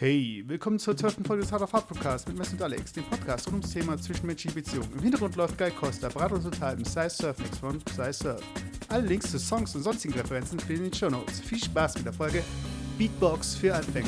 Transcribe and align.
Hey, 0.00 0.44
willkommen 0.46 0.78
zur 0.78 0.96
12. 0.96 1.26
Folge 1.26 1.42
des 1.42 1.50
Hard 1.50 1.62
of 1.62 1.72
Hard 1.72 1.88
Podcast 1.88 2.28
mit 2.28 2.38
Mess 2.38 2.52
und 2.52 2.62
Alex, 2.62 2.92
dem 2.92 3.02
Podcast 3.02 3.48
rund 3.48 3.64
ums 3.64 3.72
Thema 3.72 3.98
zwischenmenschliche 3.98 4.54
Beziehungen. 4.54 4.92
Im 4.92 5.00
Hintergrund 5.00 5.34
läuft 5.34 5.58
Guy 5.58 5.72
Costa, 5.72 6.08
Beratung 6.08 6.40
total 6.40 6.76
im 6.76 6.84
Size 6.84 7.10
Surf 7.10 7.36
Mix 7.38 7.58
von 7.58 7.80
Size 7.96 8.12
Surf. 8.12 8.42
Alle 8.90 9.08
Links 9.08 9.32
zu 9.32 9.40
Songs 9.40 9.74
und 9.74 9.82
sonstigen 9.82 10.14
Referenzen 10.14 10.60
stehen 10.60 10.76
in 10.76 10.82
den 10.84 10.94
Show 10.94 11.10
Notes. 11.10 11.40
Viel 11.40 11.58
Spaß 11.58 11.96
mit 11.96 12.06
der 12.06 12.12
Folge 12.12 12.44
Beatbox 12.96 13.56
für 13.56 13.74
Anfänger. 13.74 14.06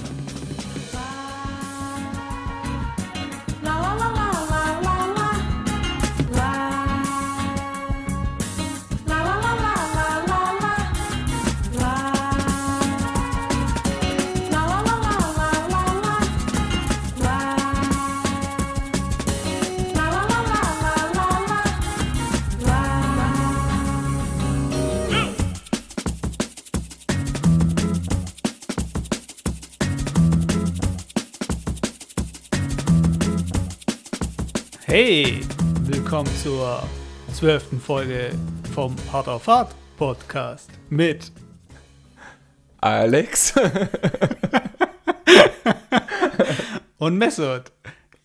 Hey, 35.02 35.40
willkommen 35.84 36.28
zur 36.42 36.82
zwölften 37.32 37.80
Folge 37.80 38.32
vom 38.74 38.94
Hard 39.10 39.28
of 39.28 39.46
Hard 39.46 39.74
Podcast 39.96 40.68
mit 40.90 41.32
Alex. 42.82 43.54
und 46.98 47.16
Messot. 47.16 47.72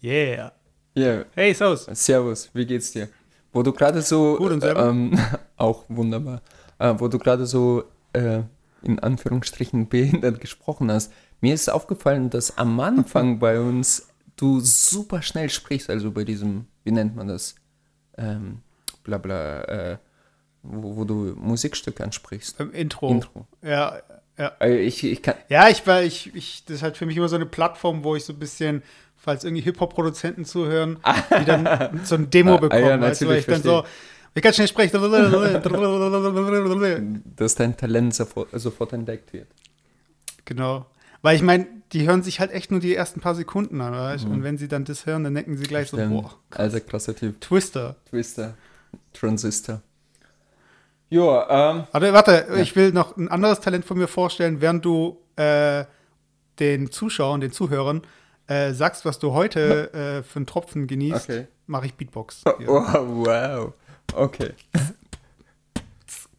Yeah. 0.03 0.51
Ja, 0.95 1.23
Hey, 1.33 1.53
Saus. 1.53 1.85
servus, 1.93 2.49
wie 2.53 2.65
geht's 2.65 2.91
dir? 2.91 3.07
Wo 3.53 3.63
du 3.63 3.71
gerade 3.71 4.01
so, 4.01 4.35
Gut 4.35 4.51
und 4.51 4.59
selber? 4.59 4.89
ähm, 4.89 5.17
auch 5.55 5.85
wunderbar, 5.87 6.41
äh, 6.77 6.93
wo 6.97 7.07
du 7.07 7.17
gerade 7.19 7.45
so 7.45 7.85
äh, 8.11 8.41
in 8.81 8.99
Anführungsstrichen 8.99 9.87
behindert 9.87 10.41
gesprochen 10.41 10.91
hast, 10.91 11.13
mir 11.39 11.53
ist 11.53 11.71
aufgefallen, 11.71 12.29
dass 12.29 12.57
am 12.57 12.77
Anfang 12.81 13.39
bei 13.39 13.61
uns 13.61 14.09
du 14.35 14.59
super 14.59 15.21
schnell 15.21 15.49
sprichst, 15.49 15.89
also 15.89 16.11
bei 16.11 16.23
diesem, 16.23 16.65
wie 16.83 16.91
nennt 16.91 17.15
man 17.15 17.27
das, 17.27 17.55
ähm, 18.17 18.59
bla 19.03 19.17
bla, 19.17 19.63
äh, 19.63 19.97
wo, 20.63 20.95
wo 20.97 21.03
du 21.03 21.33
Musikstücke 21.37 22.03
ansprichst. 22.03 22.59
Im 22.59 22.71
Intro. 22.73 23.11
Intro. 23.11 23.47
Ja, 23.61 23.99
ja. 24.37 24.51
Äh, 24.59 24.79
ich, 24.81 25.03
ich 25.03 25.21
kann, 25.21 25.35
Ja, 25.47 25.69
ich 25.69 25.85
war, 25.87 26.01
ich, 26.03 26.33
ich, 26.35 26.65
das 26.65 26.77
ist 26.77 26.83
halt 26.83 26.97
für 26.97 27.05
mich 27.05 27.15
immer 27.17 27.29
so 27.29 27.35
eine 27.35 27.45
Plattform, 27.45 28.03
wo 28.03 28.15
ich 28.15 28.25
so 28.25 28.33
ein 28.33 28.39
bisschen, 28.39 28.83
falls 29.15 29.43
irgendwie 29.43 29.63
Hip-Hop-Produzenten 29.63 30.43
zuhören, 30.45 30.99
die 31.39 31.45
dann 31.45 32.01
so 32.03 32.15
ein 32.15 32.29
Demo 32.29 32.55
Ah, 32.55 32.57
bekommen, 32.57 32.83
ja, 32.83 32.99
weißt 33.01 33.21
du, 33.21 33.27
weil 33.27 33.39
ich 33.39 33.47
natürlich, 33.47 33.63
dann 33.63 33.83
so, 33.83 33.87
ich 34.33 34.41
kann 34.41 34.53
schnell 34.53 34.67
sprechen. 34.67 35.01
dass 37.37 37.55
dein 37.55 37.77
Talent 37.77 38.13
sofort, 38.15 38.49
sofort 38.53 38.93
entdeckt 38.93 39.31
wird. 39.33 39.47
genau. 40.43 40.87
Weil 41.21 41.37
ich 41.37 41.41
meine, 41.41 41.65
die 41.95 42.07
hören 42.07 42.21
sich 42.23 42.39
halt 42.39 42.51
echt 42.51 42.69
nur 42.71 42.79
die 42.81 42.93
ersten 42.93 43.21
paar 43.21 43.33
Sekunden 43.35 43.79
an, 43.81 43.93
weißt? 43.93 44.25
Und 44.25 44.43
wenn 44.43 44.57
sie 44.57 44.67
dann 44.67 44.83
das 44.85 45.05
hören, 45.05 45.23
dann 45.23 45.33
denken 45.33 45.57
sie 45.57 45.63
gleich 45.65 45.89
so, 45.89 45.97
Stimmt. 45.97 46.21
boah, 46.23 46.33
Also 46.51 46.79
klasse 46.81 47.15
Typ. 47.15 47.39
Twister. 47.41 47.95
Twister, 48.09 48.53
Transistor. 49.13 49.81
Ja, 51.09 51.71
ähm, 51.71 51.83
Warte, 51.91 52.13
warte, 52.13 52.47
ich 52.61 52.75
will 52.75 52.91
noch 52.91 53.15
ein 53.15 53.29
anderes 53.29 53.59
Talent 53.61 53.85
von 53.85 53.97
mir 53.97 54.07
vorstellen, 54.07 54.59
während 54.59 54.83
du 54.83 55.17
äh, 55.37 55.85
den 56.59 56.91
Zuschauern, 56.91 57.41
den 57.41 57.51
Zuhörern 57.51 58.01
äh, 58.47 58.73
sagst, 58.73 59.05
was 59.05 59.19
du 59.19 59.31
heute 59.33 59.93
äh, 59.93 60.23
für 60.23 60.37
einen 60.37 60.45
Tropfen 60.47 60.87
genießt, 60.87 61.29
Okay. 61.29 61.47
mache 61.67 61.85
ich 61.87 61.93
Beatbox. 61.95 62.43
Ja. 62.45 62.53
wow, 62.67 63.05
wow. 63.07 63.73
Okay. 64.13 64.51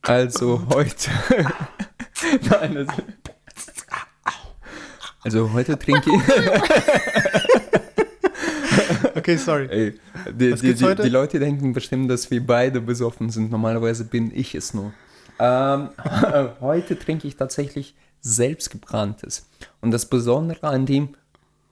Also 0.02 0.62
heute. 0.72 1.10
Nein, 2.50 2.76
also, 2.76 2.92
also 5.26 5.52
heute 5.52 5.76
trinke 5.84 6.10
ich. 6.10 6.22
Okay, 9.16 9.36
sorry. 9.38 9.66
Ey, 9.70 9.94
die, 10.30 10.54
die, 10.54 10.74
die, 10.74 10.84
heute? 10.84 11.02
die 11.02 11.08
Leute 11.08 11.38
denken 11.40 11.72
bestimmt, 11.72 12.08
dass 12.10 12.30
wir 12.30 12.46
beide 12.46 12.80
besoffen 12.80 13.30
sind. 13.30 13.50
Normalerweise 13.50 14.04
bin 14.04 14.30
ich 14.32 14.54
es 14.54 14.72
nur. 14.74 14.92
Ähm, 15.40 15.88
heute 16.60 16.96
trinke 16.98 17.26
ich 17.26 17.34
tatsächlich 17.34 17.94
selbstgebranntes. 18.20 19.48
Und 19.80 19.90
das 19.90 20.06
Besondere 20.06 20.68
an 20.68 20.86
dem, 20.86 21.16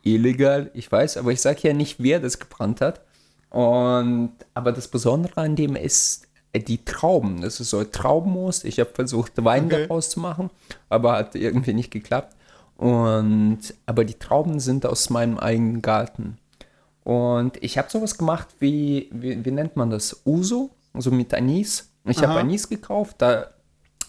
illegal, 0.03 0.71
ich 0.75 0.91
weiß, 0.91 1.19
aber 1.19 1.31
ich 1.33 1.43
sage 1.43 1.69
ja 1.69 1.75
nicht, 1.75 2.03
wer 2.03 2.19
das 2.19 2.39
gebrannt 2.41 2.81
hat. 2.81 3.03
Und, 3.51 4.33
aber 4.55 4.73
das 4.73 4.89
Besondere 4.89 5.37
an 5.37 5.55
dem 5.55 5.77
ist 5.77 6.27
äh, 6.53 6.61
die 6.61 6.85
Trauben. 6.85 7.43
Das 7.43 7.61
ist 7.61 7.71
so 7.71 7.85
Traubenmus. 7.85 8.65
Ich 8.65 8.81
habe 8.81 8.91
versucht, 8.95 9.33
Wein 9.45 9.67
Okay. 9.67 9.83
daraus 9.83 10.11
zu 10.11 10.19
machen, 10.19 10.51
aber 10.89 11.13
hat 11.13 11.37
irgendwie 11.37 11.75
nicht 11.75 11.91
geklappt. 11.93 12.35
Und, 12.77 13.61
aber 13.87 14.05
die 14.05 14.19
Trauben 14.19 14.61
sind 14.61 14.85
aus 14.87 15.11
meinem 15.11 15.39
eigenen 15.39 15.81
Garten. 15.81 16.39
Und 17.05 17.63
ich 17.63 17.79
habe 17.79 17.91
sowas 17.91 18.19
gemacht 18.19 18.49
wie, 18.61 19.11
wie, 19.13 19.45
wie 19.45 19.51
nennt 19.51 19.77
man 19.77 19.91
das? 19.91 20.23
Uso, 20.25 20.71
also 20.93 21.11
mit 21.11 21.35
Anis. 21.35 21.91
Ich 22.05 22.23
habe. 22.23 22.41
Anis 22.41 22.69
gekauft, 22.69 23.17
da, 23.19 23.51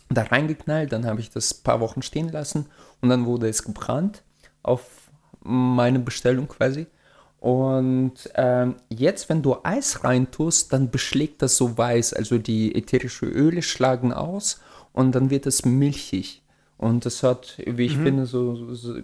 da 0.09 0.23
reingeknallt, 0.23 0.91
dann 0.91 1.05
habe 1.05 1.19
ich 1.19 1.29
das 1.29 1.59
ein 1.59 1.63
paar 1.63 1.79
Wochen 1.79 2.01
stehen 2.01 2.29
lassen 2.29 2.67
und 3.01 3.09
dann 3.09 3.25
wurde 3.25 3.47
es 3.47 3.63
gebrannt 3.63 4.23
auf 4.63 5.09
meine 5.41 5.99
Bestellung 5.99 6.47
quasi. 6.47 6.87
Und 7.39 8.13
ähm, 8.33 8.77
jetzt, 8.89 9.29
wenn 9.29 9.43
du 9.43 9.57
Eis 9.63 10.03
reintust, 10.03 10.73
dann 10.73 10.89
beschlägt 10.89 11.41
das 11.41 11.57
so 11.57 11.77
weiß. 11.77 12.13
Also 12.13 12.39
die 12.39 12.73
ätherischen 12.73 13.29
Öle 13.29 13.61
schlagen 13.61 14.13
aus 14.13 14.61
und 14.93 15.13
dann 15.13 15.29
wird 15.29 15.45
es 15.45 15.63
milchig. 15.63 16.41
Und 16.77 17.05
das 17.05 17.23
hat, 17.23 17.57
wie 17.65 17.85
ich 17.85 17.97
finde, 17.97 18.25
so, 18.25 18.73
so, 18.73 18.95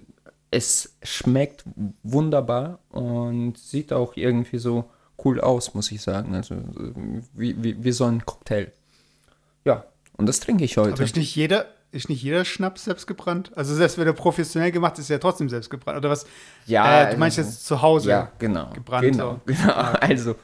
es 0.52 0.96
schmeckt 1.04 1.64
wunderbar 2.04 2.80
und 2.90 3.58
sieht 3.58 3.94
auch 3.94 4.18
irgendwie 4.18 4.58
so 4.58 4.90
cool 5.24 5.40
aus, 5.40 5.74
muss 5.74 5.92
ich 5.92 6.02
sagen. 6.02 6.36
Also 6.36 6.56
so 6.56 6.92
wie, 7.34 7.64
wie, 7.64 7.84
wie 7.84 7.92
so 7.92 8.06
ein 8.06 8.26
Cocktail. 8.26 8.72
Ja, 9.64 9.86
und 10.18 10.28
das 10.28 10.40
trinke 10.42 10.66
ich 10.66 10.78
heute. 10.78 10.94
Aber 10.94 11.04
ist 11.04 11.16
nicht 11.16 11.36
jeder, 11.36 11.68
ist 11.92 12.10
nicht 12.10 12.22
jeder 12.22 12.44
Schnaps 12.44 12.84
selbst 12.84 13.08
gebrannt? 13.08 13.52
Also 13.56 13.74
selbst 13.74 13.98
wenn 13.98 14.08
er 14.08 14.14
professionell 14.14 14.72
gemacht 14.72 14.98
ist, 14.98 15.06
ist 15.06 15.12
er 15.12 15.20
trotzdem 15.20 15.48
selbst 15.48 15.70
gebrannt. 15.70 15.98
Oder 15.98 16.10
was? 16.10 16.26
Ja, 16.68 17.04
äh, 17.04 17.14
du 17.14 17.20
meinst 17.20 17.38
also- 17.38 17.50
jetzt 17.50 17.66
zu 17.66 17.82
Hause? 17.82 18.10
Ja, 18.10 18.32
genau. 18.38 18.72
gebrannt, 18.74 19.12
Genau, 19.12 19.34
so. 19.34 19.40
genau. 19.46 19.74
Also, 19.74 20.36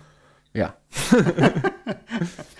ja. 0.54 0.74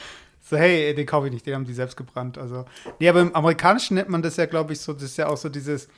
So, 0.50 0.56
hey, 0.58 0.94
den 0.96 1.06
kaufe 1.06 1.28
ich 1.28 1.34
nicht, 1.34 1.46
den 1.46 1.56
haben 1.56 1.66
die 1.66 1.74
selbst 1.74 1.98
gebrannt. 1.98 2.38
Also, 2.38 2.66
nee, 3.00 3.10
aber 3.10 3.22
im 3.22 3.36
Amerikanischen 3.36 3.96
nennt 3.96 4.10
man 4.10 4.22
das 4.22 4.38
ja, 4.38 4.46
glaube 4.46 4.74
ich, 4.74 4.80
so, 4.80 4.94
das 4.94 5.04
ist 5.04 5.18
ja 5.18 5.28
auch 5.28 5.36
so 5.38 5.50
dieses, 5.50 5.90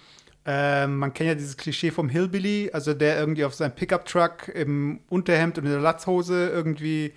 ähm, 0.46 0.98
man 0.98 1.14
kennt 1.14 1.28
ja 1.28 1.36
dieses 1.36 1.56
Klischee 1.58 1.92
vom 1.92 2.10
Hillbilly, 2.10 2.72
also 2.74 2.94
der 2.94 3.20
irgendwie 3.20 3.46
auf 3.46 3.54
seinem 3.54 3.74
Pickup-Truck 3.76 4.48
im 4.50 5.02
Unterhemd 5.10 5.58
und 5.60 5.66
in 5.66 5.72
der 5.72 5.82
Latzhose 5.82 6.50
irgendwie 6.50 7.14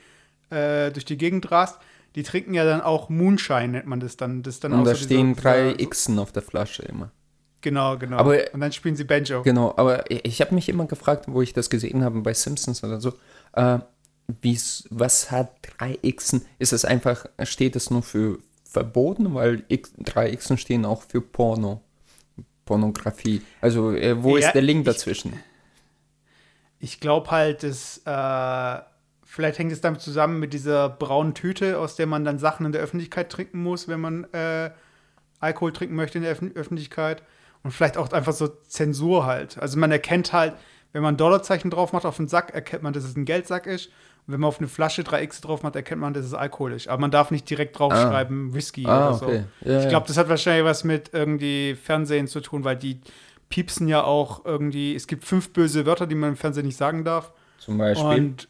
äh, 0.51 0.91
durch 0.91 1.05
die 1.07 1.17
Gegend 1.17 1.51
rast. 1.51 1.79
Die 2.17 2.23
trinken 2.25 2.53
ja 2.53 2.65
dann 2.67 2.83
auch 2.83 3.09
Moonshine, 3.09 3.69
nennt 3.69 3.87
man 3.87 3.99
das 4.01 4.19
dann. 4.19 4.43
Das 4.43 4.61
dann 4.61 4.73
Und 4.75 4.81
auch 4.81 4.85
da 4.85 4.91
so 4.91 4.97
dieser- 4.97 5.07
stehen 5.07 5.35
drei 5.35 5.73
dieser- 5.73 5.89
Xen 5.91 6.19
auf 6.19 6.33
der 6.33 6.43
Flasche 6.43 6.83
immer. 6.83 7.11
Genau, 7.63 7.97
genau. 7.97 8.19
Aber- 8.19 8.39
und 8.53 8.61
dann 8.61 8.73
spielen 8.73 8.97
sie 8.97 9.05
Banjo. 9.05 9.43
Genau, 9.43 9.73
aber 9.77 10.11
ich, 10.11 10.25
ich 10.27 10.41
habe 10.43 10.55
mich 10.55 10.69
immer 10.69 10.85
gefragt, 10.87 11.27
wo 11.29 11.41
ich 11.41 11.55
das 11.55 11.71
gesehen 11.71 12.05
habe 12.05 12.21
bei 12.21 12.35
Simpsons 12.35 12.85
oder 12.85 13.01
so, 13.01 13.15
äh, 13.55 13.79
was 14.91 15.31
hat 15.31 15.51
3xen? 15.81 16.43
Ist 16.59 16.73
es 16.73 16.85
einfach, 16.85 17.27
steht 17.45 17.77
es 17.77 17.91
nur 17.91 18.03
für 18.03 18.39
verboten, 18.65 19.35
weil 19.35 19.65
X, 19.69 19.93
3xen 19.99 20.57
stehen 20.57 20.85
auch 20.85 21.03
für 21.03 21.21
Porno, 21.21 21.83
Pornografie. 22.65 23.43
Also 23.61 23.93
äh, 23.93 24.23
wo 24.23 24.37
Ja, 24.37 24.47
ist 24.49 24.55
der 24.55 24.63
Link 24.63 24.81
ich- 24.81 24.87
dazwischen? 24.87 25.35
Ich 26.79 26.99
glaube 27.01 27.31
halt, 27.31 27.63
dass 27.63 27.99
äh, 28.05 28.83
vielleicht 29.25 29.59
hängt 29.59 29.71
es 29.73 29.81
damit 29.81 30.01
zusammen 30.01 30.41
mit 30.41 30.53
dieser 30.53 30.89
braunen 30.89 31.35
Tüte, 31.35 31.79
aus 31.79 31.95
der 31.95 32.07
man 32.07 32.25
dann 32.25 32.39
Sachen 32.39 32.67
in 32.67 32.73
der 32.73 32.81
Öffentlichkeit 32.83 33.31
trinken 33.31 33.63
muss, 33.63 33.87
wenn 33.87 34.01
man 34.01 34.25
äh, 34.33 34.71
Alkohol 35.39 35.73
trinken 35.73 35.95
möchte 35.95 36.19
in 36.19 36.25
der 36.25 36.33
Öff 36.33 36.43
Öffentlichkeit. 36.55 37.23
Und 37.63 37.71
vielleicht 37.71 37.97
auch 37.97 38.11
einfach 38.11 38.33
so 38.33 38.49
Zensur 38.49 39.25
halt. 39.27 39.59
Also 39.59 39.79
man 39.79 39.93
erkennt 39.93 40.33
halt, 40.33 40.55
wenn 40.93 41.03
man 41.03 41.15
ein 41.15 41.19
Dollarzeichen 41.19 41.71
drauf 41.71 41.93
macht 41.93 42.05
auf 42.05 42.17
den 42.17 42.27
Sack, 42.27 42.53
erkennt 42.53 42.83
man, 42.83 42.93
dass 42.93 43.05
es 43.05 43.17
ein 43.17 43.25
Geldsack 43.25 43.67
ist. 43.67 43.91
Wenn 44.33 44.41
man 44.41 44.49
auf 44.49 44.59
eine 44.59 44.69
Flasche 44.69 45.03
3x 45.03 45.43
drauf 45.43 45.63
macht, 45.63 45.77
erkennt 45.77 46.01
man, 46.01 46.15
dass 46.15 46.25
es 46.25 46.35
Alkohol 46.35 46.73
ist. 46.73 46.89
Aber 46.89 47.01
man 47.01 47.11
darf 47.11 47.31
nicht 47.31 47.49
direkt 47.49 47.79
draufschreiben, 47.79 48.55
Whisky 48.55 48.85
Ah, 48.87 49.09
oder 49.11 49.19
so. 49.19 49.27
okay. 49.27 49.45
Ja, 49.61 49.81
ich 49.83 49.89
glaube, 49.89 50.07
das 50.09 50.17
hat 50.17 50.29
wahrscheinlich 50.29 50.65
was 50.65 50.83
mit 50.85 51.11
irgendwie 51.13 51.75
Fernsehen 51.75 52.27
zu 52.27 52.41
tun, 52.41 52.65
weil 52.65 52.77
die 52.77 53.01
piepsen 53.49 53.87
ja 53.87 54.03
auch 54.03 54.45
irgendwie, 54.45 54.95
es 54.97 55.07
gibt 55.07 55.25
fünf 55.25 55.53
böse 55.53 55.85
Wörter, 55.87 56.07
die 56.07 56.15
man 56.15 56.31
im 56.31 56.37
Fernsehen 56.37 56.67
nicht 56.67 56.77
sagen 56.79 57.05
darf. 57.05 57.33
Zum 57.59 57.79
Beispiel. 57.79 58.07
Und 58.09 58.49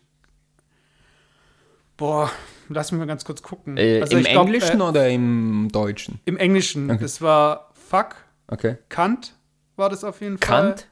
boah, 1.96 2.31
lass 2.69 2.93
mich 2.93 2.99
mal 2.99 3.06
ganz 3.06 3.25
kurz 3.25 3.43
gucken. 3.43 3.76
äh, 3.76 4.00
Also 4.00 4.17
Im 4.17 4.25
glaub, 4.25 4.46
Englischen 4.46 4.81
äh, 4.81 4.84
oder 4.84 5.08
im 5.08 5.69
Deutschen? 5.73 6.20
Im 6.25 6.37
Englischen. 6.37 6.90
Okay. 6.90 7.00
Das 7.02 7.20
war 7.20 7.70
fuck, 7.75 8.17
Okay. 8.49 8.76
Kant 8.88 9.34
war 9.76 9.88
das 9.88 10.05
auf 10.05 10.20
jeden 10.20 10.37
Fall. 10.38 10.46
Kant? 10.75 10.87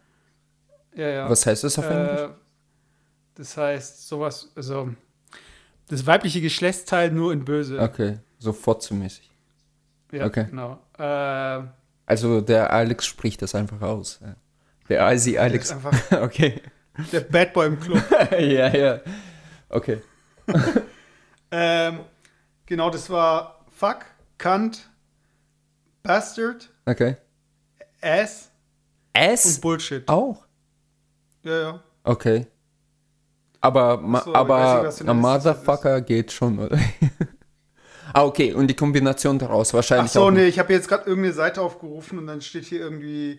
Ja, 0.97 1.09
ja. 1.09 1.31
Was 1.31 1.45
heißt 1.47 1.63
das 1.65 1.79
auf 1.79 1.89
Englisch? 1.89 2.31
Das 3.41 3.57
heißt, 3.57 4.07
sowas, 4.07 4.53
also 4.55 4.91
das 5.89 6.05
weibliche 6.07 6.43
Geschlechtsteil 6.43 7.11
nur 7.11 7.33
in 7.33 7.43
böse. 7.43 7.81
Okay, 7.81 8.19
so 8.39 8.53
fotzenmäßig. 8.53 9.31
Ja, 10.13 10.27
okay. 10.27 10.45
genau. 10.51 10.79
Äh, 10.99 11.63
Also 12.05 12.43
der 12.43 12.71
Alex 12.71 13.07
spricht 13.07 13.41
das 13.41 13.55
einfach 13.55 13.81
aus. 13.81 14.21
Der 14.91 15.09
das 15.09 15.43
Alex. 15.43 15.73
einfach 15.73 16.13
Okay. 16.23 16.61
der 17.13 17.21
Bad 17.21 17.55
Boy 17.55 17.69
im 17.69 17.81
Club. 17.81 18.03
ja, 18.33 18.69
ja. 18.77 19.01
Okay. 19.71 20.03
ähm, 21.51 22.01
genau, 22.67 22.91
das 22.91 23.09
war 23.09 23.65
Fuck, 23.71 24.05
Cunt, 24.37 24.87
Bastard, 26.03 26.69
Okay. 26.85 27.17
Ass 28.03 28.51
und 29.15 29.21
S 29.23 29.61
Bullshit. 29.63 30.07
auch? 30.11 30.45
Ja, 31.43 31.59
ja. 31.63 31.83
Okay. 32.05 32.47
Aber, 33.61 33.99
ma 33.99 34.19
Ach 34.19 34.25
so, 34.25 34.35
aber 34.35 34.83
nicht. 34.85 35.05
Motherfucker 35.05 36.01
geht 36.01 36.33
schon, 36.33 36.59
oder? 36.59 36.79
ah, 38.13 38.25
okay. 38.25 38.55
Und 38.55 38.69
die 38.69 38.75
Kombination 38.75 39.39
daraus 39.39 39.71
Ach 39.71 39.75
wahrscheinlich 39.75 40.13
so, 40.13 40.23
auch. 40.23 40.31
nee, 40.31 40.47
ich 40.47 40.59
habe 40.59 40.73
jetzt 40.73 40.89
gerade 40.89 41.07
irgendeine 41.07 41.35
Seite 41.35 41.61
aufgerufen 41.61 42.19
und 42.19 42.27
dann 42.27 42.41
steht 42.41 42.65
hier 42.65 42.81
irgendwie 42.81 43.39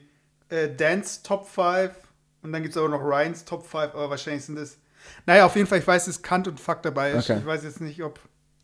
äh, 0.50 0.70
Dance 0.70 1.22
Top 1.24 1.48
5 1.48 1.92
und 2.44 2.52
dann 2.52 2.62
gibt 2.62 2.76
es 2.76 2.78
aber 2.78 2.90
noch 2.90 3.02
Ryans 3.02 3.46
Top 3.46 3.66
5, 3.66 3.94
aber 3.94 4.10
wahrscheinlich 4.10 4.46
sind 4.46 4.58
das. 4.58 4.78
Naja, 5.26 5.46
auf 5.46 5.56
jeden 5.56 5.68
Fall, 5.68 5.80
ich 5.80 5.88
weiß, 5.88 6.06
dass 6.06 6.22
Kant 6.22 6.48
und 6.48 6.60
Fuck 6.60 6.84
dabei 6.84 7.12
ist. 7.12 7.30
Okay. 7.30 7.40
Ich 7.40 7.46
weiß 7.46 7.64
jetzt 7.64 7.82
nicht, 7.82 8.04
ob. 8.04 8.20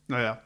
Naja. 0.08 0.42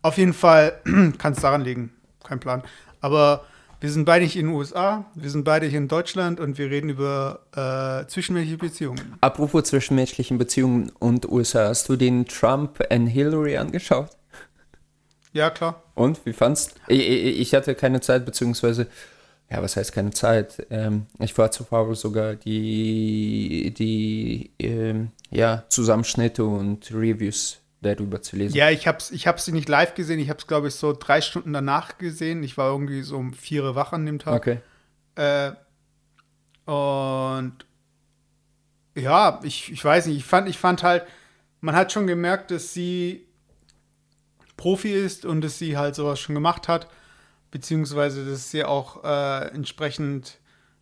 Auf 0.00 0.16
jeden 0.16 0.32
Fall 0.32 0.80
kann 1.18 1.32
es 1.32 1.40
daran 1.40 1.62
liegen. 1.62 1.92
Kein 2.22 2.40
Plan. 2.40 2.62
Aber 3.00 3.44
wir 3.84 3.90
sind 3.90 4.06
beide 4.06 4.24
nicht 4.24 4.36
in 4.36 4.46
den 4.46 4.54
USA, 4.54 5.04
wir 5.14 5.28
sind 5.28 5.44
beide 5.44 5.66
hier 5.66 5.76
in 5.76 5.88
Deutschland 5.88 6.40
und 6.40 6.56
wir 6.56 6.70
reden 6.70 6.88
über 6.88 7.40
äh, 7.54 8.08
zwischenmenschliche 8.08 8.56
Beziehungen. 8.56 9.18
Apropos 9.20 9.64
zwischenmenschlichen 9.64 10.38
Beziehungen 10.38 10.90
und 11.00 11.30
USA, 11.30 11.68
hast 11.68 11.90
du 11.90 11.96
den 11.96 12.24
Trump 12.24 12.82
and 12.88 13.10
Hillary 13.10 13.58
angeschaut? 13.58 14.08
Ja, 15.34 15.50
klar. 15.50 15.82
Und 15.94 16.24
wie 16.24 16.32
fandst 16.32 16.76
ich, 16.88 17.06
ich, 17.40 17.54
hatte 17.54 17.74
keine 17.74 18.00
Zeit, 18.00 18.24
beziehungsweise, 18.24 18.86
ja, 19.50 19.60
was 19.60 19.76
heißt 19.76 19.92
keine 19.92 20.12
Zeit? 20.12 20.66
Ähm, 20.70 21.04
ich 21.18 21.36
war 21.36 21.50
zu 21.50 21.64
faul, 21.64 21.94
sogar 21.94 22.36
die, 22.36 23.74
die 23.76 24.50
ähm, 24.60 25.10
ja, 25.28 25.64
Zusammenschnitte 25.68 26.42
und 26.42 26.90
Reviews 26.90 27.60
darüber 27.84 28.22
zu 28.22 28.36
lesen. 28.36 28.56
Ja, 28.56 28.70
ich 28.70 28.86
hab's, 28.86 29.10
ich 29.10 29.26
hab's 29.26 29.46
nicht 29.48 29.68
live 29.68 29.94
gesehen, 29.94 30.18
ich 30.18 30.30
hab's, 30.30 30.46
glaube 30.46 30.68
ich, 30.68 30.74
so 30.74 30.92
drei 30.92 31.20
Stunden 31.20 31.52
danach 31.52 31.98
gesehen. 31.98 32.42
Ich 32.42 32.56
war 32.56 32.70
irgendwie 32.70 33.02
so 33.02 33.16
um 33.16 33.32
vier 33.32 33.62
Uhr 33.62 33.74
wach 33.74 33.92
an 33.92 34.06
dem 34.06 34.18
Tag. 34.18 34.34
Okay. 34.34 34.58
Äh, 35.14 35.52
und 36.70 37.66
ja, 38.94 39.40
ich, 39.42 39.70
ich 39.72 39.84
weiß 39.84 40.06
nicht, 40.06 40.16
ich 40.16 40.24
fand, 40.24 40.48
ich 40.48 40.58
fand 40.58 40.82
halt, 40.82 41.04
man 41.60 41.74
hat 41.74 41.92
schon 41.92 42.06
gemerkt, 42.06 42.50
dass 42.50 42.72
sie 42.72 43.26
Profi 44.56 44.92
ist 44.92 45.24
und 45.24 45.40
dass 45.40 45.58
sie 45.58 45.76
halt 45.76 45.94
sowas 45.94 46.20
schon 46.20 46.34
gemacht 46.34 46.68
hat, 46.68 46.88
beziehungsweise 47.50 48.24
dass 48.24 48.50
sie 48.50 48.64
auch 48.64 49.04
äh, 49.04 49.48
entsprechend 49.48 50.38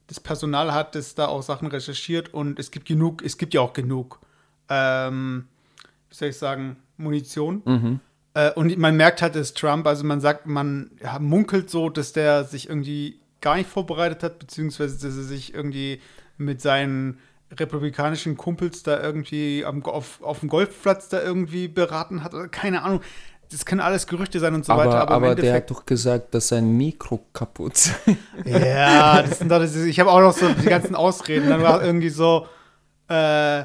das 0.08 0.20
Personal 0.20 0.72
hat, 0.74 0.94
das 0.94 1.14
da 1.14 1.26
auch 1.26 1.42
Sachen 1.42 1.68
recherchiert 1.68 2.34
und 2.34 2.58
es 2.58 2.70
gibt 2.70 2.86
genug, 2.86 3.22
es 3.22 3.38
gibt 3.38 3.54
ja 3.54 3.60
auch 3.60 3.72
genug, 3.72 4.20
ähm, 4.68 5.48
wie 6.08 6.14
soll 6.14 6.28
ich 6.28 6.36
sagen, 6.36 6.76
Munition. 7.02 7.62
Mhm. 7.64 8.00
Äh, 8.34 8.52
und 8.52 8.76
man 8.78 8.96
merkt 8.96 9.22
halt, 9.22 9.34
dass 9.34 9.54
Trump, 9.54 9.86
also 9.86 10.04
man 10.04 10.20
sagt, 10.20 10.46
man 10.46 10.90
ja, 11.02 11.18
munkelt 11.18 11.70
so, 11.70 11.90
dass 11.90 12.12
der 12.12 12.44
sich 12.44 12.68
irgendwie 12.68 13.20
gar 13.40 13.56
nicht 13.56 13.68
vorbereitet 13.68 14.22
hat, 14.22 14.38
beziehungsweise 14.38 14.94
dass 14.94 15.16
er 15.16 15.24
sich 15.24 15.52
irgendwie 15.52 16.00
mit 16.38 16.60
seinen 16.62 17.18
republikanischen 17.52 18.36
Kumpels 18.36 18.82
da 18.82 19.00
irgendwie 19.02 19.64
am, 19.64 19.84
auf, 19.84 20.22
auf 20.22 20.40
dem 20.40 20.48
Golfplatz 20.48 21.08
da 21.08 21.20
irgendwie 21.22 21.68
beraten 21.68 22.24
hat. 22.24 22.32
Oder 22.34 22.48
keine 22.48 22.82
Ahnung. 22.82 23.00
Das 23.50 23.66
können 23.66 23.82
alles 23.82 24.06
Gerüchte 24.06 24.40
sein 24.40 24.54
und 24.54 24.64
so 24.64 24.72
aber 24.72 24.86
weiter. 24.86 25.02
aber, 25.02 25.14
Aber, 25.14 25.34
der 25.34 25.56
hat 25.56 25.70
doch 25.70 25.84
gesagt, 25.84 26.32
dass 26.32 26.48
sein 26.48 26.74
Mikro 26.74 27.26
kaputt 27.34 27.76
sei. 27.76 28.16
Ja, 28.46 29.20
das 29.20 29.40
sind 29.40 29.50
doch, 29.50 29.58
das 29.58 29.74
ist, 29.74 29.84
ich 29.84 30.00
habe 30.00 30.10
auch 30.10 30.20
noch 30.20 30.32
so 30.32 30.48
die 30.48 30.66
ganzen 30.66 30.94
Ausreden. 30.94 31.50
Dann 31.50 31.62
war 31.62 31.84
irgendwie 31.84 32.08
so, 32.08 32.46
äh, 33.08 33.64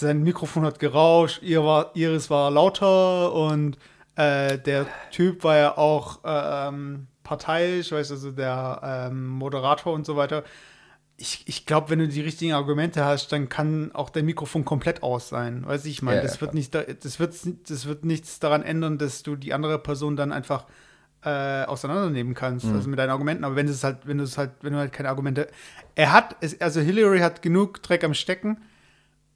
sein 0.00 0.22
Mikrofon 0.22 0.64
hat 0.64 0.78
gerauscht, 0.78 1.42
ihr 1.42 1.64
war, 1.64 1.90
ihres 1.94 2.30
war 2.30 2.50
lauter 2.50 3.32
und 3.32 3.78
äh, 4.16 4.58
der 4.58 4.86
Typ 5.12 5.44
war 5.44 5.56
ja 5.56 5.78
auch 5.78 6.20
ähm, 6.24 7.06
parteiisch, 7.22 7.92
weißt 7.92 8.10
du, 8.10 8.14
also 8.14 8.30
der 8.32 9.08
ähm, 9.10 9.26
Moderator 9.28 9.92
und 9.92 10.04
so 10.04 10.16
weiter. 10.16 10.42
Ich, 11.16 11.44
ich 11.46 11.66
glaube, 11.66 11.90
wenn 11.90 11.98
du 11.98 12.08
die 12.08 12.22
richtigen 12.22 12.54
Argumente 12.54 13.04
hast, 13.04 13.30
dann 13.30 13.48
kann 13.50 13.90
auch 13.94 14.08
der 14.08 14.22
Mikrofon 14.22 14.64
komplett 14.64 15.02
aus 15.02 15.28
sein. 15.28 15.66
Weiß 15.66 15.84
ich, 15.84 16.00
meine, 16.00 16.16
Ja, 16.16 16.22
das 16.22 16.36
ja, 16.36 16.40
wird 16.40 16.54
nicht, 16.54 16.74
da- 16.74 16.82
das 16.82 17.20
wird, 17.20 17.34
das 17.68 17.84
wird 17.86 18.04
nichts 18.06 18.38
daran 18.40 18.62
ändern, 18.62 18.96
dass 18.96 19.22
du 19.22 19.36
die 19.36 19.52
andere 19.52 19.78
Person 19.78 20.16
dann 20.16 20.32
einfach 20.32 20.64
äh, 21.22 21.64
auseinandernehmen 21.64 22.32
kannst, 22.32 22.64
Mhm. 22.64 22.74
also 22.76 22.88
mit 22.88 22.98
deinen 22.98 23.10
Argumenten. 23.10 23.44
Aber 23.44 23.54
wenn 23.54 23.68
es 23.68 23.84
halt, 23.84 23.98
wenn 24.06 24.16
du 24.16 24.24
es 24.24 24.38
halt, 24.38 24.52
wenn 24.62 24.72
du 24.72 24.78
halt 24.78 24.94
keine 24.94 25.10
Argumente, 25.10 25.48
er 25.94 26.12
hat, 26.12 26.36
es, 26.40 26.58
also 26.62 26.80
Hillary 26.80 27.18
hat 27.18 27.42
genug 27.42 27.82
Dreck 27.82 28.02
am 28.04 28.14
Stecken, 28.14 28.62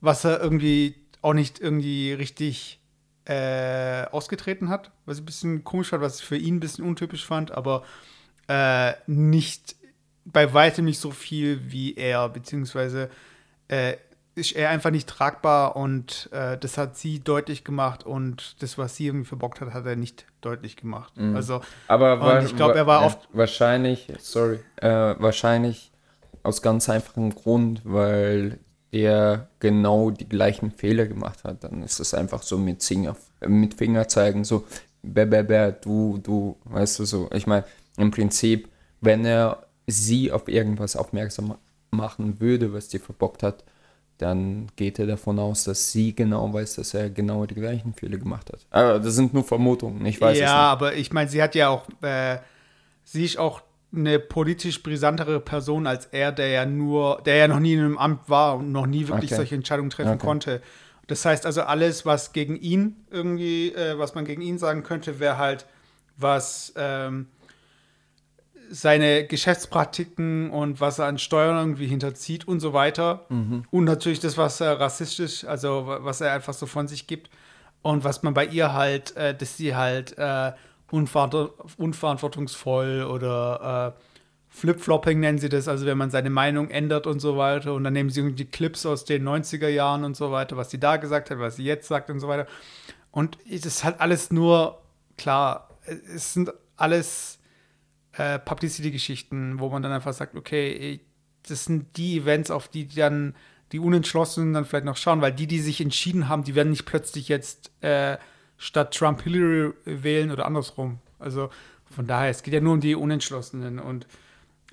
was 0.05 0.25
er 0.25 0.41
irgendwie 0.41 0.95
auch 1.23 1.33
nicht 1.35 1.61
irgendwie 1.61 2.13
richtig 2.13 2.81
äh, 3.27 4.05
ausgetreten 4.11 4.69
hat, 4.69 4.91
was 5.07 5.17
ich 5.17 5.23
ein 5.23 5.27
bisschen 5.27 5.65
komisch 5.65 5.89
fand, 5.89 6.03
was 6.03 6.21
ich 6.21 6.25
für 6.27 6.37
ihn 6.37 6.57
ein 6.57 6.61
bisschen 6.61 6.85
untypisch 6.85 7.25
fand, 7.25 7.51
aber 7.53 7.83
äh, 8.49 8.93
nicht 9.07 9.77
bei 10.27 10.53
weitem 10.53 10.85
nicht 10.85 10.99
so 10.99 11.11
viel 11.11 11.71
wie 11.73 11.95
er, 11.95 12.29
beziehungsweise 12.29 13.09
äh, 13.69 13.95
ist 14.35 14.53
er 14.53 14.71
einfach 14.71 14.91
nicht 14.91 15.09
tragbar 15.09 15.77
und 15.77 16.29
äh, 16.33 16.59
das 16.59 16.77
hat 16.77 16.97
sie 16.99 17.21
deutlich 17.21 17.63
gemacht 17.65 18.05
und 18.05 18.57
das, 18.63 18.77
was 18.79 18.97
sie 18.97 19.07
irgendwie 19.07 19.27
verbockt 19.29 19.61
hat, 19.61 19.73
hat 19.73 19.87
er 19.87 19.97
nicht 19.97 20.27
deutlich 20.41 20.77
gemacht. 20.77 21.13
Also 21.35 21.61
Aber 21.89 22.15
Und 22.15 22.21
wa- 22.21 22.43
ich 22.43 22.57
glaub, 22.57 22.73
wa- 22.73 22.77
er 22.77 22.87
war 22.87 23.01
ja, 23.01 23.07
oft- 23.07 23.29
Wahrscheinlich, 23.33 24.13
sorry, 24.19 24.59
äh, 24.77 24.89
wahrscheinlich 25.19 25.93
aus 26.43 26.61
ganz 26.63 26.89
einfachem 26.91 27.35
Grund, 27.35 27.81
weil 27.85 28.59
er 28.95 29.49
genau 29.59 30.11
die 30.11 30.29
gleichen 30.29 30.71
Fehler 30.71 31.07
gemacht 31.07 31.45
hat. 31.45 31.65
Dann 31.65 31.83
ist 31.83 32.01
es 32.01 32.15
einfach 32.15 32.43
so 32.43 32.57
mit, 32.57 32.83
Finger, 32.83 33.17
mit 33.47 33.75
Finger 33.75 34.09
zeigen, 34.09 34.45
so, 34.45 34.65
bäh, 35.03 35.27
bäh, 35.27 35.43
bäh, 35.43 35.73
du, 35.83 36.19
du, 36.23 36.57
weißt 36.65 37.01
du 37.01 37.05
so. 37.05 37.29
Ich 37.35 37.47
meine, 37.47 37.65
im 37.97 38.11
Prinzip, 38.11 38.69
wenn 39.01 39.25
er 39.25 39.67
sie 39.87 40.33
auf 40.33 40.49
irgendwas 40.49 40.97
aufmerksam 40.97 41.57
machen 41.91 42.41
würde, 42.41 42.73
was 42.73 42.89
die 42.89 42.99
verbockt 42.99 43.43
hat, 43.43 43.65
dann 44.19 44.69
geht 44.77 44.99
er 44.99 45.07
davon 45.07 45.39
aus, 45.39 45.65
dass 45.65 45.91
sie 45.91 46.15
genau 46.15 46.53
weiß, 46.53 46.77
dass 46.77 46.95
er 46.95 47.11
genau 47.11 47.47
die 47.47 47.57
gleichen 47.57 47.95
Fehler 47.95 48.17
gemacht 48.17 48.53
hat. 48.53 48.65
Aber 48.71 49.01
das 49.01 49.15
sind 49.15 49.35
nur 49.35 49.45
Vermutungen, 49.45 50.07
ich 50.07 50.21
weiß 50.21 50.39
ja, 50.39 50.45
es 50.45 50.51
nicht. 50.51 50.59
aber 50.59 50.95
ich 50.95 51.13
meine, 51.13 51.29
sie 51.29 51.43
hat 51.43 51.55
ja 51.57 51.69
auch, 51.69 51.83
äh, 52.01 52.39
sie 53.03 53.25
ist 53.25 53.39
auch 53.39 53.63
eine 53.95 54.19
politisch 54.19 54.83
brisantere 54.83 55.41
Person 55.41 55.87
als 55.87 56.07
er, 56.07 56.33
der 56.33 56.49
ja 56.49 56.67
nur, 56.67 57.23
der 57.25 57.37
ja 57.37 57.49
noch 57.49 57.61
nie 57.61 57.75
in 57.75 57.81
einem 57.81 57.99
Amt 57.99 58.29
war 58.29 58.57
und 58.57 58.73
noch 58.73 58.87
nie 58.87 59.07
wirklich 59.09 59.31
Okay. 59.31 59.37
solche 59.37 59.55
Entscheidungen 59.55 59.91
treffen 59.91 60.15
Okay. 60.15 60.27
konnte. 60.27 60.63
Das 61.07 61.25
heißt 61.25 61.45
also, 61.47 61.63
alles, 61.63 62.07
was 62.07 62.33
gegen 62.33 62.57
ihn 62.57 62.97
irgendwie, 63.11 63.73
äh, 63.75 63.99
was 63.99 64.15
man 64.15 64.25
gegen 64.25 64.41
ihn 64.43 64.59
sagen 64.59 64.83
könnte, 64.83 65.21
wäre 65.21 65.37
halt, 65.39 65.67
was 66.17 66.73
ähm, 66.77 67.27
seine 68.71 69.27
Geschäftspraktiken 69.27 70.51
und 70.51 70.81
was 70.81 70.99
er 70.99 71.07
an 71.07 71.19
Steuern 71.19 71.59
irgendwie 71.59 71.87
hinterzieht 71.87 72.49
und 72.49 72.61
so 72.61 72.73
weiter. 72.73 73.27
Und 73.29 73.85
natürlich 73.85 74.21
das, 74.21 74.39
was 74.39 74.61
er 74.61 74.81
rassistisch, 74.81 75.45
also 75.45 75.87
wa- 75.87 75.99
was 76.03 76.21
er 76.21 76.33
einfach 76.33 76.55
so 76.55 76.67
von 76.67 76.89
sich 76.89 77.07
gibt. 77.07 77.31
Und 77.83 78.03
was 78.05 78.23
man 78.23 78.33
bei 78.33 78.47
ihr 78.47 78.73
halt, 78.73 79.15
äh, 79.17 79.37
dass 79.37 79.59
sie 79.59 79.75
halt 79.77 80.17
äh, 80.17 80.53
unverantwortungsvoll 80.95 83.05
oder 83.05 83.95
äh, 83.97 84.01
Flip-Flopping 84.49 85.19
nennen 85.19 85.39
sie 85.39 85.49
das, 85.49 85.67
also 85.67 85.85
wenn 85.85 85.99
man 85.99 86.11
seine 86.11 86.31
Meinung 86.31 86.71
ändert 86.71 87.09
und 87.09 87.19
so 87.19 87.37
weiter. 87.37 87.75
Und 87.75 87.83
dann 87.83 87.93
nehmen 87.93 88.11
sie 88.11 88.21
irgendwie 88.21 88.45
Clips 88.45 88.87
aus 88.87 89.05
den 89.05 89.27
90er 89.27 89.67
Jahren 89.69 90.05
und 90.05 90.17
so 90.17 90.31
weiter, 90.31 90.57
was 90.57 90.71
sie 90.71 90.79
da 90.79 90.97
gesagt 90.97 91.31
hat, 91.31 91.41
was 91.41 91.57
sie 91.57 91.65
jetzt 91.65 91.89
sagt 91.89 92.09
und 92.09 92.21
so 92.21 92.29
weiter. 92.29 92.47
Und 93.11 93.37
es 93.51 93.67
ist 93.67 93.83
halt 93.83 94.01
alles 94.01 94.31
nur, 94.31 94.81
klar, 95.17 95.71
es 95.87 96.35
sind 96.35 96.53
alles 96.77 97.41
äh, 98.13 98.39
Publicity-Geschichten, 98.39 99.59
wo 99.59 99.71
man 99.71 99.83
dann 99.83 99.91
einfach 99.91 100.13
sagt, 100.13 100.37
okay, 100.37 101.01
das 101.49 101.65
sind 101.65 101.97
die 101.97 102.19
Events, 102.19 102.53
auf 102.53 102.69
die 102.69 102.87
dann 102.87 103.35
die 103.73 103.81
Unentschlossenen 103.81 104.55
dann 104.55 104.65
vielleicht 104.65 104.85
noch 104.85 104.97
schauen, 104.97 105.21
weil 105.21 105.33
die, 105.33 105.49
die 105.49 105.59
sich 105.59 105.81
entschieden 105.81 106.29
haben, 106.29 106.45
die 106.45 106.55
werden 106.55 106.71
nicht 106.71 106.87
plötzlich 106.87 107.27
jetzt 107.29 107.73
äh, 107.81 108.19
statt 108.57 108.95
Trump 108.95 109.23
Hillary 109.23 109.73
wählen 109.85 110.31
oder 110.31 110.47
andersrum. 110.47 110.99
Also 111.19 111.51
von 111.91 112.07
daher, 112.07 112.31
es 112.31 112.43
geht 112.43 112.55
ja 112.55 112.61
nur 112.61 112.75
um 112.75 112.81
die 112.81 112.95
Unentschlossenen 112.95 113.79
und 113.79 114.07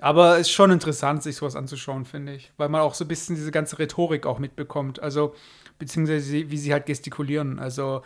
aber 0.00 0.34
es 0.34 0.48
ist 0.48 0.50
schon 0.50 0.72
interessant, 0.72 1.22
sich 1.22 1.36
sowas 1.36 1.54
anzuschauen, 1.54 2.04
finde 2.04 2.34
ich, 2.34 2.50
weil 2.56 2.68
man 2.68 2.80
auch 2.80 2.94
so 2.94 3.04
ein 3.04 3.08
bisschen 3.08 3.36
diese 3.36 3.52
ganze 3.52 3.78
Rhetorik 3.78 4.26
auch 4.26 4.40
mitbekommt, 4.40 5.00
also 5.00 5.34
beziehungsweise 5.78 6.50
wie 6.50 6.56
sie 6.56 6.72
halt 6.72 6.86
gestikulieren. 6.86 7.60
Also 7.60 8.02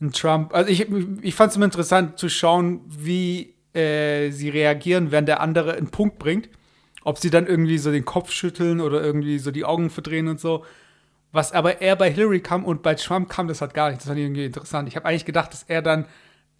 ein 0.00 0.12
Trump, 0.12 0.54
also 0.54 0.70
ich, 0.70 0.88
ich 1.22 1.34
fand 1.34 1.50
es 1.50 1.56
immer 1.56 1.64
interessant 1.64 2.20
zu 2.20 2.28
schauen, 2.28 2.82
wie 2.86 3.54
äh, 3.72 4.30
sie 4.30 4.48
reagieren, 4.48 5.10
wenn 5.10 5.26
der 5.26 5.40
andere 5.40 5.74
einen 5.74 5.90
Punkt 5.90 6.20
bringt 6.20 6.48
ob 7.04 7.18
sie 7.18 7.30
dann 7.30 7.46
irgendwie 7.46 7.78
so 7.78 7.92
den 7.92 8.04
Kopf 8.04 8.32
schütteln 8.32 8.80
oder 8.80 9.02
irgendwie 9.02 9.38
so 9.38 9.50
die 9.50 9.64
Augen 9.64 9.90
verdrehen 9.90 10.26
und 10.26 10.40
so. 10.40 10.64
Was 11.34 11.50
aber 11.50 11.80
eher 11.80 11.96
bei 11.96 12.12
Hillary 12.12 12.38
kam 12.38 12.64
und 12.64 12.84
bei 12.84 12.94
Trump 12.94 13.28
kam, 13.28 13.48
das 13.48 13.60
hat 13.60 13.74
gar 13.74 13.88
nicht. 13.88 13.98
Das 13.98 14.06
fand 14.06 14.18
ich 14.18 14.24
irgendwie 14.24 14.44
interessant. 14.44 14.88
Ich 14.88 14.94
habe 14.94 15.06
eigentlich 15.06 15.24
gedacht, 15.24 15.52
dass 15.52 15.64
er 15.64 15.82
dann 15.82 16.06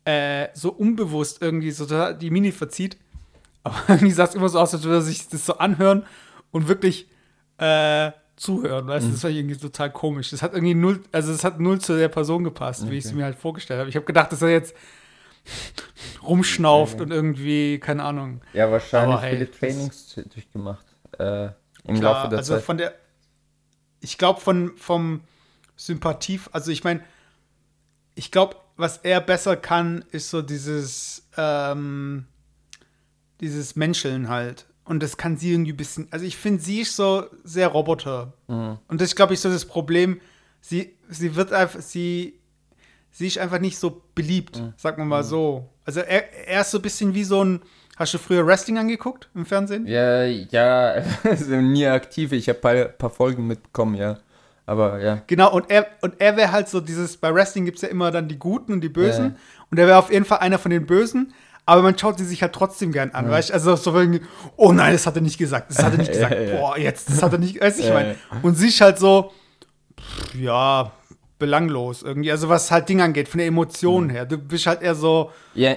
äh, 0.05 0.49
so 0.53 0.73
unbewusst 0.73 1.41
irgendwie 1.41 1.71
so 1.71 1.87
die 2.13 2.31
Mini 2.31 2.51
verzieht. 2.51 2.97
Aber 3.63 3.77
irgendwie 3.89 4.11
sah 4.11 4.25
es 4.25 4.35
immer 4.35 4.49
so 4.49 4.59
aus, 4.59 4.75
als 4.75 4.83
würde 4.83 4.97
er 4.97 5.03
sich 5.03 5.29
das 5.29 5.47
so 5.47 5.59
anhören 5.59 6.05
und 6.51 6.67
wirklich 6.67 7.09
äh, 7.59 8.11
zuhören. 8.35 8.89
Weißt? 8.89 9.07
Mhm. 9.07 9.13
Das 9.13 9.23
war 9.23 9.31
irgendwie 9.31 9.57
total 9.57 9.93
komisch. 9.93 10.31
Das 10.31 10.43
hat 10.43 10.55
irgendwie 10.55 10.75
null, 10.75 11.05
also 11.13 11.33
es 11.33 11.45
hat 11.45 11.61
null 11.61 11.81
zu 11.81 11.97
der 11.97 12.09
Person 12.09 12.43
gepasst, 12.43 12.83
okay. 12.83 12.91
wie 12.91 12.99
ich 12.99 13.05
es 13.05 13.13
mir 13.13 13.23
halt 13.23 13.37
vorgestellt 13.37 13.79
habe. 13.79 13.89
Ich 13.89 13.95
habe 13.95 14.07
gedacht, 14.07 14.33
dass 14.33 14.43
er 14.43 14.51
jetzt 14.51 14.75
rumschnauft 16.27 16.95
okay. 16.95 17.03
und 17.05 17.13
irgendwie, 17.13 17.79
keine 17.79 18.03
Ahnung. 18.03 18.41
Ja, 18.53 18.69
wahrscheinlich 18.73 19.21
hey, 19.21 19.37
viele 19.37 19.51
Trainings 19.53 20.21
durchgemacht 20.35 20.87
äh, 21.19 21.51
im 21.85 22.01
klar, 22.01 22.15
Laufe 22.15 22.29
der 22.31 22.39
also 22.39 22.55
Zeit. 22.55 22.65
Von 22.65 22.79
der, 22.79 22.95
ich 24.05 24.19
glaube, 24.19 24.41
von 24.41 24.77
vom 24.77 25.23
Sympathie, 25.77 26.41
also 26.53 26.71
ich 26.71 26.85
meine, 26.85 27.03
ich 28.15 28.31
glaube, 28.31 28.57
was 28.77 28.99
er 28.99 29.21
besser 29.21 29.57
kann, 29.57 30.05
ist 30.11 30.31
so 30.31 30.43
dieses, 30.43 31.27
ähm, 31.37 32.27
dieses 33.41 33.77
Menscheln 33.77 34.29
halt. 34.29 34.67
Und 34.85 35.03
das 35.03 35.17
kann 35.17 35.39
sie 35.39 35.53
irgendwie 35.53 35.73
ein 35.73 35.77
bisschen. 35.77 36.09
Also 36.11 36.27
ich 36.27 36.37
finde, 36.37 36.63
sie 36.63 36.83
ist 36.83 36.95
so 36.95 37.25
sehr 37.43 37.69
Roboter. 37.69 38.35
Mhm. 38.47 38.79
Und 38.87 39.01
das 39.01 39.09
ist, 39.09 39.17
glaube 39.17 39.35
ich, 39.35 39.41
so 39.41 39.49
das 39.49 39.65
Problem. 39.65 40.21
Sie, 40.61 40.95
sie 41.09 41.35
wird 41.35 41.53
einfach, 41.53 41.81
sie, 41.81 42.39
sie 43.11 43.27
ist 43.27 43.39
einfach 43.39 43.59
nicht 43.59 43.79
so 43.79 44.03
beliebt, 44.15 44.61
mhm. 44.61 44.75
sagt 44.77 44.99
man 44.99 45.09
mal 45.09 45.23
mhm. 45.23 45.29
so. 45.29 45.71
Also 45.87 46.01
er, 46.01 46.47
er 46.47 46.61
ist 46.61 46.71
so 46.71 46.79
ein 46.79 46.83
bisschen 46.83 47.15
wie 47.15 47.25
so 47.25 47.43
ein. 47.43 47.63
Hast 47.97 48.15
du 48.15 48.19
früher 48.19 48.47
Wrestling 48.47 48.79
angeguckt 48.79 49.29
im 49.35 49.47
Fernsehen? 49.47 49.87
Ja, 49.87 50.25
ja, 50.25 51.03
also 51.25 51.57
nie 51.57 51.87
aktiv. 51.87 52.33
Ich 52.33 52.49
habe 52.49 52.59
ein 52.59 52.61
paar, 52.61 52.85
paar 52.85 53.11
Folgen 53.11 53.47
mitbekommen, 53.47 53.95
ja. 53.95 54.19
Aber 54.67 55.01
ja. 55.01 55.21
Genau, 55.27 55.53
und 55.53 55.71
er, 55.71 55.87
und 56.01 56.21
er 56.21 56.37
wäre 56.37 56.51
halt 56.51 56.69
so 56.69 56.81
dieses, 56.81 57.17
bei 57.19 57.33
Wrestling 57.35 57.67
gibt 57.67 57.77
es 57.77 57.83
ja 57.83 57.89
immer 57.89 58.11
dann 58.11 58.29
die 58.29 58.39
Guten 58.39 58.73
und 58.73 58.81
die 58.81 58.89
Bösen. 58.89 59.25
Ja. 59.25 59.35
Und 59.71 59.79
er 59.79 59.87
wäre 59.87 59.99
auf 59.99 60.11
jeden 60.11 60.25
Fall 60.25 60.39
einer 60.39 60.59
von 60.59 60.71
den 60.71 60.87
Bösen 60.87 61.33
aber 61.67 61.83
man 61.83 61.97
schaut 61.99 62.19
sie 62.19 62.25
sich 62.25 62.43
halt 62.43 62.53
trotzdem 62.53 62.93
gern 62.93 63.11
an, 63.13 63.27
mhm. 63.27 63.31
weißt 63.31 63.53
Also 63.53 63.77
so 63.77 63.95
irgendwie, 63.95 64.21
oh 64.57 64.73
nein, 64.73 64.93
das 64.93 65.07
hat 65.07 65.17
er 65.17 65.23
nicht 65.23 65.39
gesagt, 65.39 65.71
das 65.71 65.83
hat 65.83 65.93
er 65.93 65.99
nicht 65.99 66.13
gesagt, 66.13 66.37
boah, 66.53 66.79
jetzt, 66.79 67.09
das 67.09 67.23
hat 67.23 67.33
er 67.33 67.39
nicht, 67.39 67.61
weiß 67.61 67.79
ich 67.79 67.89
meine. 67.89 68.17
Und 68.43 68.57
sie 68.57 68.69
ist 68.69 68.81
halt 68.81 68.99
so, 68.99 69.33
pff, 69.99 70.35
ja, 70.35 70.93
belanglos 71.39 72.03
irgendwie, 72.03 72.31
also 72.31 72.49
was 72.49 72.71
halt 72.71 72.89
Ding 72.89 73.01
angeht, 73.01 73.29
von 73.29 73.39
der 73.39 73.47
Emotion 73.47 74.05
mhm. 74.05 74.11
her. 74.11 74.27
Du 74.27 74.39
bist 74.39 74.67
halt 74.67 74.83
eher 74.83 74.95
so, 74.95 75.31
yeah. 75.57 75.77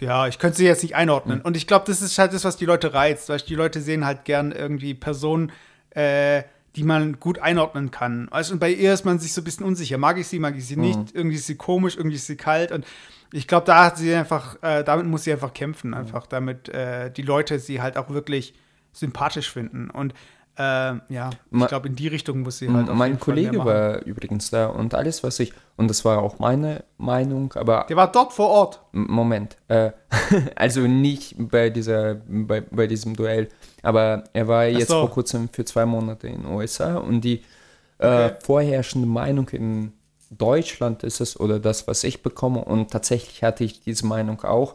Ja, 0.00 0.26
ich 0.26 0.38
könnte 0.38 0.56
sie 0.56 0.64
jetzt 0.64 0.82
nicht 0.82 0.96
einordnen. 0.96 1.38
Mhm. 1.38 1.44
Und 1.44 1.56
ich 1.56 1.66
glaube, 1.66 1.84
das 1.86 2.02
ist 2.02 2.18
halt 2.18 2.32
das, 2.32 2.44
was 2.44 2.56
die 2.56 2.64
Leute 2.64 2.94
reizt, 2.94 3.28
weil 3.28 3.38
die 3.38 3.54
Leute 3.54 3.80
sehen 3.80 4.04
halt 4.04 4.24
gern 4.24 4.52
irgendwie 4.52 4.94
Personen, 4.94 5.52
äh, 5.90 6.42
die 6.76 6.84
man 6.84 7.18
gut 7.18 7.38
einordnen 7.38 7.90
kann. 7.90 8.28
Also, 8.30 8.52
und 8.52 8.60
bei 8.60 8.70
ihr 8.70 8.92
ist 8.92 9.04
man 9.04 9.18
sich 9.18 9.32
so 9.32 9.40
ein 9.40 9.44
bisschen 9.44 9.66
unsicher. 9.66 9.98
Mag 9.98 10.18
ich 10.18 10.28
sie, 10.28 10.38
mag 10.38 10.56
ich 10.56 10.66
sie 10.66 10.76
nicht? 10.76 10.98
Mhm. 10.98 11.06
Irgendwie 11.12 11.36
ist 11.36 11.46
sie 11.46 11.56
komisch, 11.56 11.96
irgendwie 11.96 12.16
ist 12.16 12.26
sie 12.26 12.36
kalt. 12.36 12.70
Und 12.72 12.86
ich 13.32 13.48
glaube, 13.48 13.66
da 13.66 13.86
hat 13.86 13.98
sie 13.98 14.14
einfach, 14.14 14.56
äh, 14.62 14.84
damit 14.84 15.06
muss 15.06 15.24
sie 15.24 15.32
einfach 15.32 15.52
kämpfen, 15.52 15.94
einfach 15.94 16.26
damit 16.26 16.68
äh, 16.68 17.10
die 17.10 17.22
Leute 17.22 17.58
sie 17.58 17.80
halt 17.80 17.96
auch 17.96 18.10
wirklich 18.10 18.54
sympathisch 18.92 19.50
finden. 19.50 19.90
Und 19.90 20.14
äh, 20.60 21.00
ja, 21.08 21.30
ich 21.50 21.66
glaube, 21.68 21.88
in 21.88 21.96
die 21.96 22.08
Richtung 22.08 22.40
muss 22.40 22.58
sie 22.58 22.70
halt. 22.70 22.94
Mein 22.94 23.18
Kollege 23.18 23.64
war 23.64 24.02
übrigens 24.02 24.50
da 24.50 24.66
und 24.66 24.94
alles, 24.94 25.22
was 25.22 25.40
ich, 25.40 25.54
und 25.78 25.88
das 25.88 26.04
war 26.04 26.18
auch 26.18 26.38
meine 26.38 26.84
Meinung, 26.98 27.54
aber. 27.54 27.86
Der 27.88 27.96
war 27.96 28.12
dort 28.12 28.34
vor 28.34 28.48
Ort. 28.48 28.80
Moment. 28.92 29.56
Äh, 29.68 29.92
also 30.56 30.82
nicht 30.82 31.34
bei 31.38 31.70
dieser, 31.70 32.16
bei, 32.28 32.60
bei 32.60 32.86
diesem 32.86 33.16
Duell, 33.16 33.48
aber 33.82 34.24
er 34.34 34.48
war 34.48 34.66
jetzt 34.66 34.88
so. 34.88 35.00
vor 35.00 35.10
kurzem 35.10 35.48
für 35.48 35.64
zwei 35.64 35.86
Monate 35.86 36.28
in 36.28 36.42
den 36.42 36.52
USA 36.52 36.96
und 36.96 37.22
die 37.22 37.42
äh, 37.98 38.26
okay. 38.26 38.34
vorherrschende 38.42 39.08
Meinung 39.08 39.48
in 39.48 39.94
Deutschland 40.30 41.04
ist 41.04 41.22
es 41.22 41.40
oder 41.40 41.58
das, 41.58 41.86
was 41.86 42.04
ich 42.04 42.22
bekomme. 42.22 42.62
Und 42.62 42.90
tatsächlich 42.90 43.42
hatte 43.42 43.64
ich 43.64 43.80
diese 43.80 44.06
Meinung 44.06 44.42
auch. 44.44 44.74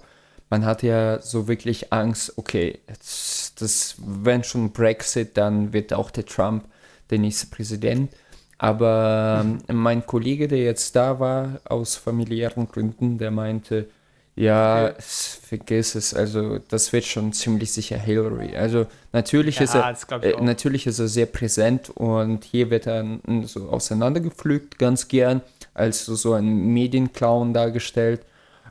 Man 0.50 0.66
hat 0.66 0.82
ja 0.82 1.22
so 1.22 1.48
wirklich 1.48 1.94
Angst, 1.94 2.34
okay, 2.38 2.80
jetzt, 2.88 3.45
das, 3.56 3.96
wenn 4.00 4.44
schon 4.44 4.72
Brexit, 4.72 5.38
dann 5.38 5.74
wird 5.74 5.94
auch 5.94 6.12
der 6.12 6.26
Trump 6.26 6.66
der 7.10 7.20
nächste 7.20 7.48
Präsident. 7.48 8.12
Aber 8.58 9.44
mhm. 9.44 9.76
mein 9.76 10.06
Kollege, 10.06 10.48
der 10.48 10.60
jetzt 10.60 10.96
da 10.96 11.20
war, 11.20 11.60
aus 11.66 11.96
familiären 11.96 12.68
Gründen, 12.68 13.18
der 13.18 13.32
meinte, 13.32 13.88
ja, 14.36 14.90
okay. 14.90 14.96
vergiss 15.00 15.96
es. 15.96 16.14
Also 16.14 16.60
das 16.60 16.92
wird 16.92 17.06
schon 17.06 17.32
ziemlich 17.32 17.72
sicher 17.72 17.98
Hillary. 17.98 18.56
Also 18.56 18.86
natürlich, 19.14 19.58
ja, 19.58 19.64
ist 19.64 19.76
er, 19.76 20.24
äh, 20.24 20.42
natürlich 20.42 20.88
ist 20.88 21.00
er 21.00 21.08
sehr 21.08 21.26
präsent 21.26 21.90
und 21.90 22.44
hier 22.44 22.70
wird 22.70 22.86
er 22.86 23.06
so 23.44 23.70
auseinandergepflügt 23.70 24.78
ganz 24.78 25.08
gern 25.08 25.42
als 25.74 26.06
so 26.06 26.34
ein 26.34 26.74
Medienclown 26.74 27.54
dargestellt, 27.54 28.22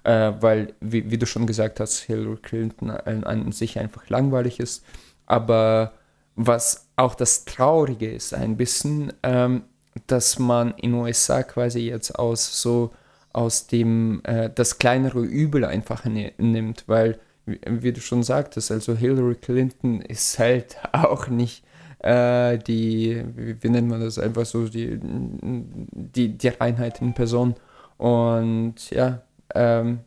äh, 0.05 0.33
weil, 0.41 0.75
wie, 0.81 1.11
wie, 1.11 1.19
du 1.19 1.27
schon 1.27 1.47
gesagt 1.47 1.81
hast, 1.81 2.01
Hillary 2.01 2.37
Clinton 2.37 2.91
an, 2.91 3.25
an 3.25 3.53
sich 3.53 3.79
einfach 3.79 4.09
langweilig 4.09 4.61
ist. 4.61 4.85
Aber 5.27 5.93
was 6.37 6.89
auch 6.97 7.15
das 7.15 7.45
Traurige 7.45 8.11
ist, 8.11 8.35
ein 8.35 8.57
bisschen, 8.57 9.13
ähm, 9.23 9.63
dass 10.07 10.39
man 10.39 10.73
in 10.73 10.93
den 10.93 11.01
USA 11.01 11.43
quasi 11.43 11.81
jetzt 11.81 12.19
aus 12.19 12.61
so 12.61 12.93
aus 13.35 13.67
dem 13.67 14.21
äh, 14.25 14.49
das 14.55 14.79
kleinere 14.79 15.21
Übel 15.21 15.65
einfach 15.65 16.05
ne 16.05 16.33
nimmt, 16.39 16.85
weil, 16.87 17.19
wie, 17.47 17.59
wie, 17.67 17.93
du 17.93 18.01
schon 18.01 18.23
sagtest, 18.23 18.71
also 18.71 18.95
Hillary 18.95 19.35
Clinton 19.35 20.01
ist 20.01 20.39
halt 20.39 20.77
auch 20.93 21.27
nicht 21.29 21.65
äh, 21.99 22.59
die, 22.59 23.25
wie, 23.35 23.63
wie, 23.63 23.69
nennt 23.69 23.89
man 23.89 24.01
das, 24.01 24.19
einfach 24.19 24.47
so 24.47 24.69
die, 24.69 25.01
die, 25.03 26.39
die 26.39 26.49
Reinheit 26.49 27.03
in 27.03 27.13
Person. 27.13 27.57
Und 27.99 28.91
ja, 28.91 29.23
ähm, 29.55 30.01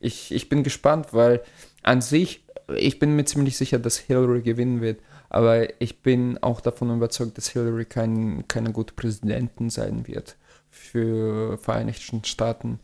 ich, 0.00 0.32
ich 0.32 0.48
bin 0.48 0.62
gespannt, 0.62 1.08
weil 1.12 1.42
an 1.82 2.00
sich, 2.00 2.44
ich 2.76 2.98
bin 2.98 3.16
mir 3.16 3.24
ziemlich 3.24 3.56
sicher, 3.56 3.78
dass 3.78 3.98
Hillary 3.98 4.42
gewinnen 4.42 4.80
wird. 4.80 5.00
Aber 5.30 5.80
ich 5.80 6.02
bin 6.02 6.38
auch 6.42 6.60
davon 6.60 6.94
überzeugt, 6.94 7.36
dass 7.38 7.48
Hillary 7.48 7.86
kein, 7.86 8.46
keine 8.46 8.72
gute 8.72 8.94
Präsidentin 8.94 9.70
sein 9.70 10.06
wird 10.06 10.36
für 10.70 11.58
Vereinigten 11.58 12.24
Staaten. 12.24 12.78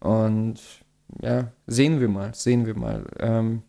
Und 0.00 0.60
ja, 1.22 1.50
sehen 1.66 2.00
wir 2.00 2.08
mal, 2.08 2.34
sehen 2.34 2.66
wir 2.66 2.76
mal. 2.76 3.04
Ähm, 3.18 3.62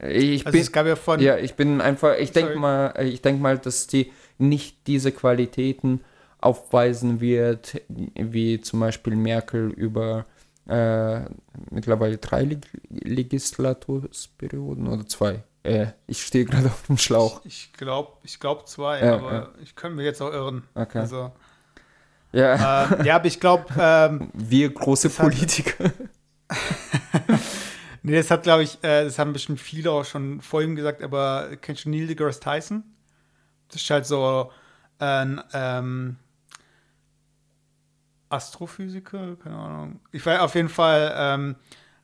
ich 0.00 0.46
also 0.46 0.52
bin, 0.56 0.60
es 0.62 0.72
gab 0.72 0.86
ja 0.86 0.96
von. 0.96 1.20
Ja, 1.20 1.36
ich 1.36 1.54
bin 1.54 1.80
einfach, 1.80 2.16
ich 2.18 2.32
denke 2.32 2.56
mal, 2.56 2.94
ich 3.04 3.22
denke 3.22 3.42
mal, 3.42 3.58
dass 3.58 3.86
die 3.86 4.12
nicht 4.38 4.86
diese 4.86 5.12
Qualitäten 5.12 6.00
aufweisen 6.40 7.20
wird, 7.20 7.82
wie 7.88 8.60
zum 8.60 8.80
Beispiel 8.80 9.16
Merkel 9.16 9.70
über 9.70 10.26
äh, 10.68 11.24
mittlerweile 11.70 12.18
drei 12.18 12.42
Leg 12.42 12.66
Legislatursperioden 12.90 14.86
oder 14.86 15.06
zwei. 15.06 15.42
Äh, 15.62 15.88
ich 16.06 16.24
stehe 16.24 16.44
gerade 16.44 16.66
auf 16.66 16.86
dem 16.86 16.98
Schlauch. 16.98 17.40
Ich, 17.44 17.70
ich 17.70 17.72
glaube 17.72 18.12
ich 18.22 18.38
glaub 18.38 18.68
zwei, 18.68 19.00
ja, 19.00 19.14
aber 19.14 19.32
ja. 19.32 19.48
ich 19.62 19.74
könnte 19.74 19.96
mich 19.96 20.04
jetzt 20.04 20.20
auch 20.22 20.32
irren. 20.32 20.64
Okay. 20.74 20.98
Also, 20.98 21.32
ja. 22.32 22.90
Äh, 22.92 23.06
ja, 23.06 23.16
aber 23.16 23.26
ich 23.26 23.40
glaube. 23.40 23.64
Ähm, 23.78 24.30
Wir 24.34 24.72
große 24.72 25.10
Politiker. 25.10 25.90
nee, 28.02 28.16
das 28.16 28.30
hat, 28.30 28.42
glaube 28.42 28.62
ich, 28.62 28.82
äh, 28.82 29.04
das 29.04 29.18
haben 29.18 29.32
bestimmt 29.32 29.60
viele 29.60 29.90
auch 29.90 30.04
schon 30.04 30.40
vor 30.40 30.62
ihm 30.62 30.76
gesagt, 30.76 31.02
aber 31.02 31.56
kennst 31.60 31.86
du 31.86 31.90
Neil 31.90 32.06
deGrasse 32.06 32.40
Tyson? 32.40 32.84
Das 33.68 33.82
ist 33.82 33.90
halt 33.90 34.06
so 34.06 34.50
ein 34.98 35.40
ähm, 35.52 36.16
Astrophysiker, 38.30 39.36
keine 39.36 39.56
Ahnung. 39.56 40.00
Ich 40.12 40.24
weiß, 40.24 40.40
auf 40.40 40.54
jeden 40.54 40.68
Fall 40.68 41.12
ähm, 41.16 41.56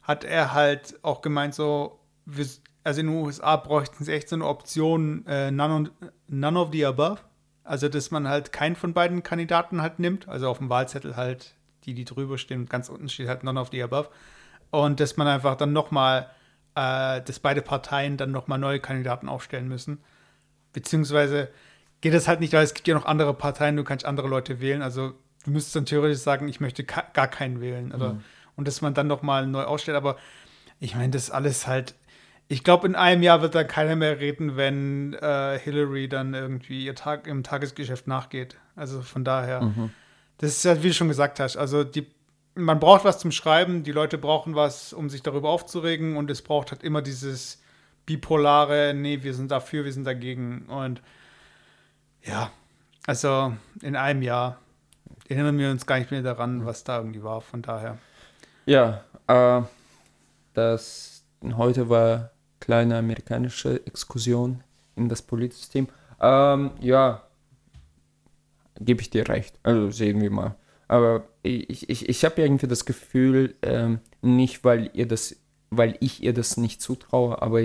hat 0.03 0.25
er 0.25 0.53
halt 0.53 0.99
auch 1.03 1.23
gemeint, 1.23 1.55
so, 1.55 2.01
wir, 2.25 2.47
also 2.83 3.01
in 3.01 3.07
den 3.07 3.17
USA 3.17 3.57
bräuchten 3.57 4.05
sie 4.05 4.13
echt 4.13 4.29
so 4.29 4.37
eine 4.37 4.47
Option, 4.47 5.27
äh, 5.27 5.51
none, 5.51 5.91
none 6.29 6.59
of 6.59 6.69
the 6.73 6.85
above. 6.87 7.21
Also, 7.65 7.89
dass 7.89 8.11
man 8.11 8.29
halt 8.29 8.53
keinen 8.53 8.77
von 8.77 8.93
beiden 8.93 9.23
Kandidaten 9.23 9.81
halt 9.81 9.99
nimmt. 9.99 10.29
Also 10.29 10.49
auf 10.49 10.59
dem 10.59 10.69
Wahlzettel 10.69 11.17
halt 11.17 11.55
die, 11.85 11.95
die 11.95 12.05
drüber 12.05 12.37
stehen. 12.37 12.67
Ganz 12.67 12.91
unten 12.91 13.09
steht 13.09 13.29
halt 13.29 13.43
none 13.43 13.59
of 13.59 13.71
the 13.73 13.83
above. 13.83 14.11
Und 14.71 15.01
dass 15.01 15.17
man 15.17 15.27
einfach 15.27 15.57
dann 15.57 15.73
nochmal, 15.73 16.31
äh, 16.75 17.23
dass 17.23 17.41
beide 17.41 17.63
Parteien 17.63 18.19
dann 18.19 18.33
nochmal 18.33 18.59
neue 18.59 18.81
Kandidaten 18.81 19.29
aufstellen 19.31 19.69
müssen. 19.69 20.03
Beziehungsweise 20.75 21.49
geht 22.03 22.13
das 22.13 22.29
halt 22.29 22.41
nicht, 22.41 22.53
weil 22.53 22.65
es 22.65 22.75
gibt 22.75 22.87
ja 22.87 22.95
noch 22.95 23.07
andere 23.07 23.33
Parteien, 23.33 23.77
du 23.77 23.85
kannst 23.85 24.05
andere 24.05 24.29
Leute 24.29 24.61
wählen. 24.61 24.83
Also 24.83 25.15
du 25.45 25.51
müsstest 25.51 25.77
dann 25.77 25.87
theoretisch 25.87 26.21
sagen, 26.21 26.49
ich 26.49 26.61
möchte 26.61 26.85
gar 26.85 27.29
keinen 27.29 27.61
wählen. 27.61 27.93
Oder, 27.93 28.15
mhm. 28.15 28.25
Und 28.57 28.69
dass 28.69 28.83
man 28.83 28.95
dann 28.95 29.07
nochmal 29.07 29.47
neu 29.47 29.63
ausstellt. 29.63 29.97
Aber 29.97 30.17
ich 30.81 30.95
meine, 30.95 31.11
das 31.11 31.31
alles 31.31 31.67
halt 31.67 31.95
ich 32.49 32.63
glaube, 32.63 32.87
in 32.87 32.95
einem 32.95 33.23
Jahr 33.23 33.41
wird 33.43 33.55
da 33.55 33.65
keiner 33.65 33.97
mehr 33.97 34.21
reden, 34.21 34.57
wenn 34.57 35.15
äh, 35.15 35.59
Hillary 35.59 36.09
dann 36.09 36.35
irgendwie 36.35 36.85
ihr 36.85 36.95
Tag 36.95 37.27
im 37.27 37.43
Tagesgeschäft 37.43 38.07
nachgeht. 38.07 38.59
Also 38.77 39.01
von 39.03 39.25
daher, 39.25 39.63
mhm. 39.63 39.91
das 40.39 40.51
ist 40.51 40.65
ja, 40.65 40.83
wie 40.83 40.89
du 40.89 40.95
schon 40.95 41.09
gesagt 41.09 41.41
hast, 41.41 41.57
also 41.57 41.85
die, 41.85 42.07
man 42.55 42.81
braucht 42.81 43.05
was 43.05 43.19
zum 43.19 43.33
Schreiben, 43.33 43.83
die 43.83 43.93
Leute 43.93 44.19
brauchen 44.19 44.55
was, 44.55 44.93
um 44.93 45.09
sich 45.09 45.23
darüber 45.23 45.49
aufzuregen 45.49 46.17
und 46.17 46.31
es 46.31 46.43
braucht 46.43 46.71
halt 46.71 46.83
immer 46.83 47.01
dieses 47.01 47.63
bipolare, 48.05 48.93
nee, 48.95 49.23
wir 49.23 49.33
sind 49.33 49.51
dafür, 49.51 49.87
wir 49.87 49.93
sind 49.93 50.05
dagegen. 50.05 50.67
Und 50.67 51.01
ja, 52.23 52.51
also 53.07 53.55
in 53.81 53.97
einem 53.97 54.21
Jahr 54.21 54.59
erinnern 55.29 55.59
wir 55.59 55.71
uns 55.71 55.87
gar 55.87 55.99
nicht 55.99 56.11
mehr 56.11 56.23
daran, 56.23 56.65
was 56.67 56.85
da 56.85 56.99
irgendwie 56.99 57.23
war. 57.23 57.41
Von 57.41 57.63
daher. 57.63 57.99
Ja, 58.67 59.05
äh, 59.27 59.63
das 60.55 61.25
heute 61.57 61.89
war 61.89 62.31
kleine 62.61 62.97
amerikanische 62.99 63.87
Exkursion 63.87 64.63
in 64.97 65.09
das 65.09 65.23
Politsystem. 65.23 65.89
Ähm, 66.21 66.71
ja, 66.81 67.23
gebe 68.81 69.03
ich 69.03 69.11
dir 69.11 69.29
recht. 69.29 69.59
Also 69.63 69.91
sehen 69.91 70.21
wir 70.21 70.31
mal. 70.31 70.57
Aber 70.89 71.25
ich, 71.43 71.89
ich, 71.89 72.09
ich 72.09 72.25
habe 72.25 72.43
irgendwie 72.43 72.67
das 72.67 72.85
Gefühl, 72.85 73.55
ähm, 73.63 74.01
nicht 74.23 74.65
weil 74.65 74.91
ihr 74.95 75.07
das, 75.07 75.37
weil 75.71 75.97
ich 76.01 76.23
ihr 76.23 76.33
das 76.33 76.57
nicht 76.57 76.81
zutraue, 76.81 77.41
aber 77.43 77.61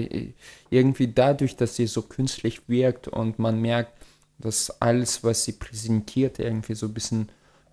irgendwie 0.70 1.08
dadurch, 1.08 1.56
dass 1.56 1.76
sie 1.76 1.88
so 1.88 2.02
künstlich 2.02 2.68
wirkt 2.68 3.08
und 3.08 3.40
man 3.40 3.62
merkt, 3.62 3.94
dass 4.38 4.82
alles, 4.82 5.24
was 5.24 5.44
sie 5.44 5.54
präsentiert, 5.54 6.40
irgendwie 6.40 6.76
so 6.76 6.88
ein 6.88 6.94
bisschen 6.94 7.30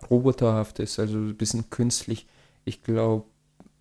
roboterhaft 0.09 0.79
ist, 0.79 0.99
also 0.99 1.17
ein 1.17 1.35
bisschen 1.35 1.69
künstlich. 1.69 2.27
Ich 2.65 2.83
glaube, 2.83 3.25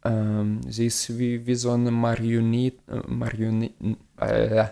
ähm, 0.05 0.61
sie 0.69 0.87
ist 0.87 1.19
wie, 1.19 1.47
wie 1.47 1.55
so 1.55 1.71
eine 1.71 1.91
Marionette, 1.91 2.79
äh, 2.89 3.03
Marionette, 3.07 3.75
äh, 4.19 4.67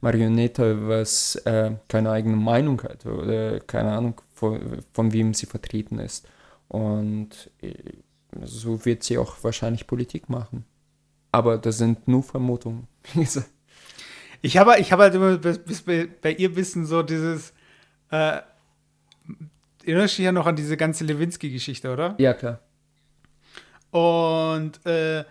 Marionette, 0.00 0.88
was 0.88 1.36
äh, 1.44 1.72
keine 1.88 2.10
eigene 2.10 2.36
Meinung 2.36 2.82
hat 2.82 3.04
oder 3.06 3.60
keine 3.60 3.92
Ahnung, 3.92 4.20
von, 4.34 4.82
von 4.92 5.12
wem 5.12 5.34
sie 5.34 5.46
vertreten 5.46 5.98
ist. 5.98 6.26
Und 6.68 7.50
äh, 7.62 7.74
so 8.42 8.84
wird 8.84 9.02
sie 9.02 9.18
auch 9.18 9.42
wahrscheinlich 9.42 9.86
Politik 9.86 10.28
machen. 10.28 10.64
Aber 11.32 11.58
das 11.58 11.78
sind 11.78 12.08
nur 12.08 12.22
Vermutungen. 12.22 12.86
ich 14.42 14.56
habe 14.56 14.78
ich 14.78 14.92
hab 14.92 15.00
halt 15.00 15.14
immer 15.14 15.36
bis 15.36 15.82
bei, 15.82 16.08
bei 16.20 16.32
ihr 16.32 16.56
Wissen 16.56 16.86
so 16.86 17.02
dieses. 17.02 17.52
Äh, 18.10 18.40
erinnerst 19.84 20.14
du 20.14 20.16
dich 20.18 20.24
ja 20.24 20.32
noch 20.32 20.46
an 20.46 20.56
diese 20.56 20.76
ganze 20.76 21.04
Lewinsky-Geschichte, 21.04 21.92
oder? 21.92 22.14
Ja, 22.18 22.34
klar. 22.34 22.60
Und 23.90 24.84
äh, 24.86 25.20
äh, 25.20 25.24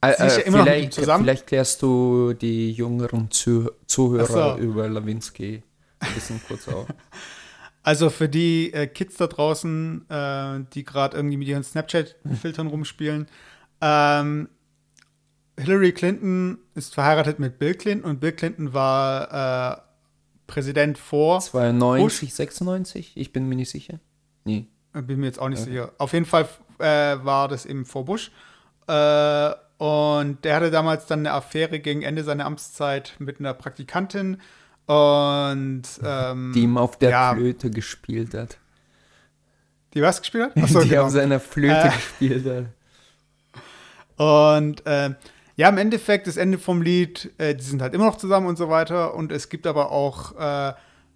äh, 0.00 0.30
vielleicht, 0.50 0.94
vielleicht, 0.94 1.46
klärst 1.46 1.82
du 1.82 2.34
die 2.34 2.72
jüngeren 2.72 3.30
Zuh 3.30 3.70
Zuhörer 3.86 4.56
so. 4.56 4.62
über 4.62 4.88
Lewinsky 4.88 5.62
ein 6.00 6.14
bisschen 6.14 6.40
kurz 6.46 6.68
auf. 6.68 6.86
Also 7.82 8.10
für 8.10 8.28
die 8.28 8.72
äh, 8.72 8.88
Kids 8.88 9.16
da 9.16 9.28
draußen, 9.28 10.10
äh, 10.10 10.64
die 10.74 10.84
gerade 10.84 11.16
irgendwie 11.16 11.36
mit 11.36 11.46
ihren 11.46 11.62
Snapchat-Filtern 11.62 12.66
rumspielen, 12.66 13.28
ähm, 13.80 14.48
Hillary 15.56 15.92
Clinton 15.92 16.58
ist 16.74 16.94
verheiratet 16.94 17.38
mit 17.38 17.60
Bill 17.60 17.74
Clinton 17.74 18.10
und 18.10 18.18
Bill 18.18 18.32
Clinton 18.32 18.74
war 18.74 19.78
äh, 19.78 19.80
Präsident 20.46 20.98
vor 20.98 21.40
92, 21.40 22.28
Bush. 22.28 22.36
96, 22.36 23.12
ich 23.16 23.32
bin 23.32 23.48
mir 23.48 23.56
nicht 23.56 23.70
sicher. 23.70 24.00
Nee. 24.44 24.66
Bin 24.92 25.20
mir 25.20 25.26
jetzt 25.26 25.38
auch 25.38 25.48
nicht 25.48 25.60
okay. 25.62 25.70
sicher. 25.70 25.92
Auf 25.98 26.12
jeden 26.12 26.24
Fall 26.24 26.48
äh, 26.78 26.84
war 27.24 27.48
das 27.48 27.66
eben 27.66 27.84
vor 27.84 28.04
Bush. 28.04 28.30
Äh, 28.86 29.50
und 29.78 30.44
der 30.44 30.56
hatte 30.56 30.70
damals 30.70 31.06
dann 31.06 31.20
eine 31.20 31.32
Affäre 31.32 31.80
gegen 31.80 32.02
Ende 32.02 32.24
seiner 32.24 32.46
Amtszeit 32.46 33.14
mit 33.18 33.40
einer 33.40 33.52
Praktikantin 33.52 34.40
und 34.86 35.82
ähm, 36.02 36.52
die 36.54 36.62
ihm 36.62 36.78
auf 36.78 36.98
der 36.98 37.10
ja, 37.10 37.34
Flöte 37.34 37.70
gespielt 37.70 38.32
hat. 38.34 38.58
Die 39.92 40.00
was 40.00 40.20
gespielt 40.20 40.54
hat? 40.54 40.56
Achso, 40.62 40.80
die 40.80 40.90
genau. 40.90 41.04
auf 41.04 41.10
seiner 41.10 41.40
Flöte 41.40 41.88
äh, 41.88 41.90
gespielt 41.90 42.46
hat. 42.46 42.66
Und 44.18 44.86
äh, 44.86 45.14
ja, 45.56 45.70
im 45.70 45.78
Endeffekt, 45.78 46.26
das 46.26 46.36
Ende 46.36 46.58
vom 46.58 46.82
Lied, 46.82 47.32
äh, 47.38 47.54
die 47.54 47.64
sind 47.64 47.80
halt 47.80 47.94
immer 47.94 48.04
noch 48.04 48.18
zusammen 48.18 48.46
und 48.46 48.56
so 48.56 48.68
weiter. 48.68 49.14
Und 49.14 49.32
es 49.32 49.48
gibt 49.48 49.66
aber 49.66 49.90
auch 49.90 50.38
äh, 50.38 50.74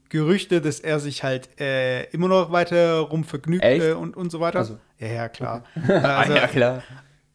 Gerüchte, 0.08 0.60
dass 0.60 0.80
er 0.80 0.98
sich 0.98 1.22
halt 1.22 1.60
äh, 1.60 2.04
immer 2.10 2.28
noch 2.28 2.50
weiter 2.50 3.00
rumvergnügt 3.00 3.62
äh, 3.62 3.92
und, 3.92 4.16
und 4.16 4.30
so 4.30 4.40
weiter. 4.40 4.60
Also. 4.60 4.78
Ja, 4.98 5.08
ja, 5.08 5.28
klar. 5.28 5.64
Okay. 5.76 5.92
Also, 5.92 6.34
ja, 6.34 6.46
klar. 6.46 6.82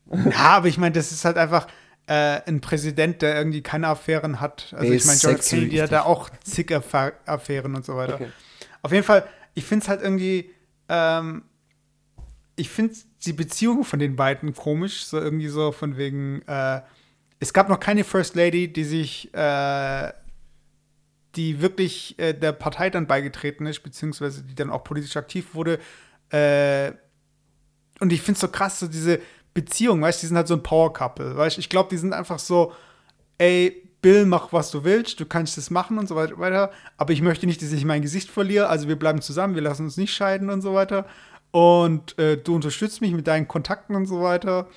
Ja, 0.07 0.57
aber 0.57 0.67
ich 0.67 0.77
meine, 0.77 0.93
das 0.93 1.11
ist 1.11 1.25
halt 1.25 1.35
einfach 1.35 1.65
äh, 2.05 2.41
ein 2.45 2.61
Präsident, 2.61 3.23
der 3.23 3.35
irgendwie 3.35 3.61
keine 3.61 3.87
Affären 3.87 4.39
hat. 4.39 4.73
Also 4.77 4.93
ich 4.93 5.03
meine, 5.05 5.19
John 5.19 5.39
Kennedy 5.39 5.77
hat 5.77 5.91
da 5.91 6.03
auch 6.03 6.29
zig 6.43 6.71
Affären 6.71 7.75
und 7.75 7.83
so 7.83 7.95
weiter. 7.95 8.15
Okay. 8.15 8.27
Auf 8.83 8.91
jeden 8.91 9.03
Fall, 9.03 9.27
ich 9.55 9.65
finde 9.65 9.83
es 9.83 9.89
halt 9.89 10.03
irgendwie, 10.03 10.51
ähm, 10.89 11.43
ich 12.55 12.69
finde 12.69 12.93
die 13.25 13.33
Beziehung 13.33 13.83
von 13.83 13.97
den 13.97 14.15
beiden 14.15 14.53
komisch, 14.53 15.05
so 15.05 15.19
irgendwie 15.19 15.47
so 15.47 15.71
von 15.71 15.97
wegen, 15.97 16.43
äh, 16.43 16.81
es 17.39 17.53
gab 17.53 17.69
noch 17.69 17.79
keine 17.79 18.03
First 18.03 18.35
Lady, 18.35 18.71
die 18.71 18.83
sich, 18.83 19.33
äh, 19.33 20.13
die 21.35 21.61
wirklich 21.61 22.17
äh, 22.17 22.33
der 22.33 22.53
Partei 22.53 22.89
dann 22.89 23.07
beigetreten 23.07 23.65
ist, 23.65 23.81
beziehungsweise 23.81 24.43
die 24.43 24.55
dann 24.55 24.69
auch 24.69 24.83
politisch 24.83 25.17
aktiv 25.17 25.53
wurde. 25.53 25.79
Äh, 26.29 26.93
und 27.99 28.11
ich 28.11 28.21
finde 28.21 28.37
es 28.37 28.41
so 28.41 28.47
krass, 28.47 28.79
so 28.79 28.87
diese 28.87 29.19
Beziehung, 29.53 30.01
weißt 30.01 30.21
du, 30.21 30.25
die 30.25 30.27
sind 30.27 30.37
halt 30.37 30.47
so 30.47 30.55
ein 30.55 30.63
Power-Couple, 30.63 31.37
weißt 31.37 31.57
du, 31.57 31.59
ich 31.61 31.69
glaube, 31.69 31.89
die 31.89 31.97
sind 31.97 32.13
einfach 32.13 32.39
so, 32.39 32.73
ey, 33.37 33.89
Bill, 34.01 34.25
mach 34.25 34.53
was 34.53 34.69
du 34.69 34.83
willst, 34.83 35.19
du 35.19 35.25
kannst 35.25 35.57
das 35.57 35.71
machen 35.71 35.97
und 35.97 36.07
so 36.07 36.15
weiter, 36.15 36.71
aber 36.97 37.13
ich 37.13 37.21
möchte 37.21 37.47
nicht, 37.47 37.61
dass 37.61 37.71
ich 37.71 37.85
mein 37.85 38.01
Gesicht 38.01 38.29
verliere, 38.29 38.67
also 38.67 38.87
wir 38.87 38.99
bleiben 38.99 39.21
zusammen, 39.21 39.55
wir 39.55 39.61
lassen 39.61 39.85
uns 39.85 39.97
nicht 39.97 40.13
scheiden 40.13 40.49
und 40.49 40.61
so 40.61 40.73
weiter. 40.73 41.07
Und 41.51 42.19
äh, 42.19 42.37
du 42.37 42.53
unterstützt 42.53 42.99
mich 42.99 43.13
mit 43.13 43.27
deinen 43.27 43.47
Kontakten 43.47 43.95
und 43.95 44.05
so 44.07 44.21
weiter. 44.21 44.67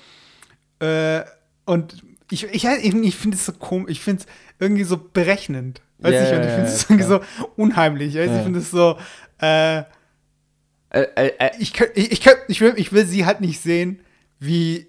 Äh, 0.79 1.23
und 1.65 2.01
ich, 2.31 2.43
ich, 2.43 2.65
ich 2.65 3.15
finde 3.15 3.37
es 3.37 3.45
so 3.45 3.53
komisch, 3.53 3.91
ich 3.91 4.01
finde 4.01 4.23
es 4.23 4.27
irgendwie 4.59 4.83
so 4.83 4.97
berechnend. 4.97 5.81
Weiß 5.99 6.13
yeah, 6.13 6.23
ich, 6.23 6.33
und 6.33 6.43
ich 6.43 6.53
finde 6.53 6.69
es 6.69 6.83
irgendwie 6.89 7.03
so 7.03 7.21
unheimlich. 7.55 8.17
Also 8.17 8.29
yeah. 8.29 8.37
Ich 8.37 8.43
finde 8.43 8.59
es 8.59 8.71
so, 8.71 8.97
äh, 9.41 9.79
äh, 9.79 9.83
äh, 10.91 11.31
äh, 11.39 11.51
ich, 11.59 11.79
ich, 11.95 12.11
ich, 12.11 12.27
ich, 12.47 12.61
will, 12.61 12.73
ich 12.77 12.91
will 12.93 13.05
sie 13.05 13.25
halt 13.25 13.41
nicht 13.41 13.59
sehen, 13.59 13.99
wie, 14.39 14.87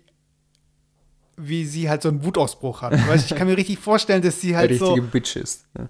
wie 1.37 1.65
sie 1.65 1.89
halt 1.89 2.03
so 2.03 2.09
einen 2.09 2.25
Wutausbruch 2.25 2.83
hat. 2.83 2.93
Weißt, 2.93 3.31
ich 3.31 3.37
kann 3.37 3.49
mir 3.49 3.57
richtig 3.57 3.79
vorstellen, 3.79 4.23
dass 4.23 4.41
sie 4.41 4.57
halt 4.57 4.71
richtige 4.71 5.03
so. 5.03 5.03
Bitch 5.03 5.37
ist. 5.37 5.67
Ja. 5.77 5.89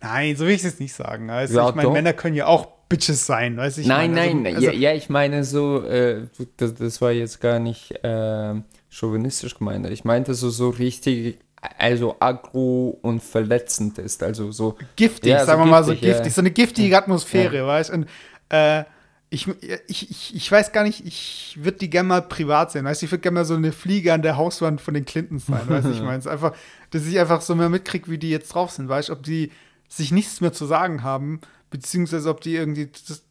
Nein, 0.00 0.36
so 0.36 0.44
will 0.44 0.54
ich 0.54 0.64
es 0.64 0.78
nicht 0.80 0.92
sagen. 0.92 1.30
Also, 1.30 1.56
ja, 1.56 1.68
ich 1.68 1.74
meine, 1.74 1.90
Männer 1.90 2.12
können 2.12 2.34
ja 2.34 2.46
auch 2.46 2.66
Bitches 2.88 3.24
sein, 3.24 3.56
weiß 3.56 3.78
ich 3.78 3.86
Nein, 3.86 4.12
meine. 4.12 4.34
nein, 4.34 4.54
also, 4.56 4.66
ja, 4.66 4.72
ja, 4.72 4.94
ich 4.94 5.08
meine 5.08 5.44
so, 5.44 5.82
äh, 5.82 6.26
das, 6.58 6.74
das 6.74 7.00
war 7.00 7.12
jetzt 7.12 7.40
gar 7.40 7.58
nicht 7.58 7.92
äh, 8.04 8.54
chauvinistisch 8.94 9.56
gemeint. 9.56 9.86
Ich 9.90 10.04
meinte 10.04 10.34
so, 10.34 10.50
so 10.50 10.70
richtig, 10.70 11.38
also 11.78 12.16
aggro 12.20 12.98
und 13.02 13.22
verletzend 13.22 13.98
ist. 13.98 14.22
Also 14.22 14.52
so. 14.52 14.76
Giftig, 14.94 15.32
ja, 15.32 15.44
sagen 15.44 15.62
so 15.62 15.66
wir 15.66 15.70
mal 15.70 15.84
so 15.84 15.94
giftig. 15.94 16.32
So 16.32 16.40
eine 16.40 16.52
giftige 16.52 16.96
Atmosphäre, 16.96 17.56
ja. 17.56 17.66
weißt 17.66 17.90
Und 17.90 18.08
äh, 18.50 18.84
ich, 19.30 19.48
ich, 19.88 20.10
ich, 20.10 20.36
ich 20.36 20.52
weiß 20.52 20.70
gar 20.70 20.84
nicht, 20.84 21.04
ich 21.04 21.58
würde 21.60 21.78
die 21.78 21.90
gerne 21.90 22.08
mal 22.08 22.22
privat 22.22 22.70
sehen. 22.70 22.84
Weißt 22.84 23.02
ich 23.02 23.10
würde 23.10 23.22
gerne 23.22 23.34
mal 23.34 23.44
so 23.44 23.54
eine 23.54 23.72
Fliege 23.72 24.12
an 24.12 24.22
der 24.22 24.36
Hauswand 24.36 24.80
von 24.80 24.94
den 24.94 25.04
Clintons 25.04 25.46
sein. 25.46 25.68
weißt 25.68 25.88
ich 25.88 26.00
meine, 26.02 26.24
einfach, 26.30 26.54
dass 26.90 27.04
ich 27.04 27.18
einfach 27.18 27.40
so 27.40 27.56
mehr 27.56 27.68
mitkriege, 27.68 28.08
wie 28.08 28.18
die 28.18 28.30
jetzt 28.30 28.54
drauf 28.54 28.70
sind. 28.70 28.88
Weißt 28.88 29.10
ob 29.10 29.24
die 29.24 29.50
sich 29.88 30.12
nichts 30.12 30.40
mehr 30.40 30.52
zu 30.52 30.66
sagen 30.66 31.02
haben, 31.02 31.40
beziehungsweise 31.70 32.30
ob 32.30 32.42
die 32.42 32.54
irgendwie. 32.54 32.86
Das, 32.86 33.24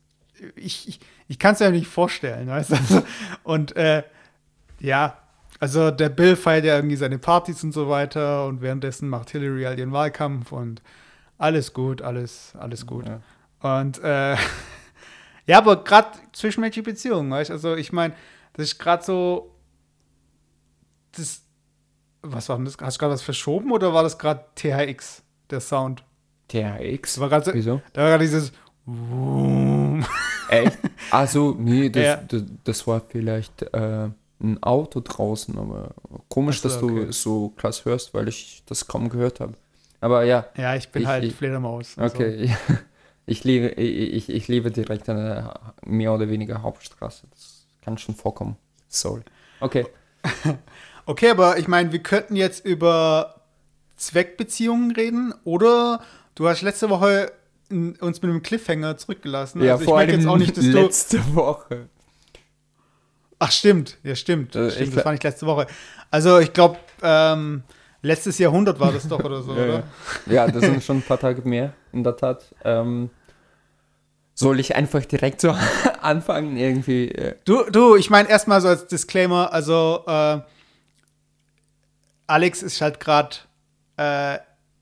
ich 0.58 0.90
ich, 0.90 1.00
ich 1.30 1.40
kann 1.40 1.54
es 1.54 1.62
mir 1.62 1.72
nicht 1.72 1.88
vorstellen, 1.88 2.50
weißt 2.50 2.72
du? 2.72 2.76
Also, 2.82 3.04
und 3.44 3.78
äh, 3.78 4.04
ja, 4.82 5.23
also 5.64 5.92
der 5.92 6.10
Bill 6.10 6.36
feiert 6.36 6.66
ja 6.66 6.76
irgendwie 6.76 6.96
seine 6.96 7.18
Partys 7.18 7.64
und 7.64 7.72
so 7.72 7.90
weiter 7.90 8.46
und 8.48 8.62
währenddessen 8.62 9.08
macht 9.10 9.30
Hillary 9.30 9.64
halt 9.64 9.80
ihren 9.80 9.94
Wahlkampf 9.94 10.52
und 10.52 10.82
alles 11.38 11.74
gut, 11.74 12.02
alles, 12.02 12.54
alles 12.58 12.86
gut. 12.86 13.06
Ja. 13.08 13.22
Und 13.80 14.04
äh, 14.04 14.36
Ja, 15.46 15.58
aber 15.58 15.84
gerade 15.84 16.18
zwischenmenschliche 16.32 16.84
Beziehungen, 16.84 17.32
weißt 17.32 17.50
du? 17.50 17.54
Also, 17.54 17.76
ich 17.76 17.92
meine, 17.92 18.14
das 18.54 18.68
ist 18.68 18.80
gerade 18.80 19.04
so. 19.04 19.56
Das. 21.16 21.42
Was 22.22 22.48
war 22.48 22.56
denn 22.56 22.66
das? 22.66 22.78
Hast 22.80 22.98
du 22.98 23.00
gerade 23.00 23.14
was 23.14 23.22
verschoben 23.22 23.72
oder 23.72 23.94
war 23.94 24.04
das 24.04 24.18
gerade 24.18 24.46
THX, 24.56 25.24
der 25.50 25.60
Sound? 25.60 26.04
THX? 26.48 27.20
War 27.20 27.28
grad 27.28 27.44
so, 27.44 27.54
Wieso? 27.54 27.82
Da 27.92 28.04
war 28.04 28.10
gerade 28.12 28.24
dieses. 28.24 28.52
Echt? 30.50 30.78
Also, 31.12 31.56
nee, 31.60 31.90
das, 31.90 32.04
ja. 32.04 32.16
das, 32.16 32.44
das, 32.64 32.88
war 32.88 33.02
vielleicht 33.08 33.62
äh, 33.62 34.10
ein 34.44 34.62
Auto 34.62 35.02
draußen, 35.04 35.58
aber 35.58 35.96
komisch, 36.30 36.62
so, 36.62 36.70
dass 36.70 36.80
du 36.80 37.02
okay. 37.02 37.12
so 37.12 37.50
krass 37.50 37.86
hörst, 37.86 38.14
weil 38.14 38.28
ich 38.28 38.64
das 38.66 38.88
kaum 38.88 39.10
gehört 39.10 39.40
habe. 39.40 39.54
Aber 40.02 40.26
ja. 40.26 40.46
Ja, 40.58 40.76
ich 40.76 40.90
bin 40.90 41.04
ich, 41.04 41.08
halt 41.08 41.32
Fledermaus. 41.32 41.98
Okay, 41.98 42.46
ja. 42.46 42.58
Ich 43.26 43.46
liebe, 43.46 43.70
ich, 43.70 44.30
ich 44.30 44.48
liebe 44.50 44.70
direkt 44.70 45.08
eine 45.08 45.54
mehr 45.86 46.14
oder 46.14 46.28
weniger 46.30 46.62
Hauptstraße. 46.62 47.26
Das 47.32 47.66
kann 47.82 47.98
schon 47.98 48.16
vorkommen. 48.16 48.58
Sorry. 48.90 49.22
Okay. 49.62 49.86
okay, 51.06 51.30
aber 51.30 51.58
ich 51.58 51.70
meine, 51.70 51.94
wir 51.94 52.00
könnten 52.00 52.36
jetzt 52.36 52.66
über 52.66 53.42
Zweckbeziehungen 53.96 54.92
reden 54.92 55.34
oder 55.46 56.02
du 56.36 56.50
hast 56.50 56.62
letzte 56.64 56.90
Woche 56.90 57.32
uns 57.70 58.22
mit 58.22 58.24
einem 58.26 58.44
Cliffhanger 58.44 58.98
zurückgelassen. 58.98 59.64
Ja, 59.64 59.74
also 59.74 59.86
vor 59.86 60.00
allem 60.00 60.10
jetzt 60.10 60.28
auch 60.28 60.38
nicht, 60.38 60.58
dass 60.58 60.66
letzte 60.66 61.18
du 61.18 61.36
Woche. 61.36 61.88
Ach, 63.44 63.52
stimmt. 63.52 63.98
Ja, 64.04 64.16
stimmt. 64.16 64.56
Äh, 64.56 64.72
stimmt 64.72 64.96
das 64.96 65.06
war 65.06 65.12
nicht 65.12 65.24
letzte 65.24 65.46
Woche. 65.46 65.68
Also, 66.12 66.40
ich 66.40 66.54
glaube, 66.54 66.78
ähm, 67.02 67.64
Letztes 68.06 68.38
Jahrhundert 68.38 68.82
war 68.82 68.92
das 68.92 69.08
doch 69.08 69.24
oder 69.24 69.42
so, 69.42 69.54
ja, 69.56 69.64
oder? 69.64 69.84
Ja. 70.26 70.34
ja, 70.34 70.48
das 70.48 70.62
sind 70.62 70.84
schon 70.84 70.98
ein 70.98 71.02
paar 71.02 71.20
Tage 71.20 71.42
mehr, 71.48 71.72
in 71.94 72.04
der 72.04 72.18
Tat. 72.18 72.54
Ähm, 72.66 73.10
soll 74.34 74.60
ich 74.60 74.76
einfach 74.76 75.06
direkt 75.06 75.40
so 75.40 75.56
anfangen, 76.02 76.58
irgendwie? 76.58 77.08
Äh? 77.08 77.36
Du, 77.46 77.64
du, 77.72 77.96
ich 77.96 78.10
meine 78.10 78.30
erstmal 78.30 78.60
so 78.60 78.68
als 78.68 78.88
Disclaimer, 78.88 79.54
also 79.54 80.04
äh, 80.06 80.42
Alex 82.28 82.62
ist 82.62 82.82
halt 82.82 83.00
gerade 83.00 83.38
äh, 83.96 84.40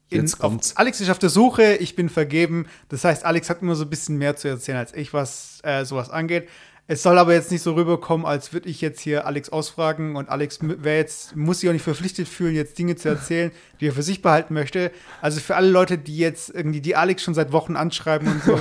Jetzt 0.09 0.39
kommt's. 0.39 0.71
Auf, 0.71 0.79
Alex 0.79 0.99
ist 0.99 1.09
auf 1.09 1.19
der 1.19 1.29
Suche, 1.29 1.75
ich 1.75 1.95
bin 1.95 2.09
vergeben. 2.09 2.65
Das 2.89 3.05
heißt, 3.05 3.23
Alex 3.23 3.49
hat 3.49 3.61
immer 3.61 3.75
so 3.75 3.85
ein 3.85 3.89
bisschen 3.89 4.17
mehr 4.17 4.35
zu 4.35 4.49
erzählen 4.49 4.77
als 4.77 4.93
ich, 4.93 5.13
was 5.13 5.59
äh, 5.63 5.85
sowas 5.85 6.09
angeht. 6.09 6.49
Es 6.87 7.03
soll 7.03 7.17
aber 7.17 7.33
jetzt 7.33 7.51
nicht 7.51 7.61
so 7.61 7.73
rüberkommen, 7.73 8.25
als 8.25 8.51
würde 8.51 8.67
ich 8.67 8.81
jetzt 8.81 8.99
hier 8.99 9.25
Alex 9.25 9.49
ausfragen 9.49 10.17
und 10.17 10.29
Alex 10.29 10.59
wäre 10.61 10.97
jetzt, 10.97 11.35
muss 11.35 11.61
sich 11.61 11.69
auch 11.69 11.73
nicht 11.73 11.83
verpflichtet 11.83 12.27
fühlen, 12.27 12.53
jetzt 12.53 12.77
Dinge 12.77 12.97
zu 12.97 13.07
erzählen, 13.07 13.51
die 13.79 13.87
er 13.87 13.93
für 13.93 14.03
sich 14.03 14.21
behalten 14.21 14.53
möchte. 14.53 14.91
Also 15.21 15.39
für 15.39 15.55
alle 15.55 15.69
Leute, 15.69 15.97
die 15.97 16.17
jetzt 16.17 16.49
irgendwie 16.49 16.81
die 16.81 16.95
Alex 16.95 17.23
schon 17.23 17.33
seit 17.33 17.53
Wochen 17.53 17.77
anschreiben 17.77 18.27
und 18.27 18.43
so. 18.43 18.59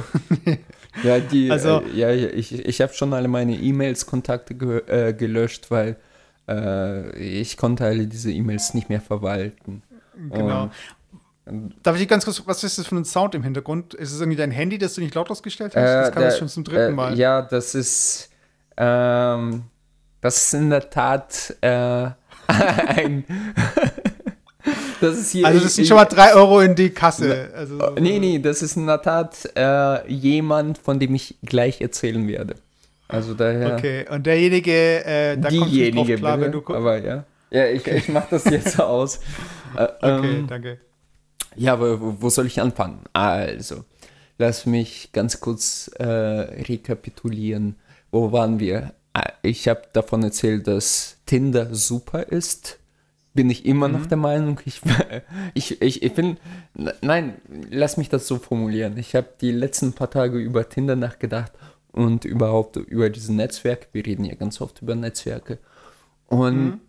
ja, 1.02 1.18
die, 1.18 1.50
also, 1.50 1.82
äh, 1.82 1.98
ja, 1.98 2.10
ich, 2.12 2.52
ich 2.52 2.80
habe 2.80 2.92
schon 2.92 3.12
alle 3.14 3.26
meine 3.26 3.56
E-Mails-Kontakte 3.56 4.54
ge 4.54 4.82
äh, 4.86 5.12
gelöscht, 5.12 5.70
weil 5.70 5.96
äh, 6.48 7.18
ich 7.18 7.56
konnte 7.56 7.84
alle 7.84 8.06
diese 8.06 8.30
E-Mails 8.30 8.74
nicht 8.74 8.88
mehr 8.88 9.00
verwalten. 9.00 9.82
Genau. 10.30 10.64
Und 10.64 10.72
Darf 11.82 11.98
ich 11.98 12.06
ganz 12.06 12.24
kurz, 12.24 12.42
was 12.46 12.62
ist 12.62 12.78
das 12.78 12.86
für 12.86 12.96
ein 12.96 13.04
Sound 13.04 13.34
im 13.34 13.42
Hintergrund? 13.42 13.94
Ist 13.94 14.12
es 14.12 14.20
irgendwie 14.20 14.36
dein 14.36 14.50
Handy, 14.50 14.78
das 14.78 14.94
du 14.94 15.00
nicht 15.00 15.14
lautlos 15.14 15.42
gestellt 15.42 15.74
hast? 15.74 15.82
Äh, 15.82 16.02
das 16.02 16.12
kann 16.12 16.22
der, 16.22 16.32
ich 16.32 16.38
schon 16.38 16.48
zum 16.48 16.64
dritten 16.64 16.92
äh, 16.92 16.96
Mal. 16.96 17.18
Ja, 17.18 17.42
das 17.42 17.74
ist, 17.74 18.30
ähm, 18.76 19.64
das 20.20 20.36
ist 20.36 20.54
in 20.54 20.70
der 20.70 20.90
Tat 20.90 21.56
äh, 21.60 21.68
ein. 22.46 23.24
das 25.00 25.18
ist 25.18 25.32
hier, 25.32 25.46
also, 25.46 25.60
das 25.60 25.74
sind 25.74 25.88
schon 25.88 25.96
mal 25.96 26.04
drei 26.04 26.34
Euro 26.34 26.60
in 26.60 26.74
die 26.74 26.90
Kasse. 26.90 27.50
Also, 27.54 27.94
nee, 27.98 28.18
nee, 28.18 28.38
das 28.38 28.62
ist 28.62 28.76
in 28.76 28.86
der 28.86 29.02
Tat 29.02 29.50
äh, 29.56 30.06
jemand, 30.12 30.78
von 30.78 31.00
dem 31.00 31.14
ich 31.14 31.36
gleich 31.42 31.80
erzählen 31.80 32.28
werde. 32.28 32.54
Also 33.08 33.34
daher. 33.34 33.74
Okay, 33.74 34.06
und 34.08 34.24
derjenige, 34.24 35.04
äh, 35.04 35.36
da 35.36 35.48
diejenige, 35.48 35.96
kommt 35.96 36.20
klar, 36.20 36.36
bitte, 36.38 36.52
wenn 36.52 36.64
du 36.64 36.74
Aber 36.74 36.98
ja. 36.98 37.24
Ja, 37.50 37.66
ich, 37.66 37.84
ich 37.86 38.08
mach 38.08 38.28
das 38.28 38.44
jetzt 38.44 38.78
aus. 38.80 39.16
Äh, 39.76 39.82
okay, 39.82 40.38
ähm, 40.38 40.46
danke. 40.46 40.78
Ja, 41.56 41.80
wo, 41.80 42.16
wo 42.20 42.30
soll 42.30 42.46
ich 42.46 42.60
anfangen? 42.60 43.00
Also, 43.12 43.84
lass 44.38 44.66
mich 44.66 45.10
ganz 45.12 45.40
kurz 45.40 45.88
äh, 45.98 46.04
rekapitulieren. 46.04 47.76
Wo 48.10 48.32
waren 48.32 48.58
wir? 48.58 48.94
Ah, 49.12 49.32
ich 49.42 49.68
habe 49.68 49.82
davon 49.92 50.22
erzählt, 50.22 50.66
dass 50.66 51.18
Tinder 51.26 51.74
super 51.74 52.28
ist. 52.28 52.78
Bin 53.34 53.50
ich 53.50 53.64
immer 53.64 53.88
mhm. 53.88 53.94
noch 53.94 54.06
der 54.06 54.18
Meinung. 54.18 54.60
Ich, 54.64 54.80
ich, 55.54 55.82
ich, 55.82 56.02
ich 56.02 56.14
bin. 56.14 56.38
Nein, 57.00 57.34
lass 57.70 57.96
mich 57.96 58.08
das 58.08 58.26
so 58.26 58.38
formulieren. 58.38 58.96
Ich 58.98 59.14
habe 59.14 59.28
die 59.40 59.52
letzten 59.52 59.92
paar 59.92 60.10
Tage 60.10 60.38
über 60.38 60.68
Tinder 60.68 60.96
nachgedacht 60.96 61.52
und 61.92 62.24
überhaupt 62.24 62.76
über 62.76 63.10
diese 63.10 63.32
Netzwerke. 63.34 63.88
Wir 63.92 64.06
reden 64.06 64.24
ja 64.24 64.34
ganz 64.34 64.60
oft 64.60 64.82
über 64.82 64.94
Netzwerke. 64.94 65.58
Und 66.26 66.66
mhm. 66.66 66.80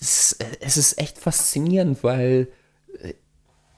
es, 0.00 0.36
es 0.60 0.76
ist 0.76 0.98
echt 0.98 1.18
faszinierend, 1.18 2.04
weil 2.04 2.48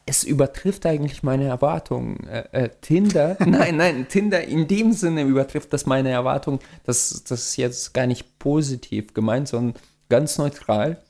es 0.06 0.22
übertrifft 0.22 0.86
eigentlich 0.86 1.24
meine 1.24 1.44
Erwartungen. 1.44 2.26
Äh, 2.28 2.44
äh, 2.52 2.68
Tinder, 2.80 3.36
nein, 3.44 3.76
nein, 3.76 4.08
Tinder 4.08 4.42
in 4.42 4.68
dem 4.68 4.92
Sinne 4.92 5.22
übertrifft 5.22 5.72
das 5.72 5.84
meine 5.84 6.10
Erwartungen. 6.10 6.60
Das, 6.84 7.24
das 7.24 7.48
ist 7.48 7.56
jetzt 7.56 7.92
gar 7.92 8.06
nicht 8.06 8.38
positiv 8.38 9.12
gemeint, 9.12 9.48
sondern 9.48 9.80
ganz 10.08 10.38
neutral. 10.38 11.02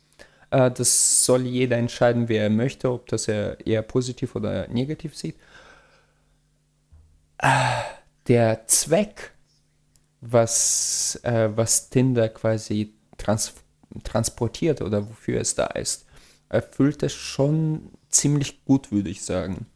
Äh, 0.51 0.71
das 0.71 1.25
soll 1.27 1.47
jeder 1.47 1.77
entscheiden, 1.77 2.29
wer 2.31 2.45
er 2.45 2.51
möchte, 2.51 2.91
ob 2.91 3.07
das 3.09 3.29
er 3.29 3.65
eher 3.67 3.83
positiv 3.83 4.35
oder 4.35 4.67
negativ 4.69 5.15
sieht. 5.15 5.37
Äh, 7.39 7.49
der 8.29 8.67
Zweck, 8.67 9.33
was, 10.23 11.21
äh, 11.23 11.51
was 11.55 11.91
Tinder 11.91 12.31
quasi 12.31 12.95
trans 13.19 13.55
transportiert 14.05 14.83
oder 14.83 15.09
wofür 15.09 15.41
es 15.41 15.55
da 15.55 15.67
ist, 15.67 16.07
erfüllt 16.49 17.03
es 17.03 17.15
schon 17.15 17.96
ziemlich 18.17 18.65
gut, 18.65 18.93
würde 18.93 19.11
ich 19.11 19.25
sagen. 19.25 19.67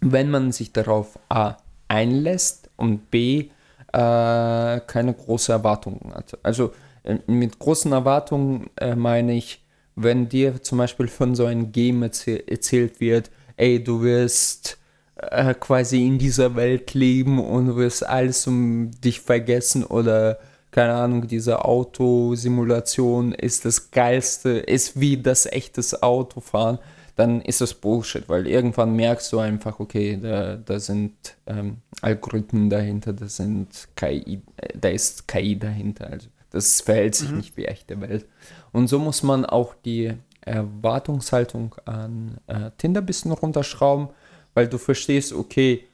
Wenn 0.00 0.30
man 0.30 0.52
sich 0.52 0.72
darauf 0.72 1.18
A 1.28 1.56
einlässt 1.88 2.70
und 2.76 3.10
B 3.10 3.50
äh, 3.92 4.80
keine 4.80 5.14
große 5.14 5.52
Erwartungen 5.52 6.12
hat. 6.14 6.36
Also 6.42 6.72
äh, 7.04 7.18
mit 7.26 7.58
großen 7.58 7.92
Erwartungen 7.92 8.70
äh, 8.76 8.96
meine 8.96 9.34
ich, 9.34 9.64
wenn 9.94 10.28
dir 10.28 10.62
zum 10.62 10.78
Beispiel 10.78 11.06
von 11.06 11.34
so 11.34 11.46
einem 11.46 11.70
Game 11.70 12.02
erzähl 12.02 12.42
erzählt 12.46 13.00
wird, 13.00 13.30
ey, 13.56 13.82
du 13.82 14.02
wirst 14.02 14.78
äh, 15.16 15.54
quasi 15.54 16.06
in 16.06 16.18
dieser 16.18 16.56
Welt 16.56 16.94
leben 16.94 17.38
und 17.38 17.66
du 17.66 17.76
wirst 17.76 18.04
alles 18.04 18.46
um 18.46 18.90
dich 19.00 19.20
vergessen 19.20 19.84
oder 19.84 20.38
keine 20.72 20.94
Ahnung, 20.94 21.28
diese 21.28 21.64
Autosimulation 21.64 23.30
ist 23.32 23.64
das 23.64 23.92
geilste, 23.92 24.50
ist 24.58 24.98
wie 24.98 25.16
das 25.16 25.46
echtes 25.46 26.02
Autofahren 26.02 26.80
dann 27.16 27.40
ist 27.42 27.60
das 27.60 27.74
Bullshit, 27.74 28.28
weil 28.28 28.46
irgendwann 28.46 28.94
merkst 28.96 29.32
du 29.32 29.38
einfach, 29.38 29.78
okay, 29.78 30.18
da, 30.20 30.56
da 30.56 30.80
sind 30.80 31.14
ähm, 31.46 31.78
Algorithmen 32.00 32.70
dahinter, 32.70 33.12
da 33.12 33.28
sind 33.28 33.88
KI, 33.94 34.42
äh, 34.56 34.78
da 34.78 34.88
ist 34.88 35.28
KI 35.28 35.58
dahinter. 35.58 36.10
Also 36.10 36.28
das 36.50 36.80
verhält 36.80 37.14
sich 37.14 37.30
mhm. 37.30 37.36
nicht 37.38 37.56
wie 37.56 37.66
echte 37.66 38.00
Welt. 38.00 38.26
Und 38.72 38.88
so 38.88 38.98
muss 38.98 39.22
man 39.22 39.44
auch 39.44 39.74
die 39.84 40.12
Erwartungshaltung 40.40 41.74
an 41.84 42.38
äh, 42.48 42.70
Tinder 42.78 43.00
ein 43.00 43.06
bisschen 43.06 43.32
runterschrauben, 43.32 44.08
weil 44.54 44.68
du 44.68 44.78
verstehst, 44.78 45.32
okay, 45.32 45.86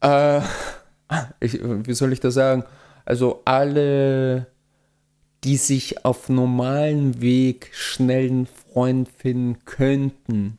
äh, 0.00 0.40
ich, 1.40 1.60
wie 1.62 1.94
soll 1.94 2.12
ich 2.12 2.20
das 2.20 2.34
sagen? 2.34 2.64
Also 3.04 3.42
alle 3.44 4.46
die 5.44 5.58
sich 5.58 6.04
auf 6.04 6.28
normalen 6.28 7.20
Weg 7.20 7.70
schnell 7.72 8.28
einen 8.28 8.46
Freund 8.46 9.08
finden 9.16 9.64
könnten 9.66 10.58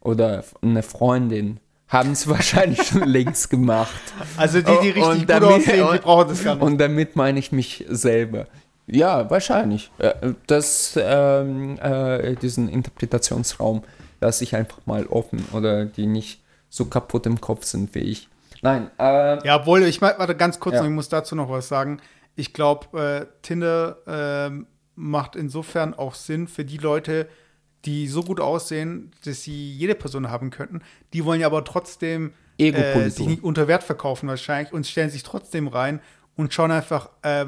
oder 0.00 0.42
eine 0.62 0.82
Freundin, 0.82 1.60
haben 1.88 2.12
es 2.12 2.26
wahrscheinlich 2.28 2.82
schon 2.82 3.04
längst 3.04 3.50
gemacht. 3.50 4.00
Also 4.36 4.60
die, 4.60 4.76
die 4.82 4.88
richtig 4.88 5.04
und 5.04 5.18
gut 5.20 5.30
damit, 5.30 5.48
aussehen, 5.48 5.88
die 5.92 5.98
brauchen 5.98 6.28
das 6.28 6.42
gar 6.42 6.54
nicht. 6.54 6.64
Und 6.64 6.78
damit 6.78 7.16
meine 7.16 7.38
ich 7.38 7.52
mich 7.52 7.84
selber. 7.88 8.46
Ja, 8.86 9.28
wahrscheinlich. 9.30 9.90
Äh, 9.98 10.32
das, 10.46 10.98
ähm, 11.00 11.78
äh, 11.78 12.34
diesen 12.36 12.70
Interpretationsraum 12.70 13.82
lasse 14.20 14.42
ich 14.44 14.56
einfach 14.56 14.78
mal 14.86 15.06
offen 15.06 15.44
oder 15.52 15.84
die 15.84 16.06
nicht 16.06 16.40
so 16.70 16.86
kaputt 16.86 17.26
im 17.26 17.40
Kopf 17.40 17.64
sind 17.64 17.94
wie 17.94 18.00
ich. 18.00 18.28
Nein. 18.62 18.90
Äh, 18.98 19.46
ja, 19.46 19.56
obwohl, 19.56 19.82
ich 19.82 20.00
warte 20.00 20.34
ganz 20.34 20.58
kurz 20.58 20.74
ja. 20.74 20.80
noch, 20.80 20.88
ich 20.88 20.94
muss 20.94 21.10
dazu 21.10 21.36
noch 21.36 21.50
was 21.50 21.68
sagen 21.68 22.00
ich 22.38 22.52
glaube, 22.52 22.98
äh, 22.98 23.26
Tinder 23.42 23.98
äh, 24.06 24.64
macht 24.94 25.34
insofern 25.34 25.92
auch 25.92 26.14
Sinn 26.14 26.46
für 26.46 26.64
die 26.64 26.76
Leute, 26.76 27.28
die 27.84 28.06
so 28.06 28.22
gut 28.22 28.38
aussehen, 28.38 29.10
dass 29.24 29.42
sie 29.42 29.72
jede 29.72 29.96
Person 29.96 30.30
haben 30.30 30.50
könnten. 30.50 30.82
Die 31.12 31.24
wollen 31.24 31.40
ja 31.40 31.48
aber 31.48 31.64
trotzdem 31.64 32.32
äh, 32.56 33.08
sich 33.10 33.26
nicht 33.26 33.42
unter 33.42 33.66
Wert 33.66 33.82
verkaufen 33.82 34.28
wahrscheinlich 34.28 34.72
und 34.72 34.86
stellen 34.86 35.10
sich 35.10 35.24
trotzdem 35.24 35.66
rein 35.66 36.00
und 36.36 36.54
schauen 36.54 36.70
einfach 36.70 37.10
äh, 37.22 37.46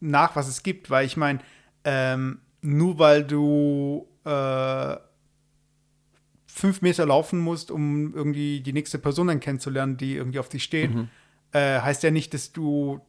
nach, 0.00 0.36
was 0.36 0.48
es 0.48 0.62
gibt. 0.62 0.90
Weil 0.90 1.06
ich 1.06 1.16
meine, 1.16 1.38
ähm, 1.84 2.40
nur 2.60 2.98
weil 2.98 3.24
du 3.24 4.06
äh, 4.24 4.96
fünf 6.46 6.82
Meter 6.82 7.06
laufen 7.06 7.38
musst, 7.38 7.70
um 7.70 8.14
irgendwie 8.14 8.60
die 8.60 8.74
nächste 8.74 8.98
Person 8.98 9.28
dann 9.28 9.40
kennenzulernen, 9.40 9.96
die 9.96 10.16
irgendwie 10.16 10.40
auf 10.40 10.50
dich 10.50 10.62
steht, 10.62 10.94
mhm. 10.94 11.08
äh, 11.52 11.80
heißt 11.80 12.02
ja 12.02 12.10
nicht, 12.10 12.34
dass 12.34 12.52
du 12.52 13.00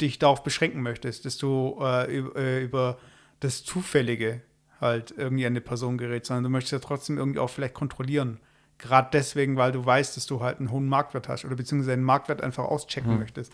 dich 0.00 0.18
darauf 0.18 0.42
beschränken 0.42 0.82
möchtest, 0.82 1.24
dass 1.24 1.36
du 1.36 1.78
äh, 1.80 2.18
äh, 2.18 2.64
über 2.64 2.98
das 3.40 3.64
Zufällige 3.64 4.40
halt 4.80 5.14
irgendwie 5.16 5.46
an 5.46 5.52
eine 5.52 5.60
Person 5.60 5.98
gerätst, 5.98 6.28
sondern 6.28 6.44
du 6.44 6.50
möchtest 6.50 6.72
ja 6.72 6.78
trotzdem 6.78 7.18
irgendwie 7.18 7.38
auch 7.38 7.50
vielleicht 7.50 7.74
kontrollieren. 7.74 8.38
Gerade 8.78 9.08
deswegen, 9.12 9.56
weil 9.56 9.72
du 9.72 9.84
weißt, 9.84 10.16
dass 10.16 10.26
du 10.26 10.40
halt 10.40 10.58
einen 10.58 10.70
hohen 10.70 10.88
Marktwert 10.88 11.28
hast 11.28 11.44
oder 11.44 11.54
beziehungsweise 11.54 11.92
einen 11.92 12.02
Marktwert 12.02 12.42
einfach 12.42 12.64
auschecken 12.64 13.12
hm. 13.12 13.18
möchtest. 13.20 13.52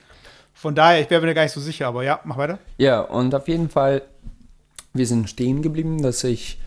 Von 0.53 0.75
daher, 0.75 1.01
ich 1.01 1.11
wäre 1.11 1.25
mir 1.25 1.35
gar 1.35 1.43
nicht 1.43 1.53
so 1.53 1.61
sicher, 1.61 1.87
aber 1.87 2.03
ja, 2.03 2.21
mach 2.25 2.37
weiter. 2.37 2.59
Ja, 2.79 3.01
und 3.01 3.35
auf 3.35 3.47
jeden 3.49 3.69
Fall, 3.69 4.03
wir 4.93 5.07
sind 5.07 5.29
stehen 5.29 5.63
geblieben, 5.63 6.03
dass 6.03 6.25
ich 6.25 6.59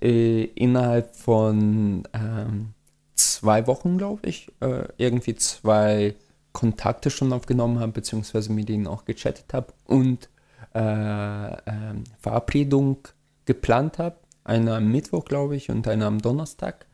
äh, 0.00 0.44
innerhalb 0.44 1.16
von 1.16 2.06
ähm, 2.12 2.74
zwei 3.14 3.66
Wochen, 3.66 3.98
glaube 3.98 4.28
ich, 4.28 4.52
äh, 4.60 4.84
irgendwie 4.98 5.34
zwei 5.34 6.14
Kontakte 6.54 7.10
schon 7.10 7.34
aufgenommen 7.34 7.80
habe, 7.80 7.92
beziehungsweise 7.92 8.50
mit 8.50 8.70
ihnen 8.70 8.86
auch 8.86 9.04
gechattet 9.04 9.52
habe 9.52 9.74
und 9.86 10.30
äh, 10.74 11.52
äh, 11.52 11.94
Verabredung 12.18 12.98
geplant 13.44 13.98
habe. 13.98 14.16
Eine 14.44 14.76
am 14.76 14.90
Mittwoch, 14.90 15.26
glaube 15.26 15.56
ich, 15.56 15.68
und 15.68 15.86
eine 15.88 16.06
am 16.06 16.22
Donnerstag. 16.22 16.86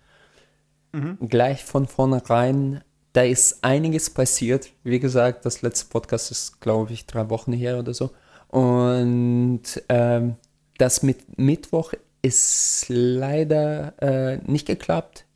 Mhm. 0.93 1.19
Gleich 1.29 1.65
von 1.65 1.87
vornherein, 1.87 2.81
da 3.13 3.23
ist 3.23 3.63
einiges 3.63 4.11
passiert. 4.11 4.71
Wie 4.83 4.99
gesagt, 4.99 5.45
das 5.45 5.63
letzte 5.63 5.89
Podcast 5.91 6.31
ist, 6.31 6.61
glaube 6.61 6.93
ich, 6.93 7.07
drei 7.07 7.29
Wochen 7.29 7.53
her 7.53 7.79
oder 7.79 7.93
so. 7.93 8.11
Und 8.49 9.63
ähm, 9.89 10.37
das 10.79 11.03
mit 11.03 11.39
Mittwoch 11.39 11.93
ist 12.23 12.87
leider 12.89 13.95
äh, 14.01 14.39
nicht 14.51 14.67
geklappt. 14.67 15.27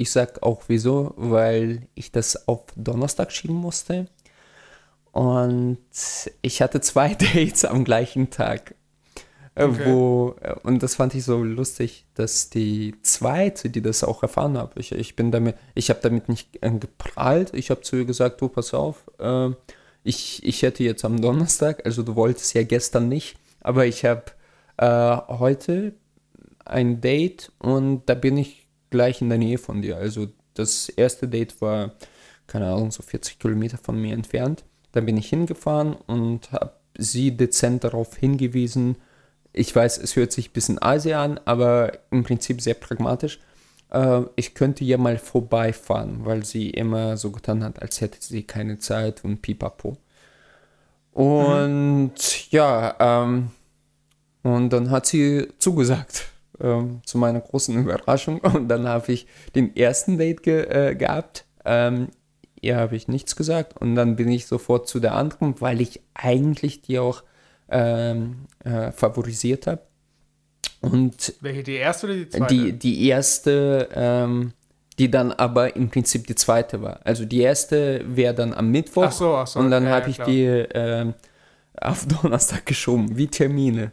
Ich 0.00 0.12
sag 0.12 0.42
auch 0.42 0.62
wieso, 0.68 1.12
weil 1.18 1.82
ich 1.94 2.10
das 2.10 2.48
auf 2.48 2.62
Donnerstag 2.74 3.32
schieben 3.32 3.56
musste. 3.56 4.06
Und 5.12 5.76
ich 6.40 6.62
hatte 6.62 6.80
zwei 6.80 7.14
Dates 7.34 7.66
am 7.66 7.84
gleichen 7.84 8.30
Tag. 8.30 8.74
Äh, 9.54 9.64
okay. 9.64 9.84
Wo, 9.84 10.36
äh, 10.40 10.54
und 10.62 10.82
das 10.82 10.94
fand 10.94 11.14
ich 11.14 11.24
so 11.24 11.44
lustig, 11.44 12.06
dass 12.14 12.48
die 12.48 12.94
zweite, 13.02 13.68
die 13.68 13.82
das 13.82 14.02
auch 14.02 14.22
erfahren 14.22 14.56
hat, 14.56 14.72
ich, 14.76 14.92
ich 14.92 15.16
bin 15.16 15.32
damit, 15.32 15.56
ich 15.74 15.90
habe 15.90 16.00
damit 16.02 16.30
nicht 16.30 16.48
äh, 16.62 16.70
geprahlt. 16.70 17.52
Ich 17.52 17.68
habe 17.68 17.82
zu 17.82 17.96
ihr 17.96 18.06
gesagt, 18.06 18.40
du 18.40 18.48
pass 18.48 18.72
auf, 18.72 19.04
äh, 19.18 19.50
ich, 20.02 20.42
ich 20.46 20.62
hätte 20.62 20.82
jetzt 20.82 21.04
am 21.04 21.20
Donnerstag, 21.20 21.84
also 21.84 22.02
du 22.02 22.16
wolltest 22.16 22.54
ja 22.54 22.62
gestern 22.62 23.10
nicht, 23.10 23.36
aber 23.60 23.84
ich 23.84 24.06
habe 24.06 24.24
äh, 24.78 25.16
heute 25.28 25.92
ein 26.64 27.02
Date 27.02 27.52
und 27.58 28.04
da 28.06 28.14
bin 28.14 28.38
ich 28.38 28.59
gleich 28.90 29.22
in 29.22 29.28
der 29.28 29.38
Nähe 29.38 29.58
von 29.58 29.82
dir. 29.82 29.96
Also 29.96 30.28
das 30.54 30.88
erste 30.88 31.28
Date 31.28 31.60
war, 31.60 31.92
keine 32.46 32.66
Ahnung, 32.66 32.90
so 32.90 33.02
40 33.02 33.38
Kilometer 33.38 33.78
von 33.78 34.00
mir 34.00 34.14
entfernt. 34.14 34.64
Da 34.92 35.00
bin 35.00 35.16
ich 35.16 35.28
hingefahren 35.28 35.94
und 36.06 36.50
habe 36.52 36.72
sie 36.98 37.36
dezent 37.36 37.84
darauf 37.84 38.16
hingewiesen. 38.16 38.96
Ich 39.52 39.74
weiß, 39.74 39.98
es 39.98 40.16
hört 40.16 40.32
sich 40.32 40.50
ein 40.50 40.52
bisschen 40.52 40.82
Asi 40.82 41.12
an, 41.12 41.40
aber 41.44 41.92
im 42.10 42.24
Prinzip 42.24 42.60
sehr 42.60 42.74
pragmatisch. 42.74 43.40
Äh, 43.90 44.22
ich 44.36 44.54
könnte 44.54 44.84
ja 44.84 44.98
mal 44.98 45.18
vorbeifahren, 45.18 46.24
weil 46.24 46.44
sie 46.44 46.70
immer 46.70 47.16
so 47.16 47.30
getan 47.30 47.64
hat, 47.64 47.80
als 47.80 48.00
hätte 48.00 48.18
sie 48.20 48.42
keine 48.42 48.78
Zeit 48.78 49.24
und 49.24 49.42
pipapo. 49.42 49.96
Und 51.12 52.12
mhm. 52.12 52.12
ja, 52.50 52.96
ähm, 52.98 53.50
und 54.42 54.70
dann 54.70 54.90
hat 54.90 55.06
sie 55.06 55.48
zugesagt, 55.58 56.26
ähm, 56.60 57.00
zu 57.04 57.18
meiner 57.18 57.40
großen 57.40 57.76
Überraschung. 57.76 58.40
Und 58.40 58.68
dann 58.68 58.88
habe 58.88 59.12
ich 59.12 59.26
den 59.54 59.76
ersten 59.76 60.18
Date 60.18 60.42
ge 60.42 60.62
äh, 60.64 60.94
gehabt. 60.94 61.44
Ähm, 61.64 62.08
ihr 62.60 62.76
habe 62.76 62.96
ich 62.96 63.08
nichts 63.08 63.36
gesagt. 63.36 63.76
Und 63.80 63.94
dann 63.94 64.16
bin 64.16 64.28
ich 64.28 64.46
sofort 64.46 64.88
zu 64.88 65.00
der 65.00 65.14
anderen, 65.14 65.60
weil 65.60 65.80
ich 65.80 66.00
eigentlich 66.14 66.82
die 66.82 66.98
auch 66.98 67.22
ähm, 67.68 68.46
äh, 68.64 68.92
favorisiert 68.92 69.66
habe. 69.66 69.82
Und 70.80 71.34
Welche, 71.40 71.62
die 71.62 71.74
erste 71.74 72.06
oder 72.06 72.16
die 72.16 72.28
zweite? 72.28 72.54
Die, 72.54 72.72
die 72.72 73.08
erste, 73.08 73.88
ähm, 73.94 74.52
die 74.98 75.10
dann 75.10 75.32
aber 75.32 75.76
im 75.76 75.90
Prinzip 75.90 76.26
die 76.26 76.34
zweite 76.34 76.80
war. 76.82 77.00
Also 77.04 77.24
die 77.24 77.40
erste 77.40 78.02
wäre 78.06 78.34
dann 78.34 78.54
am 78.54 78.70
Mittwoch. 78.70 79.04
Ach 79.06 79.12
so, 79.12 79.34
ach 79.34 79.46
so. 79.46 79.60
Und 79.60 79.70
dann 79.70 79.84
ja, 79.84 79.90
habe 79.90 80.10
ich 80.10 80.16
klar. 80.16 80.28
die 80.28 80.44
äh, 80.44 81.12
auf 81.80 82.06
Donnerstag 82.22 82.66
geschoben, 82.66 83.16
wie 83.16 83.26
Termine. 83.26 83.92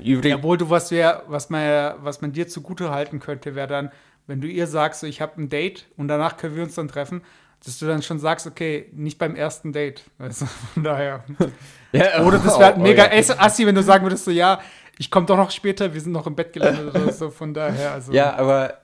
Übrigens, 0.00 0.38
Obwohl 0.38 0.58
du 0.58 0.70
was 0.70 0.90
wär, 0.90 1.22
was 1.26 1.50
man, 1.50 1.94
was 2.02 2.20
man 2.20 2.32
dir 2.32 2.48
zugute 2.48 2.90
halten 2.90 3.20
könnte, 3.20 3.54
wäre 3.54 3.68
dann, 3.68 3.90
wenn 4.26 4.40
du 4.40 4.48
ihr 4.48 4.66
sagst, 4.66 5.02
ich 5.04 5.20
habe 5.20 5.40
ein 5.40 5.48
Date 5.48 5.86
und 5.96 6.08
danach 6.08 6.36
können 6.36 6.56
wir 6.56 6.62
uns 6.62 6.74
dann 6.74 6.88
treffen, 6.88 7.22
dass 7.64 7.78
du 7.78 7.86
dann 7.86 8.02
schon 8.02 8.18
sagst, 8.18 8.46
okay, 8.46 8.86
nicht 8.92 9.18
beim 9.18 9.36
ersten 9.36 9.72
Date. 9.72 10.02
Also 10.18 10.46
von 10.74 10.84
daher. 10.84 11.24
ja, 11.92 12.22
Oder 12.22 12.38
das 12.38 12.58
wäre 12.58 12.64
halt 12.66 12.76
oh, 12.78 12.82
mega 12.82 13.08
oh, 13.10 13.14
ja. 13.14 13.38
assi, 13.38 13.66
wenn 13.66 13.74
du 13.74 13.82
sagen 13.82 14.04
würdest, 14.04 14.24
so 14.24 14.30
ja, 14.30 14.60
ich 14.98 15.10
komme 15.10 15.26
doch 15.26 15.36
noch 15.36 15.50
später, 15.50 15.92
wir 15.92 16.00
sind 16.00 16.12
noch 16.12 16.26
im 16.26 16.34
Bett 16.34 16.52
gelandet 16.52 16.94
oder 16.94 17.12
so, 17.12 17.30
von 17.30 17.54
daher. 17.54 17.92
Also. 17.92 18.12
Ja, 18.12 18.34
aber 18.36 18.78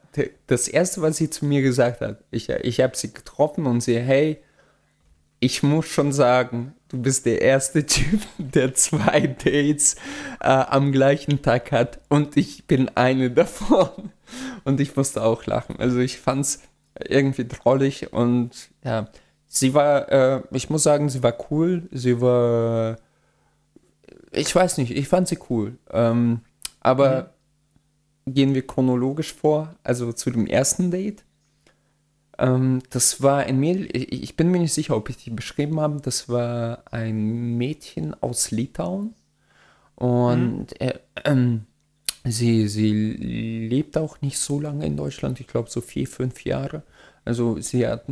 das 0.46 0.68
Erste, 0.68 1.03
was 1.03 1.16
sie 1.16 1.31
zu 1.31 1.44
mir 1.44 1.62
gesagt 1.62 2.01
hat, 2.01 2.25
ich, 2.31 2.49
ich 2.49 2.81
habe 2.81 2.96
sie 2.96 3.12
getroffen 3.12 3.66
und 3.66 3.81
sie, 3.81 3.99
hey, 3.99 4.42
ich 5.40 5.62
muss 5.62 5.87
schon 5.87 6.12
sagen, 6.12 6.74
du 6.88 7.00
bist 7.00 7.26
der 7.26 7.40
erste 7.42 7.85
Typ, 7.87 8.20
der 8.38 8.74
zwei 8.74 9.26
Dates 9.26 9.96
äh, 10.40 10.48
am 10.48 10.92
gleichen 10.92 11.42
Tag 11.42 11.72
hat 11.72 12.00
und 12.09 12.37
ich 12.37 12.66
bin 12.66 12.88
eine 12.96 13.31
davon. 13.31 14.12
Und 14.62 14.79
ich 14.79 14.94
musste 14.94 15.24
auch 15.24 15.46
lachen. 15.46 15.76
Also 15.81 15.98
ich 15.98 16.20
fand 16.20 16.44
es 16.44 16.62
irgendwie 17.05 17.48
drollig 17.48 18.12
und 18.12 18.70
ja, 18.85 19.09
sie 19.48 19.74
war, 19.74 20.09
äh, 20.12 20.42
ich 20.53 20.70
muss 20.70 20.85
sagen, 20.85 21.09
sie 21.09 21.22
war 21.22 21.35
cool. 21.50 21.88
Sie 21.90 22.20
war 22.20 22.96
ich 24.33 24.55
weiß 24.55 24.79
nicht, 24.79 24.92
ich 24.92 25.09
fand 25.09 25.29
sie 25.29 25.38
cool. 25.48 25.79
Ähm, 25.90 26.40
aber 26.81 27.33
mhm. 28.24 28.35
gehen 28.35 28.55
wir 28.55 28.66
chronologisch 28.66 29.35
vor, 29.35 29.74
also 29.83 30.12
zu 30.12 30.31
dem 30.31 30.46
ersten 30.46 30.90
Date. 30.90 31.24
Ähm, 32.40 32.83
das 32.88 33.22
war 33.22 33.40
ein 33.40 33.61
Mädel, 33.61 33.88
ich 33.92 34.35
bin 34.35 34.50
mir 34.50 34.59
nicht 34.59 34.72
sicher, 34.72 34.96
ob 34.96 35.11
ich 35.11 35.18
die 35.18 35.31
beschrieben 35.31 35.79
habe. 35.79 36.00
Das 36.00 36.29
war 36.29 36.83
ein 36.90 37.57
Mädchen 37.59 38.14
aus 38.22 38.50
Litauen. 38.50 39.14
Und 39.94 40.68
mhm. 40.81 41.66
äh, 42.24 42.31
sie, 42.31 42.66
sie 42.68 42.92
lebt 43.68 43.98
auch 43.98 44.22
nicht 44.22 44.38
so 44.38 44.59
lange 44.59 44.87
in 44.87 44.96
Deutschland, 44.96 45.38
ich 45.40 45.46
glaube 45.46 45.68
so 45.68 45.83
vier, 45.83 46.09
fünf 46.09 46.44
Jahre. 46.44 46.83
Also 47.26 47.61
sie 47.61 47.87
hat, 47.87 48.05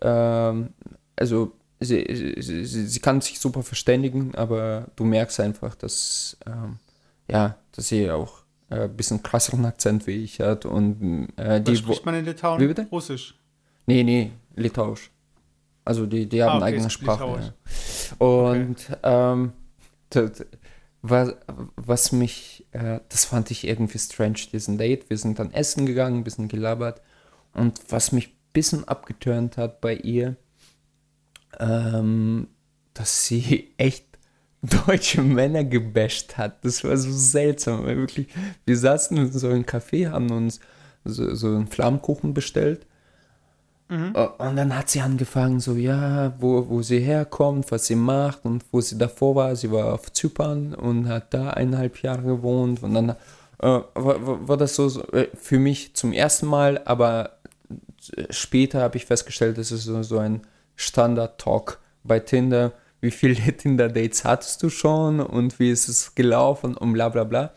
ähm, 0.00 0.70
also 1.14 1.52
sie, 1.78 2.34
sie, 2.38 2.86
sie, 2.86 3.00
kann 3.00 3.20
sich 3.20 3.38
super 3.38 3.62
verständigen, 3.62 4.34
aber 4.34 4.86
du 4.96 5.04
merkst 5.04 5.40
einfach, 5.40 5.74
dass, 5.74 6.38
ähm, 6.46 6.78
ja, 7.30 7.56
dass 7.72 7.88
sie 7.88 8.10
auch 8.10 8.44
äh, 8.70 8.84
ein 8.84 8.96
bisschen 8.96 9.22
krasseren 9.22 9.66
Akzent 9.66 10.06
wie 10.06 10.24
ich 10.24 10.40
hat. 10.40 10.64
Und, 10.64 11.28
äh, 11.36 11.60
die, 11.60 11.72
Was 11.72 11.78
spricht 11.80 12.06
man 12.06 12.14
in 12.14 12.24
Litauen? 12.24 12.86
Russisch? 12.90 13.37
Nee, 13.88 14.02
nee, 14.02 14.32
Litauisch. 14.54 15.10
Also 15.82 16.04
die, 16.04 16.28
die 16.28 16.42
haben 16.42 16.56
ah, 16.56 16.56
okay, 16.56 16.64
eigene 16.66 16.90
Sprache. 16.90 17.24
Ja. 17.24 18.16
Und 18.18 18.76
okay. 18.90 18.98
ähm, 19.02 19.52
das, 20.10 20.44
was, 21.00 21.34
was 21.76 22.12
mich, 22.12 22.66
äh, 22.72 23.00
das 23.08 23.24
fand 23.24 23.50
ich 23.50 23.66
irgendwie 23.66 23.98
strange, 23.98 24.40
diesen 24.52 24.76
Date. 24.76 25.08
Wir 25.08 25.16
sind 25.16 25.38
dann 25.38 25.54
essen 25.54 25.86
gegangen, 25.86 26.18
ein 26.18 26.24
bisschen 26.24 26.48
gelabert. 26.48 27.00
Und 27.54 27.80
was 27.88 28.12
mich 28.12 28.28
ein 28.28 28.36
bisschen 28.52 28.86
abgeturnt 28.86 29.56
hat 29.56 29.80
bei 29.80 29.94
ihr, 29.94 30.36
ähm, 31.58 32.48
dass 32.92 33.24
sie 33.24 33.72
echt 33.78 34.04
deutsche 34.86 35.22
Männer 35.22 35.64
gebasht 35.64 36.36
hat. 36.36 36.62
Das 36.62 36.84
war 36.84 36.94
so 36.98 37.10
seltsam. 37.10 37.86
Weil 37.86 37.96
wirklich, 37.96 38.28
wir 38.66 38.76
saßen 38.76 39.16
in 39.16 39.32
so 39.32 39.48
einem 39.48 39.64
Café, 39.64 40.10
haben 40.10 40.30
uns 40.30 40.60
so, 41.06 41.34
so 41.34 41.46
einen 41.46 41.68
Flammkuchen 41.68 42.34
bestellt. 42.34 42.84
Mhm. 43.88 44.12
Äh, 44.14 44.26
und 44.38 44.56
dann 44.56 44.76
hat 44.76 44.90
sie 44.90 45.00
angefangen, 45.00 45.60
so, 45.60 45.74
ja, 45.74 46.32
wo, 46.38 46.68
wo 46.68 46.82
sie 46.82 47.00
herkommt, 47.00 47.70
was 47.70 47.86
sie 47.86 47.96
macht 47.96 48.44
und 48.44 48.64
wo 48.70 48.80
sie 48.80 48.98
davor 48.98 49.34
war. 49.34 49.56
Sie 49.56 49.70
war 49.70 49.94
auf 49.94 50.12
Zypern 50.12 50.74
und 50.74 51.08
hat 51.08 51.32
da 51.34 51.50
eineinhalb 51.50 52.02
Jahre 52.02 52.22
gewohnt. 52.22 52.82
Und 52.82 52.94
dann 52.94 53.10
äh, 53.10 53.14
war, 53.62 54.48
war, 54.48 54.56
das 54.56 54.74
so, 54.74 54.88
so 54.88 55.02
äh, 55.12 55.28
für 55.34 55.58
mich 55.58 55.94
zum 55.94 56.12
ersten 56.12 56.46
Mal, 56.46 56.80
aber 56.84 57.38
später 58.30 58.80
habe 58.80 58.96
ich 58.96 59.06
festgestellt, 59.06 59.58
dass 59.58 59.70
es 59.70 59.84
so, 59.84 60.02
so 60.02 60.18
ein 60.18 60.42
Standard-Talk 60.76 61.78
bei 62.04 62.20
Tinder. 62.20 62.72
Wie 63.00 63.10
viele 63.10 63.34
Tinder-Dates 63.56 64.24
hattest 64.24 64.62
du 64.62 64.70
schon 64.70 65.20
und 65.20 65.58
wie 65.58 65.70
ist 65.70 65.88
es 65.88 66.14
gelaufen 66.14 66.76
und 66.76 66.92
bla 66.92 67.08
bla 67.08 67.24
bla. 67.24 67.52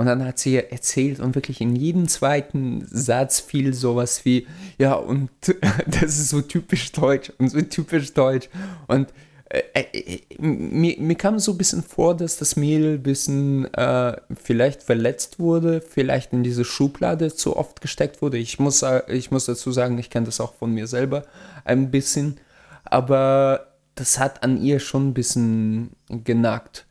Und 0.00 0.06
dann 0.06 0.24
hat 0.24 0.38
sie 0.38 0.56
erzählt 0.56 1.20
und 1.20 1.34
wirklich 1.34 1.60
in 1.60 1.76
jedem 1.76 2.08
zweiten 2.08 2.86
Satz 2.90 3.38
fiel 3.38 3.74
sowas 3.74 4.24
wie, 4.24 4.46
ja, 4.78 4.94
und 4.94 5.30
das 5.86 6.18
ist 6.18 6.30
so 6.30 6.40
typisch 6.40 6.92
deutsch 6.92 7.30
und 7.38 7.50
so 7.50 7.60
typisch 7.60 8.14
deutsch. 8.14 8.48
Und 8.86 9.12
äh, 9.50 9.62
äh, 9.74 10.20
mir, 10.38 10.96
mir, 10.98 11.16
kam 11.16 11.38
so 11.38 11.52
ein 11.52 11.58
bisschen 11.58 11.82
vor, 11.82 12.16
dass 12.16 12.38
das 12.38 12.56
Mädel 12.56 12.94
ein 12.94 13.02
bisschen 13.02 13.72
äh, 13.74 14.16
vielleicht 14.34 14.82
verletzt 14.82 15.38
wurde, 15.38 15.80
vielleicht 15.80 16.32
in 16.32 16.44
diese 16.44 16.64
Schublade 16.64 17.34
zu 17.34 17.56
oft 17.56 17.80
gesteckt 17.80 18.22
wurde. 18.22 18.38
Ich 18.38 18.58
muss, 18.58 18.84
ich 19.08 19.30
muss 19.30 19.44
dazu 19.44 19.70
sagen, 19.70 19.98
ich 19.98 20.08
kenne 20.08 20.26
das 20.26 20.40
auch 20.40 20.54
von 20.54 20.72
mir 20.72 20.86
selber 20.86 21.24
ein 21.64 21.90
bisschen 21.90 22.40
aber 22.84 23.74
das 23.94 24.18
hat 24.18 24.42
an 24.42 24.60
ihr 24.60 24.80
schon 24.80 25.08
ein 25.08 25.14
bisschen 25.14 25.90
genagt. 26.08 26.86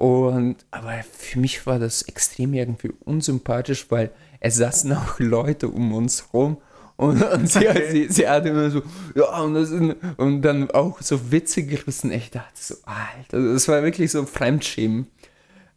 Und, 0.00 0.56
aber 0.70 0.94
für 1.12 1.38
mich 1.38 1.66
war 1.66 1.78
das 1.78 2.00
extrem 2.00 2.54
irgendwie 2.54 2.90
unsympathisch, 3.04 3.90
weil 3.90 4.10
es 4.40 4.54
saßen 4.54 4.90
auch 4.94 5.18
Leute 5.18 5.68
um 5.68 5.92
uns 5.92 6.32
rum 6.32 6.56
und, 6.96 7.22
und 7.22 7.46
sie, 7.50 7.66
sie, 7.90 8.08
sie, 8.08 8.26
hat 8.26 8.46
immer 8.46 8.70
so, 8.70 8.80
ja, 9.14 9.42
und, 9.42 9.52
das, 9.52 9.70
und 9.70 10.40
dann 10.40 10.70
auch 10.70 11.02
so 11.02 11.30
Witze 11.30 11.64
gerissen. 11.64 12.12
Ich 12.12 12.30
dachte 12.30 12.54
so, 12.54 12.76
Alter, 12.86 13.52
das 13.52 13.68
war 13.68 13.82
wirklich 13.82 14.10
so 14.10 14.24
Fremdschämen. 14.24 15.06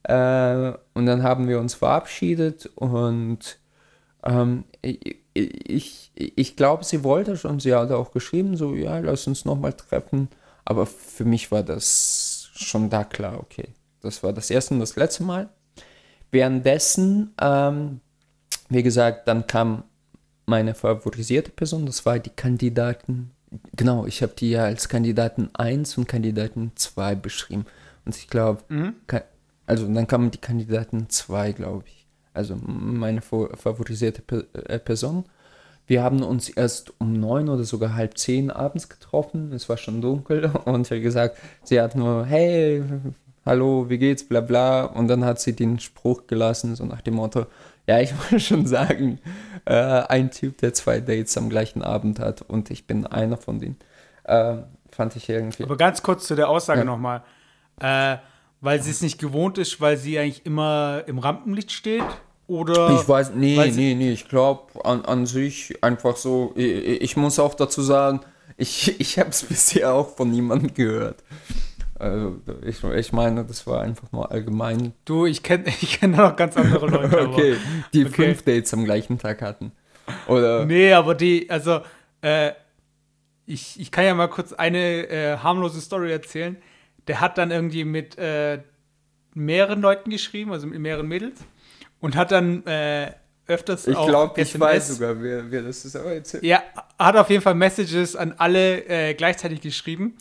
Äh, 0.03 0.71
und 0.93 1.05
dann 1.05 1.21
haben 1.23 1.49
wir 1.49 1.59
uns 1.59 1.73
verabschiedet 1.73 2.71
und 2.75 3.59
ähm, 4.23 4.63
ich, 4.81 5.19
ich, 5.33 6.11
ich 6.15 6.55
glaube, 6.55 6.85
sie 6.85 7.03
wollte 7.03 7.35
schon, 7.35 7.59
sie 7.59 7.75
hat 7.75 7.91
auch 7.91 8.13
geschrieben, 8.13 8.55
so, 8.55 8.73
ja, 8.73 8.99
lass 8.99 9.27
uns 9.27 9.43
nochmal 9.43 9.73
treffen. 9.73 10.29
Aber 10.63 10.85
für 10.85 11.25
mich 11.25 11.51
war 11.51 11.63
das 11.63 12.51
schon 12.53 12.89
da 12.89 13.03
klar, 13.03 13.37
okay. 13.41 13.67
Das 14.03 14.21
war 14.21 14.33
das 14.33 14.49
erste 14.51 14.73
und 14.75 14.81
das 14.81 14.95
letzte 14.95 15.23
Mal. 15.23 15.49
Währenddessen, 16.29 17.33
ähm, 17.41 18.01
wie 18.69 18.83
gesagt, 18.83 19.27
dann 19.27 19.47
kam 19.47 19.83
meine 20.45 20.75
favorisierte 20.75 21.51
Person, 21.51 21.85
das 21.85 22.05
war 22.05 22.19
die 22.19 22.29
Kandidaten. 22.29 23.31
Genau, 23.75 24.05
ich 24.05 24.21
habe 24.21 24.33
die 24.37 24.51
ja 24.51 24.65
als 24.65 24.89
Kandidaten 24.89 25.49
1 25.53 25.97
und 25.97 26.07
Kandidaten 26.07 26.73
2 26.75 27.15
beschrieben. 27.15 27.65
Und 28.05 28.15
ich 28.15 28.27
glaube, 28.27 28.63
mhm. 28.67 28.95
also 29.65 29.87
dann 29.87 30.07
kamen 30.07 30.31
die 30.31 30.39
Kandidaten 30.39 31.09
2, 31.09 31.53
glaube 31.53 31.85
ich. 31.87 32.05
also 32.33 32.57
meine 32.61 33.21
favorisierte 33.21 34.23
äh, 34.53 34.79
Person. 34.79 35.25
Wir 35.85 36.01
haben 36.01 36.23
uns 36.23 36.49
erst 36.49 36.93
um 36.99 37.13
neun 37.13 37.49
oder 37.49 37.63
sogar 37.63 37.93
halb 37.93 38.17
zehn 38.17 38.51
abends 38.51 38.89
getroffen. 38.89 39.51
Es 39.53 39.69
war 39.69 39.77
schon 39.77 40.01
dunkel 40.01 40.45
und 40.65 40.87
sie 40.87 40.95
hat 40.95 41.03
gesagt, 41.03 41.37
sie 41.63 41.79
hat 41.79 41.95
nur, 41.95 42.25
hey, 42.25 42.83
hallo, 43.45 43.89
wie 43.89 43.97
geht's, 43.97 44.27
bla 44.27 44.41
bla. 44.41 44.83
Und 44.83 45.07
dann 45.07 45.25
hat 45.25 45.39
sie 45.39 45.55
den 45.55 45.79
Spruch 45.79 46.27
gelassen, 46.27 46.75
so 46.75 46.85
nach 46.85 47.01
dem 47.01 47.15
Motto, 47.15 47.45
ja, 47.87 47.99
ich 47.99 48.13
muss 48.31 48.43
schon 48.43 48.65
sagen, 48.65 49.19
äh, 49.65 49.73
ein 49.73 50.31
Typ, 50.31 50.57
der 50.59 50.73
zwei 50.73 50.99
Dates 50.99 51.37
am 51.37 51.49
gleichen 51.49 51.81
Abend 51.81 52.19
hat 52.19 52.41
und 52.41 52.71
ich 52.71 52.87
bin 52.87 53.05
einer 53.05 53.37
von 53.37 53.59
denen. 53.59 53.77
Äh, 54.23 54.57
fand 54.91 55.15
ich 55.15 55.27
irgendwie. 55.27 55.63
Aber 55.63 55.77
ganz 55.77 56.03
kurz 56.03 56.27
zu 56.27 56.35
der 56.35 56.49
Aussage 56.49 56.81
ja. 56.81 56.85
nochmal. 56.85 57.23
Äh, 57.79 58.17
weil 58.61 58.81
sie 58.81 58.91
es 58.91 59.01
nicht 59.01 59.19
gewohnt 59.19 59.57
ist, 59.57 59.81
weil 59.81 59.97
sie 59.97 60.17
eigentlich 60.17 60.45
immer 60.45 61.03
im 61.07 61.19
Rampenlicht 61.19 61.71
steht? 61.71 62.03
Oder 62.47 62.91
ich 62.91 63.07
weiß, 63.07 63.31
nee, 63.35 63.57
nee, 63.75 63.95
nee, 63.95 64.11
ich 64.11 64.27
glaube 64.27 64.85
an, 64.85 65.03
an 65.05 65.25
sich 65.25 65.83
einfach 65.83 66.15
so, 66.15 66.53
ich, 66.55 67.01
ich 67.01 67.17
muss 67.17 67.39
auch 67.39 67.55
dazu 67.55 67.81
sagen, 67.81 68.21
ich, 68.57 68.99
ich 68.99 69.19
habe 69.19 69.29
es 69.29 69.43
bisher 69.43 69.93
auch 69.93 70.15
von 70.15 70.31
niemandem 70.31 70.73
gehört. 70.73 71.23
Also 71.95 72.41
ich, 72.65 72.83
ich 72.83 73.13
meine, 73.13 73.45
das 73.45 73.67
war 73.67 73.81
einfach 73.81 74.11
nur 74.11 74.31
allgemein. 74.31 74.93
Du, 75.05 75.25
ich 75.25 75.43
kenne 75.43 75.65
ich 75.81 75.99
kenn 75.99 76.11
noch 76.11 76.35
ganz 76.35 76.57
andere 76.57 76.87
Leute. 76.87 77.27
okay, 77.29 77.57
die 77.93 78.05
okay. 78.05 78.13
fünf 78.13 78.43
Dates 78.43 78.73
am 78.73 78.85
gleichen 78.85 79.17
Tag 79.17 79.41
hatten. 79.41 79.71
Oder? 80.27 80.65
Nee, 80.65 80.93
aber 80.93 81.15
die, 81.15 81.49
also, 81.49 81.81
äh, 82.21 82.51
ich, 83.45 83.79
ich 83.79 83.91
kann 83.91 84.05
ja 84.05 84.13
mal 84.13 84.27
kurz 84.27 84.53
eine 84.53 85.07
äh, 85.07 85.37
harmlose 85.37 85.79
Story 85.81 86.11
erzählen. 86.11 86.57
Der 87.07 87.21
hat 87.21 87.37
dann 87.37 87.51
irgendwie 87.51 87.83
mit 87.83 88.17
äh, 88.17 88.59
mehreren 89.33 89.81
Leuten 89.81 90.09
geschrieben, 90.09 90.51
also 90.51 90.67
mit 90.67 90.79
mehreren 90.79 91.07
Mädels 91.07 91.41
und 91.99 92.15
hat 92.15 92.31
dann 92.31 92.65
äh, 92.65 93.11
öfters 93.47 93.87
ich 93.87 93.93
glaube, 93.95 94.39
ich 94.41 94.57
weiß 94.57 94.89
sogar, 94.89 95.21
wer, 95.21 95.51
wer 95.51 95.63
das 95.63 95.83
ist. 95.85 95.95
Aber 95.95 96.13
jetzt 96.13 96.41
ja, 96.41 96.61
hat 96.97 97.15
auf 97.17 97.29
jeden 97.29 97.41
Fall 97.41 97.55
Messages 97.55 98.15
an 98.15 98.33
alle 98.37 98.85
äh, 98.87 99.13
gleichzeitig 99.13 99.61
geschrieben 99.61 100.17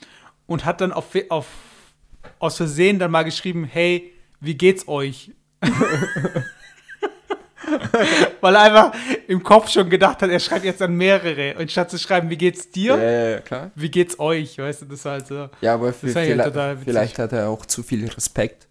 und 0.46 0.64
hat 0.64 0.80
dann 0.80 0.92
auf, 0.92 1.06
auf, 1.28 1.46
aus 2.38 2.56
Versehen 2.56 2.98
dann 2.98 3.10
mal 3.10 3.22
geschrieben, 3.22 3.64
hey, 3.64 4.12
wie 4.40 4.54
geht's 4.54 4.88
euch? 4.88 5.32
Weil 8.40 8.54
er 8.56 8.62
einfach 8.62 8.92
im 9.28 9.42
Kopf 9.42 9.68
schon 9.70 9.88
gedacht 9.88 10.22
hat, 10.22 10.30
er 10.30 10.40
schreibt 10.40 10.64
jetzt 10.64 10.82
an 10.82 10.94
mehrere. 10.94 11.56
Und 11.58 11.70
statt 11.70 11.90
zu 11.90 11.98
schreiben, 11.98 12.28
wie 12.30 12.36
geht's 12.36 12.70
dir? 12.70 12.96
Ja, 12.96 13.28
ja, 13.30 13.40
klar. 13.40 13.70
Wie 13.74 13.90
geht's 13.90 14.18
euch? 14.18 14.58
Weißt 14.58 14.82
du, 14.82 14.86
das 14.86 15.04
war 15.04 15.12
halt 15.12 15.26
so. 15.26 15.48
Ja, 15.60 15.74
aber 15.74 15.92
vielleicht, 15.92 16.42
vielleicht 16.84 17.18
hat 17.18 17.32
er 17.32 17.48
auch 17.48 17.64
zu 17.66 17.82
viel 17.82 18.08
Respekt 18.08 18.66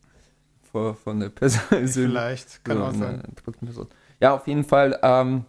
vor, 0.72 0.96
von 0.96 1.20
der 1.20 1.30
Person. 1.30 1.88
Vielleicht, 1.88 2.64
kann 2.64 2.82
auch 2.82 2.94
sein. 2.94 3.22
Ja, 4.20 4.36
auf 4.36 4.48
jeden 4.48 4.64
Fall. 4.64 4.98
Ähm, 5.04 5.46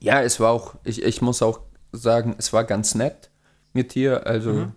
ja, 0.00 0.22
es 0.22 0.40
war 0.40 0.50
auch, 0.50 0.74
ich, 0.84 1.02
ich 1.02 1.22
muss 1.22 1.42
auch 1.42 1.60
sagen, 1.92 2.34
es 2.38 2.52
war 2.52 2.64
ganz 2.64 2.94
nett 2.94 3.30
mit 3.72 3.94
dir. 3.94 4.26
Also 4.26 4.52
mhm. 4.52 4.72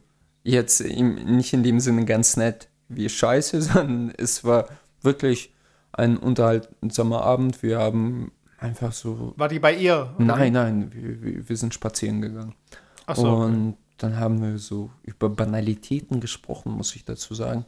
Jetzt 0.47 0.81
nicht 0.81 1.53
in 1.53 1.63
dem 1.63 1.79
Sinne 1.79 2.05
ganz 2.05 2.37
nett 2.37 2.69
wie 2.89 3.09
scheiße, 3.09 3.61
sondern 3.61 4.13
es 4.17 4.43
war 4.43 4.67
wirklich 5.01 5.53
ein 5.91 6.17
unterhaltsamer 6.17 7.21
Abend. 7.21 7.61
Wir 7.63 7.79
haben 7.79 8.31
einfach 8.57 8.93
so. 8.93 9.33
War 9.37 9.49
die 9.49 9.59
bei 9.59 9.75
ihr? 9.75 10.13
Oder? 10.15 10.25
Nein, 10.25 10.53
nein, 10.53 10.91
wir, 10.93 11.47
wir 11.47 11.57
sind 11.57 11.73
spazieren 11.73 12.21
gegangen. 12.21 12.55
Ach 13.05 13.15
so, 13.15 13.27
Und 13.35 13.69
okay. 13.69 13.77
dann 13.97 14.19
haben 14.19 14.41
wir 14.41 14.57
so 14.57 14.91
über 15.03 15.29
Banalitäten 15.29 16.19
gesprochen, 16.19 16.71
muss 16.71 16.95
ich 16.95 17.05
dazu 17.05 17.33
sagen. 17.33 17.65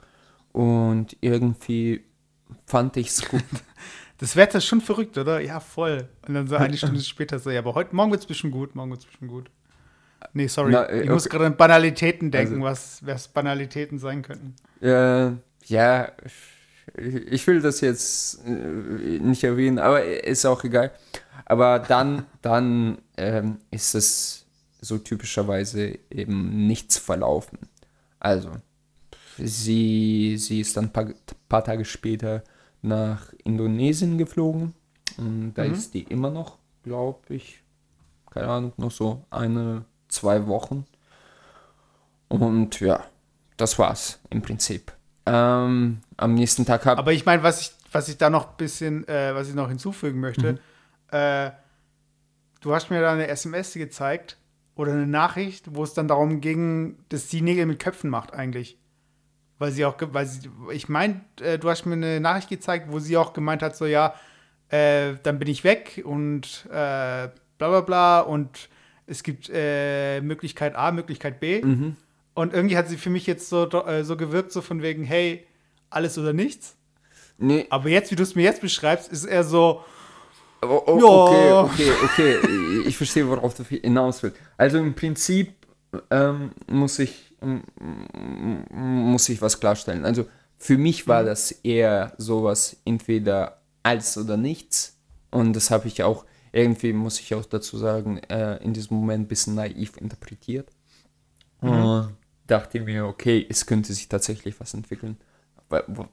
Und 0.51 1.15
irgendwie 1.21 2.03
fand 2.65 2.97
ich 2.97 3.07
es 3.07 3.27
gut. 3.27 3.43
Das 4.21 4.35
Wetter 4.35 4.57
ist 4.57 4.65
schon 4.65 4.81
verrückt, 4.81 5.17
oder? 5.17 5.39
Ja, 5.39 5.61
voll. 5.61 6.09
Und 6.27 6.33
dann 6.33 6.45
so 6.45 6.57
eine 6.57 6.75
Stunde 6.77 6.99
später 6.99 7.39
so, 7.39 7.51
ja, 7.51 7.59
aber 7.59 7.73
heute, 7.73 7.95
morgen 7.95 8.11
wird 8.11 8.19
es 8.19 8.27
bestimmt 8.27 8.51
gut, 8.51 8.75
morgen 8.75 8.91
wird 8.91 8.99
es 8.99 9.05
bestimmt 9.05 9.31
gut. 9.31 9.49
Nee, 10.33 10.47
sorry. 10.47 10.71
Na, 10.71 10.83
äh, 10.83 11.03
ich 11.03 11.09
muss 11.09 11.27
gerade 11.27 11.45
an 11.45 11.57
Banalitäten 11.57 12.31
denken, 12.31 12.55
also, 12.55 12.65
was, 12.65 13.05
was 13.05 13.27
Banalitäten 13.27 13.99
sein 13.99 14.21
könnten. 14.21 14.55
Äh, 14.81 15.31
ja, 15.65 16.11
ich 16.97 17.45
will 17.47 17.61
das 17.61 17.81
jetzt 17.81 18.45
äh, 18.45 18.49
nicht 18.49 19.43
erwähnen, 19.43 19.79
aber 19.79 20.03
ist 20.03 20.45
auch 20.45 20.63
egal. 20.63 20.91
Aber 21.45 21.79
dann, 21.79 22.25
dann 22.41 22.99
ähm, 23.17 23.57
ist 23.71 23.95
es 23.95 24.45
so 24.81 24.97
typischerweise 24.97 25.97
eben 26.09 26.67
nichts 26.67 26.97
verlaufen. 26.97 27.59
Also, 28.19 28.51
Sie, 29.47 30.35
sie 30.37 30.61
ist 30.61 30.75
dann 30.75 30.85
ein 30.85 30.93
paar, 30.93 31.07
paar 31.47 31.63
Tage 31.63 31.85
später 31.85 32.43
nach 32.81 33.33
Indonesien 33.43 34.17
geflogen. 34.17 34.73
Und 35.17 35.53
da 35.53 35.65
mhm. 35.65 35.73
ist 35.73 35.93
die 35.93 36.03
immer 36.03 36.29
noch, 36.29 36.57
glaube 36.83 37.19
ich, 37.29 37.61
keine 38.29 38.47
Ahnung, 38.47 38.73
noch 38.77 38.91
so 38.91 39.25
eine, 39.29 39.85
zwei 40.09 40.47
Wochen. 40.47 40.85
Und 42.27 42.79
ja, 42.79 43.05
das 43.57 43.79
war's 43.79 44.19
im 44.29 44.41
Prinzip. 44.41 44.91
Ähm, 45.25 46.01
am 46.17 46.33
nächsten 46.33 46.65
Tag 46.65 46.85
habe 46.85 46.99
Aber 46.99 47.13
ich 47.13 47.25
meine, 47.25 47.43
was 47.43 47.61
ich, 47.61 47.71
was 47.91 48.09
ich 48.09 48.17
da 48.17 48.29
noch 48.29 48.49
ein 48.49 48.57
bisschen, 48.57 49.07
äh, 49.07 49.33
was 49.33 49.47
ich 49.47 49.55
noch 49.55 49.69
hinzufügen 49.69 50.19
möchte, 50.19 50.53
mhm. 50.53 50.59
äh, 51.11 51.51
du 52.61 52.73
hast 52.73 52.89
mir 52.89 53.01
da 53.01 53.13
eine 53.13 53.27
SMS 53.27 53.73
gezeigt 53.73 54.37
oder 54.75 54.91
eine 54.91 55.07
Nachricht, 55.07 55.75
wo 55.75 55.83
es 55.83 55.93
dann 55.93 56.07
darum 56.07 56.41
ging, 56.41 56.97
dass 57.09 57.29
sie 57.29 57.41
Nägel 57.41 57.65
mit 57.65 57.79
Köpfen 57.79 58.09
macht 58.09 58.33
eigentlich 58.33 58.79
weil 59.59 59.71
sie 59.71 59.85
auch, 59.85 59.95
weil 59.99 60.25
sie, 60.25 60.49
ich 60.71 60.89
meine, 60.89 61.21
äh, 61.41 61.59
du 61.59 61.69
hast 61.69 61.85
mir 61.85 61.93
eine 61.93 62.19
Nachricht 62.19 62.49
gezeigt, 62.49 62.87
wo 62.89 62.99
sie 62.99 63.17
auch 63.17 63.33
gemeint 63.33 63.61
hat, 63.61 63.75
so 63.75 63.85
ja, 63.85 64.15
äh, 64.69 65.13
dann 65.21 65.37
bin 65.37 65.49
ich 65.49 65.63
weg 65.63 66.01
und 66.05 66.65
äh, 66.67 67.27
bla 67.57 67.69
bla 67.69 67.81
bla 67.81 68.19
und 68.21 68.69
es 69.09 69.23
gibt 69.23 69.49
äh, 69.53 70.21
Möglichkeit 70.21 70.75
A, 70.75 70.91
Möglichkeit 70.91 71.39
B. 71.39 71.61
Mhm. 71.63 71.95
Und 72.33 72.53
irgendwie 72.53 72.77
hat 72.77 72.87
sie 72.87 72.97
für 72.97 73.09
mich 73.09 73.25
jetzt 73.27 73.49
so, 73.49 73.69
äh, 73.69 74.03
so 74.03 74.15
gewirkt, 74.15 74.51
so 74.51 74.61
von 74.61 74.81
wegen, 74.81 75.03
hey, 75.03 75.45
alles 75.89 76.17
oder 76.17 76.33
nichts. 76.33 76.75
Nee. 77.37 77.65
Aber 77.69 77.89
jetzt, 77.89 78.11
wie 78.11 78.15
du 78.15 78.23
es 78.23 78.35
mir 78.35 78.43
jetzt 78.43 78.61
beschreibst, 78.61 79.11
ist 79.11 79.25
er 79.25 79.43
so. 79.43 79.83
Oh, 80.61 80.81
oh, 80.85 80.99
ja. 80.99 81.63
Okay, 81.63 81.91
okay, 82.03 82.37
okay. 82.37 82.83
Ich 82.85 82.97
verstehe, 82.97 83.27
worauf 83.27 83.55
du 83.55 83.63
hinaus 83.63 84.21
willst. 84.21 84.37
Also 84.57 84.77
im 84.77 84.93
Prinzip 84.93 85.53
ähm, 86.11 86.51
muss 86.67 86.99
ich 86.99 87.29
muss 88.71 89.29
ich 89.29 89.41
was 89.41 89.59
klarstellen. 89.59 90.05
Also 90.05 90.25
für 90.57 90.77
mich 90.77 91.07
war 91.07 91.23
mhm. 91.23 91.27
das 91.27 91.51
eher 91.51 92.13
sowas 92.17 92.77
entweder 92.85 93.61
alles 93.83 94.17
oder 94.17 94.37
nichts. 94.37 94.97
Und 95.31 95.53
das 95.53 95.71
habe 95.71 95.87
ich 95.87 96.03
auch 96.03 96.25
irgendwie, 96.51 96.93
muss 96.93 97.19
ich 97.19 97.33
auch 97.35 97.45
dazu 97.45 97.77
sagen, 97.77 98.17
äh, 98.29 98.57
in 98.63 98.73
diesem 98.73 98.97
Moment 98.97 99.25
ein 99.25 99.27
bisschen 99.27 99.55
naiv 99.55 99.97
interpretiert. 99.97 100.69
Mhm. 101.61 101.69
Und 101.69 102.17
dachte 102.47 102.79
mir, 102.81 103.05
okay, 103.05 103.45
es 103.49 103.65
könnte 103.65 103.93
sich 103.93 104.09
tatsächlich 104.09 104.59
was 104.59 104.73
entwickeln. 104.73 105.17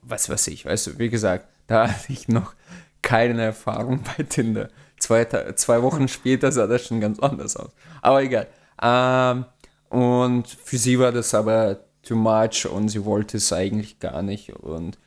Was 0.02 0.28
weiß 0.28 0.48
ich, 0.48 0.66
weißt 0.66 0.88
du, 0.88 0.98
wie 0.98 1.08
gesagt, 1.08 1.48
da 1.66 1.88
hatte 1.90 2.12
ich 2.12 2.28
noch 2.28 2.54
keine 3.02 3.42
Erfahrung 3.42 4.00
bei 4.02 4.24
Tinder. 4.24 4.68
Zwei, 4.98 5.24
zwei 5.24 5.82
Wochen 5.82 6.08
später 6.08 6.50
sah 6.50 6.66
das 6.66 6.86
schon 6.86 7.00
ganz 7.00 7.18
anders 7.18 7.56
aus. 7.56 7.70
Aber 8.02 8.22
egal. 8.22 8.48
Ähm, 8.82 9.44
und 9.88 10.48
für 10.48 10.78
sie 10.78 10.98
war 10.98 11.12
das 11.12 11.34
aber 11.34 11.80
too 12.02 12.16
much 12.16 12.66
und 12.66 12.88
sie 12.88 13.04
wollte 13.04 13.36
es 13.36 13.52
eigentlich 13.52 13.98
gar 13.98 14.22
nicht. 14.22 14.52
Und 14.54 14.98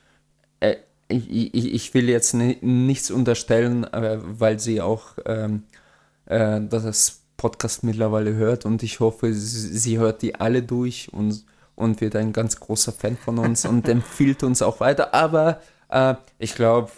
äh, 0.60 0.78
ich, 1.10 1.54
ich, 1.54 1.74
ich, 1.74 1.94
will 1.94 2.08
jetzt 2.08 2.34
nichts 2.34 3.12
unterstellen, 3.12 3.86
weil 3.92 4.60
sie 4.60 4.80
auch 4.80 5.18
ähm, 5.26 5.64
äh, 6.26 6.62
das 6.62 7.22
Podcast 7.36 7.84
mittlerweile 7.84 8.36
hört 8.36 8.66
und 8.66 8.84
ich 8.84 9.00
hoffe, 9.00 9.34
sie, 9.34 9.98
hört 9.98 10.22
die 10.22 10.36
alle 10.36 10.62
durch 10.62 11.12
und, 11.12 11.46
und 11.76 12.02
wird 12.02 12.16
ein 12.16 12.32
ganz 12.32 12.60
großer 12.60 12.92
Fan 12.92 13.18
von 13.18 13.40
uns 13.40 13.66
und 13.66 13.88
empfiehlt 13.90 14.44
uns 14.44 14.62
auch 14.62 14.80
weiter. 14.80 15.14
Aber 15.14 15.62
äh, 15.90 16.16
ich 16.38 16.54
glaube, 16.54 16.92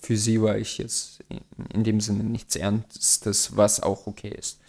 für 0.00 0.16
sie 0.16 0.40
war 0.40 0.56
ich 0.56 0.78
jetzt 0.78 1.22
in 1.74 1.84
dem 1.84 2.00
Sinne 2.00 2.24
nichts 2.24 2.56
Ernstes, 2.56 3.56
was 3.56 3.82
auch 3.82 4.06
okay 4.06 4.34
ist. 4.36 4.60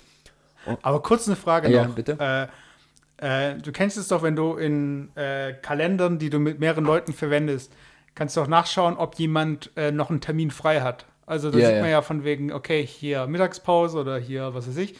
Aber 0.81 1.01
kurz 1.01 1.27
eine 1.27 1.35
Frage 1.37 1.69
ja, 1.69 1.85
noch. 1.85 1.95
bitte. 1.95 2.17
Äh, 2.19 3.51
äh, 3.51 3.57
du 3.57 3.71
kennst 3.71 3.97
es 3.97 4.07
doch, 4.07 4.23
wenn 4.23 4.35
du 4.35 4.55
in 4.55 5.15
äh, 5.15 5.53
Kalendern, 5.53 6.19
die 6.19 6.29
du 6.29 6.39
mit 6.39 6.59
mehreren 6.59 6.83
Leuten 6.83 7.13
verwendest, 7.13 7.71
kannst 8.19 8.35
du 8.35 8.41
auch 8.41 8.47
nachschauen, 8.47 8.97
ob 8.97 9.15
jemand 9.15 9.71
äh, 9.77 9.93
noch 9.93 10.09
einen 10.09 10.19
Termin 10.19 10.51
frei 10.51 10.81
hat. 10.81 11.05
Also 11.25 11.51
da 11.51 11.57
ja, 11.57 11.69
sieht 11.69 11.79
man 11.79 11.89
ja 11.89 12.01
von 12.01 12.25
wegen, 12.25 12.51
okay, 12.51 12.85
hier 12.85 13.25
Mittagspause 13.27 13.97
oder 13.97 14.17
hier 14.17 14.53
was 14.53 14.67
weiß 14.67 14.75
ich. 14.75 14.95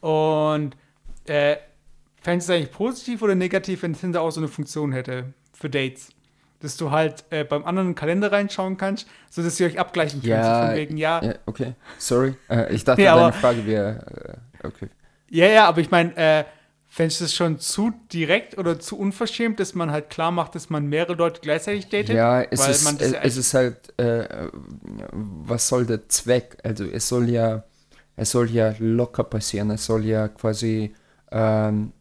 Und 0.00 0.76
äh, 1.24 1.56
fändest 2.20 2.48
du 2.48 2.52
es 2.52 2.56
eigentlich 2.56 2.70
positiv 2.70 3.20
oder 3.20 3.34
negativ, 3.34 3.82
wenn 3.82 3.94
Tinder 3.94 4.20
auch 4.20 4.30
so 4.30 4.38
eine 4.38 4.46
Funktion 4.46 4.92
hätte 4.92 5.34
für 5.52 5.68
Dates? 5.68 6.10
Dass 6.60 6.76
du 6.76 6.92
halt 6.92 7.24
äh, 7.30 7.42
beim 7.42 7.64
anderen 7.64 7.96
Kalender 7.96 8.30
reinschauen 8.30 8.76
kannst, 8.76 9.08
sodass 9.28 9.58
ihr 9.58 9.66
euch 9.66 9.80
abgleichen 9.80 10.20
könnt. 10.20 10.32
Ja, 10.32 10.66
von 10.66 10.76
wegen, 10.76 10.96
ja. 10.96 11.20
ja 11.20 11.34
okay, 11.46 11.74
sorry. 11.98 12.36
ich 12.70 12.84
dachte, 12.84 13.00
nee, 13.00 13.08
deine 13.08 13.32
Frage 13.32 13.66
wäre, 13.66 14.38
okay. 14.62 14.86
Ja, 15.30 15.46
ja, 15.46 15.66
aber 15.66 15.80
ich 15.80 15.90
meine, 15.90 16.46
du 16.98 17.24
es 17.24 17.34
schon 17.34 17.58
zu 17.58 17.92
direkt 18.12 18.58
oder 18.58 18.78
zu 18.78 18.98
unverschämt, 18.98 19.58
dass 19.60 19.74
man 19.74 19.90
halt 19.90 20.10
klar 20.10 20.30
macht, 20.30 20.54
dass 20.54 20.68
man 20.68 20.86
mehrere 20.86 21.14
Leute 21.14 21.40
gleichzeitig 21.40 21.88
datet? 21.88 22.10
Ja, 22.10 22.42
es, 22.42 22.68
ist, 22.68 23.00
es, 23.00 23.12
es 23.12 23.36
ist 23.38 23.54
halt, 23.54 23.98
äh, 23.98 24.48
was 25.12 25.68
soll 25.68 25.86
der 25.86 26.06
Zweck? 26.08 26.58
Also 26.62 26.84
es 26.84 27.08
soll 27.08 27.30
ja, 27.30 27.64
es 28.16 28.30
soll 28.30 28.50
ja 28.50 28.74
locker 28.78 29.24
passieren, 29.24 29.70
es 29.70 29.86
soll 29.86 30.04
ja 30.04 30.28
quasi 30.28 30.92
ähm, 31.30 31.92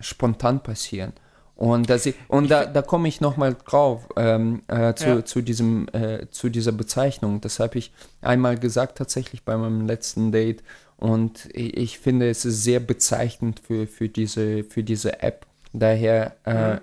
spontan 0.00 0.62
passieren. 0.62 1.14
Und, 1.56 1.90
das, 1.90 2.08
und 2.28 2.50
da, 2.50 2.64
da 2.64 2.80
komme 2.80 3.06
ich 3.06 3.20
nochmal 3.20 3.54
drauf 3.54 4.08
ähm, 4.16 4.62
äh, 4.68 4.94
zu, 4.94 5.08
ja. 5.08 5.24
zu, 5.26 5.42
diesem, 5.42 5.88
äh, 5.92 6.26
zu 6.30 6.48
dieser 6.48 6.72
Bezeichnung. 6.72 7.42
Das 7.42 7.60
habe 7.60 7.78
ich 7.78 7.92
einmal 8.22 8.58
gesagt 8.58 8.96
tatsächlich 8.96 9.44
bei 9.44 9.58
meinem 9.58 9.86
letzten 9.86 10.32
Date. 10.32 10.62
Und 11.00 11.48
ich, 11.54 11.76
ich 11.76 11.98
finde, 11.98 12.28
es 12.28 12.44
ist 12.44 12.62
sehr 12.62 12.78
bezeichnend 12.78 13.60
für, 13.60 13.86
für, 13.86 14.08
diese, 14.08 14.64
für 14.64 14.82
diese 14.82 15.22
App. 15.22 15.46
Daher 15.72 16.36
äh, 16.44 16.74
mhm. 16.74 16.80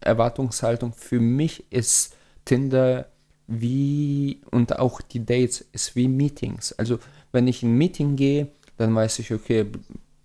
Erwartungshaltung 0.00 0.92
für 0.92 1.20
mich 1.20 1.64
ist 1.72 2.14
Tinder 2.44 3.06
wie 3.46 4.40
und 4.50 4.78
auch 4.78 5.00
die 5.00 5.24
Dates 5.24 5.64
ist 5.72 5.96
wie 5.96 6.08
Meetings. 6.08 6.72
Also 6.72 6.98
wenn 7.32 7.48
ich 7.48 7.62
in 7.62 7.70
ein 7.70 7.78
Meeting 7.78 8.16
gehe, 8.16 8.48
dann 8.76 8.94
weiß 8.94 9.20
ich, 9.20 9.32
okay, 9.32 9.66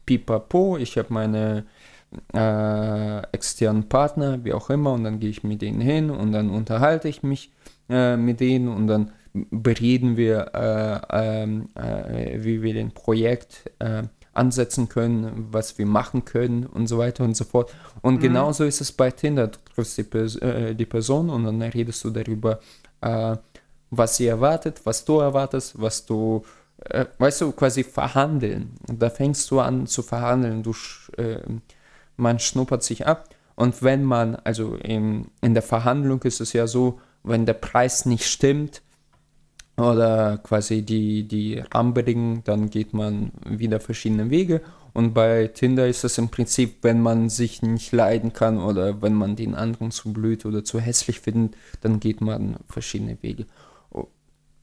pipapo, 0.05 0.77
ich 0.77 0.97
habe 0.97 1.13
meine 1.13 1.65
äh, 2.33 3.21
externen 3.31 3.87
Partner, 3.87 4.43
wie 4.43 4.53
auch 4.53 4.69
immer, 4.69 4.93
und 4.93 5.05
dann 5.05 5.19
gehe 5.19 5.29
ich 5.29 5.43
mit 5.43 5.61
denen 5.61 5.79
hin 5.79 6.09
und 6.09 6.33
dann 6.33 6.49
unterhalte 6.49 7.07
ich 7.07 7.23
mich 7.23 7.51
äh, 7.89 8.17
mit 8.17 8.39
denen 8.41 8.67
und 8.67 8.87
dann 8.87 9.11
bereden 9.33 10.17
wir, 10.17 10.51
äh, 10.53 11.43
ähm, 11.43 11.69
äh 11.75 12.43
wie 12.43 12.61
wir 12.61 12.73
den 12.73 12.91
Projekt 12.91 13.71
äh, 13.79 14.03
ansetzen 14.33 14.89
können, 14.89 15.47
was 15.51 15.77
wir 15.77 15.85
machen 15.85 16.25
können 16.25 16.65
und 16.65 16.87
so 16.87 16.97
weiter 16.97 17.23
und 17.23 17.35
so 17.35 17.43
fort. 17.43 17.73
Und 18.01 18.15
mhm. 18.15 18.19
genauso 18.19 18.63
ist 18.63 18.81
es 18.81 18.91
bei 18.91 19.11
Tinder. 19.11 19.47
Du 19.47 19.57
triffst 19.73 19.97
die, 19.97 20.03
Pers 20.03 20.35
äh, 20.37 20.73
die 20.75 20.85
Person 20.85 21.29
und 21.29 21.43
dann 21.43 21.61
redest 21.61 22.03
du 22.03 22.09
darüber, 22.09 22.59
was 23.89 24.17
sie 24.17 24.27
erwartet, 24.27 24.81
was 24.83 25.03
du 25.05 25.17
erwartest, 25.17 25.81
was 25.81 26.05
du 26.05 26.43
weißt 27.17 27.41
du, 27.41 27.51
quasi 27.51 27.83
verhandeln. 27.83 28.75
Da 28.85 29.09
fängst 29.09 29.49
du 29.49 29.59
an 29.59 29.87
zu 29.87 30.03
verhandeln. 30.03 30.61
Du 30.61 30.75
äh, 31.17 31.39
man 32.17 32.39
schnuppert 32.39 32.83
sich 32.83 33.07
ab. 33.07 33.29
Und 33.55 33.83
wenn 33.83 34.03
man, 34.03 34.35
also 34.35 34.75
in, 34.75 35.27
in 35.41 35.53
der 35.53 35.63
Verhandlung 35.63 36.21
ist 36.23 36.39
es 36.39 36.53
ja 36.53 36.67
so, 36.67 36.99
wenn 37.23 37.45
der 37.45 37.53
Preis 37.53 38.05
nicht 38.05 38.25
stimmt 38.25 38.81
oder 39.77 40.37
quasi 40.37 40.81
die, 40.83 41.27
die 41.27 41.59
Rahmenbedingungen, 41.59 42.43
dann 42.43 42.69
geht 42.69 42.93
man 42.93 43.31
wieder 43.45 43.79
verschiedene 43.79 44.29
Wege. 44.29 44.61
Und 44.93 45.13
bei 45.13 45.47
Tinder 45.47 45.87
ist 45.87 46.03
es 46.03 46.17
im 46.17 46.29
Prinzip, 46.29 46.79
wenn 46.81 47.01
man 47.01 47.29
sich 47.29 47.61
nicht 47.61 47.91
leiden 47.93 48.33
kann 48.33 48.59
oder 48.59 49.01
wenn 49.01 49.13
man 49.13 49.35
den 49.35 49.55
anderen 49.55 49.91
zu 49.91 50.11
blöd 50.11 50.45
oder 50.45 50.63
zu 50.63 50.79
hässlich 50.79 51.21
findet, 51.21 51.55
dann 51.79 51.99
geht 51.99 52.19
man 52.19 52.57
verschiedene 52.67 53.17
Wege. 53.23 53.45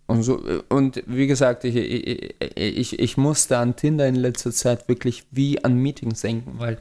Und, 0.07 0.23
so, 0.23 0.41
und 0.71 1.03
wie 1.07 1.27
gesagt, 1.27 1.65
ich, 1.65 1.77
ich, 2.57 2.99
ich 2.99 3.17
musste 3.19 3.59
an 3.59 3.77
Tinder 3.77 4.07
in 4.07 4.15
letzter 4.15 4.53
Zeit 4.53 4.89
wirklich 4.89 5.25
wie 5.31 5.63
an 5.63 5.77
Meetings 5.77 6.23
denken, 6.23 6.55
weil 6.59 6.79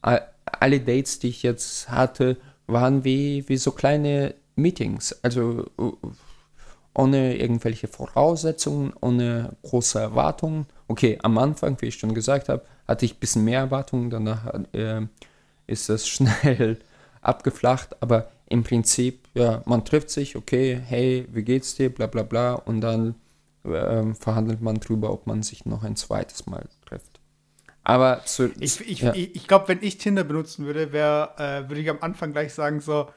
alle 0.00 0.80
Dates, 0.80 1.18
die 1.18 1.28
ich 1.28 1.42
jetzt 1.42 1.90
hatte, 1.90 2.38
waren 2.66 3.04
wie, 3.04 3.46
wie 3.48 3.58
so 3.58 3.72
kleine 3.72 4.34
Meetings. 4.56 5.12
Also 5.22 5.66
ohne 6.94 7.36
irgendwelche 7.36 7.88
Voraussetzungen, 7.88 8.92
ohne 9.00 9.56
große 9.62 9.98
Erwartungen. 9.98 10.66
Okay, 10.88 11.18
am 11.22 11.38
Anfang, 11.38 11.76
wie 11.80 11.86
ich 11.86 11.94
schon 11.94 12.14
gesagt 12.14 12.48
habe, 12.48 12.64
hatte 12.86 13.04
ich 13.04 13.14
ein 13.14 13.20
bisschen 13.20 13.44
mehr 13.44 13.60
Erwartungen, 13.60 14.10
danach 14.10 14.52
äh, 14.72 15.06
ist 15.66 15.88
das 15.88 16.06
schnell 16.08 16.78
abgeflacht, 17.22 17.96
aber 18.02 18.30
im 18.48 18.64
Prinzip, 18.64 19.28
ja, 19.34 19.62
man 19.64 19.84
trifft 19.84 20.10
sich, 20.10 20.36
okay, 20.36 20.78
hey, 20.86 21.26
wie 21.32 21.42
geht's 21.42 21.74
dir, 21.74 21.88
bla 21.88 22.06
bla 22.06 22.22
bla, 22.22 22.54
und 22.54 22.82
dann 22.82 23.14
äh, 23.64 24.12
verhandelt 24.14 24.60
man 24.60 24.76
drüber, 24.76 25.12
ob 25.12 25.26
man 25.26 25.42
sich 25.42 25.64
noch 25.64 25.84
ein 25.84 25.96
zweites 25.96 26.46
Mal 26.46 26.68
trifft. 26.86 27.20
Aber 27.84 28.22
zu, 28.24 28.50
ich, 28.60 28.80
ich, 28.80 29.00
ja. 29.00 29.14
ich, 29.14 29.34
ich 29.34 29.48
glaube, 29.48 29.68
wenn 29.68 29.78
ich 29.82 29.98
Tinder 29.98 30.24
benutzen 30.24 30.66
würde, 30.66 30.92
wär, 30.92 31.34
äh, 31.38 31.68
würde 31.68 31.80
ich 31.80 31.90
am 31.90 31.98
Anfang 32.00 32.32
gleich 32.32 32.52
sagen 32.54 32.80
so, 32.80 33.08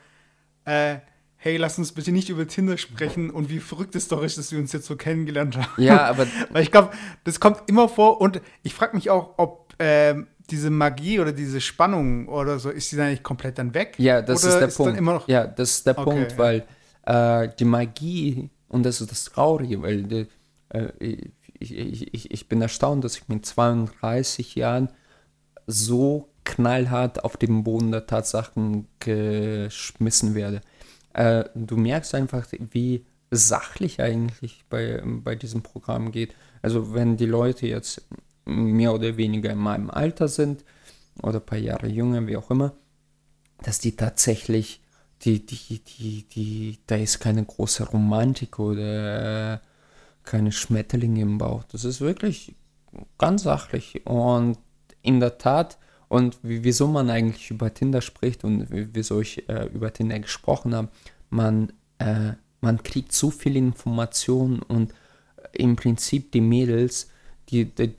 äh, 0.65 0.97
hey, 1.46 1.58
lass 1.58 1.78
uns 1.78 1.91
bitte 1.91 2.12
nicht 2.12 2.30
über 2.30 2.48
Tinder 2.48 2.76
sprechen 2.76 3.30
und 3.30 3.52
wie 3.52 3.60
verrückt 3.60 3.96
es 3.96 4.08
doch 4.08 4.24
ist, 4.24 4.39
dass 4.39 4.52
wir 4.52 4.58
uns 4.58 4.74
jetzt 4.74 4.88
so 4.88 4.96
kennengelernt 4.96 5.56
haben. 5.56 5.84
Ja, 5.84 6.04
aber 6.10 6.26
weil 6.50 6.64
ich 6.64 6.72
glaube, 6.72 6.89
das 7.24 7.39
kommt 7.39 7.60
immer 7.68 7.88
vor 7.88 8.20
und 8.20 8.41
ich 8.64 8.74
frage 8.74 8.96
mich 8.96 9.12
auch, 9.12 9.36
ob 9.38 9.76
ähm, 9.78 10.26
diese 10.50 10.72
Magie 10.72 11.20
oder 11.20 11.34
diese 11.34 11.62
Spannung 11.62 12.30
oder 12.30 12.58
so 12.58 12.72
ist 12.72 12.91
die 12.91 12.96
dann 12.96 13.10
eigentlich 13.10 13.22
komplett 13.22 13.60
dann 13.60 13.76
weg? 13.76 13.93
Ja, 14.00 14.24
das 14.24 14.43
ist 14.43 14.58
der 14.58 14.70
ist 14.70 14.78
Punkt. 14.78 15.28
ja, 15.28 15.46
das 15.46 15.70
ist 15.70 15.86
der 15.86 15.96
okay, 16.00 16.10
Punkt, 16.10 16.32
ja. 16.32 16.38
weil 16.39 16.66
äh, 17.04 17.50
die 17.60 17.66
Magie 17.66 18.50
und 18.68 18.82
das 18.84 19.00
ist 19.00 19.12
das 19.12 19.26
Traurige, 19.26 19.84
weil 19.84 20.02
die, 20.02 20.28
äh, 20.70 21.20
ich, 21.60 22.12
ich, 22.12 22.32
ich 22.32 22.50
bin 22.50 22.60
erstaunt, 22.60 23.04
dass 23.04 23.18
ich 23.18 23.28
mit 23.28 23.46
32 23.46 24.56
Jahren 24.56 24.89
so 25.68 26.28
knallhart 26.43 27.24
auf 27.24 27.38
den 27.38 27.64
Boden 27.64 27.91
der 27.91 28.08
Tatsachen 28.08 28.88
geschmissen 29.00 30.34
werde. 30.34 30.62
Äh, 31.16 31.45
du 31.55 31.78
merkst 31.78 32.13
einfach, 32.13 32.45
wie 32.59 33.05
sachlich 33.32 34.01
eigentlich 34.01 34.66
bei, 34.70 35.01
bei 35.05 35.36
diesem 35.36 35.63
Programm 35.63 36.11
geht. 36.11 36.36
Also 36.61 36.93
wenn 36.93 37.16
die 37.16 37.26
Leute 37.26 37.68
jetzt 37.68 38.05
mehr 38.43 38.93
oder 38.93 39.16
weniger 39.16 39.51
in 39.51 39.57
meinem 39.57 39.89
Alter 39.89 40.28
sind 40.28 40.66
oder 41.22 41.39
ein 41.39 41.45
paar 41.45 41.57
Jahre 41.57 41.88
jünger, 41.88 42.28
wie 42.28 42.36
auch 42.36 42.51
immer, 42.51 42.74
dass 43.63 43.80
die 43.80 43.95
tatsächlich, 43.95 44.82
die, 45.22 45.45
die, 45.45 45.80
die, 45.80 46.28
die, 46.28 46.80
da 46.86 46.95
ist 46.95 47.20
keine 47.20 47.45
große 47.45 47.86
Romantik 47.86 48.59
oder 48.59 49.61
keine 50.24 50.51
Schmetterlinge 50.51 51.22
im 51.22 51.38
Bauch. 51.38 51.63
Das 51.63 51.86
ist 51.86 52.01
wirklich 52.01 52.55
ganz 53.18 53.43
sachlich. 53.43 54.05
Und 54.05 54.57
in 55.01 55.22
der 55.22 55.38
Tat, 55.38 55.78
und 56.08 56.38
wieso 56.41 56.88
man 56.88 57.10
eigentlich 57.10 57.51
über 57.51 57.74
Tinder 57.74 58.01
spricht 58.01 58.43
und 58.43 58.68
wieso 58.70 59.22
ich 59.22 59.47
äh, 59.49 59.66
über 59.74 59.91
Tinder 59.91 60.20
gesprochen 60.20 60.76
habe, 60.76 60.89
man, 61.30 61.74
äh, 61.97 62.34
man 62.62 62.84
kriegt 62.84 63.12
so 63.12 63.32
viel 63.32 63.56
Informationen 63.56 64.62
und 64.62 64.93
im 65.51 65.76
Prinzip 65.76 66.32
die 66.32 66.41
Mädels, 66.41 67.10
die, 67.49 67.66
die, 67.66 67.93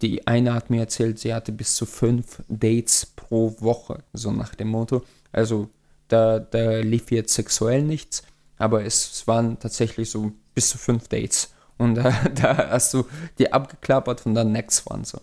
die, 0.00 0.26
eine 0.26 0.54
hat 0.54 0.70
mir 0.70 0.80
erzählt, 0.80 1.18
sie 1.18 1.34
hatte 1.34 1.52
bis 1.52 1.74
zu 1.76 1.86
fünf 1.86 2.42
Dates 2.48 3.06
pro 3.06 3.54
Woche, 3.60 4.02
so 4.12 4.32
nach 4.32 4.54
dem 4.54 4.68
Motto. 4.68 5.02
Also 5.30 5.70
da, 6.08 6.40
da 6.40 6.78
lief 6.78 7.10
jetzt 7.10 7.34
sexuell 7.34 7.82
nichts, 7.82 8.22
aber 8.58 8.84
es, 8.84 9.12
es 9.12 9.26
waren 9.26 9.58
tatsächlich 9.58 10.10
so 10.10 10.32
bis 10.54 10.70
zu 10.70 10.78
fünf 10.78 11.08
Dates. 11.08 11.54
Und 11.78 11.94
da, 11.96 12.10
da 12.34 12.70
hast 12.70 12.92
du 12.94 13.04
die 13.38 13.52
abgeklappert 13.52 14.26
und 14.26 14.34
dann 14.34 14.52
next 14.52 14.88
one 14.90 15.04
so. 15.04 15.20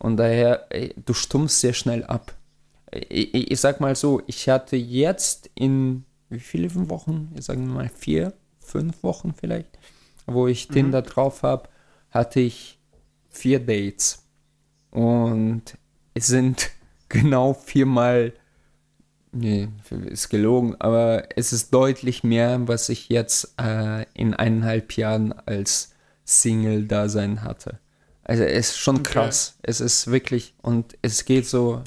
Und 0.00 0.16
daher, 0.16 0.66
ey, 0.70 0.92
du 1.04 1.14
stummst 1.14 1.60
sehr 1.60 1.74
schnell 1.74 2.02
ab. 2.04 2.34
Ich, 2.90 3.32
ich, 3.34 3.50
ich, 3.52 3.60
sag 3.60 3.80
mal 3.80 3.94
so, 3.94 4.20
ich 4.26 4.48
hatte 4.48 4.76
jetzt 4.76 5.48
in 5.54 6.04
wie 6.28 6.40
viele 6.40 6.74
Wochen? 6.88 7.32
Ich 7.36 7.44
sage 7.44 7.60
mal 7.60 7.88
vier, 7.88 8.32
fünf 8.58 9.02
Wochen 9.02 9.34
vielleicht, 9.34 9.78
wo 10.26 10.46
ich 10.46 10.68
mhm. 10.68 10.74
Tinder 10.74 11.02
drauf 11.02 11.42
habe, 11.42 11.68
hatte 12.10 12.40
ich 12.40 12.78
vier 13.28 13.60
Dates. 13.60 14.24
Und 14.90 15.62
es 16.14 16.28
sind 16.28 16.70
genau 17.08 17.54
viermal 17.54 18.32
Nee, 19.32 19.68
ist 20.06 20.28
gelogen, 20.28 20.74
aber 20.80 21.28
es 21.36 21.52
ist 21.52 21.72
deutlich 21.72 22.24
mehr, 22.24 22.66
was 22.66 22.88
ich 22.88 23.08
jetzt 23.10 23.54
äh, 23.60 24.04
in 24.12 24.34
eineinhalb 24.34 24.96
Jahren 24.96 25.32
als 25.46 25.92
Single-Dasein 26.24 27.44
hatte. 27.44 27.78
Also 28.30 28.44
es 28.44 28.70
ist 28.70 28.78
schon 28.78 28.98
okay. 28.98 29.12
krass. 29.14 29.58
Es 29.60 29.80
ist 29.80 30.06
wirklich, 30.06 30.54
und 30.62 30.96
es 31.02 31.24
geht 31.24 31.48
so, 31.48 31.82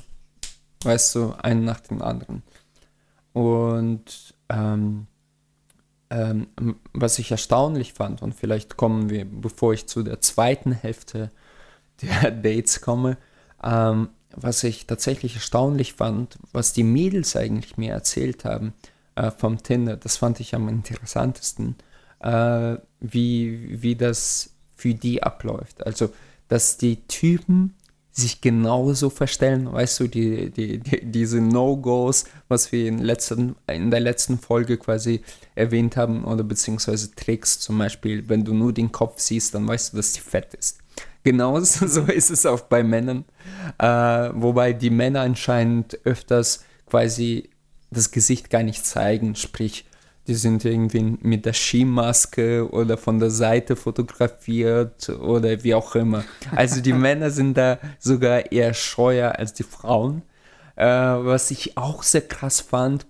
weißt 0.83 1.15
du, 1.15 1.31
einen 1.41 1.63
nach 1.63 1.79
dem 1.79 2.01
anderen. 2.01 2.43
Und 3.31 4.35
ähm, 4.49 5.07
ähm, 6.09 6.47
was 6.91 7.17
ich 7.17 7.31
erstaunlich 7.31 7.93
fand, 7.93 8.21
und 8.21 8.35
vielleicht 8.35 8.75
kommen 8.75 9.09
wir, 9.09 9.23
bevor 9.23 9.71
ich 9.71 9.87
zu 9.87 10.03
der 10.03 10.19
zweiten 10.19 10.73
Hälfte 10.73 11.31
der 12.01 12.31
Dates 12.43 12.81
komme, 12.81 13.15
ähm, 13.63 14.09
was 14.35 14.65
ich 14.65 14.85
tatsächlich 14.85 15.35
erstaunlich 15.35 15.93
fand, 15.93 16.37
was 16.51 16.73
die 16.73 16.83
Mädels 16.83 17.37
eigentlich 17.37 17.77
mir 17.77 17.93
erzählt 17.93 18.43
haben 18.43 18.73
äh, 19.15 19.31
vom 19.31 19.63
Tinder, 19.63 19.95
das 19.95 20.17
fand 20.17 20.41
ich 20.41 20.53
am 20.53 20.67
interessantesten, 20.67 21.77
äh, 22.19 22.75
wie, 22.99 23.81
wie 23.81 23.95
das 23.95 24.49
für 24.75 24.93
die 24.93 25.23
abläuft. 25.23 25.85
Also, 25.85 26.11
dass 26.47 26.77
die 26.77 26.97
Typen 27.07 27.75
sich 28.15 28.41
genauso 28.41 29.09
verstellen, 29.09 29.73
weißt 29.73 29.99
du, 29.99 30.07
die, 30.07 30.51
die, 30.51 30.77
die 30.77 31.03
diese 31.03 31.41
No-Gos, 31.41 32.25
was 32.47 32.71
wir 32.71 32.87
in, 32.87 32.99
letzten, 32.99 33.55
in 33.67 33.89
der 33.89 34.01
letzten 34.01 34.37
Folge 34.37 34.77
quasi 34.77 35.21
erwähnt 35.55 35.97
haben, 35.97 36.23
oder 36.23 36.43
beziehungsweise 36.43 37.15
Tricks 37.15 37.59
zum 37.59 37.79
Beispiel, 37.79 38.29
wenn 38.29 38.43
du 38.43 38.53
nur 38.53 38.71
den 38.71 38.91
Kopf 38.91 39.19
siehst, 39.19 39.55
dann 39.55 39.67
weißt 39.67 39.93
du, 39.93 39.97
dass 39.97 40.13
die 40.13 40.19
fett 40.19 40.53
ist. 40.53 40.77
Genauso 41.23 41.87
so 41.87 42.03
ist 42.03 42.29
es 42.29 42.45
auch 42.45 42.61
bei 42.61 42.83
Männern. 42.83 43.25
Äh, 43.79 43.85
wobei 43.85 44.73
die 44.73 44.91
Männer 44.91 45.21
anscheinend 45.21 45.99
öfters 46.05 46.63
quasi 46.85 47.49
das 47.89 48.11
Gesicht 48.11 48.51
gar 48.51 48.61
nicht 48.61 48.85
zeigen, 48.85 49.35
sprich, 49.35 49.85
die 50.27 50.35
sind 50.35 50.63
irgendwie 50.63 51.17
mit 51.21 51.45
der 51.45 51.53
Skimaske 51.53 52.69
oder 52.71 52.97
von 52.97 53.19
der 53.19 53.29
Seite 53.29 53.75
fotografiert 53.75 55.09
oder 55.09 55.63
wie 55.63 55.75
auch 55.75 55.95
immer. 55.95 56.23
Also 56.55 56.81
die 56.81 56.93
Männer 56.93 57.29
sind 57.29 57.57
da 57.57 57.77
sogar 57.99 58.51
eher 58.51 58.73
scheuer 58.73 59.35
als 59.37 59.53
die 59.53 59.63
Frauen. 59.63 60.21
Äh, 60.75 60.85
was 60.85 61.51
ich 61.51 61.77
auch 61.77 62.03
sehr 62.03 62.27
krass 62.27 62.61
fand, 62.61 63.05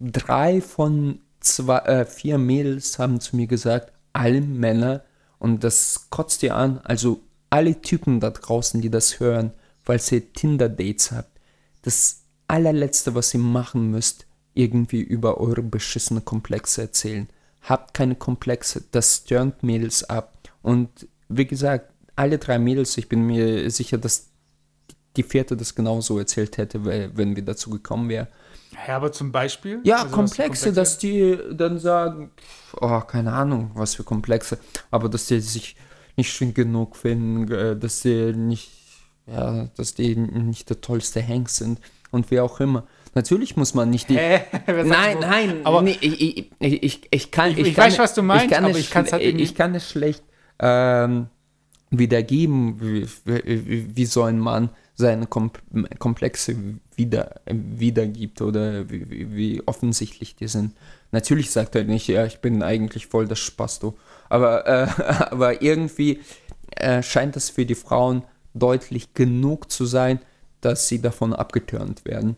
drei 0.00 0.60
von 0.60 1.20
zwei, 1.40 1.78
äh, 1.78 2.04
vier 2.06 2.38
Mädels 2.38 2.98
haben 2.98 3.20
zu 3.20 3.36
mir 3.36 3.46
gesagt, 3.46 3.92
alle 4.12 4.40
Männer, 4.40 5.02
und 5.38 5.62
das 5.64 6.06
kotzt 6.10 6.42
ihr 6.42 6.56
an, 6.56 6.80
also 6.84 7.20
alle 7.50 7.80
Typen 7.82 8.20
da 8.20 8.30
draußen, 8.30 8.80
die 8.80 8.90
das 8.90 9.20
hören, 9.20 9.52
falls 9.82 10.10
ihr 10.10 10.32
Tinder-Dates 10.32 11.12
habt, 11.12 11.38
das 11.82 12.22
allerletzte, 12.48 13.14
was 13.14 13.34
ihr 13.34 13.40
machen 13.40 13.90
müsst, 13.90 14.26
irgendwie 14.54 15.00
über 15.00 15.38
eure 15.38 15.62
beschissene 15.62 16.20
Komplexe 16.20 16.82
erzählen. 16.82 17.28
Habt 17.62 17.94
keine 17.94 18.14
Komplexe, 18.14 18.84
das 18.90 19.24
turnt 19.24 19.62
Mädels 19.62 20.04
ab. 20.04 20.38
Und 20.62 21.08
wie 21.28 21.46
gesagt, 21.46 21.92
alle 22.16 22.38
drei 22.38 22.58
Mädels, 22.58 22.96
ich 22.96 23.08
bin 23.08 23.22
mir 23.26 23.70
sicher, 23.70 23.98
dass 23.98 24.28
die 25.16 25.22
vierte 25.22 25.56
das 25.56 25.74
genauso 25.74 26.18
erzählt 26.18 26.56
hätte, 26.56 26.84
wenn 26.84 27.36
wir 27.36 27.44
dazu 27.44 27.70
gekommen 27.70 28.08
wären. 28.08 28.28
Ja, 28.88 28.96
aber 28.96 29.12
zum 29.12 29.30
Beispiel? 29.30 29.80
Ja, 29.84 30.02
also 30.02 30.14
Komplexe, 30.14 30.72
dass 30.72 30.98
die 30.98 31.38
dann 31.52 31.78
sagen, 31.78 32.32
oh, 32.80 33.00
keine 33.00 33.32
Ahnung, 33.32 33.70
was 33.74 33.94
für 33.94 34.02
Komplexe, 34.02 34.58
aber 34.90 35.08
dass 35.08 35.26
die 35.26 35.40
sich 35.40 35.76
nicht 36.16 36.32
schön 36.32 36.54
genug 36.54 36.96
finden, 36.96 37.50
äh, 37.52 37.76
dass 37.76 38.02
sie 38.02 38.32
nicht, 38.32 38.70
ja, 39.26 39.68
dass 39.76 39.94
die 39.94 40.16
nicht 40.16 40.68
der 40.70 40.80
tollste 40.80 41.26
Hank 41.26 41.48
sind 41.50 41.80
und 42.10 42.30
wie 42.30 42.40
auch 42.40 42.60
immer. 42.60 42.86
Natürlich 43.14 43.56
muss 43.56 43.74
man 43.74 43.90
nicht 43.90 44.08
die. 44.08 44.18
Hä? 44.18 44.42
nein, 44.66 45.18
nein, 45.20 45.60
aber 45.64 45.82
nee, 45.82 45.96
ich, 46.00 46.20
ich, 46.20 46.50
ich, 46.58 47.08
ich, 47.10 47.30
kann. 47.30 47.52
Ich, 47.52 47.58
ich 47.58 47.74
kann, 47.74 47.86
weiß, 47.86 47.98
was 47.98 48.14
du 48.14 48.22
meinst, 48.22 48.46
ich 48.46 48.50
kann 48.50 48.64
aber 48.64 48.72
es, 48.72 48.80
ich, 48.80 48.94
halt 48.94 49.22
ich 49.22 49.54
kann 49.54 49.74
es 49.74 49.88
schlecht 49.88 50.22
ähm, 50.58 51.28
wiedergeben, 51.90 52.80
wie, 52.80 53.06
wie, 53.24 53.96
wie, 53.96 54.06
so 54.06 54.22
ein 54.24 54.38
Mann 54.38 54.70
seine 54.96 55.26
Kom 55.26 55.50
Komplexe 55.98 56.56
wieder, 56.96 57.40
wiedergibt 57.46 58.40
oder 58.40 58.90
wie, 58.90 59.34
wie, 59.34 59.62
offensichtlich 59.66 60.36
die 60.36 60.48
sind. 60.48 60.72
Natürlich 61.12 61.50
sagt 61.50 61.76
er 61.76 61.84
nicht, 61.84 62.08
ja, 62.08 62.24
ich 62.26 62.38
bin 62.40 62.62
eigentlich 62.62 63.06
voll 63.06 63.28
das 63.28 63.38
Spasto. 63.38 63.96
Aber, 64.28 64.66
äh, 64.66 64.88
aber 65.30 65.62
irgendwie 65.62 66.20
äh, 66.72 67.02
scheint 67.02 67.36
das 67.36 67.50
für 67.50 67.66
die 67.66 67.74
Frauen 67.74 68.24
deutlich 68.54 69.14
genug 69.14 69.70
zu 69.70 69.84
sein, 69.84 70.20
dass 70.60 70.88
sie 70.88 71.00
davon 71.00 71.32
abgetürnt 71.32 72.04
werden. 72.04 72.36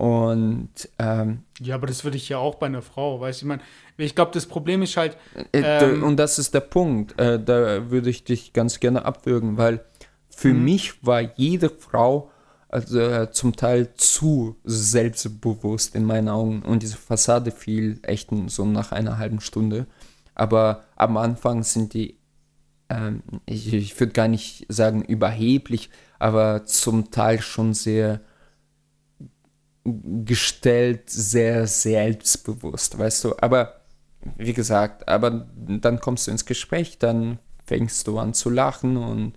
Und 0.00 0.70
ähm, 0.98 1.42
ja, 1.58 1.74
aber 1.74 1.86
das 1.86 2.04
würde 2.04 2.16
ich 2.16 2.30
ja 2.30 2.38
auch 2.38 2.54
bei 2.54 2.64
einer 2.64 2.80
Frau, 2.80 3.20
weißt 3.20 3.42
du, 3.42 3.44
ich 3.44 3.48
meine, 3.48 3.60
ich 3.98 4.14
glaube, 4.14 4.30
das 4.32 4.46
Problem 4.46 4.80
ist 4.80 4.96
halt. 4.96 5.18
Äh, 5.52 5.60
ähm, 5.60 6.02
und 6.04 6.16
das 6.16 6.38
ist 6.38 6.54
der 6.54 6.60
Punkt. 6.60 7.20
Äh, 7.20 7.38
da 7.38 7.90
würde 7.90 8.08
ich 8.08 8.24
dich 8.24 8.54
ganz 8.54 8.80
gerne 8.80 9.04
abwürgen, 9.04 9.58
weil 9.58 9.84
für 10.30 10.54
mhm. 10.54 10.64
mich 10.64 11.04
war 11.04 11.20
jede 11.36 11.68
Frau 11.68 12.30
also 12.70 12.98
äh, 12.98 13.30
zum 13.30 13.56
Teil 13.56 13.92
zu 13.94 14.56
selbstbewusst 14.64 15.94
in 15.94 16.06
meinen 16.06 16.30
Augen 16.30 16.62
und 16.62 16.82
diese 16.82 16.96
Fassade 16.96 17.50
fiel 17.50 18.00
echt 18.02 18.30
so 18.46 18.64
nach 18.64 18.92
einer 18.92 19.18
halben 19.18 19.42
Stunde. 19.42 19.86
Aber 20.34 20.84
am 20.96 21.18
Anfang 21.18 21.62
sind 21.62 21.92
die, 21.92 22.16
ähm, 22.88 23.22
ich, 23.44 23.70
ich 23.74 24.00
würde 24.00 24.14
gar 24.14 24.28
nicht 24.28 24.64
sagen 24.70 25.04
überheblich, 25.04 25.90
aber 26.18 26.64
zum 26.64 27.10
Teil 27.10 27.42
schon 27.42 27.74
sehr 27.74 28.22
gestellt, 29.84 31.08
sehr 31.10 31.66
selbstbewusst, 31.66 32.98
weißt 32.98 33.24
du. 33.24 33.34
Aber 33.40 33.80
wie 34.36 34.52
gesagt, 34.52 35.08
aber 35.08 35.46
dann 35.56 36.00
kommst 36.00 36.26
du 36.26 36.30
ins 36.30 36.44
Gespräch, 36.44 36.98
dann 36.98 37.38
fängst 37.66 38.06
du 38.06 38.18
an 38.18 38.34
zu 38.34 38.50
lachen 38.50 38.96
und 38.96 39.32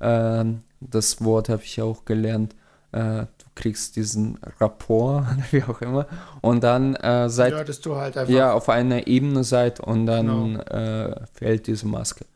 äh, 0.00 0.44
das 0.80 1.24
Wort 1.24 1.48
habe 1.48 1.62
ich 1.62 1.80
auch 1.80 2.04
gelernt. 2.04 2.54
Äh, 2.92 3.20
du 3.20 3.46
kriegst 3.54 3.96
diesen 3.96 4.38
Rapport, 4.60 5.26
wie 5.50 5.62
auch 5.62 5.80
immer, 5.80 6.06
und 6.42 6.62
dann 6.62 6.94
äh, 6.96 7.28
seid 7.30 7.52
ja, 7.52 7.96
halt 7.96 8.28
ja 8.28 8.52
auf 8.52 8.68
einer 8.68 9.06
Ebene 9.06 9.44
seid 9.44 9.80
und 9.80 10.06
dann 10.06 10.26
genau. 10.26 10.60
Äh, 10.62 11.26
fällt 11.32 11.66
diese 11.66 11.86
Maske. 11.86 12.26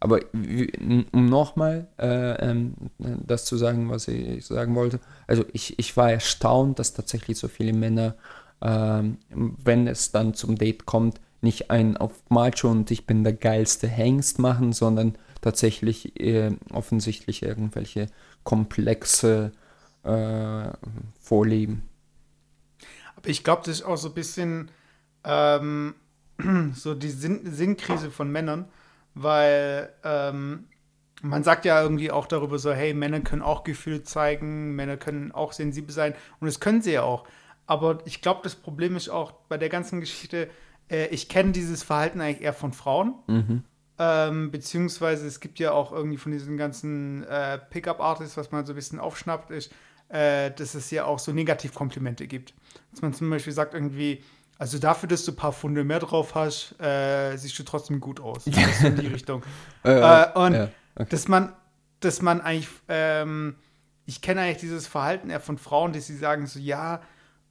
Aber 0.00 0.20
um 0.32 1.26
nochmal 1.26 1.86
äh, 1.98 2.50
ähm, 2.50 2.74
das 2.98 3.44
zu 3.44 3.58
sagen, 3.58 3.90
was 3.90 4.08
ich 4.08 4.46
sagen 4.46 4.74
wollte, 4.74 4.98
also 5.26 5.44
ich, 5.52 5.78
ich 5.78 5.94
war 5.96 6.10
erstaunt, 6.10 6.78
dass 6.78 6.94
tatsächlich 6.94 7.38
so 7.38 7.48
viele 7.48 7.74
Männer, 7.74 8.14
ähm, 8.62 9.18
wenn 9.28 9.86
es 9.86 10.10
dann 10.10 10.32
zum 10.32 10.56
Date 10.56 10.86
kommt, 10.86 11.20
nicht 11.42 11.70
einen 11.70 11.98
auf 11.98 12.22
Macho 12.30 12.70
und 12.70 12.90
ich 12.90 13.06
bin 13.06 13.24
der 13.24 13.34
geilste 13.34 13.88
Hengst 13.88 14.38
machen, 14.38 14.72
sondern 14.72 15.16
tatsächlich 15.42 16.18
äh, 16.18 16.52
offensichtlich 16.72 17.42
irgendwelche 17.42 18.06
komplexe 18.42 19.52
äh, 20.02 20.70
vorleben. 21.20 21.82
Aber 23.16 23.28
ich 23.28 23.44
glaube, 23.44 23.62
das 23.66 23.80
ist 23.80 23.82
auch 23.82 23.96
so 23.96 24.08
ein 24.08 24.14
bisschen 24.14 24.70
ähm, 25.24 25.94
so 26.74 26.94
die 26.94 27.10
Sinn 27.10 27.52
Sinnkrise 27.52 28.10
von 28.10 28.30
Männern 28.30 28.66
weil 29.22 29.92
ähm, 30.04 30.66
man 31.22 31.42
sagt 31.42 31.64
ja 31.64 31.82
irgendwie 31.82 32.10
auch 32.10 32.26
darüber 32.26 32.58
so, 32.58 32.72
hey, 32.72 32.94
Männer 32.94 33.20
können 33.20 33.42
auch 33.42 33.64
Gefühle 33.64 34.02
zeigen, 34.02 34.74
Männer 34.74 34.96
können 34.96 35.32
auch 35.32 35.52
sensibel 35.52 35.92
sein 35.92 36.14
und 36.40 36.46
das 36.46 36.60
können 36.60 36.82
sie 36.82 36.92
ja 36.92 37.02
auch. 37.02 37.26
Aber 37.66 37.98
ich 38.04 38.20
glaube, 38.20 38.40
das 38.42 38.56
Problem 38.56 38.96
ist 38.96 39.08
auch 39.08 39.32
bei 39.48 39.56
der 39.56 39.68
ganzen 39.68 40.00
Geschichte, 40.00 40.48
äh, 40.90 41.06
ich 41.06 41.28
kenne 41.28 41.52
dieses 41.52 41.82
Verhalten 41.82 42.20
eigentlich 42.20 42.42
eher 42.42 42.54
von 42.54 42.72
Frauen. 42.72 43.14
Mhm. 43.26 43.64
Ähm, 43.98 44.50
beziehungsweise 44.50 45.26
es 45.26 45.40
gibt 45.40 45.58
ja 45.58 45.72
auch 45.72 45.92
irgendwie 45.92 46.16
von 46.16 46.32
diesen 46.32 46.56
ganzen 46.56 47.22
äh, 47.24 47.58
Pickup-Artists, 47.58 48.36
was 48.36 48.50
man 48.50 48.64
so 48.64 48.72
ein 48.72 48.76
bisschen 48.76 48.98
aufschnappt, 48.98 49.50
ist, 49.50 49.72
äh, 50.08 50.50
dass 50.50 50.74
es 50.74 50.90
ja 50.90 51.04
auch 51.04 51.18
so 51.18 51.32
Negativkomplimente 51.32 52.26
gibt. 52.26 52.54
Dass 52.92 53.02
man 53.02 53.12
zum 53.12 53.28
Beispiel 53.28 53.52
sagt 53.52 53.74
irgendwie, 53.74 54.24
also 54.60 54.78
dafür, 54.78 55.08
dass 55.08 55.24
du 55.24 55.32
ein 55.32 55.36
paar 55.36 55.54
Funde 55.54 55.84
mehr 55.84 56.00
drauf 56.00 56.34
hast, 56.34 56.78
äh, 56.78 57.34
siehst 57.38 57.58
du 57.58 57.62
trotzdem 57.62 57.98
gut 57.98 58.20
aus. 58.20 58.46
Ist 58.46 58.84
in 58.84 58.96
die 58.96 59.06
Richtung. 59.14 59.42
äh, 59.84 60.26
und 60.34 60.52
ja, 60.52 60.68
okay. 60.96 61.06
dass 61.08 61.28
man, 61.28 61.54
dass 62.00 62.20
man 62.20 62.42
eigentlich, 62.42 62.68
ähm, 62.88 63.56
ich 64.04 64.20
kenne 64.20 64.42
eigentlich 64.42 64.58
dieses 64.58 64.86
Verhalten 64.86 65.30
eher 65.30 65.40
von 65.40 65.56
Frauen, 65.56 65.94
dass 65.94 66.08
sie 66.08 66.16
sagen 66.16 66.46
so, 66.46 66.58
ja, 66.58 67.00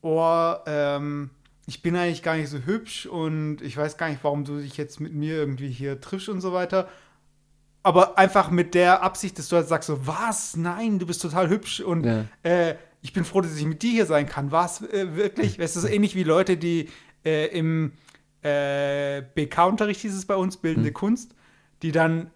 oh, 0.04 0.54
ähm, 0.68 1.32
ich 1.66 1.82
bin 1.82 1.96
eigentlich 1.96 2.22
gar 2.22 2.36
nicht 2.36 2.50
so 2.50 2.60
hübsch 2.60 3.08
und 3.08 3.64
ich 3.64 3.76
weiß 3.76 3.98
gar 3.98 4.10
nicht, 4.10 4.24
warum 4.24 4.46
du 4.46 4.60
dich 4.60 4.78
jetzt 4.78 5.00
mit 5.00 5.12
mir 5.12 5.34
irgendwie 5.34 5.72
hier 5.72 6.00
triffst 6.00 6.30
und 6.30 6.42
so 6.42 6.54
weiter. 6.54 6.88
Aber 7.82 8.20
einfach 8.20 8.52
mit 8.52 8.76
der 8.76 9.02
Absicht, 9.02 9.40
dass 9.40 9.50
du 9.50 9.56
halt 9.56 9.68
sagst 9.68 9.88
so, 9.88 10.06
was? 10.06 10.56
Nein, 10.56 11.00
du 11.00 11.08
bist 11.08 11.24
total 11.24 11.50
hübsch 11.50 11.80
und 11.80 12.06
ja. 12.06 12.26
äh, 12.44 12.76
ich 13.02 13.14
bin 13.14 13.26
froh, 13.26 13.42
dass 13.42 13.56
ich 13.56 13.66
mit 13.66 13.82
dir 13.82 13.92
hier 13.92 14.06
sein 14.06 14.28
kann. 14.28 14.52
War 14.52 14.66
es 14.66 14.82
äh, 14.82 15.16
wirklich? 15.16 15.60
Es 15.60 15.76
ist 15.76 15.86
ähnlich 15.86 16.16
wie 16.16 16.24
Leute, 16.24 16.58
die 16.58 16.90
äh, 17.26 17.48
im 17.48 17.94
äh, 18.42 19.22
BK-Unterricht 19.36 20.02
hieß 20.02 20.16
es 20.16 20.26
bei 20.26 20.36
uns, 20.36 20.58
bildende 20.58 20.90
mhm. 20.90 20.94
Kunst, 20.94 21.36
die 21.82 21.92
dann 21.92 22.32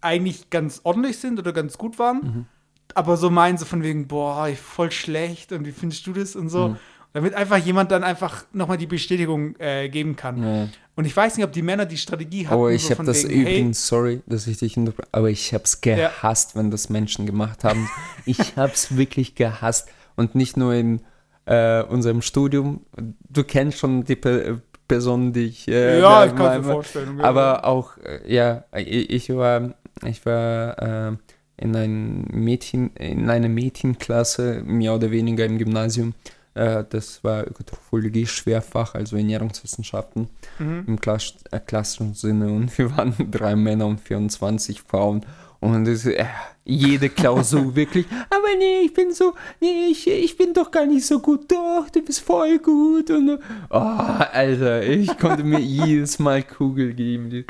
eigentlich 0.00 0.50
ganz 0.50 0.80
ordentlich 0.84 1.18
sind 1.18 1.38
oder 1.38 1.52
ganz 1.52 1.78
gut 1.78 1.98
waren, 1.98 2.16
mhm. 2.16 2.46
aber 2.94 3.16
so 3.16 3.30
meinen 3.30 3.56
so 3.56 3.64
von 3.64 3.82
wegen, 3.82 4.08
boah, 4.08 4.48
voll 4.54 4.90
schlecht 4.90 5.52
und 5.52 5.64
wie 5.66 5.72
findest 5.72 6.06
du 6.06 6.12
das 6.12 6.34
und 6.34 6.48
so. 6.48 6.70
Mhm. 6.70 6.76
Damit 7.12 7.34
einfach 7.34 7.58
jemand 7.58 7.90
dann 7.90 8.04
einfach 8.04 8.44
nochmal 8.52 8.78
die 8.78 8.86
Bestätigung 8.86 9.54
äh, 9.58 9.88
geben 9.88 10.16
kann. 10.16 10.42
Ja. 10.42 10.68
Und 10.94 11.04
ich 11.04 11.16
weiß 11.16 11.36
nicht, 11.36 11.44
ob 11.44 11.52
die 11.52 11.62
Männer 11.62 11.84
die 11.84 11.96
Strategie 11.96 12.48
haben. 12.48 12.58
Oh, 12.58 12.68
ich 12.68 12.84
so 12.84 12.90
habe 12.90 13.04
das 13.04 13.28
wegen, 13.28 13.42
übrigens, 13.42 13.78
hey, 13.78 13.88
sorry, 13.88 14.22
dass 14.26 14.46
ich 14.46 14.58
dich 14.58 14.78
aber 15.10 15.30
ich 15.30 15.52
habe 15.52 15.64
es 15.64 15.80
gehasst, 15.80 16.54
ja. 16.54 16.60
wenn 16.60 16.70
das 16.70 16.88
Menschen 16.88 17.26
gemacht 17.26 17.64
haben. 17.64 17.88
ich 18.26 18.56
habe 18.56 18.72
es 18.72 18.96
wirklich 18.96 19.34
gehasst. 19.34 19.88
Und 20.16 20.34
nicht 20.34 20.56
nur 20.56 20.74
in 20.74 21.00
äh, 21.46 21.82
unserem 21.82 22.22
Studium. 22.22 22.84
Du 23.28 23.44
kennst 23.44 23.78
schon 23.78 24.04
die 24.04 24.16
Pe 24.16 24.60
Personen, 24.88 25.32
die 25.32 25.46
ich. 25.46 25.68
Äh, 25.68 26.00
ja, 26.00 26.26
ich 26.26 26.34
kann 26.34 26.60
mir 26.60 26.64
vorstellen. 26.64 27.20
Aber 27.20 27.64
auch, 27.64 27.96
äh, 27.98 28.20
ja, 28.32 28.64
ich 28.74 29.30
war, 29.30 29.74
ich 30.04 30.26
war 30.26 30.78
äh, 30.82 31.16
in, 31.56 31.76
ein 31.76 32.26
Mädchen, 32.30 32.90
in 32.96 33.30
einer 33.30 33.48
Mädchenklasse, 33.48 34.62
mehr 34.64 34.94
oder 34.94 35.10
weniger 35.10 35.44
im 35.46 35.58
Gymnasium. 35.58 36.14
Äh, 36.54 36.84
das 36.88 37.24
war 37.24 37.46
Ökotrophologie 37.46 38.26
Schwerfach, 38.26 38.94
also 38.94 39.16
Ernährungswissenschaften 39.16 40.28
mhm. 40.58 40.84
im 40.86 41.00
Klass 41.00 41.34
äh, 41.50 41.60
klassischen 41.60 42.14
Sinne. 42.14 42.48
Und 42.48 42.76
wir 42.78 42.96
waren 42.96 43.14
drei 43.30 43.56
Männer 43.56 43.86
und 43.86 44.00
24 44.00 44.82
Frauen. 44.82 45.24
Und 45.60 45.84
das, 45.84 46.06
äh, 46.06 46.24
jede 46.64 47.08
Klausur 47.08 47.74
wirklich. 47.76 48.06
Aber 48.30 48.48
nee, 48.58 48.80
ich 48.84 48.92
bin 48.92 49.12
so, 49.12 49.34
nee, 49.60 49.86
ich, 49.90 50.08
ich 50.08 50.36
bin 50.36 50.52
doch 50.52 50.70
gar 50.70 50.86
nicht 50.86 51.06
so 51.06 51.20
gut. 51.20 51.50
Doch, 51.50 51.88
du 51.90 52.02
bist 52.02 52.20
voll 52.20 52.58
gut. 52.58 53.10
Und, 53.10 53.38
oh, 53.70 53.78
Alter, 53.78 54.82
ich 54.82 55.16
konnte 55.18 55.44
mir 55.44 55.60
jedes 55.60 56.18
Mal 56.18 56.42
Kugel 56.42 56.92
geben. 56.94 57.44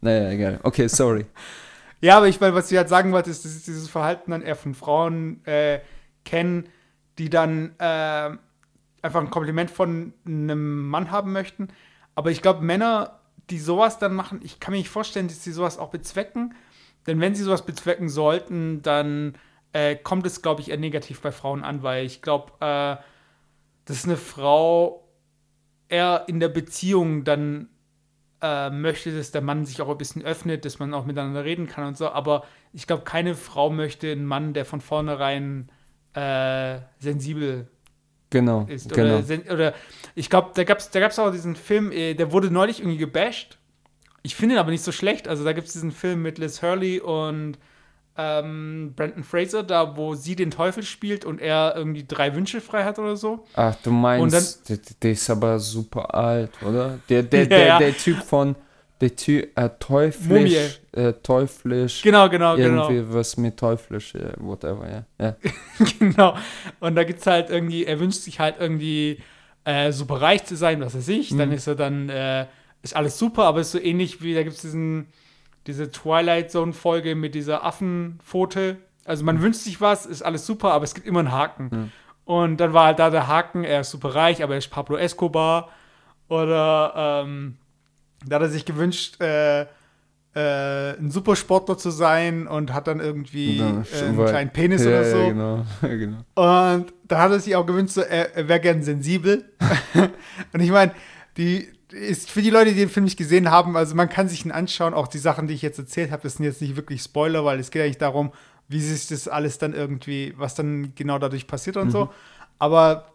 Naja, 0.00 0.30
egal. 0.30 0.60
Okay, 0.62 0.88
sorry. 0.88 1.26
Ja, 2.00 2.16
aber 2.16 2.28
ich 2.28 2.40
meine, 2.40 2.54
was 2.54 2.70
ich 2.72 2.78
halt 2.78 2.88
sagen 2.88 3.12
wollte, 3.12 3.30
ist, 3.30 3.44
dass 3.44 3.62
dieses 3.62 3.88
Verhalten 3.88 4.30
dann 4.30 4.40
eher 4.40 4.56
von 4.56 4.74
Frauen 4.74 5.44
äh, 5.44 5.80
kennen, 6.24 6.64
die 7.20 7.28
dann 7.28 7.74
äh, 7.78 8.30
einfach 9.02 9.20
ein 9.20 9.30
Kompliment 9.30 9.70
von 9.70 10.14
einem 10.24 10.88
Mann 10.88 11.10
haben 11.10 11.32
möchten. 11.32 11.68
Aber 12.14 12.30
ich 12.30 12.40
glaube, 12.40 12.64
Männer, 12.64 13.20
die 13.50 13.58
sowas 13.58 13.98
dann 13.98 14.14
machen, 14.14 14.40
ich 14.42 14.58
kann 14.58 14.72
mir 14.72 14.78
nicht 14.78 14.88
vorstellen, 14.88 15.28
dass 15.28 15.44
sie 15.44 15.52
sowas 15.52 15.76
auch 15.76 15.90
bezwecken. 15.90 16.54
Denn 17.06 17.20
wenn 17.20 17.34
sie 17.34 17.42
sowas 17.42 17.66
bezwecken 17.66 18.08
sollten, 18.08 18.80
dann 18.80 19.34
äh, 19.74 19.96
kommt 19.96 20.26
es, 20.26 20.40
glaube 20.40 20.62
ich, 20.62 20.70
eher 20.70 20.78
negativ 20.78 21.20
bei 21.20 21.30
Frauen 21.30 21.62
an, 21.62 21.82
weil 21.82 22.06
ich 22.06 22.22
glaube, 22.22 22.52
äh, 22.60 22.96
dass 23.84 24.04
eine 24.06 24.16
Frau 24.16 25.06
eher 25.90 26.24
in 26.26 26.40
der 26.40 26.48
Beziehung 26.48 27.24
dann 27.24 27.68
äh, 28.40 28.70
möchte, 28.70 29.14
dass 29.14 29.30
der 29.30 29.42
Mann 29.42 29.66
sich 29.66 29.82
auch 29.82 29.90
ein 29.90 29.98
bisschen 29.98 30.22
öffnet, 30.22 30.64
dass 30.64 30.78
man 30.78 30.94
auch 30.94 31.04
miteinander 31.04 31.44
reden 31.44 31.66
kann 31.66 31.86
und 31.86 31.98
so. 31.98 32.08
Aber 32.08 32.44
ich 32.72 32.86
glaube, 32.86 33.04
keine 33.04 33.34
Frau 33.34 33.68
möchte 33.68 34.10
einen 34.10 34.24
Mann, 34.24 34.54
der 34.54 34.64
von 34.64 34.80
vornherein 34.80 35.70
äh, 36.14 36.78
sensibel 36.98 37.68
genau, 38.30 38.66
ist. 38.68 38.92
genau. 38.92 39.16
Oder, 39.16 39.22
sen 39.22 39.42
oder 39.50 39.74
ich 40.14 40.30
glaube, 40.30 40.50
da 40.54 40.64
gab 40.64 40.78
es 40.78 40.90
da 40.90 41.00
gab's 41.00 41.18
auch 41.18 41.30
diesen 41.30 41.56
Film, 41.56 41.92
äh, 41.92 42.14
der 42.14 42.32
wurde 42.32 42.50
neulich 42.50 42.80
irgendwie 42.80 42.98
gebasht. 42.98 43.58
Ich 44.22 44.36
finde 44.36 44.56
ihn 44.56 44.58
aber 44.58 44.70
nicht 44.70 44.84
so 44.84 44.92
schlecht. 44.92 45.28
Also 45.28 45.44
da 45.44 45.52
gibt 45.52 45.66
es 45.66 45.72
diesen 45.72 45.92
Film 45.92 46.22
mit 46.22 46.38
Liz 46.38 46.62
Hurley 46.62 47.00
und 47.00 47.58
ähm, 48.16 48.92
Brandon 48.96 49.24
Fraser, 49.24 49.62
da 49.62 49.96
wo 49.96 50.14
sie 50.14 50.36
den 50.36 50.50
Teufel 50.50 50.82
spielt 50.82 51.24
und 51.24 51.40
er 51.40 51.74
irgendwie 51.76 52.04
drei 52.06 52.34
Wünsche 52.34 52.60
frei 52.60 52.84
hat 52.84 52.98
oder 52.98 53.16
so. 53.16 53.46
Ach, 53.54 53.74
du 53.82 53.90
meinst, 53.90 54.68
der, 54.68 54.78
der, 55.02 55.12
ist 55.12 55.30
aber 55.30 55.58
super 55.58 56.14
alt, 56.14 56.50
oder? 56.62 56.98
Der, 57.08 57.22
der, 57.22 57.46
der, 57.46 57.66
Ja. 57.66 57.78
der 57.78 57.96
Typ 57.96 58.18
von, 58.18 58.56
der 59.00 59.16
Typ, 59.16 59.58
äh, 59.58 59.70
teuflisch, 59.78 60.80
äh, 60.92 61.12
teuflisch, 61.22 62.02
Genau, 62.02 62.28
genau, 62.28 62.56
genau. 62.56 62.90
irgendwie 62.90 63.14
was 63.14 63.36
mit 63.36 63.56
teuflisch, 63.56 64.14
äh, 64.14 64.32
whatever, 64.38 64.88
ja. 64.90 65.04
ja. 65.18 65.36
genau. 65.98 66.36
Und 66.80 66.96
da 66.96 67.04
gibt 67.04 67.20
es 67.20 67.26
halt 67.26 67.50
irgendwie, 67.50 67.86
er 67.86 67.98
wünscht 67.98 68.20
sich 68.20 68.40
halt 68.40 68.56
irgendwie 68.58 69.18
äh, 69.64 69.92
super 69.92 70.20
reich 70.20 70.44
zu 70.44 70.56
sein, 70.56 70.80
was 70.80 70.94
weiß 70.94 71.08
ich. 71.08 71.34
Dann 71.36 71.52
ist 71.52 71.66
er 71.66 71.76
dann, 71.76 72.08
äh, 72.08 72.46
ist 72.82 72.94
alles 72.94 73.18
super, 73.18 73.44
aber 73.44 73.60
ist 73.60 73.72
so 73.72 73.78
ähnlich 73.78 74.22
wie, 74.22 74.34
da 74.34 74.42
gibt 74.42 74.56
es 74.56 74.62
diesen, 74.62 75.06
diese 75.66 75.90
Twilight 75.90 76.50
Zone-Folge 76.50 77.14
mit 77.14 77.34
dieser 77.34 77.64
Affenpfote. 77.64 78.76
Also 79.04 79.24
man 79.24 79.40
wünscht 79.40 79.60
sich 79.60 79.80
was, 79.80 80.06
ist 80.06 80.22
alles 80.22 80.46
super, 80.46 80.72
aber 80.72 80.84
es 80.84 80.94
gibt 80.94 81.06
immer 81.06 81.20
einen 81.20 81.32
Haken. 81.32 81.92
Und 82.24 82.58
dann 82.58 82.72
war 82.74 82.86
halt 82.86 82.98
da 82.98 83.10
der 83.10 83.28
Haken, 83.28 83.64
er 83.64 83.80
ist 83.80 83.90
super 83.90 84.14
reich, 84.14 84.42
aber 84.42 84.54
er 84.54 84.58
ist 84.58 84.68
Pablo 84.68 84.96
Escobar. 84.96 85.70
Oder 86.28 87.24
ähm, 87.26 87.56
da 88.26 88.36
hat 88.36 88.42
er 88.42 88.48
sich 88.48 88.64
gewünscht, 88.64 89.20
äh, 89.20 89.66
äh, 90.34 90.96
ein 90.98 91.10
Supersportler 91.10 91.76
zu 91.76 91.90
sein 91.90 92.46
und 92.46 92.72
hat 92.72 92.86
dann 92.86 93.00
irgendwie 93.00 93.58
Dann 93.58 93.84
äh, 93.92 94.04
einen 94.04 94.26
kleinen 94.26 94.50
Penis 94.50 94.84
ja, 94.84 94.90
oder 94.90 95.10
so. 95.10 95.16
Ja, 95.18 95.28
genau, 95.28 95.64
genau. 95.82 96.18
Und 96.34 96.92
da 97.08 97.22
hat 97.22 97.32
er 97.32 97.40
sich 97.40 97.56
auch 97.56 97.66
gewünscht, 97.66 97.94
so, 97.94 98.02
er, 98.02 98.36
er 98.36 98.48
wäre 98.48 98.60
gern 98.60 98.82
sensibel. 98.82 99.44
und 100.52 100.60
ich 100.60 100.70
meine, 100.70 100.92
die 101.36 101.68
ist 101.90 102.30
für 102.30 102.42
die 102.42 102.50
Leute, 102.50 102.70
die 102.70 102.78
den 102.78 102.88
Film 102.88 103.04
nicht 103.04 103.16
gesehen 103.16 103.50
haben, 103.50 103.76
also 103.76 103.96
man 103.96 104.08
kann 104.08 104.28
sich 104.28 104.44
ihn 104.44 104.52
anschauen, 104.52 104.94
auch 104.94 105.08
die 105.08 105.18
Sachen, 105.18 105.48
die 105.48 105.54
ich 105.54 105.62
jetzt 105.62 105.78
erzählt 105.78 106.12
habe, 106.12 106.22
das 106.22 106.34
sind 106.34 106.44
jetzt 106.44 106.60
nicht 106.60 106.76
wirklich 106.76 107.02
Spoiler, 107.02 107.44
weil 107.44 107.58
es 107.58 107.72
geht 107.72 107.82
eigentlich 107.82 107.98
darum, 107.98 108.32
wie 108.68 108.80
sich 108.80 109.08
das 109.08 109.26
alles 109.26 109.58
dann 109.58 109.74
irgendwie, 109.74 110.32
was 110.36 110.54
dann 110.54 110.94
genau 110.94 111.18
dadurch 111.18 111.48
passiert 111.48 111.76
und 111.76 111.90
so. 111.90 112.10
Aber 112.60 113.06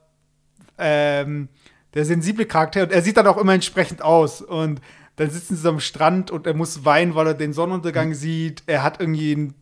ähm, 0.77 1.47
der 1.95 2.05
sensible 2.05 2.45
Charakter, 2.45 2.83
und 2.83 2.91
er 2.91 3.01
sieht 3.01 3.17
dann 3.17 3.27
auch 3.27 3.37
immer 3.37 3.53
entsprechend 3.53 4.01
aus. 4.01 4.41
Und 4.41 4.81
dann 5.15 5.29
sitzen 5.29 5.55
sie 5.55 5.67
am 5.67 5.79
Strand 5.79 6.29
und 6.29 6.45
er 6.45 6.53
muss 6.53 6.83
weinen, 6.83 7.15
weil 7.15 7.27
er 7.27 7.33
den 7.33 7.53
Sonnenuntergang 7.53 8.13
sieht. 8.13 8.63
Er 8.67 8.83
hat 8.83 8.99
irgendwie 8.99 9.33
ein 9.33 9.53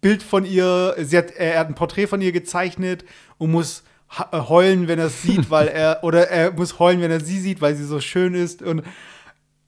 Bild 0.00 0.22
von 0.22 0.44
ihr, 0.44 0.94
sie 0.98 1.18
hat, 1.18 1.32
er 1.32 1.58
hat 1.58 1.68
ein 1.68 1.74
Porträt 1.74 2.06
von 2.06 2.22
ihr 2.22 2.30
gezeichnet 2.30 3.04
und 3.38 3.50
muss 3.50 3.82
äh, 4.30 4.38
heulen, 4.38 4.86
wenn 4.86 5.00
er 5.00 5.06
es 5.06 5.22
sieht, 5.22 5.50
weil 5.50 5.66
er, 5.66 6.04
oder 6.04 6.28
er 6.28 6.52
muss 6.52 6.78
heulen, 6.78 7.00
wenn 7.00 7.10
er 7.10 7.20
sie 7.20 7.40
sieht, 7.40 7.60
weil 7.60 7.74
sie 7.74 7.84
so 7.84 8.00
schön 8.00 8.34
ist. 8.34 8.62
Und 8.62 8.84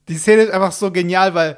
die 0.07 0.15
Szene 0.15 0.43
ist 0.43 0.51
einfach 0.51 0.71
so 0.71 0.91
genial, 0.91 1.33
weil, 1.33 1.57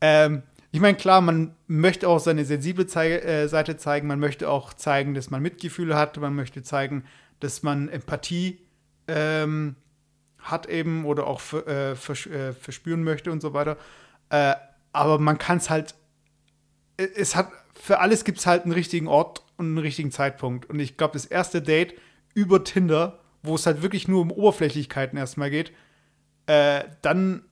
ähm, 0.00 0.42
ich 0.70 0.80
meine, 0.80 0.96
klar, 0.96 1.20
man 1.20 1.56
möchte 1.66 2.08
auch 2.08 2.20
seine 2.20 2.44
sensible 2.44 2.86
Zei 2.86 3.16
äh, 3.16 3.48
Seite 3.48 3.76
zeigen, 3.76 4.06
man 4.06 4.20
möchte 4.20 4.48
auch 4.48 4.72
zeigen, 4.72 5.14
dass 5.14 5.30
man 5.30 5.42
Mitgefühle 5.42 5.96
hat, 5.96 6.16
man 6.18 6.36
möchte 6.36 6.62
zeigen, 6.62 7.04
dass 7.40 7.64
man 7.64 7.88
Empathie 7.88 8.60
ähm, 9.08 9.74
hat 10.42 10.66
eben 10.66 11.04
oder 11.04 11.26
auch 11.26 11.40
äh, 11.52 11.94
vers 11.94 12.26
äh, 12.26 12.52
verspüren 12.52 13.02
möchte 13.04 13.30
und 13.32 13.40
so 13.40 13.52
weiter. 13.52 13.76
Äh, 14.30 14.54
aber 14.92 15.18
man 15.18 15.38
kann 15.38 15.58
es 15.58 15.70
halt, 15.70 15.94
es 16.96 17.36
hat, 17.36 17.48
für 17.74 18.00
alles 18.00 18.24
gibt 18.24 18.38
es 18.38 18.46
halt 18.46 18.64
einen 18.64 18.72
richtigen 18.72 19.06
Ort 19.06 19.42
und 19.56 19.66
einen 19.66 19.78
richtigen 19.78 20.10
Zeitpunkt. 20.10 20.68
Und 20.68 20.80
ich 20.80 20.96
glaube, 20.96 21.12
das 21.12 21.26
erste 21.26 21.62
Date 21.62 21.94
über 22.34 22.64
Tinder, 22.64 23.18
wo 23.42 23.54
es 23.54 23.66
halt 23.66 23.82
wirklich 23.82 24.08
nur 24.08 24.20
um 24.22 24.30
Oberflächlichkeiten 24.30 25.18
erstmal 25.18 25.50
geht, 25.50 25.72
äh, 26.46 26.84
dann 27.02 27.44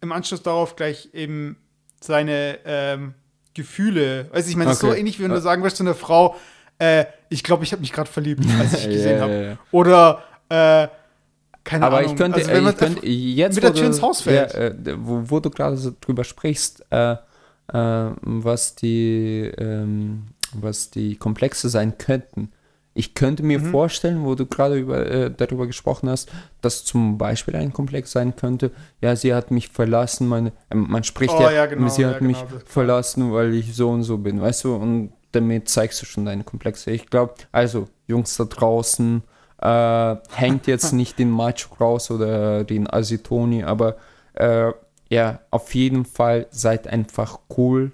im 0.00 0.12
Anschluss 0.12 0.42
darauf 0.42 0.76
gleich 0.76 1.10
eben 1.12 1.56
seine 2.00 2.58
ähm, 2.64 3.14
Gefühle. 3.54 4.28
Weiß 4.32 4.48
ich 4.48 4.56
meine, 4.56 4.70
das 4.70 4.76
ist 4.76 4.80
so 4.82 4.88
Okay. 4.88 5.00
ähnlich, 5.00 5.18
wie 5.18 5.24
wenn 5.24 5.30
du 5.30 5.40
sagen 5.40 5.62
würdest 5.62 5.78
zu 5.78 5.82
einer 5.84 5.94
Frau, 5.94 6.36
äh, 6.78 7.06
ich 7.30 7.42
glaube, 7.42 7.64
ich 7.64 7.72
habe 7.72 7.80
mich 7.80 7.92
gerade 7.92 8.10
verliebt, 8.10 8.44
als 8.60 8.74
ich 8.74 8.88
gesehen 8.90 9.16
ja, 9.16 9.22
habe. 9.22 9.32
ja. 9.32 9.58
Oder 9.70 10.22
äh, 10.48 10.88
keine 11.64 11.84
Aber 11.86 11.98
Ahnung. 11.98 12.10
ich 12.12 12.16
könnte, 12.16 12.36
also, 12.38 12.50
wenn 12.52 12.66
ich 12.66 12.76
könnte 12.76 13.06
jetzt, 13.06 13.54
mit 13.54 13.64
der 13.64 13.70
wo 13.70 13.74
Tür 13.74 13.82
du- 13.82 13.88
ins 13.88 14.02
Haus 14.02 14.20
fällt. 14.22 14.54
Ja, 14.54 14.96
wo, 14.98 15.22
wo 15.26 15.40
du 15.40 15.50
gerade 15.50 15.76
so 15.76 15.92
drüber 16.00 16.22
sprichst, 16.24 16.84
äh, 16.90 17.12
äh, 17.12 17.16
was 18.20 18.74
die, 18.74 19.50
ähm, 19.58 20.24
was 20.52 20.90
die 20.90 21.16
Komplexe 21.16 21.68
sein 21.68 21.96
könnten. 21.98 22.50
Ich 22.96 23.14
könnte 23.14 23.42
mir 23.42 23.58
Mhm. 23.58 23.70
vorstellen, 23.72 24.24
wo 24.24 24.36
du 24.36 24.46
gerade 24.46 24.76
über, 24.76 25.04
äh, 25.10 25.30
darüber 25.36 25.66
gesprochen 25.66 26.08
hast, 26.08 26.30
dass 26.60 26.84
zum 26.84 27.18
Beispiel 27.18 27.56
ein 27.56 27.72
Komplex 27.72 28.12
sein 28.12 28.36
könnte, 28.36 28.70
ja, 29.00 29.16
sie 29.16 29.34
hat 29.34 29.50
mich 29.50 29.68
verlassen, 29.68 30.28
meine, 30.28 30.52
äh, 30.70 30.76
man 30.76 31.02
spricht 31.02 31.34
Oh, 31.34 31.40
ja, 31.42 31.50
ja, 31.50 31.66
genau, 31.66 31.88
sie 31.88 32.02
ja, 32.02 32.10
hat 32.10 32.18
genau, 32.20 32.28
mich 32.28 32.44
verlassen, 32.66 33.32
weil 33.32 33.52
ich 33.54 33.74
so 33.74 33.90
und 33.90 34.04
so 34.04 34.18
bin, 34.18 34.40
weißt 34.40 34.62
du, 34.64 34.76
und 34.76 35.12
damit 35.32 35.68
zeigst 35.68 36.02
du 36.02 36.06
schon 36.06 36.24
deine 36.24 36.44
Komplexe. 36.44 36.92
Ich 36.92 37.06
glaube, 37.10 37.34
also, 37.50 37.88
Jungs 38.06 38.36
da 38.36 38.44
draußen, 38.44 39.22
äh, 39.58 40.16
hängt 40.34 40.66
jetzt 40.66 40.92
nicht 40.94 41.18
den 41.18 41.30
Macho 41.30 41.74
raus 41.80 42.10
oder 42.10 42.64
den 42.64 42.88
Asitoni, 42.88 43.62
aber 43.62 43.96
äh, 44.34 44.72
ja, 45.10 45.40
auf 45.50 45.74
jeden 45.74 46.04
Fall 46.04 46.46
seid 46.50 46.88
einfach 46.88 47.38
cool 47.56 47.92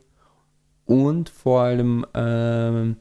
und 0.86 1.28
vor 1.28 1.62
allem 1.62 2.06
ähm, 2.14 2.96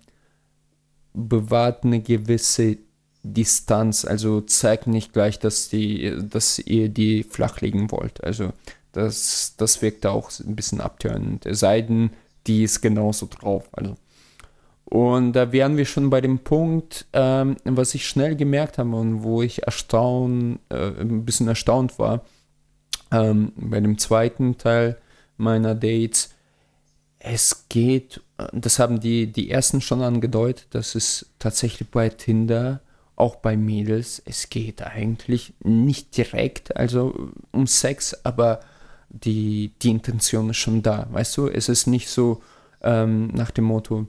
bewahrt 1.14 1.84
eine 1.84 2.02
gewisse 2.02 2.78
Distanz. 3.24 4.06
Also 4.06 4.42
zeigt 4.42 4.88
nicht 4.88 5.14
gleich, 5.14 5.40
dass, 5.40 5.70
die, 5.70 6.16
dass 6.22 6.60
ihr 6.60 6.90
die 6.90 7.24
flach 7.24 7.62
legen 7.62 7.92
wollt. 7.92 8.24
Also 8.24 8.52
das, 8.92 9.56
das 9.58 9.82
wirkt 9.82 10.06
auch 10.06 10.32
ein 10.40 10.56
bisschen 10.56 10.82
abtörend. 10.82 11.46
Es 11.46 11.60
sei 11.60 11.82
denn, 11.82 12.12
die 12.48 12.64
ist 12.64 12.82
genauso 12.82 13.28
drauf. 13.28 13.68
Also. 13.72 13.96
Und 14.90 15.34
da 15.34 15.52
wären 15.52 15.78
wir 15.78 15.86
schon 15.86 16.10
bei 16.10 16.20
dem 16.20 16.40
Punkt, 16.40 17.06
ähm, 17.14 17.58
was 17.64 17.94
ich 17.94 18.08
schnell 18.08 18.36
gemerkt 18.36 18.80
habe 18.80 18.96
und 18.96 19.22
wo 19.22 19.44
ich 19.44 19.64
erstaunt, 19.64 20.60
äh, 20.70 20.88
ein 21.00 21.26
bisschen 21.26 21.48
erstaunt 21.48 22.00
war, 22.00 22.26
ähm, 23.12 23.52
bei 23.56 23.80
dem 23.82 24.00
zweiten 24.00 24.58
Teil 24.58 24.98
meiner 25.38 25.76
Dates, 25.76 26.34
es 27.20 27.66
geht, 27.70 28.22
äh, 28.40 28.48
das 28.52 28.80
haben 28.80 29.00
die, 29.00 29.32
die 29.32 29.52
ersten 29.52 29.80
schon 29.80 30.02
angedeutet, 30.02 30.68
dass 30.72 30.96
es 30.96 31.28
tatsächlich 31.38 31.90
bei 31.90 32.10
Tinder, 32.10 32.82
auch 33.16 33.36
bei 33.36 33.58
Mädels, 33.58 34.24
es 34.26 34.50
geht 34.50 34.82
eigentlich 34.82 35.54
nicht 35.64 36.18
direkt, 36.18 36.76
also 36.76 37.30
um 37.52 37.68
Sex, 37.68 38.26
aber 38.26 38.62
die, 39.10 39.72
die 39.84 39.92
Intention 39.92 40.50
ist 40.50 40.58
schon 40.58 40.82
da, 40.82 41.08
weißt 41.12 41.38
du, 41.38 41.48
es 41.48 41.70
ist 41.70 41.86
nicht 41.86 42.10
so 42.10 42.42
ähm, 42.82 43.28
nach 43.28 43.52
dem 43.52 43.66
Motto, 43.66 44.08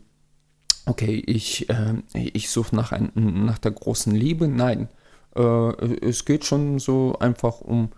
okay, 0.91 1.23
ich, 1.27 1.67
ähm, 1.69 2.03
ich 2.13 2.51
suche 2.51 2.75
nach, 2.75 2.93
ein, 2.93 3.13
nach 3.15 3.59
der 3.59 3.71
großen 3.71 4.15
Liebe, 4.15 4.49
nein, 4.49 4.89
äh, 5.37 5.41
es 5.41 6.25
geht 6.25 6.45
schon 6.45 6.79
so 6.79 7.17
einfach 7.19 7.61
um 7.61 7.91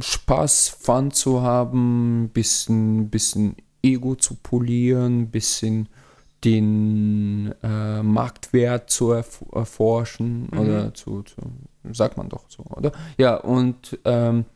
Spaß, 0.00 0.70
Fun 0.70 1.10
zu 1.10 1.42
haben, 1.42 2.30
bisschen, 2.32 3.10
bisschen 3.10 3.56
Ego 3.82 4.14
zu 4.14 4.34
polieren, 4.34 5.30
bisschen 5.30 5.88
den 6.42 7.54
äh, 7.62 8.02
Marktwert 8.02 8.88
zu 8.88 9.12
erf 9.12 9.44
erforschen 9.52 10.48
oder 10.58 10.94
zu, 10.94 11.22
zu, 11.22 11.36
sagt 11.92 12.16
man 12.16 12.30
doch 12.30 12.44
so, 12.48 12.62
oder? 12.74 12.92
Ja, 13.18 13.36
und 13.36 13.98
ähm, 14.06 14.46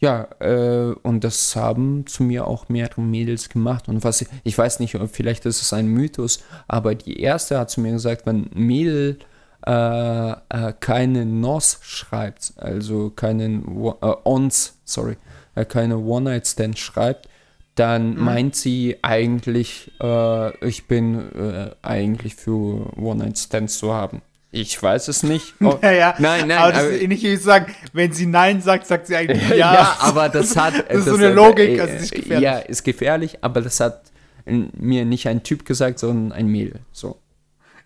ja, 0.00 0.28
äh, 0.40 0.94
und 1.02 1.24
das 1.24 1.54
haben 1.54 2.06
zu 2.06 2.22
mir 2.22 2.46
auch 2.46 2.68
mehrere 2.70 3.02
Mädels 3.02 3.50
gemacht. 3.50 3.88
Und 3.88 4.02
was 4.02 4.22
ich, 4.22 4.28
ich 4.44 4.56
weiß 4.56 4.80
nicht, 4.80 4.96
vielleicht 5.12 5.44
ist 5.44 5.60
es 5.60 5.72
ein 5.74 5.86
Mythos, 5.86 6.42
aber 6.68 6.94
die 6.94 7.20
erste 7.20 7.58
hat 7.58 7.70
zu 7.70 7.82
mir 7.82 7.92
gesagt, 7.92 8.24
wenn 8.24 8.46
ein 8.46 8.66
Mädel 8.66 9.18
äh, 9.66 10.30
äh, 10.30 10.72
keine 10.80 11.26
NOS 11.26 11.80
schreibt, 11.82 12.54
also 12.56 13.10
keinen 13.10 13.62
äh, 13.84 14.14
ONS, 14.24 14.78
sorry, 14.84 15.18
äh, 15.54 15.66
keine 15.66 15.98
One-Night-Stand 15.98 16.78
schreibt, 16.78 17.28
dann 17.74 18.14
mhm. 18.14 18.24
meint 18.24 18.56
sie 18.56 18.96
eigentlich, 19.02 19.92
äh, 20.00 20.66
ich 20.66 20.88
bin 20.88 21.72
eigentlich 21.82 22.36
für 22.36 22.96
One-Night-Stands 22.98 23.78
zu 23.78 23.92
haben. 23.92 24.22
Ich 24.52 24.82
weiß 24.82 25.08
es 25.08 25.22
nicht. 25.22 25.54
Oh, 25.60 25.78
naja, 25.80 26.14
nein, 26.18 26.48
nein. 26.48 26.58
Aber 26.58 26.72
das 26.72 26.82
aber, 26.82 26.90
ist 26.90 27.02
ähnlich 27.02 27.22
wie 27.22 27.36
sagen, 27.36 27.74
wenn 27.92 28.12
sie 28.12 28.26
Nein 28.26 28.60
sagt, 28.60 28.86
sagt 28.86 29.06
sie 29.06 29.16
eigentlich 29.16 29.48
Ja. 29.50 29.74
ja, 29.74 29.96
aber 30.00 30.28
das 30.28 30.56
hat. 30.56 30.74
das 30.88 30.98
ist 30.98 31.04
so 31.06 31.14
eine 31.16 31.32
Logik, 31.32 31.78
äh, 31.78 31.80
also 31.80 31.94
ist 31.94 32.12
gefährlich. 32.12 32.44
Ja, 32.44 32.58
ist 32.58 32.82
gefährlich, 32.82 33.38
aber 33.42 33.60
das 33.60 33.78
hat 33.78 34.02
mir 34.46 35.04
nicht 35.04 35.28
ein 35.28 35.42
Typ 35.42 35.64
gesagt, 35.64 35.98
sondern 35.98 36.32
ein 36.32 36.46
Mädel. 36.46 36.80
So. 36.92 37.20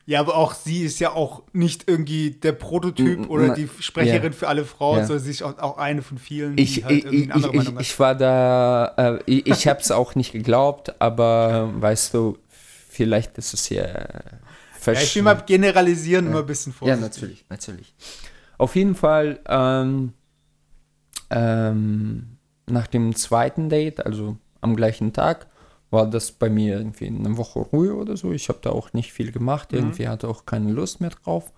Ja, 0.07 0.21
aber 0.21 0.37
auch 0.37 0.55
sie 0.55 0.83
ist 0.83 1.01
ja 1.01 1.13
auch 1.13 1.43
nicht 1.53 1.89
irgendwie 1.89 2.31
der 2.31 2.53
Prototyp 2.53 3.29
oder 3.31 3.55
die 3.55 3.69
Sprecherin 3.81 4.33
ja. 4.33 4.39
für 4.39 4.49
alle 4.49 4.65
Frauen, 4.65 4.99
ja. 4.99 5.07
sondern 5.07 5.25
sie 5.25 5.31
ist 5.31 5.43
auch, 5.43 5.79
eine 5.79 6.03
von 6.03 6.19
vielen, 6.19 6.59
ich, 6.59 6.75
die 6.75 6.85
halt 6.85 7.05
irgendwie 7.05 7.25
eine 7.25 7.35
andere 7.35 7.53
ich, 7.53 7.57
Meinung 7.57 7.75
hat. 7.77 7.83
Ich 7.83 7.99
war 7.99 8.15
da, 8.15 8.95
äh, 8.99 9.19
ich, 9.25 9.47
ich 9.47 9.67
habe 9.67 9.81
es 9.81 9.91
auch 9.91 10.15
nicht 10.15 10.33
geglaubt, 10.33 11.01
aber 11.01 11.71
weißt 11.79 12.13
du, 12.13 12.37
vielleicht 12.91 13.39
ist 13.39 13.55
es 13.55 13.71
ja. 13.71 13.87
Ja, 14.87 14.93
ich 14.93 15.15
will 15.15 15.23
mal 15.23 15.35
generalisieren, 15.35 16.27
ja. 16.27 16.31
immer 16.31 16.41
ein 16.41 16.47
bisschen 16.47 16.73
vor. 16.73 16.89
Ja, 16.89 16.97
natürlich, 16.97 17.45
natürlich. 17.49 17.95
Auf 18.59 18.77
jeden 18.77 18.95
Fall, 18.95 19.41
ähm, 19.49 20.13
ähm, 21.31 22.37
nach 22.67 22.87
dem 22.87 23.15
zweiten 23.15 23.69
Date, 23.69 24.05
also 24.05 24.37
am 24.61 24.77
gleichen 24.77 25.13
Tag, 25.13 25.47
war 25.91 26.09
das 26.09 26.33
bei 26.33 26.51
mir 26.51 26.79
irgendwie 26.79 27.07
eine 27.07 27.37
Woche 27.37 27.61
Ruhe 27.61 27.95
oder 27.95 28.17
so. 28.17 28.33
Ich 28.33 28.49
habe 28.49 28.59
da 28.63 28.71
auch 28.71 28.93
nicht 28.93 29.13
viel 29.13 29.33
gemacht. 29.33 29.73
Mhm. 29.73 29.79
Irgendwie 29.79 30.09
hatte 30.09 30.29
auch 30.29 30.45
keine 30.45 30.73
Lust 30.73 31.01
mehr 31.01 31.11
drauf. 31.11 31.53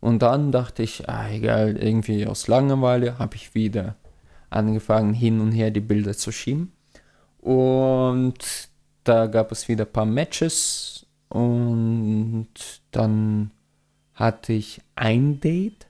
Und 0.00 0.22
dann 0.22 0.52
dachte 0.52 0.82
ich, 0.82 1.08
ah, 1.08 1.28
egal, 1.30 1.76
irgendwie 1.76 2.26
aus 2.26 2.48
Langeweile 2.48 3.18
habe 3.18 3.36
ich 3.36 3.54
wieder 3.54 3.96
angefangen, 4.48 5.14
hin 5.14 5.40
und 5.40 5.52
her 5.52 5.70
die 5.70 5.80
Bilder 5.80 6.14
zu 6.14 6.32
schieben. 6.32 6.72
Und 7.38 8.68
da 9.04 9.26
gab 9.26 9.52
es 9.52 9.68
wieder 9.68 9.84
ein 9.84 9.92
paar 9.92 10.06
Matches. 10.06 10.99
Und 11.30 12.48
dann 12.90 13.50
hatte 14.14 14.52
ich 14.52 14.82
ein 14.94 15.40
Date. 15.40 15.86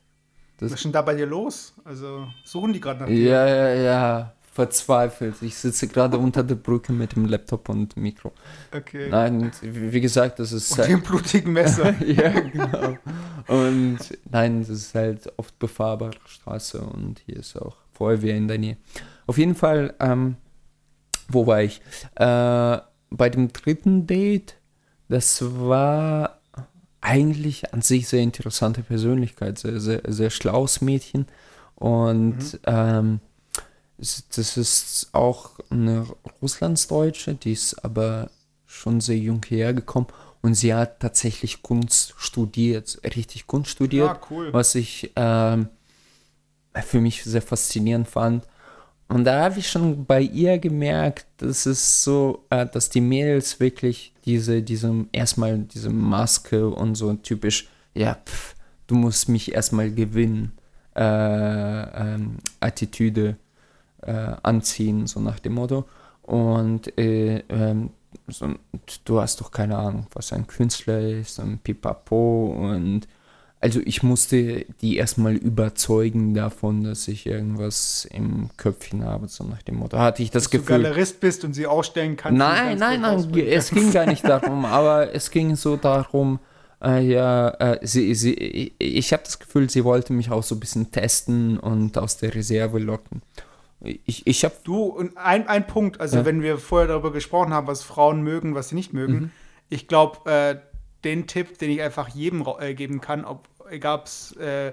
Das 0.58 0.70
Was 0.70 0.78
ist 0.78 0.84
denn 0.84 0.92
da 0.92 1.02
bei 1.02 1.14
dir 1.14 1.26
los? 1.26 1.74
Also 1.84 2.28
suchen 2.44 2.72
die 2.72 2.80
gerade 2.80 3.00
nach 3.00 3.06
dir? 3.08 3.18
Ja, 3.18 3.46
ja, 3.48 3.74
ja 3.74 4.34
verzweifelt. 4.52 5.36
Ich 5.42 5.54
sitze 5.54 5.88
gerade 5.88 6.18
unter 6.18 6.42
der 6.42 6.56
Brücke 6.56 6.92
mit 6.92 7.14
dem 7.14 7.26
Laptop 7.26 7.68
und 7.68 7.96
Mikro. 7.96 8.32
Okay. 8.74 9.08
Nein, 9.08 9.50
wie 9.62 10.00
gesagt, 10.00 10.38
das 10.38 10.52
ist. 10.52 10.72
Und 10.72 10.78
halt, 10.78 10.90
dem 10.90 11.02
blutigen 11.02 11.52
Messer. 11.52 11.94
ja, 12.04 12.28
genau. 12.28 12.96
Und 13.46 13.98
nein, 14.30 14.60
das 14.60 14.68
ist 14.68 14.94
halt 14.94 15.32
oft 15.36 15.58
befahrbare 15.58 16.18
Straße 16.26 16.80
und 16.80 17.20
hier 17.20 17.36
ist 17.36 17.56
auch 17.56 17.76
Feuerwehr 17.92 18.36
in 18.36 18.48
der 18.48 18.58
Nähe. 18.58 18.76
Auf 19.26 19.38
jeden 19.38 19.54
Fall, 19.54 19.94
ähm, 20.00 20.36
wo 21.28 21.46
war 21.46 21.62
ich? 21.62 21.80
Äh, 22.16 22.78
bei 23.12 23.28
dem 23.28 23.52
dritten 23.52 24.06
Date, 24.06 24.56
das 25.10 25.42
war 25.42 26.40
eigentlich 27.00 27.74
an 27.74 27.82
sich 27.82 28.08
sehr 28.08 28.20
interessante 28.20 28.82
Persönlichkeit, 28.82 29.58
sehr, 29.58 29.80
sehr, 29.80 30.02
sehr 30.06 30.30
schlaues 30.30 30.80
Mädchen. 30.80 31.26
Und 31.74 32.52
mhm. 32.52 32.58
ähm, 32.64 33.20
das 33.98 34.56
ist 34.56 35.08
auch 35.12 35.50
eine 35.68 36.06
Russlandsdeutsche, 36.40 37.34
die 37.34 37.52
ist 37.52 37.84
aber 37.84 38.30
schon 38.66 39.00
sehr 39.00 39.18
jung 39.18 39.44
hergekommen 39.46 40.08
und 40.42 40.54
sie 40.54 40.72
hat 40.72 41.00
tatsächlich 41.00 41.62
Kunst 41.62 42.14
studiert, 42.16 43.00
richtig 43.02 43.46
Kunst 43.46 43.70
studiert, 43.70 44.06
ja, 44.06 44.20
cool. 44.30 44.52
was 44.52 44.74
ich 44.76 45.12
ähm, 45.16 45.68
für 46.72 47.00
mich 47.00 47.24
sehr 47.24 47.42
faszinierend 47.42 48.08
fand. 48.08 48.44
Und 49.10 49.24
da 49.24 49.42
habe 49.42 49.58
ich 49.58 49.68
schon 49.68 50.06
bei 50.06 50.20
ihr 50.20 50.58
gemerkt, 50.58 51.26
dass 51.38 51.66
es 51.66 52.04
so, 52.04 52.44
äh, 52.48 52.64
dass 52.64 52.90
die 52.90 53.00
Mädels 53.00 53.58
wirklich 53.58 54.14
diese, 54.24 54.62
diese, 54.62 55.06
erstmal 55.10 55.58
diese 55.58 55.90
Maske 55.90 56.68
und 56.68 56.94
so 56.94 57.12
typisch, 57.14 57.68
ja, 57.92 58.14
pff, 58.24 58.54
du 58.86 58.94
musst 58.94 59.28
mich 59.28 59.52
erstmal 59.52 59.90
gewinnen, 59.90 60.52
äh, 60.94 61.02
ähm, 61.02 62.36
Attitüde 62.60 63.36
äh, 64.02 64.12
anziehen, 64.44 65.08
so 65.08 65.18
nach 65.18 65.40
dem 65.40 65.54
Motto. 65.54 65.86
Und 66.22 66.96
äh, 66.96 67.38
ähm, 67.48 67.90
so, 68.28 68.54
du 69.04 69.20
hast 69.20 69.40
doch 69.40 69.50
keine 69.50 69.76
Ahnung, 69.76 70.06
was 70.12 70.32
ein 70.32 70.46
Künstler 70.46 71.00
ist, 71.00 71.40
ein 71.40 71.58
Pipapo 71.58 72.54
und 72.56 73.08
also 73.60 73.80
ich 73.84 74.02
musste 74.02 74.64
die 74.80 74.96
erstmal 74.96 75.36
überzeugen 75.36 76.34
davon, 76.34 76.82
dass 76.82 77.06
ich 77.08 77.26
irgendwas 77.26 78.08
im 78.10 78.48
Köpfchen 78.56 79.04
habe, 79.04 79.28
so 79.28 79.44
nach 79.44 79.62
dem 79.62 79.76
Motto. 79.76 79.98
Hatte 79.98 80.22
ich 80.22 80.30
das 80.30 80.44
dass 80.44 80.50
Gefühl. 80.50 80.78
du 80.78 80.82
Galerist 80.84 81.20
bist 81.20 81.44
und 81.44 81.52
sie 81.52 81.66
ausstellen 81.66 82.16
kannst. 82.16 82.38
Nein, 82.38 82.78
nein, 82.78 83.02
nein, 83.02 83.30
es 83.46 83.70
ging 83.70 83.92
gar 83.92 84.06
nicht 84.08 84.26
darum, 84.26 84.64
aber 84.64 85.14
es 85.14 85.30
ging 85.30 85.56
so 85.56 85.76
darum, 85.76 86.38
äh, 86.82 87.04
ja, 87.04 87.50
äh, 87.50 87.78
sie, 87.86 88.14
sie, 88.14 88.72
ich 88.78 89.12
habe 89.12 89.24
das 89.24 89.38
Gefühl, 89.38 89.68
sie 89.68 89.84
wollte 89.84 90.14
mich 90.14 90.30
auch 90.30 90.42
so 90.42 90.54
ein 90.54 90.60
bisschen 90.60 90.90
testen 90.90 91.58
und 91.58 91.98
aus 91.98 92.16
der 92.16 92.34
Reserve 92.34 92.78
locken. 92.78 93.20
Ich, 93.82 94.26
ich 94.26 94.44
habe. 94.44 94.54
Du, 94.64 94.84
und 94.84 95.16
ein, 95.18 95.48
ein 95.48 95.66
Punkt, 95.66 96.00
also 96.00 96.18
ja. 96.18 96.24
wenn 96.24 96.42
wir 96.42 96.56
vorher 96.56 96.88
darüber 96.88 97.12
gesprochen 97.12 97.52
haben, 97.52 97.66
was 97.66 97.82
Frauen 97.82 98.22
mögen, 98.22 98.54
was 98.54 98.70
sie 98.70 98.74
nicht 98.74 98.94
mögen, 98.94 99.14
mhm. 99.14 99.30
ich 99.68 99.86
glaube, 99.86 100.30
äh, 100.30 100.56
den 101.04 101.26
Tipp, 101.26 101.58
den 101.58 101.70
ich 101.70 101.82
einfach 101.82 102.08
jedem 102.08 102.46
äh, 102.58 102.74
geben 102.74 103.00
kann, 103.00 103.24
ob 103.24 103.48
egal 103.70 104.02
es 104.04 104.32
äh, 104.36 104.72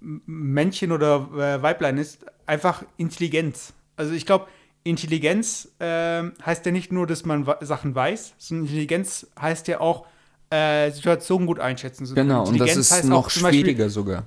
Männchen 0.00 0.92
oder 0.92 1.28
äh, 1.34 1.62
Weiblein 1.62 1.98
ist, 1.98 2.24
einfach 2.46 2.84
Intelligenz. 2.96 3.72
Also 3.96 4.12
ich 4.12 4.26
glaube, 4.26 4.46
Intelligenz 4.82 5.68
äh, 5.78 6.22
heißt 6.44 6.66
ja 6.66 6.72
nicht 6.72 6.92
nur, 6.92 7.06
dass 7.06 7.24
man 7.24 7.46
Sachen 7.60 7.94
weiß, 7.94 8.34
sondern 8.38 8.66
Intelligenz 8.66 9.26
heißt 9.40 9.68
ja 9.68 9.80
auch, 9.80 10.06
äh, 10.50 10.90
Situationen 10.90 11.46
gut 11.46 11.58
einschätzen. 11.58 12.06
So 12.06 12.14
genau, 12.14 12.46
und 12.46 12.58
das 12.60 12.76
ist 12.76 13.04
noch 13.04 13.30
schwieriger 13.30 13.84
Beispiel, 13.84 13.88
sogar. 13.88 14.26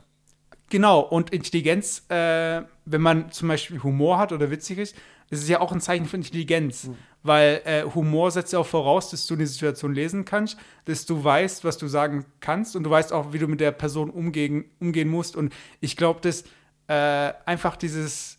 Genau, 0.69 0.99
und 0.99 1.29
Intelligenz, 1.29 2.03
äh, 2.09 2.63
wenn 2.85 3.01
man 3.01 3.31
zum 3.31 3.47
Beispiel 3.47 3.81
Humor 3.83 4.17
hat 4.17 4.31
oder 4.31 4.51
witzig 4.51 4.79
ist, 4.79 4.95
ist 5.29 5.43
es 5.43 5.49
ja 5.49 5.59
auch 5.59 5.71
ein 5.71 5.81
Zeichen 5.81 6.05
von 6.05 6.21
Intelligenz. 6.21 6.85
Mhm. 6.85 6.95
Weil 7.23 7.61
äh, 7.65 7.83
Humor 7.83 8.31
setzt 8.31 8.53
ja 8.53 8.59
auch 8.59 8.67
voraus, 8.67 9.09
dass 9.09 9.27
du 9.27 9.33
eine 9.33 9.45
Situation 9.45 9.93
lesen 9.93 10.23
kannst, 10.23 10.57
dass 10.85 11.05
du 11.05 11.23
weißt, 11.23 11.63
was 11.63 11.77
du 11.77 11.87
sagen 11.87 12.25
kannst 12.39 12.75
und 12.75 12.83
du 12.83 12.89
weißt 12.89 13.11
auch, 13.11 13.33
wie 13.33 13.39
du 13.39 13.47
mit 13.47 13.59
der 13.59 13.71
Person 13.71 14.09
umgehen, 14.09 14.65
umgehen 14.79 15.09
musst. 15.09 15.35
Und 15.35 15.53
ich 15.81 15.97
glaube, 15.97 16.21
dass 16.21 16.43
äh, 16.87 17.33
einfach 17.45 17.75
dieses, 17.75 18.37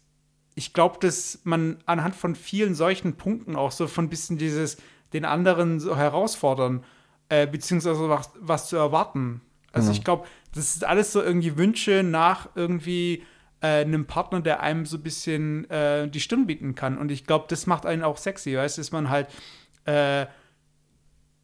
ich 0.55 0.73
glaube, 0.73 0.97
dass 1.01 1.41
man 1.45 1.79
anhand 1.85 2.17
von 2.17 2.35
vielen 2.35 2.75
solchen 2.75 3.17
Punkten 3.17 3.57
auch 3.57 3.73
so 3.73 3.87
von 3.87 4.07
ein 4.07 4.09
bisschen 4.09 4.39
dieses, 4.39 4.79
den 5.13 5.25
anderen 5.25 5.81
so 5.81 5.97
herausfordern, 5.97 6.85
äh, 7.29 7.47
beziehungsweise 7.47 8.09
was, 8.09 8.31
was 8.41 8.69
zu 8.69 8.77
erwarten. 8.77 9.43
Also 9.73 9.89
mhm. 9.89 9.93
ich 9.95 10.05
glaube, 10.05 10.27
das 10.55 10.77
ist 10.77 10.85
alles 10.85 11.13
so 11.13 11.23
irgendwie 11.23 11.57
Wünsche 11.57 12.03
nach 12.03 12.49
irgendwie 12.55 13.23
äh, 13.61 13.83
einem 13.83 14.07
Partner, 14.07 14.41
der 14.41 14.61
einem 14.61 14.87
so 14.87 14.97
ein 14.97 15.03
bisschen 15.03 15.69
äh, 15.71 16.09
die 16.09 16.21
Stirn 16.21 16.47
bieten 16.47 16.75
kann. 16.75 16.99
Und 16.99 17.11
ich 17.11 17.27
glaube, 17.27 17.47
das 17.49 17.67
macht 17.67 17.87
einen 17.87 18.03
auch 18.03 18.17
sexy, 18.17 18.57
weißt 18.57 18.79
du, 18.79 18.81
dass 18.81 18.93
man 18.93 19.11
halt 19.11 19.29
äh, 19.85 20.27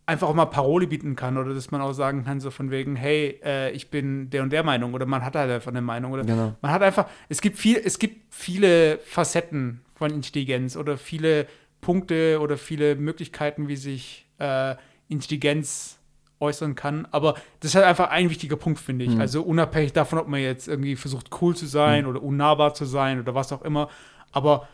einfach 0.06 0.28
auch 0.28 0.34
mal 0.34 0.46
Parole 0.46 0.86
bieten 0.86 1.16
kann 1.16 1.38
oder 1.38 1.54
dass 1.54 1.70
man 1.70 1.80
auch 1.80 1.92
sagen 1.92 2.24
kann, 2.24 2.40
so 2.40 2.50
von 2.50 2.70
wegen, 2.70 2.96
hey, 2.96 3.40
äh, 3.42 3.70
ich 3.70 3.90
bin 3.90 4.30
der 4.30 4.42
und 4.42 4.52
der 4.52 4.62
Meinung 4.62 4.94
oder 4.94 5.06
man 5.06 5.24
hat 5.24 5.34
halt 5.34 5.50
einfach 5.50 5.70
eine 5.70 5.80
Meinung 5.80 6.12
oder 6.12 6.24
genau. 6.24 6.54
man 6.60 6.70
hat 6.70 6.82
einfach, 6.82 7.06
es 7.28 7.40
gibt 7.40 7.58
viel, 7.58 7.80
es 7.82 7.98
gibt 7.98 8.34
viele 8.34 8.98
Facetten 8.98 9.80
von 9.94 10.10
Intelligenz 10.10 10.76
oder 10.76 10.98
viele 10.98 11.46
Punkte 11.80 12.38
oder 12.40 12.58
viele 12.58 12.96
Möglichkeiten, 12.96 13.68
wie 13.68 13.76
sich 13.76 14.26
äh, 14.38 14.74
Intelligenz 15.08 15.98
äußern 16.44 16.74
kann. 16.74 17.08
Aber 17.10 17.34
das 17.60 17.70
ist 17.70 17.74
halt 17.74 17.86
einfach 17.86 18.10
ein 18.10 18.30
wichtiger 18.30 18.56
Punkt, 18.56 18.78
finde 18.78 19.04
ich. 19.04 19.14
Mhm. 19.14 19.20
Also 19.20 19.42
unabhängig 19.42 19.92
davon, 19.92 20.18
ob 20.18 20.28
man 20.28 20.40
jetzt 20.40 20.68
irgendwie 20.68 20.96
versucht, 20.96 21.30
cool 21.40 21.56
zu 21.56 21.66
sein 21.66 22.04
mhm. 22.04 22.10
oder 22.10 22.22
unnahbar 22.22 22.74
zu 22.74 22.84
sein 22.84 23.20
oder 23.20 23.34
was 23.34 23.52
auch 23.52 23.62
immer. 23.62 23.88
Aber 24.32 24.68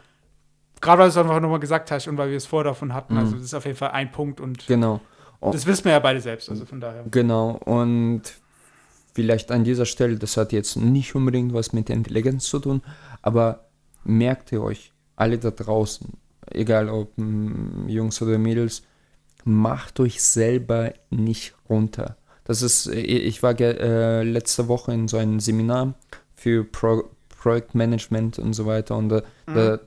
gerade 0.81 1.01
weil 1.01 1.07
du 1.07 1.11
es 1.11 1.17
einfach 1.17 1.41
nochmal 1.41 1.61
gesagt 1.61 1.91
hast 1.91 2.09
und 2.09 2.17
weil 2.17 2.31
wir 2.31 2.37
es 2.37 2.47
vorher 2.47 2.71
davon 2.71 2.95
hatten, 2.95 3.17
also 3.17 3.21
mhm. 3.21 3.35
also 3.35 3.37
das 3.37 3.45
ist 3.47 3.55
auf 3.55 3.65
jeden 3.65 3.77
Fall 3.77 3.91
ein 3.91 4.11
Punkt 4.11 4.41
und 4.41 4.67
genau. 4.67 5.01
Oh. 5.41 5.51
das 5.53 5.67
wissen 5.67 5.85
wir 5.85 5.93
ja 5.93 5.99
beide 5.99 6.21
selbst, 6.21 6.51
also 6.51 6.67
von 6.67 6.81
daher. 6.81 7.05
Genau, 7.11 7.53
und 7.65 8.23
vielleicht 9.15 9.51
an 9.51 9.65
dieser 9.65 9.87
Stelle, 9.87 10.17
das 10.17 10.37
hat 10.37 10.53
jetzt 10.53 10.77
nicht 10.77 11.15
unbedingt 11.15 11.55
was 11.55 11.73
mit 11.73 11.89
Intelligenz 11.91 12.45
zu 12.45 12.59
tun, 12.59 12.83
aber 13.23 13.67
merkt 14.05 14.53
ihr 14.53 14.63
euch, 14.63 14.93
alle 15.17 15.39
da 15.39 15.51
draußen, 15.51 16.15
egal 16.51 16.89
ob 16.89 17.17
m, 17.19 17.89
Jungs 17.89 18.21
oder 18.23 18.39
Mädels, 18.39 18.83
macht 19.45 20.01
euch 20.01 20.23
selber 20.23 20.93
nicht 21.11 21.55
runter. 21.69 22.17
Das 22.45 22.63
ist, 22.63 22.87
ich 22.89 23.43
war 23.43 23.59
äh, 23.61 24.23
letzte 24.23 24.69
Woche 24.69 24.93
in 24.93 25.09
so 25.09 25.17
einem 25.17 25.41
Seminar 25.41 25.95
für 26.35 26.65
Pro 26.65 27.05
Projektmanagement 27.29 28.39
und 28.39 28.53
so 28.53 28.67
weiter 28.67 28.97
und 28.99 29.11
äh, 29.13 29.23
mhm. 29.47 29.79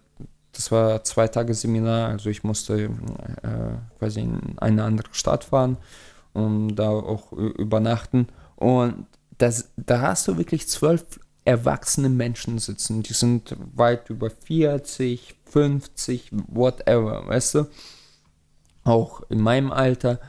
das 0.53 0.71
war 0.71 1.03
zwei 1.03 1.27
Tage 1.27 1.53
Seminar, 1.53 2.09
also 2.09 2.31
ich 2.31 2.43
musste 2.43 2.85
äh, 3.43 3.99
quasi 3.99 4.21
in 4.21 4.57
eine 4.57 4.83
andere 4.83 5.09
Stadt 5.11 5.43
fahren 5.43 5.77
und 6.33 6.75
da 6.77 6.89
auch 6.89 7.31
übernachten 7.31 8.27
und 8.55 9.05
das, 9.37 9.69
da 9.77 10.01
hast 10.01 10.27
du 10.27 10.37
wirklich 10.37 10.67
zwölf 10.67 11.03
erwachsene 11.45 12.09
Menschen 12.09 12.57
sitzen, 12.59 13.03
die 13.03 13.13
sind 13.13 13.55
weit 13.75 14.09
über 14.09 14.29
40, 14.29 15.35
50, 15.45 16.31
whatever, 16.47 17.27
weißt 17.27 17.55
du? 17.55 17.67
Auch 18.83 19.21
in 19.29 19.39
meinem 19.39 19.71
Alter. 19.71 20.19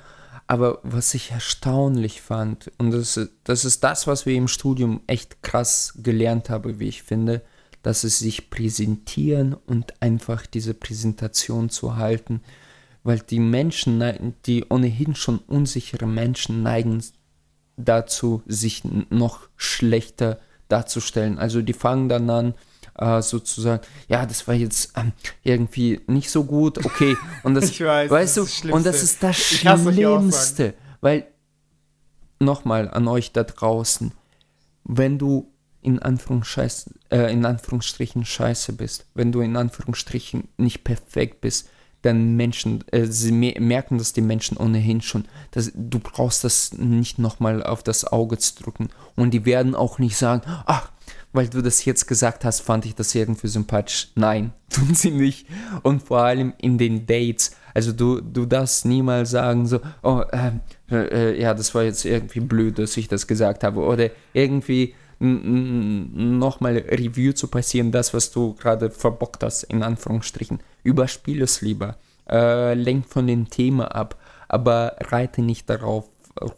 Aber 0.47 0.81
was 0.83 1.15
ich 1.15 1.31
erstaunlich 1.31 2.21
fand, 2.21 2.71
und 2.79 2.91
das, 2.91 3.19
das 3.45 3.65
ist 3.65 3.83
das, 3.83 4.07
was 4.07 4.27
wir 4.27 4.35
im 4.35 4.49
Studium 4.49 5.01
echt 5.07 5.43
krass 5.43 5.95
gelernt 6.03 6.51
haben, 6.51 6.79
wie 6.79 6.89
ich 6.89 7.03
finde, 7.03 7.43
dass 7.83 8.05
es 8.05 8.19
sich 8.19 8.51
präsentieren 8.51 9.55
und 9.55 10.01
einfach 10.01 10.47
diese 10.47 10.75
Präsentation 10.75 11.71
zu 11.71 11.97
halten, 11.97 12.41
weil 13.03 13.19
die 13.19 13.41
Menschen, 13.41 14.35
die 14.47 14.65
ohnehin 14.69 15.15
schon 15.15 15.39
unsichere 15.39 16.07
Menschen 16.07 16.63
neigen 16.63 17.03
dazu, 17.77 18.43
sich 18.47 18.83
noch 19.11 19.49
schlechter 19.57 20.39
darzustellen. 20.69 21.39
Also 21.39 21.61
die 21.61 21.73
fangen 21.75 22.09
dann 22.09 22.31
an, 22.31 22.55
äh, 22.97 23.23
sozusagen, 23.23 23.83
ja, 24.09 24.27
das 24.27 24.47
war 24.47 24.55
jetzt 24.55 24.93
ähm, 24.97 25.13
irgendwie 25.43 26.01
nicht 26.07 26.31
so 26.31 26.45
gut, 26.45 26.85
okay. 26.85 27.17
Und 27.43 27.55
das, 27.55 27.69
weiß, 27.81 28.11
weißt 28.11 28.37
das 28.37 28.61
du, 28.61 28.73
und 28.73 28.87
das 28.87 29.03
ist 29.03 29.23
das 29.23 29.37
Schlimmste, 29.37 30.75
weil, 31.01 31.27
nochmal 32.39 32.91
an 32.91 33.09
euch 33.09 33.33
da 33.33 33.45
draußen, 33.45 34.13
wenn 34.85 35.19
du 35.19 35.51
in, 35.83 35.99
äh, 35.99 37.33
in 37.33 37.45
Anführungsstrichen 37.45 38.25
scheiße 38.25 38.73
bist, 38.73 39.07
wenn 39.15 39.33
du 39.33 39.41
in 39.41 39.57
Anführungsstrichen 39.57 40.49
nicht 40.57 40.85
perfekt 40.85 41.41
bist, 41.41 41.69
dann 42.05 42.37
Menschen, 42.37 42.85
äh, 42.91 43.07
sie 43.07 43.33
merken 43.33 43.99
das 43.99 44.13
die 44.13 44.21
Menschen 44.21 44.57
ohnehin 44.57 45.01
schon. 45.01 45.25
Das, 45.53 45.73
du 45.75 45.99
brauchst 45.99 46.45
das 46.45 46.73
nicht 46.75 47.19
nochmal 47.19 47.63
auf 47.63 47.83
das 47.83 48.05
Auge 48.05 48.39
zu 48.39 48.63
drücken. 48.63 48.89
Und 49.17 49.33
die 49.33 49.45
werden 49.45 49.75
auch 49.75 49.99
nicht 49.99 50.17
sagen, 50.17 50.43
ach, 50.67 50.91
weil 51.35 51.49
du 51.49 51.61
das 51.61 51.85
jetzt 51.85 52.07
gesagt 52.07 52.45
hast, 52.45 52.61
fand 52.61 52.87
ich 52.87 52.95
das 52.95 53.15
irgendwie 53.15 53.49
sympathisch. 53.49 54.09
Nein, 54.15 54.53
tun 54.71 54.95
sie 54.95 55.11
nicht. 55.11 55.47
Und 55.83 56.03
vor 56.03 56.21
allem 56.21 56.55
in 56.59 56.79
den 56.79 57.07
Dates. 57.07 57.51
Also 57.75 57.93
du, 57.93 58.21
du 58.21 58.47
darfst 58.47 58.87
niemals 58.87 59.31
sagen 59.31 59.67
so, 59.67 59.81
oh, 60.03 60.23
ähm, 60.33 60.61
äh, 60.91 61.33
äh, 61.33 61.41
ja, 61.41 61.53
das 61.53 61.75
war 61.75 61.83
jetzt 61.83 62.05
irgendwie 62.05 62.41
blöd, 62.41 62.79
dass 62.79 62.97
ich 62.97 63.09
das 63.09 63.27
gesagt 63.27 63.65
habe. 63.65 63.81
Oder 63.81 64.11
irgendwie 64.33 64.95
nochmal 65.21 66.77
Review 66.77 67.33
zu 67.33 67.49
passieren, 67.49 67.93
das, 67.93 68.15
was 68.15 68.31
du 68.31 68.55
gerade 68.55 68.91
verbockt 68.91 69.43
hast, 69.43 69.65
in 69.65 69.83
Anführungsstrichen. 69.83 70.61
Überspiel 70.83 71.43
es 71.43 71.61
lieber. 71.61 71.97
Äh, 72.29 72.75
lenk 72.75 73.09
von 73.09 73.27
dem 73.27 73.49
Thema 73.51 73.95
ab, 73.95 74.19
aber 74.49 74.97
reite 75.01 75.43
nicht 75.43 75.69
darauf 75.69 76.09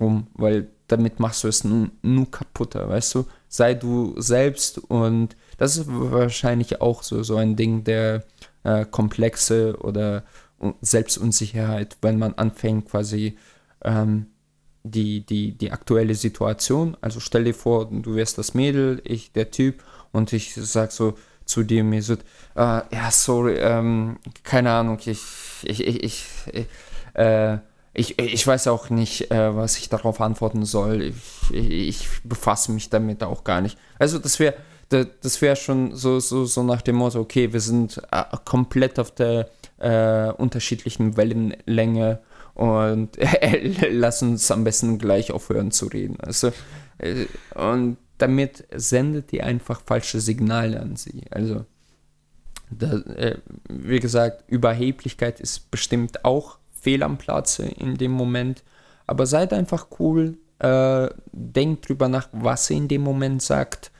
rum, 0.01 0.29
weil 0.35 0.68
damit 0.89 1.20
machst 1.20 1.45
du 1.45 1.49
es 1.49 1.64
nur, 1.64 1.91
nur 2.03 2.30
kaputter, 2.30 2.89
weißt 2.89 3.14
du? 3.14 3.26
Sei 3.49 3.74
du 3.74 4.14
selbst 4.20 4.78
und 4.78 5.37
das 5.59 5.76
ist 5.76 5.87
wahrscheinlich 5.89 6.80
auch 6.80 7.03
so, 7.03 7.22
so 7.22 7.37
ein 7.37 7.57
Ding 7.57 7.84
der 7.84 8.24
äh, 8.64 8.84
Komplexe 8.84 9.76
oder 9.80 10.24
Selbstunsicherheit, 10.80 11.97
wenn 12.03 12.18
man 12.18 12.34
anfängt 12.34 12.89
quasi 12.89 13.37
ähm, 13.84 14.26
die, 14.84 15.24
die, 15.26 15.53
die 15.53 15.72
aktuelle 15.72 16.14
Situation. 16.14 16.97
Also 17.01 17.20
stell 17.20 17.45
dir 17.45 17.55
vor, 17.55 17.91
du 17.91 18.14
wärst 18.14 18.39
das 18.39 18.55
Mädel, 18.55 19.01
ich 19.05 19.32
der 19.32 19.51
Typ 19.51 19.82
und 20.12 20.32
ich 20.32 20.55
sag 20.55 20.93
so 20.93 21.14
zu 21.45 21.62
dir, 21.62 21.84
mir 21.84 22.03
so, 22.03 22.14
äh, 22.14 22.16
ja, 22.55 23.11
sorry, 23.11 23.57
ähm, 23.59 24.18
keine 24.43 24.72
Ahnung, 24.72 24.99
ich, 25.05 25.22
ich, 25.62 25.87
ich, 25.87 26.03
ich, 26.03 26.66
äh, 27.14 27.59
ich, 27.97 28.18
ich 28.18 28.47
weiß 28.47 28.68
auch 28.68 28.90
nicht, 28.90 29.30
äh, 29.30 29.57
was 29.57 29.78
ich 29.78 29.88
darauf 29.88 30.20
antworten 30.20 30.64
soll. 30.66 31.14
Ich, 31.51 31.88
ich, 31.88 32.09
befasse 32.24 32.72
mich 32.72 32.90
damit 32.90 33.22
auch 33.22 33.42
gar 33.42 33.62
nicht. 33.62 33.78
Also 33.99 34.18
das 34.18 34.38
wäre 34.38 34.55
das 34.88 35.42
wäre 35.42 35.57
schon 35.57 35.97
so, 35.97 36.20
so, 36.20 36.44
so 36.44 36.62
nach 36.62 36.80
dem 36.80 36.97
Motto, 36.97 37.18
okay, 37.18 37.53
wir 37.53 37.61
sind 37.61 38.01
äh, 38.12 38.22
komplett 38.44 39.01
auf 39.01 39.11
der 39.11 39.49
äh, 39.78 40.30
unterschiedlichen 40.30 41.16
Wellenlänge 41.16 42.20
und 42.55 43.18
äh, 43.18 43.88
lass 43.90 44.22
uns 44.22 44.51
am 44.51 44.62
besten 44.62 44.99
gleich 44.99 45.32
aufhören 45.32 45.72
zu 45.72 45.86
reden. 45.86 46.18
Also, 46.20 46.53
äh, 46.99 47.26
und 47.55 47.97
damit 48.18 48.64
sendet 48.74 49.32
ihr 49.32 49.44
einfach 49.44 49.80
falsche 49.80 50.20
Signale 50.20 50.80
an 50.80 50.97
sie. 50.97 51.24
Also, 51.30 51.64
da, 52.70 52.99
äh, 52.99 53.38
wie 53.68 54.01
gesagt, 54.01 54.44
Überheblichkeit 54.49 55.40
ist 55.40 55.70
bestimmt 55.70 56.24
auch 56.24 56.59
fehl 56.87 57.03
am 57.03 57.18
Platze 57.18 57.66
in 57.66 57.97
dem 57.97 58.12
Moment. 58.12 58.62
Aber 59.09 59.26
seid 59.26 59.53
einfach 59.53 59.89
cool, 59.99 60.39
äh, 60.61 61.09
denkt 61.32 61.89
drüber 61.89 62.09
nach, 62.09 62.28
was 62.30 62.70
ihr 62.70 62.76
in 62.76 62.87
dem 62.87 63.03
Moment 63.03 63.43
sagt. 63.43 63.91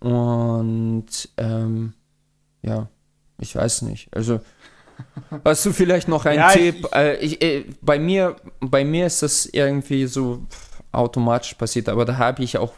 Und 0.00 1.06
ähm, 1.36 1.94
ja, 2.62 2.88
ich 3.38 3.54
weiß 3.54 3.82
nicht. 3.82 4.08
Also 4.12 4.40
Hast 5.44 5.64
du 5.66 5.72
vielleicht 5.72 6.08
noch 6.08 6.26
einen 6.26 6.40
ja, 6.40 6.50
Tipp? 6.50 6.86
Ich, 6.86 6.96
äh, 6.96 7.16
ich, 7.18 7.42
äh, 7.42 7.64
bei, 7.80 8.00
mir, 8.00 8.36
bei 8.60 8.84
mir 8.84 9.06
ist 9.06 9.22
das 9.22 9.46
irgendwie 9.46 10.06
so 10.06 10.42
automatisch 10.90 11.54
passiert, 11.54 11.88
aber 11.88 12.04
da 12.04 12.18
habe 12.18 12.42
ich 12.42 12.58
auch, 12.58 12.74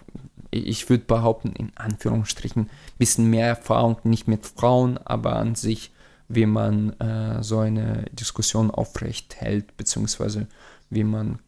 ich 0.50 0.88
würde 0.90 1.04
behaupten, 1.04 1.52
in 1.56 1.72
Anführungsstrichen, 1.74 2.64
ein 2.64 2.70
bisschen 2.98 3.30
mehr 3.30 3.46
Erfahrung, 3.46 3.96
nicht 4.04 4.28
mit 4.28 4.46
Frauen, 4.46 4.98
aber 4.98 5.36
an 5.36 5.54
sich, 5.54 5.90
wie 6.28 6.46
man 6.46 6.92
äh, 7.00 7.42
so 7.42 7.58
eine 7.58 8.04
Diskussion 8.12 8.70
aufrecht 8.70 9.36
hält, 9.36 9.76
beziehungsweise 9.76 10.46
wie 10.90 11.04
man 11.04 11.38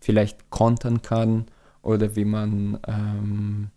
vielleicht 0.00 0.50
kontern 0.50 1.02
kann 1.02 1.46
oder 1.82 2.16
wie 2.16 2.24
man 2.24 2.78
ähm, 2.86 3.70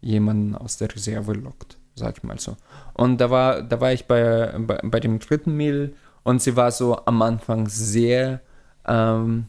jemanden 0.00 0.54
aus 0.54 0.76
der 0.76 0.94
Reserve 0.94 1.32
lockt 1.32 1.80
sag 2.00 2.18
ich 2.18 2.22
mal 2.24 2.38
so. 2.38 2.56
Und 2.94 3.20
da 3.20 3.30
war, 3.30 3.62
da 3.62 3.80
war 3.80 3.92
ich 3.92 4.06
bei, 4.06 4.54
bei, 4.58 4.80
bei 4.82 5.00
dem 5.00 5.18
dritten 5.20 5.56
Mädel 5.56 5.94
und 6.24 6.42
sie 6.42 6.56
war 6.56 6.72
so 6.72 7.04
am 7.04 7.22
Anfang 7.22 7.68
sehr 7.68 8.40
ähm, 8.86 9.46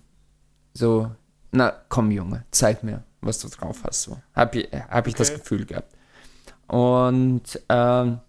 so, 0.73 1.11
na 1.51 1.73
komm 1.89 2.11
Junge, 2.11 2.43
zeig 2.51 2.83
mir, 2.83 3.03
was 3.21 3.39
du 3.39 3.49
drauf 3.49 3.83
hast. 3.83 4.03
So. 4.03 4.17
Hab 4.35 4.55
ich, 4.55 4.69
hab 4.71 5.07
ich 5.07 5.13
okay. 5.15 5.23
das 5.23 5.33
Gefühl 5.33 5.65
gehabt. 5.65 5.95
Und 6.67 7.59
ähm, 7.69 8.19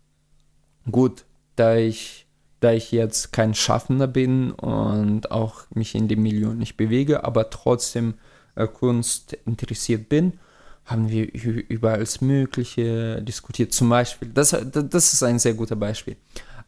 gut, 0.90 1.24
da 1.57 1.76
ich, 1.76 2.26
da 2.61 2.72
ich 2.72 2.92
jetzt 2.92 3.32
kein 3.32 3.55
Schaffender 3.55 4.07
bin 4.07 4.53
und 4.53 5.30
auch 5.30 5.64
mich 5.74 5.94
in 5.94 6.09
dem 6.09 6.22
Milieu 6.22 6.55
nicht 6.55 6.76
bewege, 6.76 7.24
aber 7.24 7.50
trotzdem 7.50 8.14
äh, 8.55 8.66
Kunst 8.66 9.34
interessiert 9.46 10.09
bin, 10.09 10.38
haben 10.84 11.11
wir 11.11 11.32
über 11.32 11.92
alles 11.92 12.20
Mögliche 12.20 13.22
diskutiert. 13.22 13.72
Zum 13.72 13.88
Beispiel, 13.88 14.28
das, 14.28 14.50
das 14.50 15.12
ist 15.12 15.22
ein 15.22 15.38
sehr 15.38 15.55
guter 15.55 15.76
Beispiel. 15.76 16.16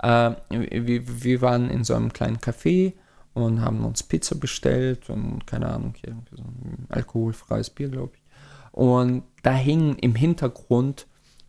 Äh, 0.02 0.32
wir, 0.50 1.24
wir 1.24 1.40
waren 1.40 1.70
in 1.70 1.84
so 1.84 1.94
einem 1.94 2.12
kleinen 2.12 2.38
Café 2.38 2.92
und 3.32 3.60
haben 3.60 3.84
uns 3.84 4.02
Pizza 4.02 4.36
bestellt 4.36 5.10
und 5.10 5.46
keine 5.46 5.68
Ahnung, 5.68 5.94
so 6.04 6.42
ein 6.42 6.86
alkoholfreies 6.88 7.70
Bier, 7.70 7.88
glaube 7.88 8.12
ich. 8.14 8.22
Und 8.70 9.24
da 9.42 9.52
hingen 9.52 9.96
im 9.98 10.14
Hintergrund 10.14 11.06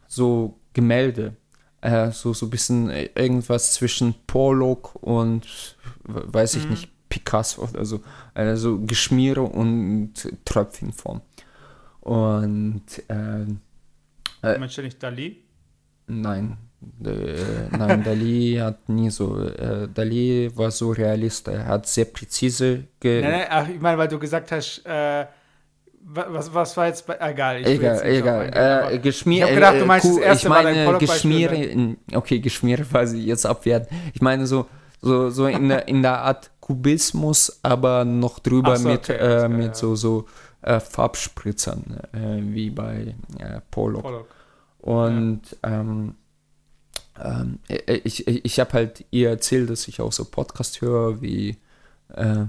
so 0.07 0.59
Gemälde, 0.73 1.36
äh, 1.86 2.11
so, 2.11 2.33
so 2.33 2.47
ein 2.47 2.49
bisschen 2.49 2.89
irgendwas 2.89 3.73
zwischen 3.73 4.15
Pollock 4.25 4.95
und, 4.95 5.77
weiß 6.03 6.55
ich 6.55 6.65
mhm. 6.65 6.71
nicht, 6.71 6.89
Picasso 7.09 7.63
oder 7.63 7.86
so. 7.86 8.01
Also 8.33 8.79
Geschmiere 8.79 9.43
und 9.43 10.13
Tröpfchenform. 10.43 11.21
Und 12.01 12.86
ähm, 13.09 13.59
äh, 14.41 14.57
Meinst 14.57 14.77
du 14.77 14.81
nicht 14.81 15.01
Dali? 15.01 15.43
Nein, 16.07 16.57
äh, 17.03 17.67
nein, 17.71 18.03
Dali 18.03 18.55
hat 18.61 18.89
nie 18.89 19.09
so. 19.09 19.47
Äh, 19.47 19.88
Dali 19.93 20.51
war 20.55 20.71
so 20.71 20.91
realist. 20.91 21.47
Er 21.47 21.65
hat 21.65 21.88
sehr 21.88 22.05
präzise. 22.05 22.86
Ge 22.99 23.21
nein, 23.21 23.31
nein, 23.31 23.47
ach, 23.49 23.69
ich 23.69 23.79
meine, 23.79 23.97
weil 23.97 24.07
du 24.07 24.19
gesagt 24.19 24.51
hast, 24.51 24.83
äh, 24.86 25.25
was, 26.07 26.53
was 26.53 26.77
war 26.77 26.87
jetzt 26.87 27.07
bei. 27.07 27.15
Egal, 27.19 27.61
ich 27.61 27.67
egal, 27.67 28.05
egal. 28.05 28.93
Äh, 28.93 28.99
Geschmier, 28.99 29.37
ich 29.37 29.43
habe 29.43 29.55
gedacht, 29.55 29.81
du 29.81 29.85
meinst 29.85 30.05
äh, 30.05 30.09
das 30.09 30.17
erste 30.19 30.47
ich 30.47 30.53
meine, 30.53 30.85
Mal 30.85 30.97
Geschmiere. 30.99 31.95
Okay, 32.13 32.39
Geschmiere 32.39 32.83
quasi 32.91 33.19
jetzt 33.19 33.45
abwerten. 33.45 33.95
Ich 34.13 34.21
meine 34.21 34.45
so, 34.45 34.67
so, 35.01 35.29
so 35.29 35.47
in, 35.47 35.69
der, 35.69 35.87
in 35.87 36.03
der 36.03 36.21
Art 36.21 36.51
Kubismus, 36.59 37.59
aber 37.63 38.05
noch 38.05 38.39
drüber 38.39 38.77
so, 38.77 38.87
mit, 38.87 39.09
okay, 39.09 39.17
äh, 39.17 39.47
mit 39.47 39.67
ja. 39.67 39.73
so, 39.73 39.95
so 39.95 40.25
äh, 40.61 40.79
Farbspritzern, 40.79 41.99
äh, 42.13 42.53
wie 42.53 42.69
bei 42.69 43.15
äh, 43.39 43.61
Pollock. 43.71 44.03
Pollock. 44.03 44.27
Und 44.79 45.41
ja. 45.63 45.79
ähm, 45.79 46.15
ähm, 47.23 47.59
ich, 48.03 48.27
ich 48.27 48.59
habe 48.59 48.73
halt 48.73 49.05
ihr 49.09 49.29
erzählt, 49.29 49.69
dass 49.69 49.87
ich 49.87 50.01
auch 50.01 50.11
so 50.11 50.25
Podcast 50.25 50.81
höre, 50.81 51.21
wie 51.21 51.57
äh, 52.13 52.45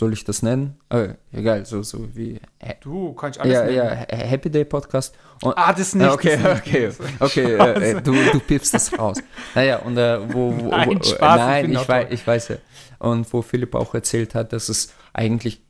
soll 0.00 0.14
ich 0.14 0.24
das 0.24 0.42
nennen? 0.42 0.78
Äh, 0.88 1.10
egal, 1.30 1.66
so, 1.66 1.82
so 1.82 2.08
wie. 2.16 2.40
Du 2.80 3.12
kannst 3.12 3.38
alles 3.38 3.52
ja, 3.52 3.64
nennen. 3.64 3.76
Ja, 3.76 4.16
Happy 4.16 4.50
Day 4.50 4.64
Podcast. 4.64 5.14
Und, 5.42 5.52
ah, 5.56 5.74
das 5.74 5.94
nicht. 5.94 6.10
Okay, 6.10 6.38
das 6.42 6.58
okay, 6.58 6.90
okay, 7.20 7.58
okay 7.58 7.84
äh, 7.84 7.90
äh, 7.90 8.02
du, 8.02 8.12
du 8.32 8.40
piepst 8.40 8.72
das 8.72 8.98
raus. 8.98 9.18
Naja, 9.54 9.76
und 9.80 9.98
äh, 9.98 10.18
wo, 10.32 10.56
wo, 10.56 10.68
nein, 10.70 11.02
Spaß, 11.02 11.38
nein 11.38 11.72
ich, 11.72 11.80
ich 11.80 11.88
weiß, 11.88 12.06
ich 12.10 12.26
weiß 12.26 12.48
ja. 12.48 12.56
Und 12.98 13.30
wo 13.30 13.42
Philipp 13.42 13.74
auch 13.74 13.92
erzählt 13.94 14.34
hat, 14.34 14.54
dass 14.54 14.70
es 14.70 14.94
eigentlich 15.12 15.60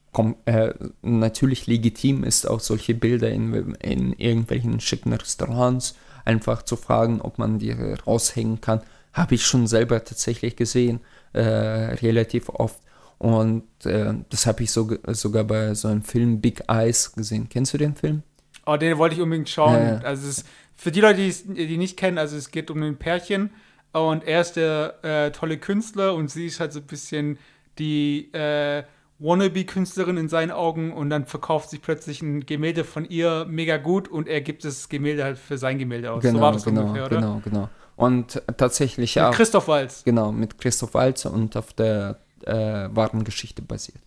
äh, 0.44 0.74
natürlich 1.02 1.66
legitim 1.66 2.22
ist, 2.22 2.48
auch 2.48 2.60
solche 2.60 2.94
Bilder 2.94 3.30
in, 3.30 3.74
in 3.80 4.12
irgendwelchen 4.12 4.78
schicken 4.78 5.12
Restaurants 5.12 5.96
einfach 6.24 6.62
zu 6.62 6.76
fragen, 6.76 7.20
ob 7.20 7.38
man 7.38 7.58
die 7.58 7.72
raushängen 7.72 8.60
kann. 8.60 8.80
Habe 9.12 9.34
ich 9.34 9.44
schon 9.44 9.66
selber 9.66 10.04
tatsächlich 10.04 10.54
gesehen, 10.54 11.00
äh, 11.32 11.40
relativ 11.40 12.48
oft. 12.48 12.80
Und 13.20 13.64
äh, 13.84 14.14
das 14.30 14.46
habe 14.46 14.62
ich 14.62 14.72
so, 14.72 14.90
sogar 15.08 15.44
bei 15.44 15.74
so 15.74 15.88
einem 15.88 16.02
Film 16.02 16.40
Big 16.40 16.62
Eyes 16.68 17.12
gesehen. 17.12 17.48
Kennst 17.50 17.74
du 17.74 17.78
den 17.78 17.94
Film? 17.94 18.22
Oh, 18.64 18.76
den 18.76 18.96
wollte 18.96 19.14
ich 19.14 19.20
unbedingt 19.20 19.50
schauen. 19.50 19.74
Ja, 19.74 19.92
ja. 19.94 19.98
Also 19.98 20.26
es 20.26 20.44
für 20.80 20.90
die 20.90 21.02
Leute, 21.02 21.20
die, 21.20 21.66
die 21.66 21.76
nicht 21.76 21.98
kennen, 21.98 22.16
also 22.16 22.38
es 22.38 22.50
geht 22.50 22.70
um 22.70 22.82
ein 22.82 22.96
Pärchen 22.96 23.50
und 23.92 24.24
er 24.24 24.40
ist 24.40 24.54
der 24.54 24.94
äh, 25.04 25.30
tolle 25.30 25.58
Künstler 25.58 26.14
und 26.14 26.30
sie 26.30 26.46
ist 26.46 26.58
halt 26.58 26.72
so 26.72 26.80
ein 26.80 26.86
bisschen 26.86 27.38
die 27.78 28.32
äh, 28.32 28.84
Wannabe-Künstlerin 29.18 30.16
in 30.16 30.30
seinen 30.30 30.50
Augen 30.50 30.94
und 30.94 31.10
dann 31.10 31.26
verkauft 31.26 31.68
sich 31.68 31.82
plötzlich 31.82 32.22
ein 32.22 32.46
Gemälde 32.46 32.84
von 32.84 33.04
ihr 33.04 33.44
mega 33.46 33.76
gut 33.76 34.08
und 34.08 34.26
er 34.26 34.40
gibt 34.40 34.64
das 34.64 34.88
Gemälde 34.88 35.22
halt 35.22 35.36
für 35.36 35.58
sein 35.58 35.78
Gemälde 35.78 36.12
aus. 36.12 36.22
Genau, 36.22 36.38
so 36.38 36.40
war 36.40 36.52
das 36.52 36.64
genau, 36.64 36.80
ungefähr, 36.80 37.04
oder? 37.04 37.16
Genau, 37.16 37.42
genau. 37.44 37.68
Und 37.96 38.40
tatsächlich 38.56 39.14
mit 39.14 39.22
auch. 39.22 39.32
Christoph 39.32 39.68
Walz. 39.68 40.02
Genau, 40.04 40.32
mit 40.32 40.56
Christoph 40.56 40.94
Walz 40.94 41.26
und 41.26 41.54
auf 41.58 41.74
der 41.74 42.18
äh, 42.46 42.88
wahren 42.94 43.24
Geschichte 43.24 43.62
basiert. 43.62 44.00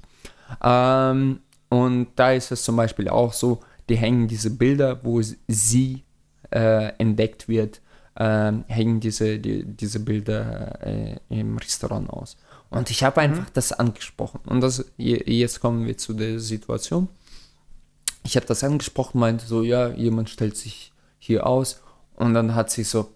Ähm, 0.63 1.39
und 1.69 2.07
da 2.15 2.31
ist 2.31 2.51
es 2.51 2.63
zum 2.63 2.75
Beispiel 2.75 3.09
auch 3.09 3.33
so, 3.33 3.59
die 3.89 3.97
hängen 3.97 4.27
diese 4.27 4.51
Bilder, 4.51 5.03
wo 5.03 5.21
sie 5.47 6.03
äh, 6.51 6.93
entdeckt 6.97 7.47
wird, 7.47 7.81
äh, 8.15 8.51
hängen 8.67 8.99
diese, 8.99 9.39
die, 9.39 9.65
diese 9.65 9.99
Bilder 9.99 10.79
äh, 10.85 11.17
im 11.29 11.57
Restaurant 11.57 12.09
aus. 12.09 12.37
Und 12.69 12.89
ich 12.89 13.03
habe 13.03 13.21
einfach 13.21 13.43
mhm. 13.43 13.53
das 13.53 13.71
angesprochen. 13.71 14.41
Und 14.45 14.61
das, 14.61 14.85
jetzt 14.97 15.59
kommen 15.59 15.85
wir 15.85 15.97
zu 15.97 16.13
der 16.13 16.39
Situation. 16.39 17.07
Ich 18.23 18.35
habe 18.35 18.45
das 18.45 18.63
angesprochen, 18.63 19.19
meinte 19.19 19.45
so, 19.45 19.63
ja, 19.63 19.89
jemand 19.89 20.29
stellt 20.29 20.57
sich 20.57 20.93
hier 21.19 21.45
aus. 21.45 21.81
Und 22.15 22.33
dann 22.33 22.55
hat 22.55 22.71
sie 22.71 22.83
so, 22.83 23.11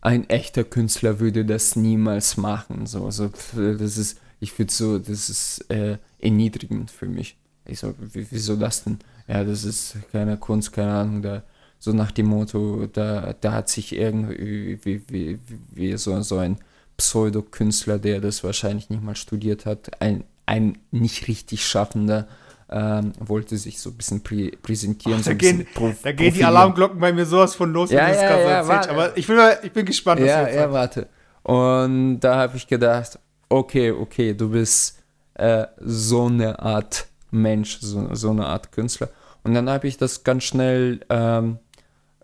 ein 0.00 0.28
echter 0.28 0.64
Künstler 0.64 1.20
würde 1.20 1.44
das 1.44 1.76
niemals 1.76 2.36
machen. 2.36 2.86
So, 2.86 3.10
so 3.10 3.28
pff, 3.28 3.54
das 3.78 3.98
ist, 3.98 4.20
ich 4.40 4.58
würde 4.58 4.72
so, 4.72 4.98
das 4.98 5.28
ist 5.28 5.70
äh, 5.70 5.98
erniedrigend 6.18 6.90
für 6.90 7.06
mich. 7.06 7.36
Ich 7.66 7.80
so, 7.80 7.94
wieso 7.98 8.56
das 8.56 8.84
denn? 8.84 8.98
Ja, 9.26 9.44
das 9.44 9.64
ist 9.64 9.96
keine 10.10 10.36
Kunst, 10.38 10.72
keine 10.72 10.92
Ahnung, 10.92 11.22
da, 11.22 11.42
so 11.78 11.92
nach 11.92 12.10
dem 12.10 12.26
Motto, 12.26 12.86
da, 12.86 13.34
da 13.40 13.52
hat 13.52 13.68
sich 13.68 13.94
irgendwie 13.94 14.78
wie, 14.82 15.02
wie, 15.08 15.38
wie 15.72 15.96
so, 15.96 16.20
so 16.22 16.38
ein 16.38 16.58
Pseudokünstler, 16.96 17.98
der 17.98 18.20
das 18.20 18.42
wahrscheinlich 18.42 18.90
nicht 18.90 19.02
mal 19.02 19.16
studiert 19.16 19.66
hat, 19.66 20.00
ein, 20.00 20.24
ein 20.46 20.78
nicht 20.90 21.28
richtig 21.28 21.66
Schaffender, 21.66 22.26
ähm, 22.70 23.12
wollte 23.18 23.56
sich 23.56 23.80
so 23.80 23.90
ein 23.90 23.96
bisschen 23.96 24.22
prä 24.22 24.50
präsentieren. 24.62 25.20
Oh, 25.20 25.24
da, 25.24 25.30
so 25.30 25.36
gehen, 25.36 25.66
da 26.02 26.12
gehen 26.12 26.34
die 26.34 26.44
Alarmglocken 26.44 27.00
bei 27.00 27.12
mir 27.12 27.24
sowas 27.24 27.54
von 27.54 27.72
los, 27.72 27.90
ja, 27.90 28.08
ja, 28.08 28.14
ja, 28.14 28.60
erzählt. 28.60 28.88
Aber 28.88 29.16
ich 29.16 29.26
bin, 29.26 29.36
mal, 29.36 29.58
ich 29.62 29.72
bin 29.72 29.86
gespannt, 29.86 30.20
was 30.20 30.28
Ja, 30.28 30.48
ja, 30.48 30.72
warte. 30.72 31.08
Und 31.42 32.20
da 32.20 32.36
habe 32.36 32.56
ich 32.56 32.66
gedacht, 32.66 33.18
okay, 33.48 33.90
okay, 33.90 34.34
du 34.34 34.50
bist 34.50 35.02
äh, 35.34 35.66
so 35.78 36.26
eine 36.26 36.58
Art 36.58 37.06
Mensch, 37.30 37.78
so, 37.80 38.14
so 38.14 38.30
eine 38.30 38.46
Art 38.46 38.72
Künstler. 38.72 39.08
Und 39.44 39.54
dann 39.54 39.70
habe 39.70 39.86
ich 39.86 39.96
das 39.96 40.24
ganz 40.24 40.44
schnell 40.44 41.00
ähm, 41.08 41.58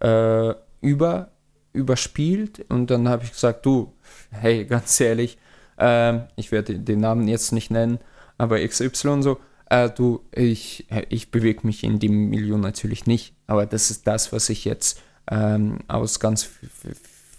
äh, 0.00 0.52
über, 0.80 1.30
überspielt 1.72 2.66
und 2.68 2.90
dann 2.90 3.08
habe 3.08 3.24
ich 3.24 3.32
gesagt, 3.32 3.64
du, 3.64 3.94
hey, 4.30 4.64
ganz 4.68 5.00
ehrlich, 5.00 5.38
äh, 5.78 6.18
ich 6.36 6.52
werde 6.52 6.78
den 6.78 7.00
Namen 7.00 7.28
jetzt 7.28 7.52
nicht 7.52 7.70
nennen, 7.70 7.98
aber 8.36 8.66
XY 8.66 9.22
so, 9.22 9.38
äh, 9.74 9.90
du, 9.90 10.24
ich, 10.32 10.86
ich 11.08 11.30
bewege 11.30 11.66
mich 11.66 11.82
in 11.82 11.98
dem 11.98 12.30
Milieu 12.30 12.56
natürlich 12.56 13.06
nicht, 13.06 13.34
aber 13.46 13.66
das 13.66 13.90
ist 13.90 14.06
das, 14.06 14.32
was 14.32 14.48
ich 14.48 14.64
jetzt 14.64 15.00
ähm, 15.30 15.78
aus 15.88 16.20
ganz 16.20 16.48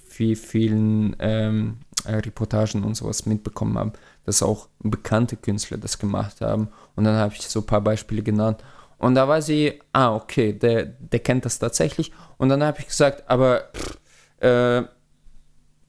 vielen 0.09 1.15
ähm, 1.19 1.77
Reportagen 2.05 2.83
und 2.83 2.95
sowas 2.95 3.25
mitbekommen 3.25 3.77
habe, 3.77 3.93
dass 4.25 4.43
auch 4.43 4.67
bekannte 4.79 5.37
Künstler 5.37 5.77
das 5.77 5.97
gemacht 5.97 6.41
haben. 6.41 6.69
Und 6.95 7.05
dann 7.05 7.15
habe 7.15 7.33
ich 7.33 7.41
so 7.41 7.61
ein 7.61 7.65
paar 7.65 7.81
Beispiele 7.81 8.21
genannt. 8.21 8.63
Und 8.97 9.15
da 9.15 9.27
war 9.27 9.41
sie, 9.41 9.81
ah, 9.93 10.15
okay, 10.15 10.53
der, 10.53 10.85
der 10.85 11.19
kennt 11.19 11.45
das 11.45 11.59
tatsächlich. 11.59 12.11
Und 12.37 12.49
dann 12.49 12.63
habe 12.63 12.79
ich 12.79 12.87
gesagt, 12.87 13.29
aber 13.29 13.69
pff, 13.73 13.97
äh, 14.41 14.83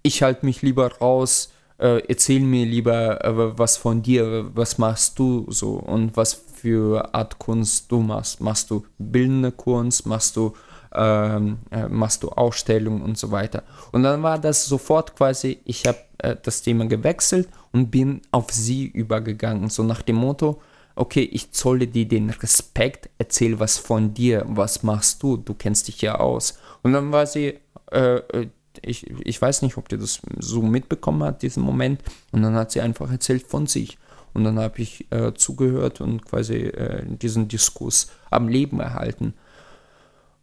ich 0.03 0.23
halte 0.23 0.47
mich 0.47 0.63
lieber 0.63 0.93
raus, 0.99 1.53
äh, 1.79 2.03
erzähl 2.09 2.41
mir 2.41 2.65
lieber 2.67 3.25
äh, 3.25 3.59
was 3.59 3.77
von 3.77 4.03
dir, 4.03 4.51
was 4.55 4.79
machst 4.79 5.19
du 5.19 5.47
so 5.51 5.75
und 5.75 6.17
was 6.17 6.35
für 6.35 7.15
Art 7.15 7.39
Kunst 7.39 7.93
du 7.93 8.01
machst. 8.01 8.41
Machst 8.41 8.71
du 8.71 8.85
bildende 8.99 9.53
Kunst, 9.53 10.07
machst 10.07 10.37
du, 10.37 10.55
ähm, 10.95 11.59
äh, 11.71 11.89
machst 11.89 12.23
du 12.23 12.31
Ausstellungen 12.31 13.03
und 13.03 13.19
so 13.19 13.31
weiter. 13.31 13.63
Und 13.93 14.03
dann 14.03 14.23
war 14.23 14.39
das 14.39 14.65
sofort 14.65 15.15
quasi, 15.15 15.61
ich 15.65 15.87
habe 15.87 15.99
äh, 16.19 16.37
das 16.43 16.63
Thema 16.63 16.87
gewechselt 16.87 17.49
und 17.73 17.91
bin 17.91 18.23
auf 18.31 18.51
sie 18.51 18.87
übergegangen, 18.87 19.69
so 19.69 19.83
nach 19.83 20.03
dem 20.03 20.17
Motto, 20.17 20.61
okay, 20.95 21.29
ich 21.31 21.53
zolle 21.53 21.87
dir 21.87 22.09
den 22.09 22.31
Respekt, 22.31 23.11
erzähl 23.19 23.61
was 23.61 23.77
von 23.77 24.15
dir, 24.15 24.45
was 24.49 24.83
machst 24.83 25.23
du, 25.23 25.37
du 25.37 25.53
kennst 25.53 25.89
dich 25.89 26.01
ja 26.01 26.19
aus. 26.19 26.59
Und 26.83 26.95
dann 26.95 27.13
war 27.13 27.27
sie, 27.27 27.59
äh, 27.93 28.17
äh, 28.17 28.49
ich, 28.83 29.11
ich 29.25 29.41
weiß 29.41 29.63
nicht, 29.63 29.77
ob 29.77 29.89
die 29.89 29.99
das 29.99 30.21
so 30.39 30.63
mitbekommen 30.63 31.23
hat, 31.25 31.43
diesen 31.43 31.63
Moment. 31.63 32.03
Und 32.33 32.43
dann 32.43 32.55
hat 32.55 32.71
sie 32.71 32.81
einfach 32.81 33.11
erzählt 33.11 33.47
von 33.47 33.67
sich. 33.67 33.99
Und 34.35 34.45
dann 34.45 34.59
habe 34.59 34.81
ich 34.81 35.11
äh, 35.11 35.33
zugehört 35.35 36.01
und 36.01 36.25
quasi 36.27 36.57
äh, 36.57 37.05
diesen 37.07 37.49
Diskurs 37.49 38.11
am 38.31 38.49
Leben 38.49 38.81
erhalten. 38.81 39.35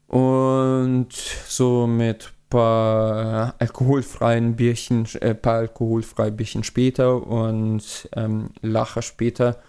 Und 0.08 1.14
so 1.48 1.88
mit 1.88 2.34
paar 2.54 3.56
alkoholfreien 3.58 4.56
Bierchen, 4.56 5.08
äh, 5.22 5.34
paar 5.34 5.56
alkoholfreie 5.56 6.32
Bierchen 6.32 6.64
später 6.64 7.26
und 7.26 8.08
ähm, 8.16 8.52
Lacher 8.62 9.02
später 9.02 9.60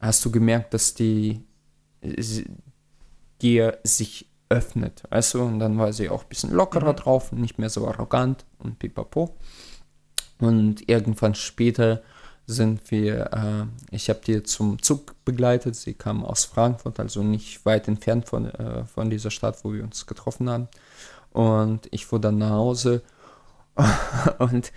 hast 0.00 0.24
du 0.24 0.30
gemerkt, 0.30 0.72
dass 0.72 0.94
die 0.94 1.42
dir 3.42 3.78
sich 3.84 4.29
öffnet, 4.50 5.04
du? 5.34 5.42
Und 5.42 5.60
dann 5.60 5.78
war 5.78 5.92
sie 5.92 6.10
auch 6.10 6.22
ein 6.22 6.28
bisschen 6.28 6.50
lockerer 6.50 6.92
mhm. 6.92 6.96
drauf 6.96 7.32
nicht 7.32 7.58
mehr 7.58 7.70
so 7.70 7.88
arrogant 7.88 8.44
und 8.58 8.78
pipapo. 8.78 9.36
Und 10.38 10.88
irgendwann 10.88 11.34
später 11.34 12.02
sind 12.46 12.90
wir, 12.90 13.32
äh, 13.32 13.94
ich 13.94 14.08
habe 14.08 14.20
die 14.26 14.42
zum 14.42 14.82
Zug 14.82 15.14
begleitet, 15.24 15.76
sie 15.76 15.94
kam 15.94 16.24
aus 16.24 16.44
Frankfurt, 16.44 16.98
also 16.98 17.22
nicht 17.22 17.64
weit 17.64 17.86
entfernt 17.86 18.28
von, 18.28 18.46
äh, 18.46 18.84
von 18.86 19.08
dieser 19.08 19.30
Stadt, 19.30 19.62
wo 19.62 19.72
wir 19.72 19.84
uns 19.84 20.06
getroffen 20.06 20.50
haben. 20.50 20.68
Und 21.32 21.88
ich 21.92 22.06
fuhr 22.06 22.20
dann 22.20 22.38
nach 22.38 22.50
Hause 22.50 23.02
und 24.38 24.72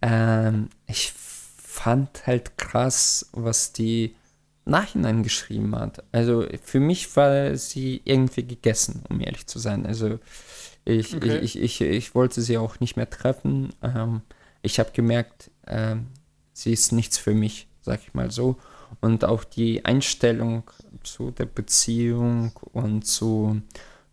ähm, 0.00 0.68
ich 0.86 1.12
fand 1.12 2.26
halt 2.26 2.58
krass, 2.58 3.30
was 3.32 3.72
die 3.72 4.16
Nachhinein 4.64 5.22
geschrieben 5.22 5.74
hat. 5.74 6.04
Also 6.12 6.46
für 6.62 6.80
mich 6.80 7.16
war 7.16 7.56
sie 7.56 8.00
irgendwie 8.04 8.46
gegessen, 8.46 9.02
um 9.08 9.20
ehrlich 9.20 9.46
zu 9.46 9.58
sein. 9.58 9.86
Also 9.86 10.18
ich, 10.84 11.14
okay. 11.16 11.38
ich, 11.38 11.56
ich, 11.56 11.80
ich, 11.80 11.90
ich, 11.90 12.14
wollte 12.14 12.40
sie 12.42 12.58
auch 12.58 12.80
nicht 12.80 12.96
mehr 12.96 13.10
treffen. 13.10 13.70
Ähm, 13.82 14.22
ich 14.62 14.78
habe 14.78 14.90
gemerkt, 14.92 15.50
ähm, 15.66 16.08
sie 16.52 16.72
ist 16.72 16.92
nichts 16.92 17.18
für 17.18 17.34
mich, 17.34 17.68
sag 17.80 18.00
ich 18.02 18.14
mal 18.14 18.30
so. 18.30 18.56
Und 19.00 19.24
auch 19.24 19.44
die 19.44 19.84
Einstellung 19.84 20.70
zu 21.02 21.30
der 21.30 21.46
Beziehung 21.46 22.52
und 22.72 23.06
zu 23.06 23.62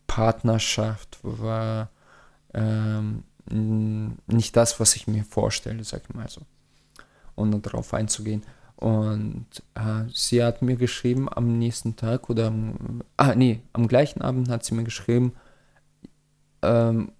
Partnerschaft 0.07 1.19
war 1.21 1.91
ähm, 2.53 3.23
nicht 4.27 4.55
das, 4.55 4.79
was 4.79 4.95
ich 4.95 5.07
mir 5.07 5.23
vorstelle, 5.23 5.83
sag 5.83 6.03
ich 6.07 6.15
mal 6.15 6.29
so. 6.29 6.41
Ohne 7.35 7.59
darauf 7.59 7.93
einzugehen. 7.93 8.43
Und 8.79 9.45
äh, 9.75 10.05
sie 10.13 10.41
hat 10.41 10.61
mir 10.61 10.77
geschrieben 10.77 11.27
am 11.29 11.59
nächsten 11.59 11.97
Tag 11.97 12.29
oder 12.29 12.47
am, 12.47 13.03
ah, 13.17 13.35
nee, 13.35 13.59
am 13.73 13.89
gleichen 13.89 14.21
Abend 14.21 14.47
hat 14.47 14.63
sie 14.63 14.73
mir 14.73 14.85
geschrieben, 14.85 15.33
ähm, 16.61 17.11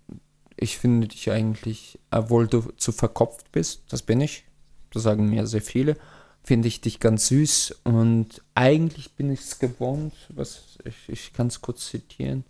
ich 0.56 0.78
finde 0.78 1.10
dich 1.10 1.30
eigentlich, 1.30 2.00
obwohl 2.12 2.48
du 2.48 2.62
zu 2.78 2.94
verkopft 2.94 3.52
bist, 3.52 3.84
das 3.90 4.04
bin 4.04 4.22
ich, 4.22 4.46
das 4.92 5.04
sagen 5.04 5.30
mir 5.30 5.48
sehr 5.48 5.62
viele, 5.62 5.98
finde 6.44 6.70
ich 6.70 6.80
dich 6.80 7.02
ganz 7.02 7.28
süß 7.28 7.82
und 7.84 8.42
eigentlich 8.56 9.12
bin 9.16 9.30
ich 9.30 9.42
es 9.42 9.60
gewohnt, 9.60 10.14
was 10.30 10.78
ich, 10.86 11.10
ich 11.10 11.34
kann 11.34 11.48
es 11.48 11.60
kurz 11.60 11.90
zitieren, 11.90 12.46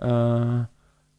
äh, 0.00 0.62
äh, 0.62 0.64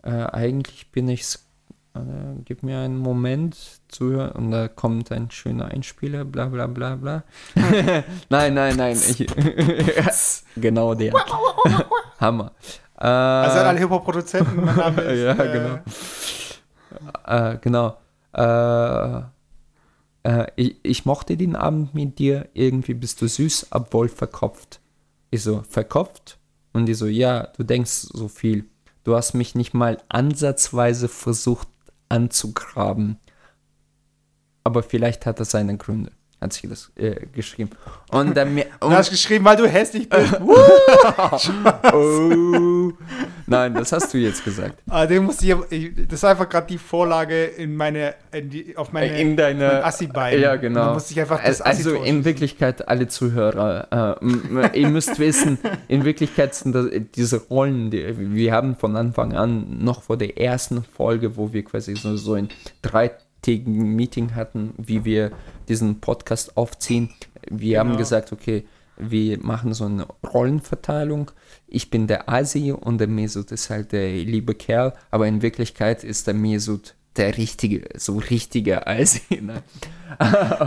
eigentlich 0.04 0.92
bin 0.92 1.08
ich 1.08 1.22
es 1.22 1.49
äh, 1.96 2.00
gib 2.46 2.64
mir 2.64 2.80
einen 2.80 2.98
Moment 2.98 3.58
zuhören 3.88 4.32
und 4.32 4.52
da 4.52 4.68
kommt 4.68 5.12
ein 5.12 5.32
schöner 5.32 5.66
Einspieler, 5.66 6.26
bla 6.26 6.46
bla 6.46 6.68
bla 6.68 6.96
bla. 6.96 7.24
nein, 8.30 8.54
nein, 8.54 8.76
nein. 8.76 8.96
Ich, 8.96 9.26
genau 10.56 10.94
der. 10.94 11.14
Hammer. 12.20 12.52
Äh, 12.98 13.08
also 13.08 13.60
alle 13.60 13.80
Hip-Hop-Produzenten. 13.80 14.68
ja, 14.68 15.34
genau. 15.34 15.80
Äh, 17.26 17.58
genau. 17.60 17.98
Äh, 18.34 19.22
äh, 20.24 20.48
ich, 20.56 20.76
ich 20.84 21.06
mochte 21.06 21.38
den 21.38 21.56
Abend 21.56 21.94
mit 21.94 22.20
dir, 22.20 22.50
irgendwie 22.54 22.94
bist 22.94 23.22
du 23.22 23.28
süß, 23.28 23.68
obwohl 23.72 24.10
verkopft. 24.10 24.80
Ich 25.32 25.44
so, 25.44 25.64
verkopft? 25.68 26.38
Und 26.74 26.86
die 26.86 26.94
so, 26.94 27.08
ja, 27.08 27.48
du 27.58 27.64
denkst 27.64 28.10
so 28.14 28.28
viel. 28.28 28.66
du 29.04 29.16
hast 29.16 29.34
mich 29.34 29.56
nicht 29.56 29.74
mal 29.74 29.98
ansatzweise 30.10 31.08
versucht 31.08 31.68
anzugraben. 32.10 33.18
Aber 34.64 34.84
vielleicht 34.84 35.26
hat 35.26 35.39
das 35.39 35.51
seine 35.51 35.78
Gründe 35.78 36.12
hat 36.42 36.54
sie 36.54 36.68
das 36.68 36.92
äh, 36.96 37.26
geschrieben. 37.34 37.72
Und 38.12 38.36
dann 38.36 38.54
mir, 38.54 38.68
du 38.80 38.90
hast 38.92 39.10
geschrieben, 39.10 39.44
weil 39.46 39.58
du 39.58 39.68
hässlich 39.68 40.08
bist. 40.08 40.40
oh. 41.94 42.94
Nein, 43.46 43.74
das 43.74 43.92
hast 43.92 44.14
du 44.14 44.18
jetzt 44.18 44.44
gesagt. 44.44 44.80
Ah, 44.90 45.06
den 45.06 45.24
muss 45.24 45.42
ich, 45.42 45.54
das 46.08 46.14
ist 46.14 46.24
einfach 46.24 46.50
gerade 46.50 46.68
die 46.68 46.78
Vorlage 46.78 47.46
in 47.46 47.76
meine, 47.76 48.16
in 48.32 48.50
die, 48.50 48.76
auf 48.76 48.92
meine 48.92 49.20
in 49.20 49.38
deine 49.38 49.84
Assi-Bein. 49.86 50.40
Ja, 50.40 50.56
genau. 50.56 50.94
muss 50.94 51.12
ich 51.12 51.20
einfach 51.20 51.44
das 51.44 51.62
also 51.62 51.94
in 51.96 52.26
Wirklichkeit, 52.26 52.88
alle 52.88 53.08
Zuhörer, 53.08 54.18
äh, 54.22 54.80
ihr 54.80 54.90
müsst 54.90 55.20
wissen, 55.20 55.60
in 55.88 56.06
Wirklichkeit 56.06 56.56
sind 56.56 56.74
das, 56.74 56.88
diese 57.16 57.38
Rollen, 57.38 57.92
die, 57.92 58.34
wir 58.34 58.52
haben 58.52 58.76
von 58.76 58.96
Anfang 58.96 59.34
an, 59.34 59.84
noch 59.84 60.04
vor 60.04 60.18
der 60.18 60.40
ersten 60.40 60.84
Folge, 60.84 61.38
wo 61.38 61.54
wir 61.54 61.64
quasi 61.64 61.96
so, 61.96 62.18
so 62.18 62.36
in 62.36 62.50
drei 62.82 63.12
tägigen 63.42 63.96
Meeting 63.96 64.36
hatten, 64.36 64.74
wie 64.78 65.06
wir 65.06 65.32
diesen 65.68 66.00
Podcast 66.00 66.58
aufziehen. 66.58 67.10
Wir 67.50 67.80
genau. 67.80 67.92
haben 67.92 67.98
gesagt, 67.98 68.32
okay, 68.32 68.66
wir 68.98 69.40
machen 69.40 69.74
so 69.74 69.86
eine 69.86 70.06
Rollenverteilung. 70.34 71.32
Ich 71.68 71.90
bin 71.90 72.08
der 72.08 72.30
Asi 72.30 72.72
und 72.72 72.98
der 73.00 73.08
Mesut 73.08 73.52
ist 73.52 73.70
halt 73.70 73.94
der 73.94 74.12
liebe 74.12 74.54
Kerl, 74.54 74.94
aber 75.10 75.28
in 75.28 75.42
Wirklichkeit 75.42 76.04
ist 76.04 76.28
der 76.28 76.34
Mesut 76.34 76.96
der 77.16 77.38
richtige, 77.38 77.88
so 77.98 78.18
richtige 78.18 78.88
Asi. 78.88 79.22
Ne? 79.42 79.64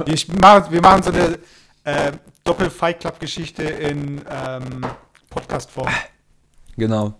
wir, 0.06 0.38
machen, 0.40 0.72
wir 0.72 0.80
machen 0.80 1.02
so 1.02 1.10
eine 1.10 1.38
äh, 1.84 2.12
Doppel-Fight 2.44 3.00
Club-Geschichte 3.00 3.64
in 3.64 4.20
ähm, 4.30 4.86
Podcast-Form. 5.28 5.88
Genau. 6.76 7.14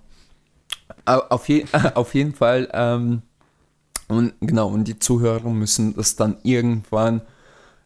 Auf, 1.05 1.49
je, 1.49 1.65
auf 1.95 2.15
jeden 2.15 2.35
Fall 2.35 2.69
ähm, 2.73 3.23
und 4.13 4.35
genau, 4.41 4.69
und 4.69 4.85
die 4.85 4.99
Zuhörer 4.99 5.49
müssen 5.51 5.95
das 5.95 6.17
dann 6.17 6.37
irgendwann 6.43 7.23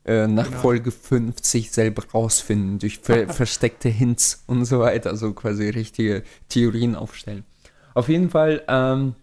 äh, 0.04 0.26
nach 0.26 0.46
genau. 0.46 0.60
Folge 0.60 0.90
50 0.92 1.70
selber 1.70 2.04
rausfinden, 2.12 2.78
durch 2.78 3.00
ver 3.00 3.28
versteckte 3.32 3.88
Hints 3.88 4.44
und 4.46 4.64
so 4.64 4.80
weiter, 4.80 5.10
also 5.10 5.32
quasi 5.32 5.68
richtige 5.68 6.22
Theorien 6.48 6.94
aufstellen. 6.94 7.44
Auf 7.94 8.08
jeden 8.08 8.30
Fall, 8.30 8.62
ähm, 8.68 9.14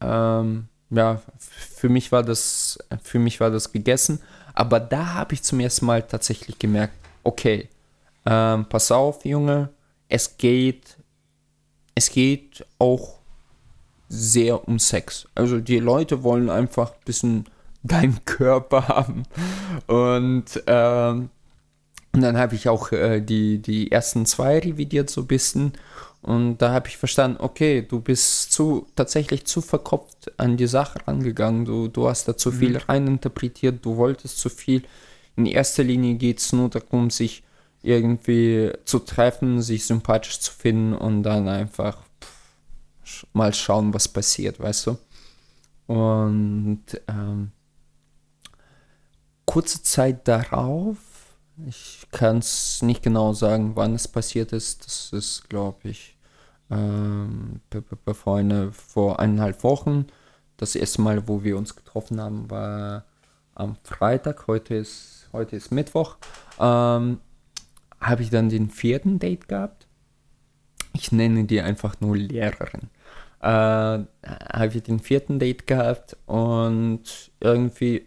ähm, 0.00 0.68
ja, 0.90 1.22
für 1.38 1.88
mich 1.88 2.10
war 2.10 2.22
das, 2.22 2.78
für 3.02 3.18
mich 3.18 3.38
war 3.38 3.50
das 3.50 3.70
gegessen, 3.70 4.20
aber 4.54 4.80
da 4.80 5.14
habe 5.14 5.34
ich 5.34 5.42
zum 5.42 5.60
ersten 5.60 5.86
Mal 5.86 6.02
tatsächlich 6.02 6.58
gemerkt, 6.58 6.94
okay, 7.22 7.68
ähm, 8.26 8.66
pass 8.68 8.90
auf, 8.90 9.24
Junge, 9.24 9.68
es 10.08 10.36
geht, 10.36 10.96
es 11.94 12.10
geht 12.10 12.66
auch 12.78 13.19
sehr 14.10 14.66
um 14.68 14.78
Sex. 14.78 15.28
Also 15.34 15.60
die 15.60 15.78
Leute 15.78 16.22
wollen 16.24 16.50
einfach 16.50 16.90
ein 16.90 17.04
bisschen 17.06 17.46
deinen 17.82 18.22
Körper 18.26 18.88
haben. 18.88 19.22
Und, 19.86 20.62
ähm, 20.66 21.30
und 22.12 22.20
dann 22.20 22.36
habe 22.36 22.56
ich 22.56 22.68
auch 22.68 22.90
äh, 22.92 23.20
die, 23.20 23.62
die 23.62 23.92
ersten 23.92 24.26
zwei 24.26 24.58
revidiert 24.58 25.08
so 25.08 25.22
ein 25.22 25.26
bisschen. 25.28 25.72
Und 26.22 26.58
da 26.58 26.72
habe 26.72 26.88
ich 26.88 26.98
verstanden, 26.98 27.38
okay, 27.40 27.86
du 27.88 28.00
bist 28.00 28.52
zu, 28.52 28.86
tatsächlich 28.96 29.46
zu 29.46 29.62
verkopft 29.62 30.32
an 30.38 30.56
die 30.56 30.66
Sache 30.66 30.98
rangegangen. 31.06 31.64
Du, 31.64 31.86
du 31.86 32.08
hast 32.08 32.26
da 32.26 32.36
zu 32.36 32.50
mhm. 32.50 32.56
viel 32.56 32.76
reininterpretiert, 32.76 33.84
du 33.84 33.96
wolltest 33.96 34.38
zu 34.38 34.50
viel. 34.50 34.82
In 35.36 35.46
erster 35.46 35.84
Linie 35.84 36.14
geht 36.14 36.40
es 36.40 36.52
nur 36.52 36.68
darum, 36.68 37.10
sich 37.10 37.44
irgendwie 37.82 38.72
zu 38.84 38.98
treffen, 38.98 39.62
sich 39.62 39.86
sympathisch 39.86 40.40
zu 40.40 40.52
finden 40.52 40.94
und 40.94 41.22
dann 41.22 41.48
einfach 41.48 41.96
mal 43.32 43.54
schauen, 43.54 43.94
was 43.94 44.08
passiert, 44.08 44.60
weißt 44.60 44.86
du? 44.88 44.98
Und 45.86 46.84
ähm, 47.08 47.50
kurze 49.44 49.82
Zeit 49.82 50.28
darauf, 50.28 50.98
ich 51.66 52.06
kann 52.12 52.38
es 52.38 52.80
nicht 52.82 53.02
genau 53.02 53.32
sagen, 53.32 53.74
wann 53.74 53.94
es 53.94 54.06
passiert 54.06 54.52
ist, 54.52 54.86
das 54.86 55.12
ist, 55.12 55.50
glaube 55.50 55.88
ich, 55.88 56.16
ähm, 56.70 57.60
vor, 58.14 58.36
eine, 58.36 58.72
vor 58.72 59.18
eineinhalb 59.18 59.64
Wochen. 59.64 60.06
Das 60.56 60.76
erste 60.76 61.02
Mal, 61.02 61.26
wo 61.26 61.42
wir 61.42 61.58
uns 61.58 61.74
getroffen 61.74 62.20
haben, 62.20 62.48
war 62.50 63.04
am 63.54 63.76
Freitag, 63.82 64.46
heute 64.46 64.76
ist, 64.76 65.28
heute 65.32 65.56
ist 65.56 65.72
Mittwoch. 65.72 66.16
Ähm, 66.60 67.18
habe 68.00 68.22
ich 68.22 68.30
dann 68.30 68.48
den 68.48 68.70
vierten 68.70 69.18
Date 69.18 69.48
gehabt. 69.48 69.88
Ich 70.92 71.10
nenne 71.10 71.44
die 71.44 71.60
einfach 71.60 72.00
nur 72.00 72.16
Lehrerin 72.16 72.88
äh, 73.40 73.46
habe 73.46 74.70
ich 74.72 74.82
den 74.82 75.00
vierten 75.00 75.38
Date 75.38 75.66
gehabt 75.66 76.16
und 76.26 77.02
irgendwie 77.40 78.06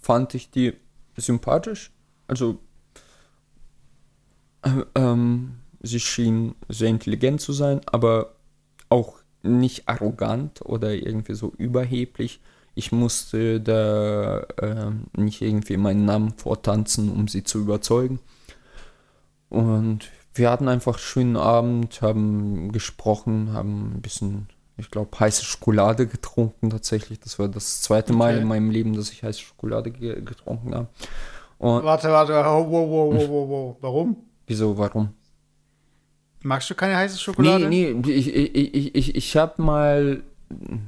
fand 0.00 0.34
ich 0.34 0.50
die 0.50 0.74
sympathisch. 1.16 1.92
Also 2.26 2.58
äh, 4.62 4.84
ähm, 4.94 5.56
sie 5.80 6.00
schien 6.00 6.54
sehr 6.68 6.88
intelligent 6.88 7.40
zu 7.40 7.52
sein, 7.52 7.80
aber 7.86 8.34
auch 8.88 9.16
nicht 9.42 9.88
arrogant 9.88 10.62
oder 10.62 10.92
irgendwie 10.92 11.34
so 11.34 11.52
überheblich. 11.56 12.40
Ich 12.74 12.92
musste 12.92 13.60
da 13.60 14.40
äh, 14.60 14.90
nicht 15.16 15.42
irgendwie 15.42 15.76
meinen 15.76 16.04
Namen 16.04 16.32
vortanzen, 16.32 17.10
um 17.10 17.28
sie 17.28 17.44
zu 17.44 17.60
überzeugen. 17.60 18.18
Und 19.48 20.10
wir 20.34 20.50
hatten 20.50 20.68
einfach 20.68 20.94
einen 20.94 21.02
schönen 21.02 21.36
Abend, 21.36 22.02
haben 22.02 22.72
gesprochen, 22.72 23.52
haben 23.52 23.94
ein 23.94 24.02
bisschen, 24.02 24.48
ich 24.76 24.90
glaube, 24.90 25.18
heiße 25.18 25.44
Schokolade 25.44 26.06
getrunken 26.06 26.70
tatsächlich. 26.70 27.20
Das 27.20 27.38
war 27.38 27.48
das 27.48 27.82
zweite 27.82 28.12
okay. 28.12 28.18
Mal 28.18 28.38
in 28.38 28.46
meinem 28.46 28.70
Leben, 28.70 28.94
dass 28.94 29.10
ich 29.10 29.22
heiße 29.22 29.40
Schokolade 29.40 29.90
ge 29.90 30.20
getrunken 30.22 30.74
habe. 30.74 30.88
Und 31.58 31.84
warte, 31.84 32.10
warte, 32.10 32.32
wow, 32.32 32.66
wow, 32.68 32.90
wow, 32.90 33.28
wow, 33.28 33.48
wow. 33.48 33.76
Warum? 33.80 34.16
Wieso, 34.46 34.76
warum? 34.76 35.10
Magst 36.42 36.68
du 36.68 36.74
keine 36.74 36.96
heiße 36.96 37.18
Schokolade? 37.18 37.68
Nee, 37.68 37.94
nee, 37.94 38.12
ich, 38.12 38.34
ich, 38.34 38.74
ich, 38.74 38.94
ich, 38.94 39.14
ich 39.14 39.36
habe 39.36 39.62
mal, 39.62 40.22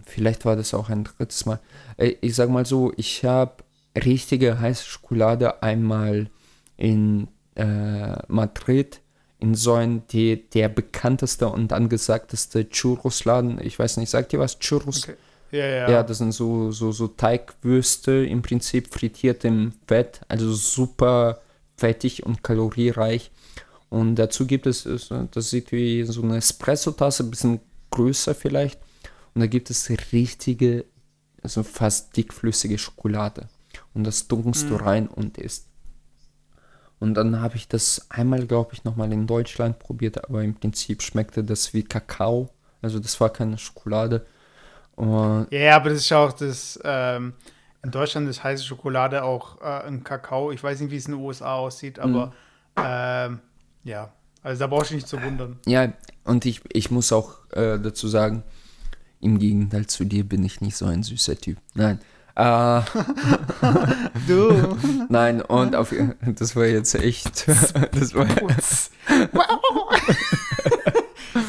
vielleicht 0.05 0.45
war 0.45 0.57
das 0.57 0.75
auch 0.75 0.91
ein 0.91 1.05
drittes 1.05 1.47
Mal, 1.47 1.61
äh, 1.97 2.15
ich 2.21 2.35
sag 2.35 2.51
mal 2.51 2.67
so, 2.67 2.93
ich 2.97 3.25
habe 3.25 3.65
richtige 3.97 4.61
heiße 4.61 4.85
Schokolade 4.85 5.63
einmal 5.63 6.29
in 6.77 7.29
äh, 7.55 8.17
Madrid 8.29 9.01
in 9.39 9.55
so 9.55 9.75
ein, 9.75 10.07
die, 10.09 10.49
der 10.51 10.69
bekannteste 10.69 11.49
und 11.49 11.73
angesagteste 11.73 12.69
Churros-Laden. 12.69 13.61
Ich 13.63 13.79
weiß 13.79 13.99
nicht, 13.99 14.11
sagt 14.11 14.33
ihr 14.33 14.39
was? 14.39 14.59
Churros? 14.59 15.05
Okay. 15.05 15.17
Ja, 15.53 15.67
ja. 15.67 15.91
Ja, 15.91 16.03
das 16.03 16.19
sind 16.19 16.33
so, 16.33 16.73
so, 16.73 16.91
so 16.93 17.09
Teigwürste 17.09 18.25
im 18.27 18.43
Prinzip 18.43 18.93
frittiert 18.93 19.45
im 19.45 19.73
Fett, 19.87 20.21
also 20.29 20.53
super 20.53 21.41
fettig 21.77 22.25
und 22.25 22.43
kaloriereich. 22.43 23.31
Und 23.89 24.17
dazu 24.17 24.47
gibt 24.47 24.67
es, 24.67 24.89
das 25.31 25.51
sieht 25.51 25.71
wie 25.71 26.05
so 26.05 26.23
eine 26.23 26.39
Espresso-Tasse, 26.39 27.23
ein 27.23 27.31
bisschen 27.31 27.61
größer 27.91 28.35
vielleicht. 28.35 28.81
Und 29.35 29.41
da 29.41 29.47
gibt 29.47 29.71
es 29.71 29.89
richtige, 30.13 30.85
also 31.43 31.63
fast 31.63 32.17
dickflüssige 32.17 32.79
Schokolade. 32.79 33.49
Und 33.95 34.05
das 34.05 34.27
dunkst 34.27 34.65
mhm. 34.65 34.69
du 34.69 34.75
rein 34.77 35.09
und 35.09 35.39
isst. 35.39 35.67
Und 36.99 37.15
dann 37.15 37.41
habe 37.41 37.57
ich 37.57 37.69
das 37.69 38.07
einmal, 38.09 38.47
glaube 38.47 38.73
ich, 38.73 38.85
nochmal 38.85 39.13
in 39.13 39.27
Deutschland 39.27 39.79
probiert, 39.79 40.25
aber 40.25 40.43
im 40.43 40.55
Prinzip 40.55 41.03
schmeckte 41.03 41.45
das 41.45 41.75
wie 41.75 41.83
Kakao. 41.83 42.49
Also 42.81 42.99
das 42.99 43.21
war 43.21 43.31
keine 43.31 43.59
Schokolade. 43.59 44.27
Und 44.95 45.49
ja, 45.51 45.77
aber 45.77 45.91
das 45.91 45.99
ist 45.99 46.13
auch 46.13 46.33
das, 46.33 46.81
ähm, 46.85 47.35
in 47.83 47.91
Deutschland 47.91 48.29
ist 48.29 48.43
heiße 48.43 48.65
Schokolade 48.65 49.23
auch 49.23 49.61
äh, 49.61 49.87
ein 49.87 50.05
Kakao. 50.05 50.53
Ich 50.53 50.63
weiß 50.63 50.81
nicht, 50.81 50.91
wie 50.91 50.97
es 50.97 51.07
in 51.07 51.13
den 51.13 51.21
USA 51.21 51.55
aussieht, 51.55 51.99
aber 51.99 52.27
mhm. 52.27 52.33
ähm, 52.83 53.41
ja, 53.85 54.13
also 54.43 54.61
da 54.61 54.67
brauchst 54.67 54.91
du 54.91 54.95
nicht 54.95 55.07
zu 55.07 55.23
wundern. 55.23 55.59
Ja, 55.67 55.93
und 56.25 56.47
ich, 56.47 56.63
ich 56.73 56.91
muss 56.91 57.13
auch 57.13 57.39
äh, 57.53 57.79
dazu 57.79 58.09
sagen, 58.09 58.43
im 59.21 59.39
Gegenteil 59.39 59.87
zu 59.87 60.05
dir 60.05 60.25
bin 60.25 60.45
ich 60.45 60.61
nicht 60.61 60.77
so 60.77 60.87
ein 60.87 61.03
süßer 61.03 61.37
Typ. 61.37 61.59
Nein. 61.75 62.01
Äh, 62.37 62.83
du. 64.29 64.77
Nein, 65.09 65.41
und 65.41 65.75
auf, 65.75 65.95
das 66.21 66.55
war 66.55 66.67
jetzt 66.67 66.95
echt. 66.95 67.49
Das 67.49 68.15
war, 68.15 68.27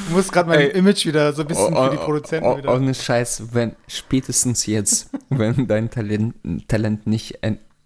Du 0.07 0.15
musst 0.15 0.31
gerade 0.31 0.49
mein 0.49 0.59
Ey, 0.59 0.69
Image 0.71 1.05
wieder 1.05 1.33
so 1.33 1.41
ein 1.41 1.47
bisschen 1.47 1.73
oh, 1.73 1.85
für 1.85 1.91
die 1.91 1.97
Produzenten 1.97 2.47
oh, 2.47 2.57
wieder. 2.57 2.73
Ohne 2.73 2.93
Scheiß, 2.93 3.53
wenn 3.53 3.75
spätestens 3.87 4.65
jetzt, 4.65 5.09
wenn 5.29 5.67
dein 5.67 5.89
Talent, 5.89 6.35
Talent 6.67 7.07
nicht 7.07 7.39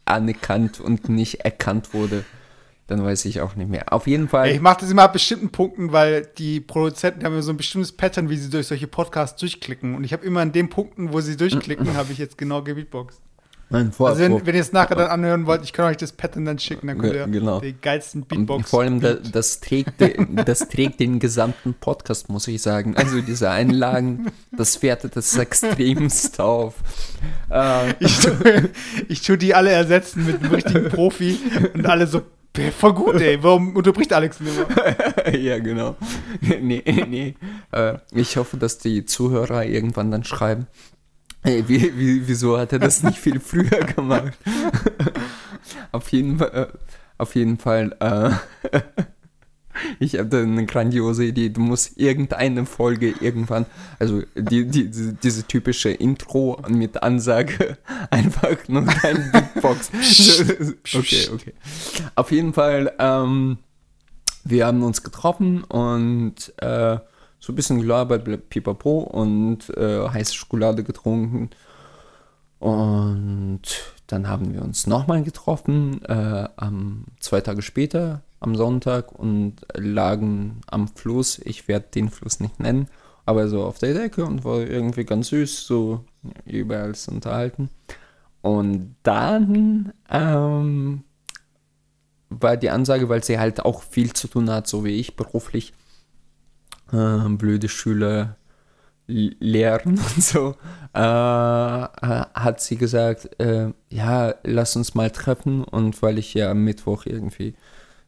anerkannt 0.06 0.80
und 0.80 1.10
nicht 1.10 1.42
erkannt 1.42 1.94
wurde, 1.94 2.24
dann 2.92 3.04
weiß 3.04 3.26
ich 3.26 3.42
auch 3.42 3.56
nicht 3.56 3.70
mehr. 3.70 3.92
Auf 3.92 4.06
jeden 4.06 4.28
Fall. 4.30 4.50
Ich 4.52 4.62
mache 4.62 4.82
das 4.82 4.92
immer 4.92 5.04
ab 5.04 5.14
bestimmten 5.14 5.50
Punkten, 5.50 5.92
weil 5.92 6.28
die 6.38 6.60
Produzenten 6.60 7.24
haben 7.24 7.34
ja 7.34 7.42
so 7.42 7.52
ein 7.52 7.58
bestimmtes 7.58 7.92
Pattern, 7.94 8.30
wie 8.30 8.38
sie 8.38 8.50
durch 8.50 8.68
solche 8.68 8.88
Podcasts 8.88 9.40
durchklicken. 9.40 9.96
Und 9.96 10.04
ich 10.04 10.14
habe 10.14 10.26
immer 10.26 10.42
an 10.42 10.52
den 10.52 10.70
Punkten, 10.70 11.14
wo 11.14 11.22
sie 11.22 11.38
durchklicken, 11.38 11.96
habe 11.96 12.12
ich 12.12 12.18
jetzt 12.20 12.38
genau 12.38 12.62
gebeatboxt. 12.62 13.20
Nein, 13.74 13.94
vor, 13.94 14.10
Also 14.10 14.20
wenn, 14.20 14.32
vor, 14.32 14.46
wenn 14.46 14.54
ihr 14.56 14.60
es 14.60 14.74
nachher 14.74 14.96
dann 14.98 15.08
anhören 15.08 15.46
wollt, 15.46 15.64
ich 15.64 15.72
kann 15.72 15.86
euch 15.86 15.96
das 15.96 16.12
Pattern 16.12 16.44
dann 16.44 16.60
schicken, 16.60 16.88
dann 16.88 16.98
könnt 16.98 17.14
ihr 17.14 17.26
genau. 17.28 17.62
die 17.62 17.72
geilsten 17.72 18.24
Und 18.24 18.28
Beatbox. 18.28 18.70
Vor 18.70 18.82
allem, 18.82 19.00
da, 19.00 19.14
das, 19.14 19.62
trägt, 19.62 20.02
de- 20.02 20.18
das 20.44 20.68
trägt 20.68 21.00
den 21.00 21.20
gesamten 21.20 21.74
Podcast, 21.76 22.28
muss 22.28 22.50
ich 22.50 22.62
sagen. 22.62 22.98
Also 22.98 23.22
diese 23.22 23.50
Einlagen, 23.50 24.30
das 24.52 24.82
wertet 24.84 25.16
es 25.16 25.38
extremst 25.38 26.42
auf. 26.42 26.74
Äh, 27.50 27.94
Ich 28.02 28.20
tue, 28.20 28.70
ich 29.08 29.22
tue 29.22 29.38
die 29.38 29.56
alle 29.56 29.72
ersetzen 29.72 30.26
mit 30.26 30.44
einem 30.44 30.54
richtigen 30.54 30.90
Profi 30.90 31.40
und 31.74 31.86
alle 31.86 32.08
so, 32.08 32.20
"Pff, 32.20 32.26
voll 32.78 32.94
gut, 32.94 33.16
ey. 33.22 33.42
Warum 33.42 33.76
unterbricht 33.76 34.14
Alex 34.14 34.40
immer? 34.40 34.68
ja, 35.38 35.60
genau. 35.60 35.96
nee, 36.42 36.84
nee. 37.08 37.36
Äh, 37.72 37.98
ich 38.12 38.38
hoffe, 38.38 38.58
dass 38.58 38.78
die 38.78 39.06
Zuhörer 39.06 39.66
irgendwann 39.66 40.12
dann 40.12 40.24
schreiben, 40.24 40.68
hey, 41.44 41.64
wie, 41.68 41.98
wie, 41.98 42.28
wieso 42.28 42.58
hat 42.58 42.74
er 42.74 42.80
das 42.80 43.04
nicht 43.04 43.20
viel 43.20 43.40
früher 43.40 43.80
gemacht? 43.96 44.34
auf 45.92 46.12
jeden 46.12 46.40
Fall, 46.40 46.52
äh, 46.54 46.78
auf 47.18 47.36
jeden 47.36 47.58
Fall, 47.58 47.96
äh, 48.00 48.80
ich 50.00 50.18
hatte 50.18 50.40
eine 50.40 50.66
grandiose 50.66 51.26
Idee. 51.26 51.50
Du 51.50 51.62
musst 51.62 51.98
irgendeine 51.98 52.66
Folge 52.66 53.14
irgendwann, 53.20 53.66
also 54.00 54.24
die, 54.36 54.66
die, 54.66 54.90
diese, 54.90 55.14
diese 55.14 55.44
typische 55.44 55.90
Intro 55.90 56.62
mit 56.68 57.02
Ansage, 57.04 57.78
einfach 58.10 58.58
nur 58.68 58.84
dein 58.84 59.32
Beatbox. 59.32 59.92
okay, 60.96 61.30
okay. 61.34 61.54
Auf 62.16 62.32
jeden 62.32 62.54
Fall, 62.54 62.94
ähm, 63.00 63.58
wir 64.44 64.66
haben 64.66 64.84
uns 64.84 65.04
getroffen 65.04 65.64
und 65.64 66.54
äh, 66.58 66.98
so 67.40 67.54
ein 67.54 67.56
bisschen 67.56 67.82
gelabert, 67.82 68.50
pipapo 68.50 69.00
und 69.00 69.70
äh, 69.76 70.08
heiße 70.08 70.34
Schokolade 70.34 70.84
getrunken. 70.84 71.50
Und 72.60 73.62
dann 74.06 74.28
haben 74.28 74.54
wir 74.54 74.62
uns 74.62 74.86
nochmal 74.86 75.24
getroffen, 75.24 76.06
äh, 76.06 76.48
am, 76.56 77.06
zwei 77.20 77.42
Tage 77.42 77.64
später, 77.64 78.22
am 78.42 78.56
Sonntag, 78.56 79.12
und 79.14 79.56
lagen 79.74 80.62
am 80.68 80.88
Fluss. 80.90 81.40
Ich 81.40 81.68
werde 81.68 81.88
den 81.94 82.10
Fluss 82.10 82.40
nicht 82.40 82.60
nennen, 82.60 82.88
aber 83.26 83.48
so 83.48 83.64
auf 83.64 83.80
der 83.80 83.94
Decke 83.94 84.26
und 84.26 84.44
war 84.44 84.60
irgendwie 84.60 85.06
ganz 85.06 85.30
süß, 85.30 85.66
so 85.66 86.04
überall 86.46 86.94
unterhalten. 87.08 87.70
Und 88.42 88.96
dann 89.04 89.94
ähm, 90.10 91.04
war 92.30 92.58
die 92.58 92.72
Ansage, 92.72 93.08
weil 93.08 93.24
sie 93.24 93.40
halt 93.40 93.64
auch 93.64 93.84
viel 93.84 94.14
zu 94.14 94.28
tun 94.28 94.50
hat, 94.50 94.68
so 94.68 94.84
wie 94.84 95.00
ich 95.00 95.16
beruflich, 95.16 95.74
äh, 96.92 97.30
blöde 97.30 97.70
Schüler 97.70 98.38
lehren 99.08 100.00
und 100.16 100.24
so, 100.24 100.56
äh, 100.96 101.00
äh, 101.00 102.26
hat 102.34 102.62
sie 102.62 102.78
gesagt, 102.78 103.40
äh, 103.40 103.72
ja, 103.90 104.34
lass 104.44 104.76
uns 104.76 104.96
mal 104.96 105.12
treffen 105.12 105.64
und 105.64 106.02
weil 106.02 106.18
ich 106.18 106.34
ja 106.34 106.50
am 106.50 106.64
Mittwoch 106.64 107.06
irgendwie 107.06 107.54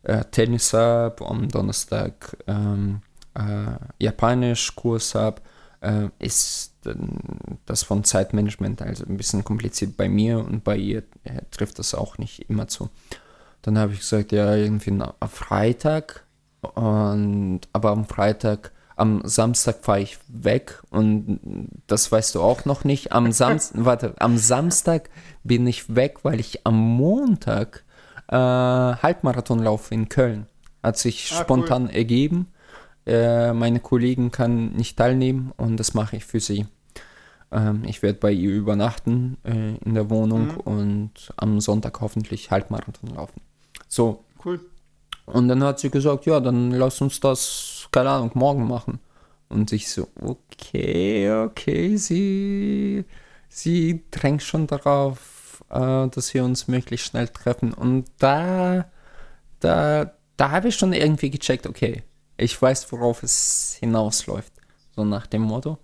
äh, 0.03 0.23
Tennis 0.25 0.73
habe, 0.73 1.25
am 1.25 1.49
Donnerstag 1.49 2.37
ähm, 2.47 3.01
äh, 3.35 3.77
Japanisch-Kurs 3.99 5.15
habe, 5.15 5.41
äh, 5.81 6.09
ist 6.19 6.71
das 7.65 7.83
von 7.83 8.03
Zeitmanagement 8.03 8.81
also 8.81 9.05
ein 9.05 9.17
bisschen 9.17 9.43
kompliziert 9.43 9.95
bei 9.95 10.09
mir 10.09 10.39
und 10.39 10.63
bei 10.63 10.75
ihr 10.75 11.03
äh, 11.23 11.41
trifft 11.51 11.79
das 11.79 11.95
auch 11.95 12.17
nicht 12.17 12.49
immer 12.49 12.67
zu. 12.67 12.89
Dann 13.61 13.77
habe 13.77 13.93
ich 13.93 13.99
gesagt, 13.99 14.31
ja, 14.31 14.53
irgendwie 14.55 14.91
am 14.91 15.29
Freitag. 15.29 16.25
Und 16.61 17.61
aber 17.73 17.91
am 17.91 18.05
Freitag, 18.05 18.71
am 18.95 19.21
Samstag 19.25 19.83
fahre 19.83 20.01
ich 20.01 20.19
weg 20.27 20.81
und 20.91 21.39
das 21.87 22.11
weißt 22.11 22.35
du 22.35 22.41
auch 22.41 22.65
noch 22.65 22.83
nicht. 22.83 23.11
Am 23.11 23.31
Samstag, 23.33 23.85
warte, 23.85 24.13
am 24.19 24.37
Samstag 24.37 25.09
bin 25.43 25.65
ich 25.67 25.95
weg, 25.95 26.19
weil 26.23 26.39
ich 26.39 26.65
am 26.65 26.77
Montag 26.77 27.83
äh, 28.33 29.01
Halbmarathon 29.03 29.59
laufe 29.59 29.93
in 29.93 30.09
Köln. 30.09 30.47
Hat 30.81 30.97
sich 30.97 31.31
Ah, 31.31 31.35
cool. 31.37 31.43
spontan 31.43 31.89
ergeben. 31.89 32.47
Äh, 33.05 33.53
meine 33.53 33.79
Kollegen 33.79 34.31
kann 34.31 34.73
nicht 34.73 34.97
teilnehmen 34.97 35.51
und 35.57 35.77
das 35.77 35.93
mache 35.93 36.15
ich 36.17 36.25
für 36.25 36.39
sie. 36.39 36.65
Ähm, 37.51 37.83
ich 37.85 38.01
werde 38.01 38.19
bei 38.19 38.31
ihr 38.31 38.51
übernachten 38.51 39.37
äh, 39.43 39.75
in 39.85 39.93
der 39.93 40.09
Wohnung 40.09 40.47
Mhm. 40.47 40.57
und 40.61 41.11
am 41.37 41.59
Sonntag 41.59 41.99
hoffentlich 42.01 42.49
Halbmarathon 42.49 43.13
laufen. 43.15 43.41
So, 43.87 44.23
Cool. 44.43 44.59
und 45.25 45.47
dann 45.49 45.63
hat 45.63 45.79
sie 45.79 45.89
gesagt, 45.91 46.25
ja, 46.25 46.39
dann 46.39 46.71
lass 46.71 47.01
uns 47.01 47.19
das, 47.19 47.87
keine 47.91 48.09
Ahnung, 48.09 48.31
morgen 48.33 48.67
machen. 48.67 48.99
Und 49.49 49.71
ich 49.71 49.89
so, 49.91 50.07
okay, 50.21 51.29
okay, 51.43 51.95
sie, 51.97 53.05
sie 53.49 54.03
drängt 54.09 54.41
schon 54.41 54.65
darauf, 54.65 55.32
äh, 55.69 56.07
dass 56.07 56.33
wir 56.33 56.43
uns 56.43 56.67
möglichst 56.67 57.07
schnell 57.07 57.27
treffen. 57.27 57.73
Und 57.73 58.05
da, 58.19 58.85
da, 59.59 60.13
da 60.37 60.51
habe 60.51 60.69
ich 60.69 60.75
schon 60.75 60.93
irgendwie 60.93 61.29
gecheckt, 61.29 61.67
okay, 61.67 62.03
ich 62.37 62.59
weiß, 62.59 62.91
worauf 62.91 63.23
es 63.23 63.77
hinausläuft. 63.79 64.53
So 64.95 65.03
nach 65.05 65.27
dem 65.27 65.41
Motto. 65.43 65.77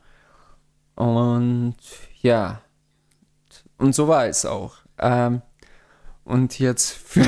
Und 0.95 1.75
ja, 2.21 2.61
und 3.77 3.95
so 3.95 4.07
war 4.07 4.27
es 4.27 4.45
auch. 4.45 4.75
Ähm, 4.97 5.41
und 6.29 6.59
jetzt 6.59 6.91
für, 7.05 7.21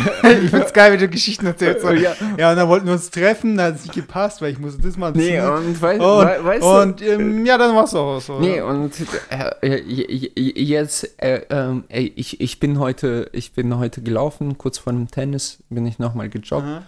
Ich 0.43 0.51
find's 0.51 0.73
geil, 0.73 0.93
wie 0.93 0.97
du 0.97 1.07
Geschichten 1.07 1.47
erzählst. 1.47 1.81
So. 1.81 1.89
Ja. 1.89 2.13
Ja. 2.37 2.51
und 2.51 2.57
dann 2.57 2.69
wollten 2.69 2.85
wir 2.85 2.93
uns 2.93 3.09
treffen, 3.09 3.57
da 3.57 3.65
hat 3.65 3.75
es 3.75 3.83
nicht 3.83 3.95
gepasst, 3.95 4.41
weil 4.41 4.51
ich 4.51 4.59
musste 4.59 4.81
das 4.81 4.95
machen. 4.95 5.15
das 5.15 5.23
Nee, 5.23 5.41
und, 5.41 5.81
wei 5.81 5.95
und, 5.95 6.25
wei 6.25 6.43
weißt 6.43 6.63
du, 6.63 6.81
und 6.81 7.01
ähm, 7.01 7.45
ja, 7.45 7.57
dann 7.57 7.75
war's 7.75 7.95
auch 7.95 8.21
so. 8.21 8.39
Nee, 8.39 8.57
ja. 8.57 8.65
und 8.65 8.93
äh, 9.29 9.77
äh, 9.77 10.61
jetzt, 10.61 11.19
äh, 11.19 11.41
ey, 11.89 12.13
ich, 12.15 12.39
ich 12.39 12.59
bin 12.59 12.79
heute, 12.79 13.29
ich 13.33 13.53
bin 13.53 13.75
heute 13.77 14.01
gelaufen, 14.03 14.57
kurz 14.59 14.77
vor 14.77 14.93
dem 14.93 15.09
Tennis 15.09 15.63
bin 15.69 15.85
ich 15.87 15.97
nochmal 15.97 16.29
gejoggt 16.29 16.67
Aha. 16.67 16.83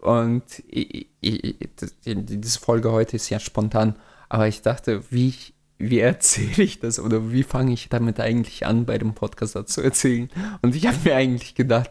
und 0.00 0.44
ich, 0.68 1.08
ich, 1.20 1.44
ich, 1.44 1.68
diese 2.04 2.58
Folge 2.58 2.92
heute 2.92 3.16
ist 3.16 3.28
ja 3.28 3.38
spontan, 3.38 3.94
aber 4.30 4.48
ich 4.48 4.62
dachte, 4.62 5.02
wie, 5.10 5.34
wie 5.78 6.00
erzähle 6.00 6.62
ich 6.62 6.80
das 6.80 6.98
oder 6.98 7.32
wie 7.32 7.44
fange 7.44 7.72
ich 7.72 7.88
damit 7.88 8.20
eigentlich 8.20 8.66
an, 8.66 8.84
bei 8.84 8.98
dem 8.98 9.14
Podcast 9.14 9.54
das 9.54 9.66
zu 9.66 9.80
erzählen? 9.80 10.28
Und 10.60 10.74
ich 10.74 10.86
habe 10.86 10.96
mir 11.04 11.14
eigentlich 11.14 11.54
gedacht, 11.54 11.90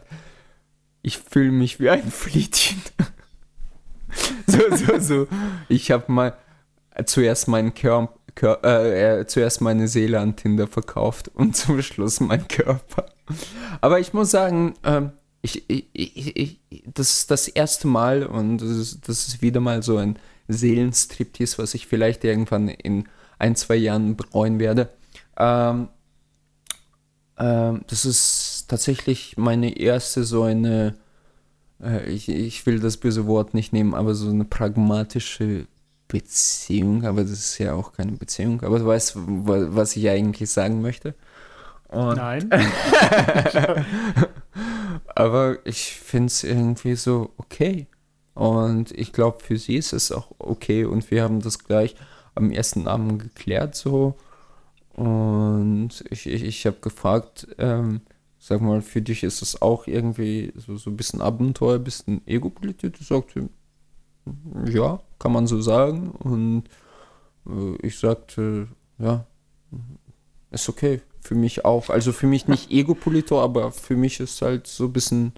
ich 1.02 1.18
fühle 1.18 1.52
mich 1.52 1.80
wie 1.80 1.90
ein 1.90 2.10
Fliedchen. 2.10 2.82
so, 4.46 4.60
so, 4.76 4.98
so. 4.98 5.28
Ich 5.68 5.90
habe 5.90 6.12
mal 6.12 6.36
zuerst 7.06 7.48
meinen 7.48 7.74
Körper, 7.74 8.14
Kör 8.34 8.62
äh, 8.62 9.20
äh, 9.20 9.26
zuerst 9.26 9.60
meine 9.62 9.88
Seele 9.88 10.20
an 10.20 10.36
Tinder 10.36 10.68
verkauft 10.68 11.28
und 11.34 11.56
zum 11.56 11.82
Schluss 11.82 12.20
mein 12.20 12.46
Körper. 12.46 13.06
Aber 13.80 13.98
ich 13.98 14.12
muss 14.12 14.30
sagen, 14.30 14.74
ähm, 14.84 15.10
ich, 15.42 15.68
ich, 15.68 15.86
ich, 15.92 16.36
ich, 16.36 16.84
das 16.94 17.18
ist 17.18 17.30
das 17.32 17.48
erste 17.48 17.88
Mal 17.88 18.24
und 18.24 18.58
das 18.58 18.70
ist, 18.70 19.08
das 19.08 19.26
ist 19.26 19.42
wieder 19.42 19.60
mal 19.60 19.82
so 19.82 19.96
ein 19.96 20.20
Seelenstriptease, 20.46 21.58
was 21.58 21.74
ich 21.74 21.88
vielleicht 21.88 22.22
irgendwann 22.22 22.68
in 22.68 23.08
ein, 23.38 23.56
zwei 23.56 23.76
Jahren 23.76 24.16
bereuen 24.16 24.58
werde. 24.58 24.88
Ähm, 25.38 25.88
ähm, 27.38 27.82
das 27.86 28.04
ist 28.04 28.66
tatsächlich 28.68 29.36
meine 29.36 29.78
erste 29.78 30.24
so 30.24 30.42
eine, 30.42 30.96
äh, 31.82 32.08
ich, 32.10 32.28
ich 32.28 32.66
will 32.66 32.80
das 32.80 32.96
böse 32.96 33.26
Wort 33.26 33.54
nicht 33.54 33.72
nehmen, 33.72 33.94
aber 33.94 34.14
so 34.14 34.28
eine 34.28 34.44
pragmatische 34.44 35.66
Beziehung, 36.08 37.04
aber 37.04 37.22
das 37.22 37.32
ist 37.32 37.58
ja 37.58 37.74
auch 37.74 37.92
keine 37.92 38.12
Beziehung, 38.12 38.62
aber 38.62 38.78
du 38.78 38.86
weißt, 38.86 39.14
wa- 39.16 39.66
was 39.70 39.94
ich 39.96 40.08
eigentlich 40.08 40.50
sagen 40.50 40.80
möchte. 40.80 41.14
Und, 41.88 42.16
Nein. 42.16 42.50
aber 45.14 45.58
ich 45.64 45.92
finde 45.92 46.26
es 46.26 46.44
irgendwie 46.44 46.96
so 46.96 47.32
okay. 47.36 47.86
Und 48.34 48.92
ich 48.92 49.12
glaube, 49.12 49.40
für 49.42 49.56
sie 49.58 49.76
ist 49.76 49.92
es 49.92 50.12
auch 50.12 50.30
okay. 50.38 50.84
Und 50.84 51.10
wir 51.10 51.22
haben 51.22 51.40
das 51.40 51.58
gleich 51.58 51.96
am 52.38 52.50
ersten 52.50 52.88
Abend 52.88 53.22
geklärt 53.22 53.74
so. 53.74 54.14
Und 54.94 55.90
ich, 56.10 56.26
ich, 56.26 56.42
ich 56.42 56.66
habe 56.66 56.78
gefragt, 56.80 57.46
ähm, 57.58 58.00
sag 58.38 58.60
mal, 58.60 58.82
für 58.82 59.02
dich 59.02 59.22
ist 59.22 59.42
es 59.42 59.60
auch 59.62 59.86
irgendwie 59.86 60.52
so, 60.56 60.76
so 60.76 60.90
ein 60.90 60.96
bisschen 60.96 61.20
Abenteuer, 61.20 61.76
ein 61.76 61.84
bisschen 61.84 62.26
Ego-Politik? 62.26 62.96
Sie 62.96 63.04
sagte, 63.04 63.48
ja, 64.66 65.00
kann 65.18 65.32
man 65.32 65.46
so 65.46 65.60
sagen. 65.60 66.10
Und 66.10 66.64
äh, 67.46 67.86
ich 67.86 67.98
sagte, 67.98 68.68
ja, 68.98 69.26
ist 70.50 70.68
okay. 70.68 71.00
Für 71.20 71.34
mich 71.34 71.64
auch. 71.64 71.90
Also 71.90 72.12
für 72.12 72.26
mich 72.26 72.48
nicht 72.48 72.70
Ego-Politor, 72.70 73.42
aber 73.42 73.70
für 73.72 73.96
mich 73.96 74.20
ist 74.20 74.40
halt 74.40 74.66
so 74.66 74.84
ein 74.86 74.92
bisschen 74.92 75.32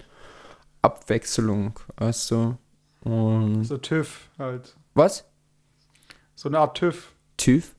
Abwechslung, 0.81 1.79
weißt 1.97 2.31
du. 2.31 2.57
Und 3.03 3.65
So 3.65 3.77
TÜV 3.77 4.29
halt. 4.37 4.75
was? 4.93 5.25
So 6.41 6.49
eine 6.49 6.57
Art 6.57 6.75
TÜV. 6.75 7.11
TÜV? 7.37 7.75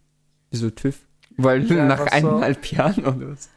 Wieso 0.52 0.70
TÜV? 0.70 1.00
Weil 1.36 1.64
Ja, 1.68 1.84
nach 1.84 1.98
was 1.98 2.04
so- 2.20 2.28
eineinhalb 2.28 2.64
Jahren 2.70 3.04
oder 3.04 3.30
was? 3.32 3.48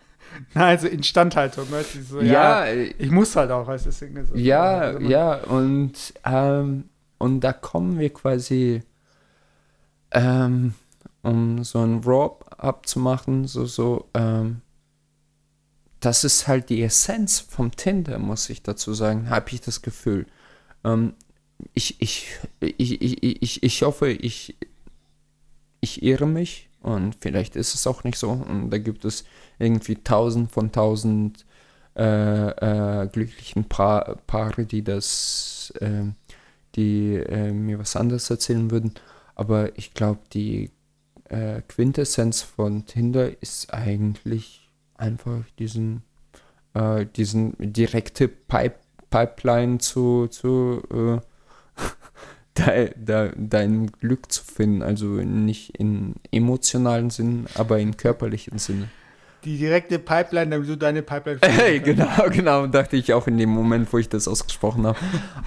Nein, 0.56 0.64
also 0.64 0.88
Instandhaltung, 0.88 1.69
weißt 1.69 1.94
du? 1.94 2.02
So, 2.02 2.22
Ja, 2.22 2.65
ja, 2.65 2.90
ich 2.98 3.11
muss 3.11 3.36
halt 3.36 3.52
auch, 3.52 3.68
du? 3.68 3.77
deswegen 3.77 4.18
ist 4.18 4.32
es- 4.32 4.41
Ja, 4.41 4.80
also 4.80 5.07
ja, 5.07 5.36
und, 5.44 6.11
ähm, 6.26 6.86
und 7.19 7.41
da 7.41 7.53
kommen 7.53 7.99
wir 7.99 8.11
quasi, 8.11 8.82
ähm, 10.10 10.73
um 11.22 11.64
so 11.64 11.84
ein 11.86 11.99
Rob 12.03 12.44
abzumachen, 12.57 13.45
so, 13.45 13.68
so, 13.68 14.10
ähm, 14.15 14.61
das 15.99 16.23
ist 16.23 16.48
halt 16.48 16.69
die 16.69 16.82
Essenz 16.82 17.41
vom 17.41 17.69
Tinder, 17.69 18.18
muss 18.18 18.49
ich 18.49 18.64
dazu 18.64 18.95
sagen, 18.95 19.30
habe 19.30 19.52
ich 19.52 19.61
das 19.61 19.84
Gefühl. 19.84 20.26
Ähm, 20.84 21.14
ich, 21.76 22.02
ich, 22.02 22.27
ich, 22.60 23.02
ich, 23.03 23.41
ich, 23.44 23.61
ich 23.64 23.82
hoffe, 23.84 24.10
ich, 24.10 24.57
ich 25.81 26.03
irre 26.03 26.27
mich 26.27 26.69
und 26.81 27.15
vielleicht 27.19 27.56
ist 27.56 27.73
es 27.73 27.88
auch 27.88 28.03
nicht 28.03 28.18
so. 28.18 28.30
Und 28.31 28.69
da 28.69 28.77
gibt 28.77 29.06
es 29.06 29.26
irgendwie 29.60 29.95
tausend 29.95 30.52
von 30.52 30.72
tausend 30.72 31.45
äh, 31.95 32.49
äh, 33.03 33.07
glücklichen 33.07 33.65
pa 33.65 34.18
Paare, 34.27 34.65
die 34.65 34.84
das, 34.84 35.73
äh, 35.80 36.03
die 36.76 37.15
äh, 37.15 37.52
mir 37.52 37.80
was 37.80 37.95
anderes 37.95 38.30
erzählen 38.30 38.69
würden. 38.69 38.93
Aber 39.34 39.77
ich 39.77 39.93
glaube, 39.93 40.19
die 40.34 40.72
äh, 41.30 41.61
Quintessenz 41.68 42.41
von 42.41 42.85
Tinder 42.85 43.41
ist 43.41 43.73
eigentlich 43.73 44.69
einfach 44.95 45.43
diesen, 45.57 46.03
äh, 46.73 47.06
diesen 47.06 47.56
direkte 47.60 48.27
Pipe 48.27 48.76
Pipeline 49.10 49.77
zu, 49.77 50.27
zu 50.27 50.81
de, 52.57 52.94
de, 52.95 53.32
dein 53.36 53.91
Glück 53.91 54.32
zu 54.32 54.44
finden. 54.44 54.82
Also 54.82 55.06
nicht 55.06 55.77
in 55.77 56.15
emotionalen 56.32 57.10
Sinn, 57.10 57.45
aber 57.56 57.80
in 57.80 57.98
körperlichen 57.98 58.57
Sinne. 58.57 58.90
Die 59.44 59.57
direkte 59.57 59.99
Pipeline, 59.99 60.52
damit 60.52 60.68
du 60.68 60.76
deine 60.76 61.03
Pipeline 61.03 61.40
Hey, 61.44 61.80
genau, 61.80 62.30
genau, 62.32 62.65
dachte 62.65 62.95
ich 62.95 63.14
auch 63.14 63.27
in 63.27 63.38
dem 63.38 63.49
Moment, 63.49 63.94
wo 63.94 63.99
ich 63.99 64.10
das 64.10 64.27
ausgesprochen 64.27 64.88
habe. 64.88 64.98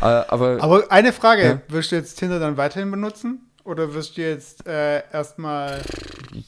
äh, 0.00 0.04
aber, 0.04 0.58
aber 0.60 0.92
eine 0.92 1.12
Frage, 1.12 1.44
ja? 1.44 1.60
wirst 1.68 1.90
du 1.90 1.96
jetzt 1.96 2.16
Tinder 2.16 2.38
dann 2.38 2.56
weiterhin 2.56 2.90
benutzen? 2.90 3.40
Oder 3.64 3.92
wirst 3.92 4.16
du 4.16 4.22
jetzt 4.22 4.66
äh, 4.66 5.02
erstmal 5.12 5.82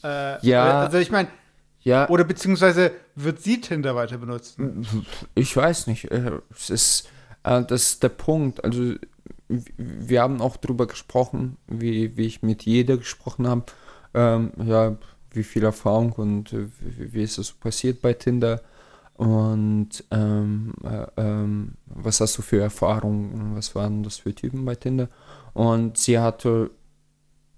äh, 0.03 0.47
Ja. 0.47 0.79
Also 0.79 0.97
ich 0.97 1.11
meine, 1.11 1.27
ja. 1.83 2.07
Oder 2.09 2.23
beziehungsweise 2.23 2.91
wird 3.15 3.41
sie 3.41 3.59
Tinder 3.59 3.95
weiter 3.95 4.17
benutzen? 4.17 4.85
Ich 5.35 5.55
weiß 5.55 5.87
nicht. 5.87 6.11
Äh, 6.11 6.39
es 6.51 6.69
ist, 6.69 7.09
äh, 7.43 7.63
das 7.63 7.83
ist 7.83 8.03
der 8.03 8.09
Punkt. 8.09 8.63
Also 8.63 8.95
wir 9.77 10.21
haben 10.21 10.41
auch 10.41 10.57
darüber 10.57 10.87
gesprochen, 10.87 11.57
wie, 11.67 12.17
wie 12.17 12.25
ich 12.25 12.41
mit 12.41 12.63
jeder 12.63 12.97
gesprochen 12.97 13.47
habe. 13.47 13.65
Ähm, 14.13 14.51
ja, 14.63 14.97
wie 15.31 15.43
viel 15.43 15.63
Erfahrung 15.63 16.11
und 16.13 16.53
äh, 16.53 16.67
wie, 16.79 17.13
wie, 17.13 17.23
ist 17.23 17.37
das 17.37 17.51
passiert 17.51 18.01
bei 18.01 18.13
Tinder? 18.13 18.61
Und 19.15 20.03
ähm, 20.11 20.73
äh, 20.83 21.05
ähm, 21.17 21.73
was 21.85 22.21
hast 22.21 22.37
du 22.37 22.41
für 22.41 22.61
Erfahrungen, 22.61 23.55
was 23.55 23.75
waren 23.75 24.03
das 24.03 24.17
für 24.17 24.33
Typen 24.33 24.65
bei 24.65 24.75
Tinder? 24.75 25.09
Und 25.53 25.97
sie 25.97 26.17
hatte, 26.17 26.71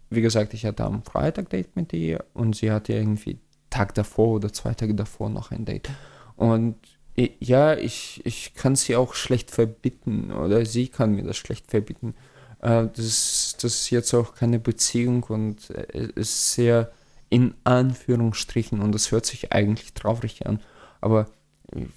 wie 0.10 0.22
gesagt, 0.22 0.54
ich 0.54 0.66
hatte 0.66 0.84
am 0.84 1.04
Freitag 1.04 1.50
Date 1.50 1.76
mit 1.76 1.94
ihr 1.94 2.24
und 2.34 2.56
sie 2.56 2.72
hatte 2.72 2.94
irgendwie 2.94 3.40
Tag 3.70 3.94
davor 3.96 4.36
oder 4.36 4.52
zwei 4.52 4.74
Tage 4.74 4.94
davor 4.94 5.30
noch 5.30 5.52
ein 5.52 5.66
Date. 5.66 5.90
Und 6.36 6.76
ja, 7.16 7.76
ich, 7.76 8.22
ich 8.26 8.54
kann 8.56 8.76
sie 8.76 8.96
auch 8.96 9.14
schlecht 9.14 9.52
verbieten 9.52 10.32
oder 10.32 10.66
sie 10.66 10.88
kann 10.88 11.14
mir 11.14 11.24
das 11.24 11.38
schlecht 11.38 11.70
verbieten. 11.70 12.16
Äh, 12.62 12.88
das, 12.96 13.56
das 13.62 13.76
ist 13.76 13.90
jetzt 13.92 14.14
auch 14.14 14.36
keine 14.36 14.60
Beziehung 14.60 15.24
und 15.24 15.70
äh, 15.70 16.10
ist 16.16 16.54
sehr 16.54 16.92
in 17.30 17.54
Anführungsstrichen 17.64 18.82
und 18.82 18.94
das 18.94 19.12
hört 19.12 19.26
sich 19.26 19.54
eigentlich 19.54 19.94
traurig 19.94 20.46
an, 20.46 20.60
aber 21.02 21.28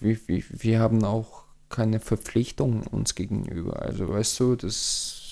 wir, 0.00 0.18
wir, 0.26 0.42
wir 0.48 0.80
haben 0.80 1.04
auch 1.04 1.44
keine 1.68 2.00
Verpflichtung 2.00 2.86
uns 2.86 3.14
gegenüber. 3.14 3.82
Also 3.82 4.08
weißt 4.08 4.40
du, 4.40 4.56
das 4.56 5.22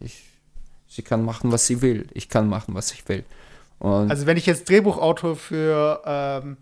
ich, 0.00 0.22
sie 0.88 1.02
kann 1.02 1.24
machen, 1.24 1.52
was 1.52 1.66
sie 1.66 1.82
will. 1.82 2.06
Ich 2.14 2.28
kann 2.28 2.48
machen, 2.48 2.74
was 2.74 2.92
ich 2.92 3.06
will. 3.08 3.24
Und 3.78 4.10
also 4.10 4.26
wenn 4.26 4.36
ich 4.36 4.46
jetzt 4.46 4.68
Drehbuchautor 4.68 5.36
für 5.36 6.02
ähm, 6.06 6.56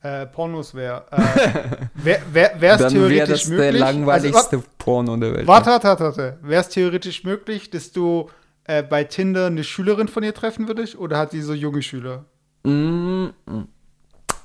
äh, 0.00 0.26
Pornos 0.26 0.74
wäre, 0.74 1.04
äh, 1.10 1.18
wäre 1.94 2.20
wär, 2.32 2.60
wär, 2.60 2.74
es 2.74 2.92
theoretisch 2.92 3.18
wär 3.18 3.26
das 3.26 3.48
möglich. 3.48 3.70
der 3.70 3.72
langweiligste 3.72 4.56
also, 4.56 4.62
Porno 4.78 5.16
der 5.16 5.34
Welt. 5.34 5.46
Warte, 5.46 5.70
warte, 5.70 6.04
warte. 6.04 6.38
Wäre 6.42 6.60
es 6.60 6.68
theoretisch 6.68 7.24
möglich, 7.24 7.70
dass 7.70 7.90
du 7.92 8.30
äh, 8.64 8.82
bei 8.82 9.04
Tinder 9.04 9.46
eine 9.46 9.64
Schülerin 9.64 10.08
von 10.08 10.22
ihr 10.22 10.34
treffen 10.34 10.68
würdest? 10.68 10.96
Oder 10.96 11.18
hat 11.18 11.32
sie 11.32 11.42
so 11.42 11.52
junge 11.52 11.82
Schüler? 11.82 12.24
Mm, 12.62 13.26
mm. 13.46 13.68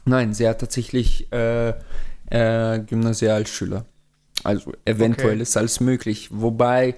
Nein, 0.06 0.34
sie 0.34 0.48
hat 0.48 0.60
tatsächlich 0.60 1.32
äh, 1.32 1.70
äh, 2.30 2.80
Gymnasialschüler. 2.80 3.86
Also 4.44 4.74
eventuell 4.86 5.34
okay. 5.34 5.42
ist 5.42 5.56
alles 5.56 5.80
möglich. 5.80 6.30
Wobei. 6.32 6.96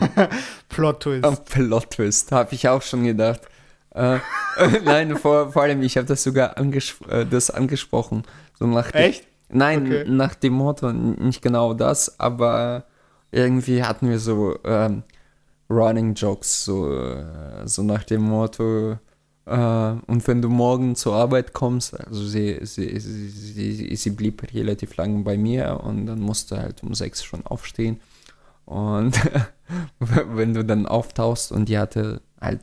Plot 0.68 1.00
Twist. 1.00 1.44
Plot 1.44 1.90
Twist, 1.90 2.32
habe 2.32 2.54
ich 2.54 2.66
auch 2.68 2.82
schon 2.82 3.04
gedacht. 3.04 3.42
Äh, 3.94 4.18
nein, 4.84 5.16
vor, 5.16 5.52
vor 5.52 5.62
allem, 5.62 5.82
ich 5.82 5.96
habe 5.96 6.06
das 6.06 6.22
sogar 6.22 6.56
anges 6.58 6.94
äh, 7.08 7.26
das 7.26 7.50
angesprochen. 7.50 8.22
So 8.58 8.66
nach 8.66 8.92
Echt? 8.94 9.26
Nein, 9.48 9.86
okay. 9.86 10.04
nach 10.08 10.34
dem 10.34 10.54
Motto, 10.54 10.92
nicht 10.92 11.42
genau 11.42 11.74
das, 11.74 12.18
aber 12.18 12.84
irgendwie 13.30 13.82
hatten 13.82 14.08
wir 14.08 14.18
so 14.18 14.58
ähm, 14.64 15.02
Running 15.68 16.14
Jokes, 16.14 16.64
so, 16.64 16.90
äh, 16.90 17.66
so 17.66 17.82
nach 17.82 18.04
dem 18.04 18.22
Motto, 18.22 18.98
äh, 19.44 19.94
und 20.06 20.26
wenn 20.26 20.40
du 20.40 20.48
morgen 20.48 20.94
zur 20.94 21.14
Arbeit 21.14 21.52
kommst, 21.52 21.98
also 21.98 22.24
sie, 22.24 22.58
sie, 22.62 22.98
sie, 23.00 23.28
sie, 23.28 23.96
sie 23.96 24.10
blieb 24.10 24.42
relativ 24.54 24.96
lange 24.96 25.22
bei 25.22 25.36
mir 25.36 25.80
und 25.82 26.06
dann 26.06 26.20
musste 26.20 26.58
halt 26.58 26.82
um 26.82 26.94
sechs 26.94 27.24
schon 27.24 27.44
aufstehen. 27.46 28.00
Und 28.64 29.18
wenn 29.98 30.54
du 30.54 30.64
dann 30.64 30.86
auftauchst 30.86 31.50
und 31.50 31.68
die 31.68 31.78
hatte 31.78 32.22
halt 32.40 32.60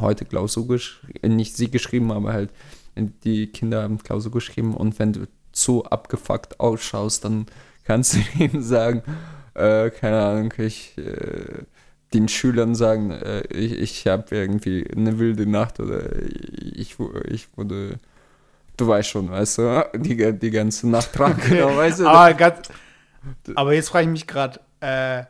heute 0.00 0.24
Klausur 0.24 0.66
geschrieben, 0.68 1.36
nicht 1.36 1.56
sie 1.56 1.70
geschrieben, 1.70 2.12
aber 2.12 2.32
halt 2.32 2.50
die 2.96 3.48
Kinder 3.48 3.82
haben 3.82 3.98
Klausur 3.98 4.32
geschrieben 4.32 4.74
und 4.74 4.98
wenn 4.98 5.12
du 5.12 5.26
zu 5.52 5.84
abgefuckt 5.84 6.60
ausschaust, 6.60 7.24
dann 7.24 7.46
kannst 7.84 8.14
du 8.14 8.18
ihnen 8.38 8.62
sagen, 8.62 9.02
äh, 9.54 9.90
keine 9.90 10.22
Ahnung, 10.22 10.52
ich 10.58 10.96
äh, 10.98 11.64
den 12.14 12.28
Schülern 12.28 12.74
sagen, 12.74 13.10
äh, 13.10 13.42
ich, 13.48 13.72
ich 13.72 14.06
habe 14.06 14.34
irgendwie 14.34 14.86
eine 14.94 15.18
wilde 15.18 15.46
Nacht 15.46 15.80
oder 15.80 16.22
ich, 16.22 16.96
ich 17.24 17.48
wurde, 17.56 17.98
du 18.76 18.88
weißt 18.88 19.08
schon, 19.08 19.30
weißt 19.30 19.58
du, 19.58 19.90
die, 19.96 20.38
die 20.38 20.50
ganze 20.50 20.88
Nacht 20.88 21.12
krank, 21.14 21.42
genau, 21.48 21.76
weißt 21.76 22.00
du. 22.00 22.06
aber, 22.06 22.34
ganz, 22.34 22.68
aber 23.54 23.74
jetzt 23.74 23.88
frage 23.88 24.04
ich 24.04 24.12
mich 24.12 24.26
gerade, 24.26 24.60
äh, 24.80 25.24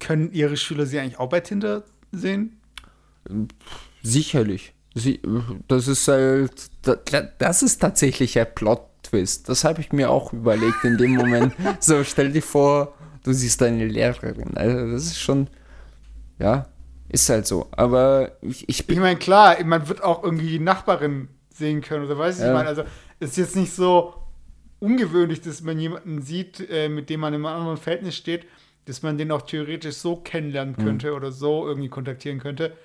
können 0.00 0.32
ihre 0.32 0.56
Schüler 0.56 0.86
sie 0.86 0.98
eigentlich 0.98 1.18
auch 1.18 1.28
bei 1.28 1.40
Tinder 1.40 1.84
sehen? 2.10 2.58
Sicherlich. 4.02 4.74
Sie, 4.94 5.20
das 5.68 5.88
ist 5.88 6.06
halt, 6.08 6.70
das 7.38 7.62
ist 7.62 7.78
tatsächlich 7.78 8.38
ein 8.38 8.46
Plot-Twist. 8.54 9.48
Das 9.48 9.64
habe 9.64 9.80
ich 9.80 9.92
mir 9.92 10.10
auch 10.10 10.32
überlegt 10.32 10.84
in 10.84 10.98
dem 10.98 11.14
Moment. 11.14 11.54
so, 11.80 12.04
stell 12.04 12.30
dir 12.32 12.42
vor, 12.42 12.94
du 13.24 13.32
siehst 13.32 13.60
deine 13.60 13.86
Lehrerin. 13.86 14.56
Also, 14.56 14.92
das 14.92 15.04
ist 15.04 15.20
schon, 15.20 15.48
ja, 16.38 16.66
ist 17.08 17.28
halt 17.30 17.46
so. 17.46 17.68
Aber 17.72 18.32
ich, 18.42 18.68
ich 18.68 18.86
bin. 18.86 18.96
Ich 18.96 19.02
meine, 19.02 19.18
klar, 19.18 19.56
man 19.64 19.88
wird 19.88 20.02
auch 20.02 20.22
irgendwie 20.22 20.48
die 20.48 20.58
Nachbarin 20.58 21.28
sehen 21.54 21.80
können 21.80 22.04
oder 22.04 22.18
weiß 22.18 22.36
ich, 22.36 22.42
ja. 22.42 22.48
ich 22.48 22.54
meine, 22.54 22.68
also, 22.68 22.84
ist 23.20 23.36
jetzt 23.36 23.56
nicht 23.56 23.72
so 23.72 24.14
ungewöhnlich, 24.78 25.40
dass 25.40 25.62
man 25.62 25.78
jemanden 25.78 26.22
sieht, 26.22 26.68
äh, 26.68 26.88
mit 26.88 27.08
dem 27.08 27.20
man 27.20 27.32
in 27.32 27.46
einem 27.46 27.46
anderen 27.46 27.76
Verhältnis 27.76 28.16
steht, 28.16 28.46
dass 28.86 29.02
man 29.02 29.16
den 29.16 29.30
auch 29.30 29.42
theoretisch 29.42 29.94
so 29.94 30.16
kennenlernen 30.16 30.74
mhm. 30.76 30.84
könnte 30.84 31.10
mhm. 31.10 31.16
oder 31.16 31.32
so 31.32 31.66
irgendwie 31.66 31.88
kontaktieren 31.88 32.40
könnte. 32.40 32.76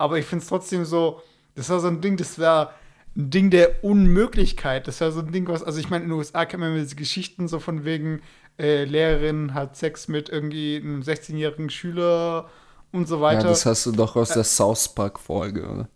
Aber 0.00 0.18
ich 0.18 0.24
finde 0.24 0.42
es 0.42 0.48
trotzdem 0.48 0.86
so, 0.86 1.20
das 1.56 1.68
war 1.68 1.78
so 1.78 1.88
ein 1.88 2.00
Ding, 2.00 2.16
das 2.16 2.38
war 2.38 2.72
ein 3.14 3.28
Ding 3.28 3.50
der 3.50 3.84
Unmöglichkeit. 3.84 4.88
Das 4.88 5.02
war 5.02 5.12
so 5.12 5.20
ein 5.20 5.30
Ding, 5.30 5.46
was, 5.46 5.62
also 5.62 5.78
ich 5.78 5.90
meine, 5.90 6.04
in 6.04 6.10
den 6.10 6.16
USA 6.16 6.46
kennt 6.46 6.62
man 6.62 6.74
diese 6.74 6.96
Geschichten 6.96 7.48
so 7.48 7.58
von 7.60 7.84
wegen, 7.84 8.22
äh, 8.58 8.84
Lehrerin 8.84 9.52
hat 9.52 9.76
Sex 9.76 10.08
mit 10.08 10.30
irgendwie 10.30 10.76
einem 10.76 11.02
16-jährigen 11.02 11.68
Schüler 11.68 12.48
und 12.92 13.08
so 13.08 13.20
weiter. 13.20 13.42
Ja, 13.42 13.48
das 13.48 13.66
hast 13.66 13.84
du 13.84 13.92
doch 13.92 14.16
aus 14.16 14.30
der 14.30 14.44
South 14.44 14.88
Park-Folge, 14.94 15.68
oder? 15.68 15.88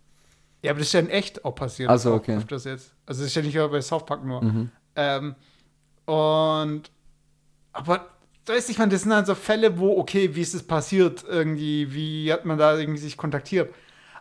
Ja, 0.61 0.69
aber 0.69 0.79
das 0.79 0.89
ist 0.89 0.93
ja 0.93 0.99
in 0.99 1.09
echt 1.09 1.43
auch 1.43 1.55
passiert. 1.55 1.89
Also 1.89 2.13
okay. 2.13 2.39
Das 2.47 2.65
jetzt. 2.65 2.93
Also 3.07 3.21
das 3.21 3.29
ist 3.29 3.35
ja 3.35 3.41
nicht 3.41 3.55
bei 3.55 3.81
South 3.81 4.05
Park 4.05 4.23
nur. 4.23 4.43
Mhm. 4.43 4.69
Ähm, 4.95 5.35
und 6.05 6.91
aber 7.73 8.05
da 8.45 8.53
ist 8.53 8.69
ich 8.69 8.77
meine, 8.77 8.91
das 8.91 9.01
sind 9.01 9.09
dann 9.09 9.25
so 9.25 9.33
Fälle, 9.33 9.79
wo, 9.79 9.97
okay, 9.97 10.35
wie 10.35 10.41
ist 10.41 10.53
es 10.53 10.61
passiert 10.61 11.25
irgendwie, 11.27 11.91
wie 11.91 12.31
hat 12.31 12.45
man 12.45 12.59
da 12.59 12.77
irgendwie 12.77 12.99
sich 12.99 13.17
kontaktiert? 13.17 13.73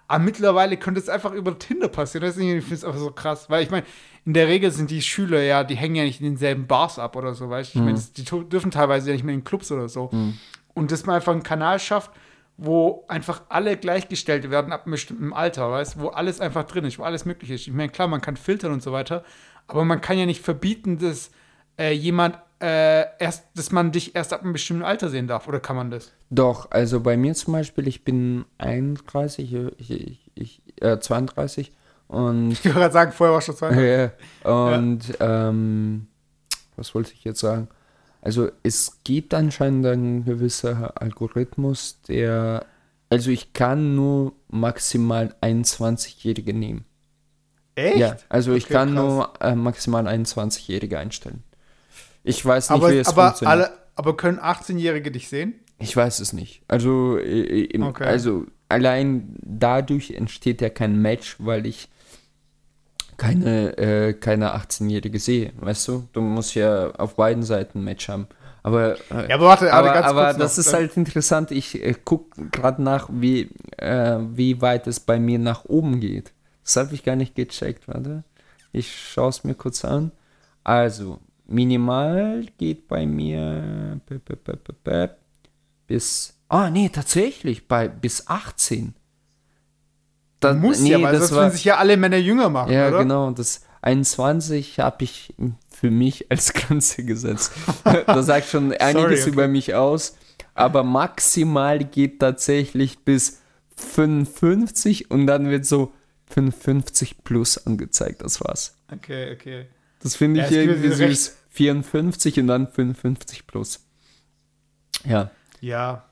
Aber 0.06 0.22
mittlerweile 0.22 0.76
könnte 0.76 1.01
es 1.01 1.09
einfach 1.09 1.32
über 1.32 1.59
Tinder 1.59 1.89
passieren. 1.89 2.26
Das 2.26 2.36
ist, 2.36 2.43
ich 2.43 2.62
finde 2.62 2.74
es 2.74 2.85
einfach 2.85 3.01
so 3.01 3.10
krass. 3.10 3.48
Weil 3.48 3.62
ich 3.62 3.70
meine, 3.70 3.86
in 4.24 4.35
der 4.35 4.48
Regel 4.48 4.70
sind 4.70 4.90
die 4.90 5.02
Schüler 5.02 5.43
ja, 5.43 5.64
die 5.64 5.76
hängen 5.76 5.97
ja 5.97 6.05
nicht 6.05 6.20
in 6.20 6.26
denselben 6.26 6.66
Bars 6.66 6.98
ab 6.98 7.16
oder 7.16 7.35
so, 7.35 7.48
weißt 7.48 7.74
du? 7.74 7.78
Ich 7.78 7.85
mhm. 7.85 7.93
meine, 7.93 8.05
die 8.16 8.24
dürfen 8.24 8.70
teilweise 8.70 9.09
ja 9.09 9.14
nicht 9.14 9.24
mehr 9.24 9.35
in 9.35 9.44
Clubs 9.44 9.72
oder 9.72 9.89
so. 9.89 10.10
Mhm. 10.12 10.39
Und 10.74 10.93
dass 10.93 11.06
man 11.06 11.16
einfach 11.16 11.32
einen 11.32 11.43
Kanal 11.43 11.78
schafft, 11.78 12.10
wo 12.56 13.05
einfach 13.09 13.43
alle 13.48 13.76
gleichgestellt 13.76 14.51
werden 14.51 14.72
ab 14.72 14.82
einem 14.85 14.93
bestimmten 14.93 15.32
Alter, 15.32 15.70
weißt 15.70 15.97
du? 15.97 16.01
Wo 16.01 16.09
alles 16.09 16.40
einfach 16.40 16.64
drin 16.64 16.85
ist, 16.85 16.98
wo 16.98 17.02
alles 17.02 17.24
möglich 17.24 17.51
ist. 17.51 17.66
Ich 17.66 17.72
meine, 17.72 17.89
klar, 17.89 18.09
man 18.09 18.20
kann 18.20 18.36
filtern 18.36 18.72
und 18.72 18.82
so 18.82 18.93
weiter, 18.93 19.24
aber 19.66 19.85
man 19.85 20.01
kann 20.01 20.18
ja 20.18 20.26
nicht 20.26 20.43
verbieten, 20.43 20.98
dass 20.98 21.31
äh, 21.78 21.92
jemand 21.92 22.38
äh, 22.60 23.05
erst, 23.18 23.44
dass 23.55 23.72
man 23.72 23.92
dich 23.92 24.14
erst 24.14 24.32
ab 24.32 24.42
einem 24.42 24.52
bestimmten 24.52 24.84
Alter 24.84 25.09
sehen 25.10 25.26
darf, 25.26 25.48
oder 25.48 25.60
kann 25.60 25.76
man 25.76 25.90
das? 25.90 26.12
Doch, 26.30 26.70
also 26.70 27.01
bei 27.01 27.16
mir 27.16 27.34
zum 27.34 27.52
Beispiel, 27.52 27.86
ich 27.88 28.05
bin 28.05 28.44
31, 28.59 29.52
ich, 29.52 29.90
ich, 29.90 30.30
ich 30.34 30.62
äh, 30.82 30.98
32 30.98 31.72
Und 32.09 32.52
Ich 32.52 32.64
würde 32.64 32.78
gerade 32.80 32.92
sagen, 32.92 33.12
vorher 33.12 33.34
war 33.34 33.40
schon 33.42 33.56
zwei. 33.56 34.12
ja, 34.44 34.76
und 34.76 35.01
ähm, 35.20 36.06
was 36.76 36.94
wollte 36.94 37.12
ich 37.12 37.24
jetzt 37.24 37.40
sagen? 37.40 37.68
Also 38.22 38.48
es 38.62 39.01
gibt 39.05 39.34
anscheinend 39.34 39.84
einen 39.86 40.24
gewisser 40.24 40.92
Algorithmus, 41.01 42.01
der, 42.09 42.64
also 43.10 43.30
ich 43.30 43.52
kann 43.52 43.94
nur 43.94 44.32
maximal 44.48 45.34
21-Jährige 45.42 46.55
nehmen. 46.55 46.86
Echt? 47.74 47.98
Ja, 47.98 48.16
also 48.28 48.52
ich 48.55 48.64
Okay, 48.64 48.72
kann 48.74 48.94
krass. 48.94 49.05
nur 49.05 49.32
äh, 49.40 49.55
maximal 49.55 50.06
21-Jährige 50.09 50.98
einstellen. 50.98 51.42
Ich 52.24 52.44
weiß 52.44 52.70
nicht, 52.70 52.76
Aber, 52.82 52.90
wie 52.92 52.98
es 52.98 53.09
aber, 53.09 53.26
funktioniert. 53.26 53.52
alle, 53.68 53.78
aber 53.94 54.16
können 54.16 54.38
18-Jährige 54.40 55.10
dich 55.12 55.28
sehen? 55.28 55.55
Ich 55.78 55.96
weiß 55.96 56.20
es 56.20 56.32
nicht. 56.32 56.62
Also, 56.68 57.18
äh, 57.18 57.64
im, 57.64 57.82
Okay. 57.82 58.05
also 58.05 58.46
allein 58.68 59.36
dadurch 59.42 60.12
entsteht 60.12 60.60
ja 60.60 60.70
kein 60.70 61.01
Match, 61.01 61.36
weil 61.38 61.66
ich 61.66 61.88
keine, 63.16 63.76
äh, 63.78 64.12
keine 64.14 64.55
18-Jährige 64.56 65.18
sehe. 65.20 65.52
Weißt 65.60 65.86
du? 65.88 66.09
Du 66.12 66.20
musst 66.20 66.55
ja 66.55 66.90
auf 66.92 67.14
beiden 67.16 67.42
Seiten 67.42 67.78
ein 67.80 67.84
Match 67.84 68.09
haben. 68.09 68.26
Aber, 68.62 68.94
äh, 69.10 69.28
Ja, 69.28 69.34
aber 69.36 69.44
warte, 69.46 69.72
aber, 69.72 69.92
ganz 69.92 70.06
aber 70.06 70.32
das 70.32 70.56
noch. 70.56 70.64
ist 70.64 70.72
halt 70.72 70.96
interessant. 70.96 71.51
Ich 71.51 71.80
äh, 71.82 71.94
gucke 72.05 72.48
gerade 72.51 72.82
nach, 72.82 73.09
wie, 73.12 73.51
äh, 73.76 74.18
wie 74.32 74.60
weit 74.62 74.86
es 74.86 74.98
bei 75.01 75.18
mir 75.20 75.38
nach 75.38 75.64
oben 75.66 76.01
geht. 76.01 76.32
Das 76.64 76.76
habe 76.76 76.94
ich 76.94 77.05
gar 77.05 77.14
nicht 77.16 77.34
gecheckt. 77.34 77.86
Warte. 77.86 78.24
Ich 78.72 78.90
schaue 79.12 79.28
es 79.28 79.44
mir 79.44 79.55
kurz 79.55 79.84
an. 79.84 80.10
Also, 80.64 81.18
minimal 81.46 82.46
geht 82.58 82.88
bei 82.88 83.06
mir 83.06 84.00
bis. 85.86 86.38
Ah, 86.48 86.70
nee, 86.70 86.88
tatsächlich, 86.88 87.66
bei 87.68 87.88
bis 87.88 88.28
18. 88.28 88.94
Da, 90.40 90.52
Muss 90.52 90.80
nee, 90.80 90.90
ja, 90.90 91.02
weil 91.02 91.12
das 91.12 91.28
sonst 91.28 91.32
war, 91.32 91.44
würden 91.44 91.52
sich 91.52 91.64
ja 91.64 91.76
alle 91.76 91.96
Männer 91.96 92.18
jünger 92.18 92.50
machen, 92.50 92.72
ja, 92.72 92.88
oder? 92.88 92.98
genau. 92.98 93.30
Das 93.30 93.64
21 93.82 94.78
habe 94.78 95.04
ich 95.04 95.34
für 95.70 95.90
mich 95.90 96.26
als 96.30 96.52
Grenze 96.52 97.04
gesetzt. 97.04 97.52
das 98.06 98.26
sagt 98.26 98.48
schon 98.48 98.72
einiges 98.78 99.22
okay. 99.22 99.30
über 99.30 99.48
mich 99.48 99.74
aus. 99.74 100.16
Aber 100.54 100.84
maximal 100.84 101.82
geht 101.82 102.20
tatsächlich 102.20 103.00
bis 103.04 103.40
55 103.76 105.10
und 105.10 105.26
dann 105.26 105.50
wird 105.50 105.66
so 105.66 105.92
55 106.26 107.24
plus 107.24 107.66
angezeigt. 107.66 108.22
Das 108.22 108.40
war's. 108.40 108.76
Okay, 108.92 109.32
okay. 109.32 109.66
Das 110.05 110.14
finde 110.16 110.40
Ja, 110.40 110.47
ich 110.47 110.51
gibt 110.52 110.62
irgendwie 110.68 110.93
süß. 110.93 111.36
54 111.51 112.39
und 112.40 112.47
dann 112.47 112.68
55 112.68 113.47
plus. 113.47 113.81
Ja. 115.05 115.31
Ja. 115.60 116.05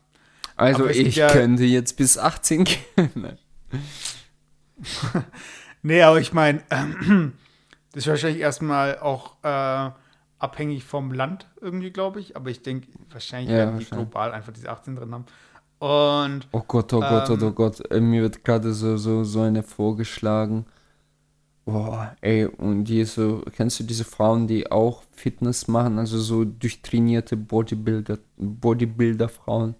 Also 0.57 0.87
ich 0.89 1.15
ja- 1.17 1.31
könnte 1.31 1.65
jetzt 1.65 1.97
bis 1.97 2.19
18 2.19 2.65
gehen. 2.65 2.81
Nee, 5.85 6.03
aber 6.03 6.21
ich 6.21 6.33
meine, 6.33 6.63
das 7.93 8.05
ist 8.05 8.07
wahrscheinlich 8.07 8.41
erstmal 8.41 9.01
auch 9.01 9.35
äh, 9.43 9.91
abhängig 10.39 10.85
vom 10.85 11.13
Land 11.13 11.49
irgendwie, 11.61 11.91
glaube 11.91 12.21
ich. 12.21 12.37
Aber 12.37 12.51
ich 12.51 12.63
denke, 12.63 12.87
wahrscheinlich 13.11 13.51
Ja, 13.51 13.57
werden 13.59 13.79
die 13.81 13.85
global 13.87 14.33
einfach 14.33 14.53
diese 14.53 14.71
18 14.71 14.95
drin 14.97 15.13
haben. 15.13 15.25
Und 15.81 16.47
Oh 16.53 16.63
Gott, 16.67 16.93
oh 16.93 17.01
Gott, 17.01 17.29
oh, 17.31 17.35
Ähm. 17.35 17.43
oh 17.43 17.51
Gott. 17.51 17.91
Äh, 17.91 18.01
Mir 18.01 18.23
wird 18.23 18.45
gerade 18.45 18.73
so, 18.73 18.97
so, 18.97 19.25
so 19.25 19.41
eine 19.41 19.65
vorgeschlagen. 19.65 20.67
Boah, 21.65 22.17
ey, 22.23 22.47
und 22.47 22.85
die 22.85 23.01
ist 23.01 23.15
so, 23.15 23.43
kennst 23.55 23.79
du 23.79 23.85
diese 23.85 24.05
Frauen, 24.05 24.49
die 24.49 24.71
auch 24.71 25.05
Fitness 25.13 25.69
machen, 25.69 25.99
also 25.99 26.19
so 26.19 26.45
durchtrainierte 26.45 27.37
Bodybuilder, 27.37 28.19
Bodybuilder-Frauen? 28.37 29.77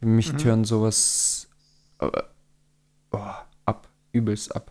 Mich 0.00 0.32
Mhm. 0.32 0.38
tören 0.38 0.64
sowas 0.64 1.48
äh, 2.00 2.08
boah, 3.10 3.46
ab, 3.66 3.88
übelst 4.12 4.54
ab. 4.56 4.70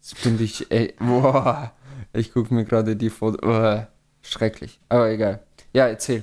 Das 0.00 0.12
finde 0.12 0.44
ich, 0.44 0.70
ey, 0.70 0.94
boah, 0.98 1.72
ich 2.12 2.32
gucke 2.32 2.54
mir 2.54 2.64
gerade 2.64 2.94
die 2.94 3.10
Foto, 3.10 3.38
boah, 3.40 3.88
schrecklich, 4.22 4.78
aber 4.88 5.10
egal. 5.10 5.42
Ja, 5.72 5.88
erzähl. 5.88 6.22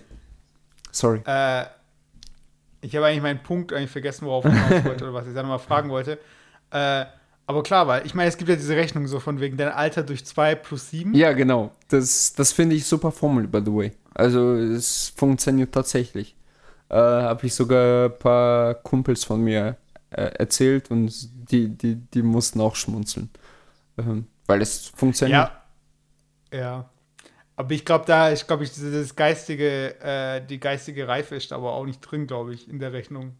Sorry. 0.91 1.21
äh, 1.25 1.65
ich 2.81 2.95
habe 2.95 3.07
eigentlich 3.07 3.21
meinen 3.23 3.43
Punkt 3.43 3.73
eigentlich 3.73 3.91
vergessen, 3.91 4.25
worauf 4.27 4.45
ich 4.45 4.53
hinaus 4.53 4.85
wollte 4.85 5.03
oder 5.03 5.13
was 5.13 5.27
ich 5.27 5.33
dann 5.33 5.47
mal 5.47 5.57
fragen 5.57 5.89
wollte. 5.89 6.19
Äh, 6.71 7.05
aber 7.47 7.63
klar, 7.63 7.87
weil 7.87 8.05
ich 8.05 8.13
meine, 8.13 8.27
es 8.27 8.37
gibt 8.37 8.49
ja 8.49 8.57
diese 8.57 8.75
Rechnung 8.75 9.07
so 9.07 9.21
von 9.21 9.39
wegen 9.39 9.55
dein 9.55 9.69
Alter 9.69 10.03
durch 10.03 10.25
2 10.25 10.55
plus 10.55 10.89
7. 10.89 11.13
Ja, 11.15 11.31
genau. 11.31 11.71
Das, 11.87 12.33
das 12.33 12.51
finde 12.51 12.75
ich 12.75 12.85
super 12.85 13.11
Formel, 13.11 13.47
by 13.47 13.61
the 13.65 13.73
way. 13.73 13.93
Also 14.13 14.53
es 14.53 15.13
funktioniert 15.15 15.73
tatsächlich. 15.73 16.35
Äh, 16.89 16.95
Habe 16.95 17.45
ich 17.45 17.55
sogar 17.55 18.09
ein 18.09 18.19
paar 18.19 18.73
Kumpels 18.75 19.23
von 19.23 19.41
mir 19.41 19.77
äh, 20.09 20.23
erzählt 20.23 20.91
und 20.91 21.11
die, 21.49 21.69
die, 21.69 21.95
die 21.95 22.21
mussten 22.21 22.59
auch 22.59 22.75
schmunzeln. 22.75 23.29
Ähm, 23.97 24.27
weil 24.45 24.61
es 24.61 24.87
funktioniert. 24.87 25.49
Ja. 26.51 26.59
Ja. 26.59 26.89
Aber 27.55 27.71
ich 27.71 27.85
glaube, 27.85 28.05
da, 28.05 28.31
ich 28.31 28.45
glaube, 28.45 28.65
ich, 28.65 28.73
dieses 28.73 29.15
geistige, 29.15 29.99
äh, 30.01 30.45
die 30.45 30.59
geistige 30.59 31.07
Reife 31.07 31.35
ist 31.35 31.53
aber 31.53 31.71
auch 31.73 31.85
nicht 31.85 32.01
drin, 32.01 32.27
glaube 32.27 32.53
ich, 32.53 32.69
in 32.69 32.79
der 32.79 32.93
Rechnung. 32.93 33.35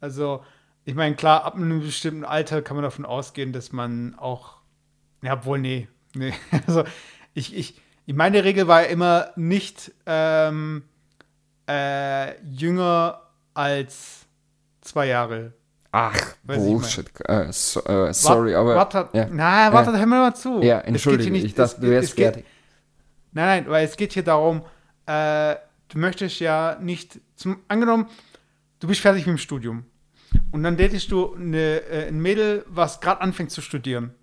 Also, 0.00 0.44
ich 0.86 0.94
meine, 0.94 1.16
klar, 1.16 1.44
ab 1.44 1.56
einem 1.56 1.80
bestimmten 1.80 2.24
Alter 2.24 2.62
kann 2.62 2.76
man 2.76 2.84
davon 2.84 3.04
ausgehen, 3.04 3.52
dass 3.52 3.72
man 3.72 4.14
auch, 4.18 4.54
ja, 5.20 5.34
obwohl, 5.34 5.58
nee, 5.58 5.88
nee. 6.14 6.32
Also, 6.66 6.84
ich, 7.34 7.54
ich, 7.56 7.80
meine 8.06 8.44
Regel 8.44 8.68
war 8.68 8.82
ja 8.82 8.88
immer 8.88 9.30
nicht 9.34 9.92
ähm, 10.06 10.84
äh, 11.68 12.40
jünger 12.44 13.20
als 13.52 14.26
zwei 14.80 15.06
Jahre. 15.06 15.52
Ach, 15.90 16.16
Weiß 16.44 16.62
ich 16.64 16.72
Bullshit. 16.72 17.10
Äh, 17.28 17.52
so, 17.52 17.82
äh, 17.84 18.14
sorry, 18.14 18.52
Wart- 18.54 18.60
aber. 18.60 18.76
Warte, 18.76 19.08
ja. 19.12 19.26
na, 19.30 19.72
warte, 19.72 19.90
hör 19.98 20.06
mir 20.06 20.20
mal 20.20 20.36
zu. 20.36 20.62
ja, 20.62 20.78
entschuldige, 20.78 21.32
nicht- 21.32 21.44
ich 21.46 21.54
dachte, 21.54 21.80
du 21.80 21.90
wärst 21.90 22.14
fertig. 22.14 22.44
Nein, 23.32 23.64
nein, 23.64 23.70
weil 23.70 23.84
es 23.86 23.96
geht 23.96 24.12
hier 24.12 24.22
darum, 24.22 24.62
äh, 25.06 25.56
du 25.88 25.98
möchtest 25.98 26.38
ja 26.38 26.76
nicht, 26.80 27.18
zum, 27.34 27.58
angenommen, 27.66 28.06
du 28.78 28.86
bist 28.86 29.00
fertig 29.00 29.26
mit 29.26 29.36
dem 29.36 29.38
Studium 29.38 29.84
und 30.52 30.62
dann 30.62 30.76
datest 30.76 31.10
du 31.10 31.34
eine, 31.34 31.80
äh, 31.88 32.08
ein 32.08 32.18
Mädel, 32.20 32.64
was 32.68 33.00
gerade 33.00 33.20
anfängt 33.20 33.50
zu 33.50 33.60
studieren. 33.60 34.14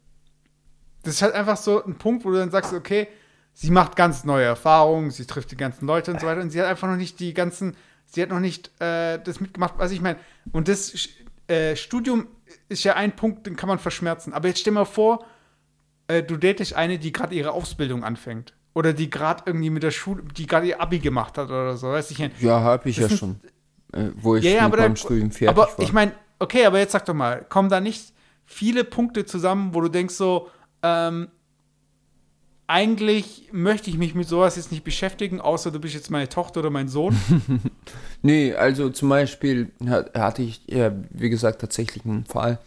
Das 1.03 1.15
ist 1.15 1.21
halt 1.21 1.33
einfach 1.33 1.57
so 1.57 1.83
ein 1.83 1.95
Punkt, 1.95 2.23
wo 2.25 2.31
du 2.31 2.37
dann 2.37 2.51
sagst, 2.51 2.73
okay, 2.73 3.07
sie 3.53 3.71
macht 3.71 3.95
ganz 3.95 4.23
neue 4.23 4.45
Erfahrungen, 4.45 5.11
sie 5.11 5.25
trifft 5.25 5.51
die 5.51 5.57
ganzen 5.57 5.85
Leute 5.85 6.11
und 6.11 6.19
so 6.21 6.27
weiter 6.27 6.41
und 6.41 6.49
sie 6.49 6.59
hat 6.61 6.67
einfach 6.67 6.87
noch 6.87 6.95
nicht 6.95 7.19
die 7.19 7.33
ganzen, 7.33 7.75
sie 8.05 8.21
hat 8.21 8.29
noch 8.29 8.39
nicht 8.39 8.71
äh, 8.81 9.19
das 9.21 9.39
mitgemacht, 9.39 9.75
was 9.77 9.91
ich 9.91 10.01
meine. 10.01 10.17
Und 10.53 10.67
das 10.69 10.93
äh, 11.47 11.75
Studium 11.75 12.27
ist 12.69 12.83
ja 12.85 12.95
ein 12.95 13.15
Punkt, 13.15 13.45
den 13.45 13.55
kann 13.55 13.67
man 13.67 13.79
verschmerzen. 13.79 14.33
Aber 14.33 14.47
jetzt 14.47 14.59
stell 14.61 14.73
mal 14.73 14.85
vor, 14.85 15.25
äh, 16.07 16.23
du 16.23 16.37
datest 16.37 16.73
eine, 16.73 16.97
die 16.99 17.11
gerade 17.11 17.35
ihre 17.35 17.51
Ausbildung 17.51 18.03
anfängt. 18.03 18.53
Oder 18.75 18.93
die 18.93 19.09
gerade 19.09 19.43
irgendwie 19.45 19.69
mit 19.69 19.83
der 19.83 19.91
Schule, 19.91 20.23
die 20.35 20.47
gerade 20.47 20.67
ihr 20.67 20.81
Abi 20.81 20.97
gemacht 20.99 21.37
hat 21.37 21.49
oder 21.49 21.77
so, 21.77 21.89
weiß 21.89 22.09
ich 22.09 22.17
nicht. 22.19 22.41
Ja, 22.41 22.61
habe 22.61 22.89
ich 22.89 22.95
Das 22.95 23.03
ja 23.03 23.07
sind- 23.09 23.17
schon. 23.19 23.39
Äh, 23.93 24.09
wo 24.15 24.35
ich 24.35 24.43
Ja, 24.43 24.51
ja, 24.51 24.63
mit 24.65 24.73
aber 24.73 24.83
meinem 24.83 24.95
Studium 24.95 25.31
fertig 25.31 25.49
Aber 25.49 25.69
war. 25.77 25.79
ich 25.79 25.93
meine, 25.93 26.11
okay, 26.39 26.65
aber 26.65 26.79
jetzt 26.79 26.91
sag 26.91 27.05
doch 27.05 27.13
mal, 27.13 27.45
kommen 27.47 27.69
da 27.69 27.79
nicht 27.79 28.13
viele 28.45 28.83
Punkte 28.83 29.25
zusammen, 29.25 29.73
wo 29.73 29.81
du 29.81 29.87
denkst 29.89 30.15
so, 30.15 30.49
ähm, 30.81 31.29
eigentlich 32.65 33.49
möchte 33.51 33.89
ich 33.89 33.97
mich 33.97 34.15
mit 34.15 34.27
sowas 34.27 34.55
jetzt 34.55 34.71
nicht 34.71 34.83
beschäftigen, 34.83 35.41
außer 35.41 35.69
du 35.69 35.79
bist 35.79 35.93
jetzt 35.93 36.09
meine 36.09 36.29
Tochter 36.29 36.61
oder 36.61 36.69
mein 36.69 36.87
Sohn. 36.87 37.15
Nee, 38.25 38.53
also 38.53 38.89
zum 38.89 39.09
Beispiel 39.09 39.73
hat- 39.85 40.17
hatte 40.17 40.43
ich, 40.43 40.61
ja, 40.67 40.93
wie 41.09 41.29
gesagt, 41.29 41.59
tatsächlich 41.59 42.05
einen 42.05 42.23
Fall. 42.25 42.57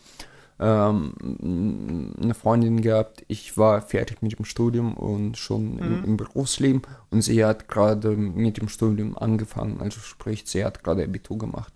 Ähm, 0.58 2.14
eine 2.22 2.32
Freundin 2.34 2.80
gehabt, 2.80 3.24
ich 3.28 3.58
war 3.58 3.82
fertig 3.82 4.22
mit 4.22 4.38
dem 4.38 4.46
Studium 4.46 4.94
und 4.96 5.36
schon 5.36 5.78
im, 5.78 5.98
Mhm. 5.98 6.04
im 6.04 6.16
Berufsleben 6.16 6.82
und 7.10 7.20
sie 7.22 7.44
hat 7.44 7.68
gerade 7.68 8.10
mit 8.16 8.56
dem 8.56 8.68
Studium 8.68 9.18
angefangen, 9.18 9.80
also 9.82 10.00
sprich, 10.00 10.44
sie 10.46 10.64
hat 10.64 10.82
gerade 10.82 11.04
Abitur 11.04 11.36
gemacht. 11.36 11.74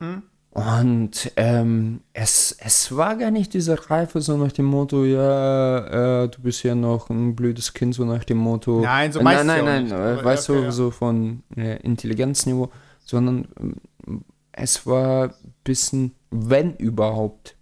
Mhm. 0.00 0.22
Und 0.50 1.32
ähm, 1.36 2.00
es, 2.14 2.56
es 2.58 2.94
war 2.96 3.16
gar 3.16 3.30
nicht 3.30 3.52
diese 3.52 3.90
Reife, 3.90 4.20
so 4.22 4.36
nach 4.38 4.52
dem 4.52 4.64
Motto, 4.66 5.04
ja, 5.04 6.22
äh, 6.24 6.28
du 6.28 6.40
bist 6.40 6.62
ja 6.62 6.74
noch 6.74 7.10
ein 7.10 7.36
blödes 7.36 7.74
Kind, 7.74 7.94
so 7.94 8.04
nach 8.04 8.24
dem 8.24 8.38
Motto. 8.38 8.80
Nein, 8.80 9.12
so 9.12 9.20
Äh, 9.20 9.24
Nein, 9.24 9.46
nein, 9.46 9.64
nein, 9.64 9.92
Aber 9.92 10.24
weißt 10.24 10.48
okay, 10.50 10.58
du, 10.60 10.64
ja. 10.64 10.70
so 10.70 10.90
von 10.90 11.42
äh, 11.56 11.76
Intelligenzniveau, 11.82 12.70
sondern 13.04 13.48
ähm, 13.60 14.22
es 14.52 14.86
war 14.86 15.24
ein 15.28 15.34
bisschen, 15.62 16.14
wenn 16.30 16.74
überhaupt, 16.76 17.55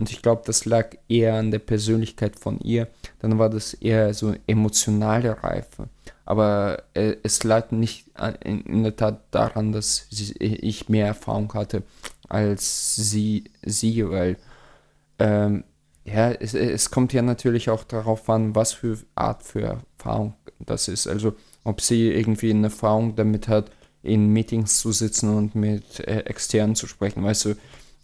und 0.00 0.10
ich 0.10 0.22
glaube, 0.22 0.42
das 0.46 0.64
lag 0.64 0.96
eher 1.08 1.34
an 1.34 1.50
der 1.50 1.58
Persönlichkeit 1.58 2.38
von 2.38 2.58
ihr, 2.60 2.88
dann 3.18 3.38
war 3.38 3.50
das 3.50 3.74
eher 3.74 4.14
so 4.14 4.34
emotionale 4.46 5.42
Reife. 5.42 5.90
Aber 6.24 6.84
äh, 6.94 7.16
es 7.22 7.44
lag 7.44 7.70
nicht 7.70 8.06
an, 8.14 8.34
in, 8.36 8.82
der 8.82 8.96
Tat 8.96 9.22
daran, 9.30 9.72
dass 9.72 10.06
sie, 10.10 10.32
ich 10.38 10.88
mehr 10.88 11.06
Erfahrung 11.06 11.52
hatte 11.54 11.82
als 12.30 12.96
sie, 12.96 13.50
sie 13.62 14.08
weil 14.08 14.38
ähm, 15.18 15.64
ja, 16.04 16.30
es, 16.30 16.54
es 16.54 16.90
kommt 16.90 17.12
ja 17.12 17.20
natürlich 17.20 17.68
auch 17.68 17.84
darauf 17.84 18.30
an, 18.30 18.54
was 18.54 18.72
für 18.72 18.96
Art 19.14 19.42
für 19.42 19.80
Erfahrung 19.98 20.34
das 20.60 20.88
ist. 20.88 21.06
Also 21.06 21.34
ob 21.64 21.82
sie 21.82 22.10
irgendwie 22.10 22.50
eine 22.50 22.68
Erfahrung 22.68 23.16
damit 23.16 23.48
hat, 23.48 23.70
in 24.02 24.32
Meetings 24.32 24.80
zu 24.80 24.92
sitzen 24.92 25.36
und 25.36 25.54
mit 25.54 26.00
äh, 26.00 26.20
Externen 26.20 26.74
zu 26.74 26.86
sprechen. 26.86 27.22
Weißt 27.22 27.44
du, 27.44 27.54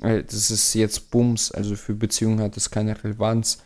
das 0.01 0.51
ist 0.51 0.75
jetzt 0.75 1.11
Bums, 1.11 1.51
also 1.53 1.75
für 1.77 1.95
Beziehungen 1.95 2.41
hat 2.41 2.57
das 2.57 2.71
keine 2.71 3.03
Relevanz. 3.03 3.63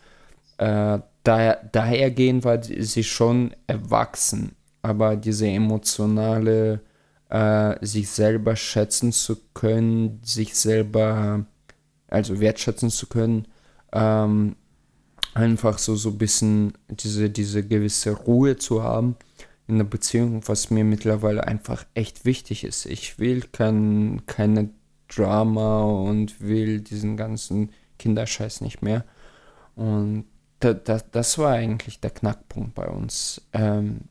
äh, 0.58 0.98
daher, 1.22 1.68
dahergehend 1.72 2.44
war 2.44 2.62
sie 2.62 3.04
schon 3.04 3.54
erwachsen, 3.66 4.54
aber 4.82 5.16
diese 5.16 5.46
emotionale, 5.48 6.80
äh, 7.28 7.84
sich 7.84 8.08
selber 8.10 8.56
schätzen 8.56 9.12
zu 9.12 9.36
können, 9.54 10.20
sich 10.24 10.54
selber, 10.54 11.46
also 12.08 12.40
wertschätzen 12.40 12.90
zu 12.90 13.06
können, 13.06 13.46
ähm, 13.92 14.56
einfach 15.34 15.78
so 15.78 15.96
so 15.96 16.10
ein 16.10 16.18
bisschen 16.18 16.72
diese, 16.88 17.30
diese 17.30 17.66
gewisse 17.66 18.12
Ruhe 18.12 18.56
zu 18.56 18.82
haben 18.82 19.16
in 19.68 19.78
der 19.78 19.84
Beziehung, 19.84 20.42
was 20.46 20.70
mir 20.70 20.84
mittlerweile 20.84 21.46
einfach 21.46 21.84
echt 21.94 22.24
wichtig 22.24 22.64
ist. 22.64 22.86
Ich 22.86 23.18
will 23.18 23.42
kein, 23.52 24.22
keine 24.26 24.70
Drama 25.14 25.82
und 25.82 26.40
will 26.40 26.80
diesen 26.80 27.16
ganzen 27.16 27.70
Kinderscheiß 27.98 28.60
nicht 28.60 28.82
mehr. 28.82 29.04
Und 29.76 30.26
da, 30.60 30.74
da, 30.74 31.00
das 31.10 31.38
war 31.38 31.52
eigentlich 31.52 32.00
der 32.00 32.10
Knackpunkt 32.10 32.74
bei 32.74 32.86
uns. 32.88 33.42
Ähm, 33.52 34.02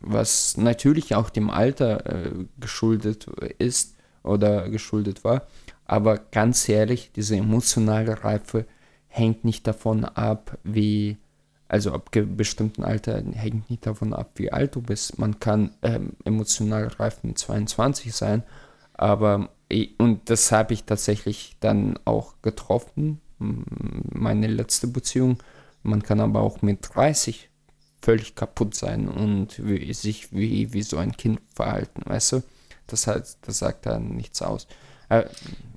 was 0.00 0.56
natürlich 0.56 1.14
auch 1.14 1.30
dem 1.30 1.50
Alter 1.50 2.06
äh, 2.06 2.30
geschuldet 2.58 3.26
ist 3.58 3.96
oder 4.22 4.68
geschuldet 4.68 5.24
war. 5.24 5.42
Aber 5.84 6.18
ganz 6.18 6.68
ehrlich, 6.68 7.10
diese 7.14 7.36
emotionale 7.36 8.24
Reife 8.24 8.66
hängt 9.08 9.44
nicht 9.44 9.66
davon 9.66 10.04
ab, 10.04 10.56
wie, 10.62 11.18
also 11.68 11.92
ab 11.92 12.10
bestimmten 12.12 12.84
Alter 12.84 13.22
hängt 13.32 13.68
nicht 13.68 13.86
davon 13.86 14.14
ab, 14.14 14.30
wie 14.36 14.52
alt 14.52 14.76
du 14.76 14.82
bist. 14.82 15.18
Man 15.18 15.40
kann 15.40 15.72
ähm, 15.82 16.12
emotional 16.24 16.86
reif 16.86 17.22
mit 17.22 17.38
22 17.38 18.14
sein, 18.14 18.44
aber, 18.94 19.50
und 19.98 20.28
das 20.28 20.52
habe 20.52 20.74
ich 20.74 20.84
tatsächlich 20.84 21.56
dann 21.60 21.98
auch 22.04 22.34
getroffen, 22.42 23.20
meine 23.38 24.46
letzte 24.46 24.86
Beziehung. 24.86 25.38
Man 25.82 26.02
kann 26.02 26.20
aber 26.20 26.40
auch 26.40 26.62
mit 26.62 26.80
30 26.94 27.48
völlig 28.02 28.34
kaputt 28.34 28.74
sein 28.74 29.08
und 29.08 29.64
wie, 29.64 29.92
sich 29.92 30.32
wie, 30.32 30.72
wie 30.72 30.82
so 30.82 30.96
ein 30.96 31.12
Kind 31.12 31.40
verhalten, 31.54 32.02
weißt 32.04 32.32
du? 32.32 32.42
Das, 32.86 33.06
heißt, 33.06 33.38
das 33.42 33.58
sagt 33.58 33.86
dann 33.86 34.16
nichts 34.16 34.42
aus. 34.42 34.66
Äh, 35.08 35.24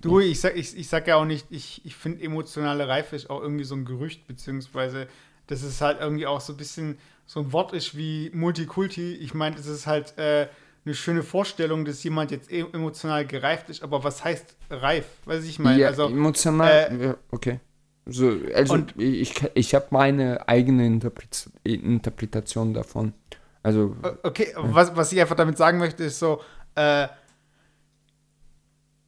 du, 0.02 0.20
ich 0.20 0.40
sag, 0.40 0.56
ich, 0.56 0.78
ich 0.78 0.88
sag 0.88 1.07
ja 1.07 1.18
auch 1.18 1.26
nicht, 1.26 1.48
ich, 1.49 1.82
ich 1.86 1.95
finde 1.95 2.24
emotionale 2.24 2.88
Reife 2.88 3.15
ist 3.15 3.30
auch 3.30 3.41
irgendwie 3.41 3.64
so 3.64 3.76
ein 3.76 3.86
Gerücht, 3.86 4.28
beziehungsweise 4.28 5.07
dass 5.48 5.64
es 5.64 5.82
halt 5.82 5.99
irgendwie 5.99 6.26
auch 6.26 6.41
so 6.41 6.53
ein 6.53 6.57
bisschen 6.57 6.98
so 7.26 7.41
ein 7.41 7.52
Wort 7.52 7.74
ist 7.74 7.98
wie 7.98 8.32
Multikulti. 8.34 9.15
Ich 9.15 9.34
meine, 9.34 9.57
es 9.57 9.65
ist 9.65 9.88
halt 9.88 10.18
äh, 10.18 10.48
eine 10.85 10.95
schöne 10.95 11.23
Vorstellung, 11.23 11.85
dass 11.85 12.03
jemand 12.03 12.31
jetzt 12.31 12.51
e 12.51 12.65
emotional 12.73 13.26
gereift 13.26 13.69
ist, 13.69 13.84
aber 13.84 14.03
was 14.03 14.23
heißt 14.23 14.55
reif? 14.69 15.05
Weiß 15.26 15.45
ich 15.45 15.60
meine? 15.60 15.80
Ja, 15.80 15.88
also, 15.88 16.07
emotional, 16.07 17.01
äh, 17.01 17.14
okay. 17.31 17.60
So, 18.05 18.38
also 18.53 18.73
und, 18.73 18.99
ich, 18.99 19.34
ich 19.53 19.76
habe 19.76 19.88
meine 19.91 20.47
eigene 20.47 20.85
Interpret 20.85 21.49
Interpretation 21.64 22.73
davon. 22.73 23.14
Also. 23.61 23.95
Okay, 24.23 24.49
ja. 24.53 24.73
was, 24.73 24.93
was 24.95 25.14
ich 25.14 25.22
einfach 25.22 25.38
damit 25.38 25.57
sagen 25.57 25.80
möchte, 25.80 26.03
ist 26.03 26.19
so, 26.19 26.41
äh, 26.76 27.07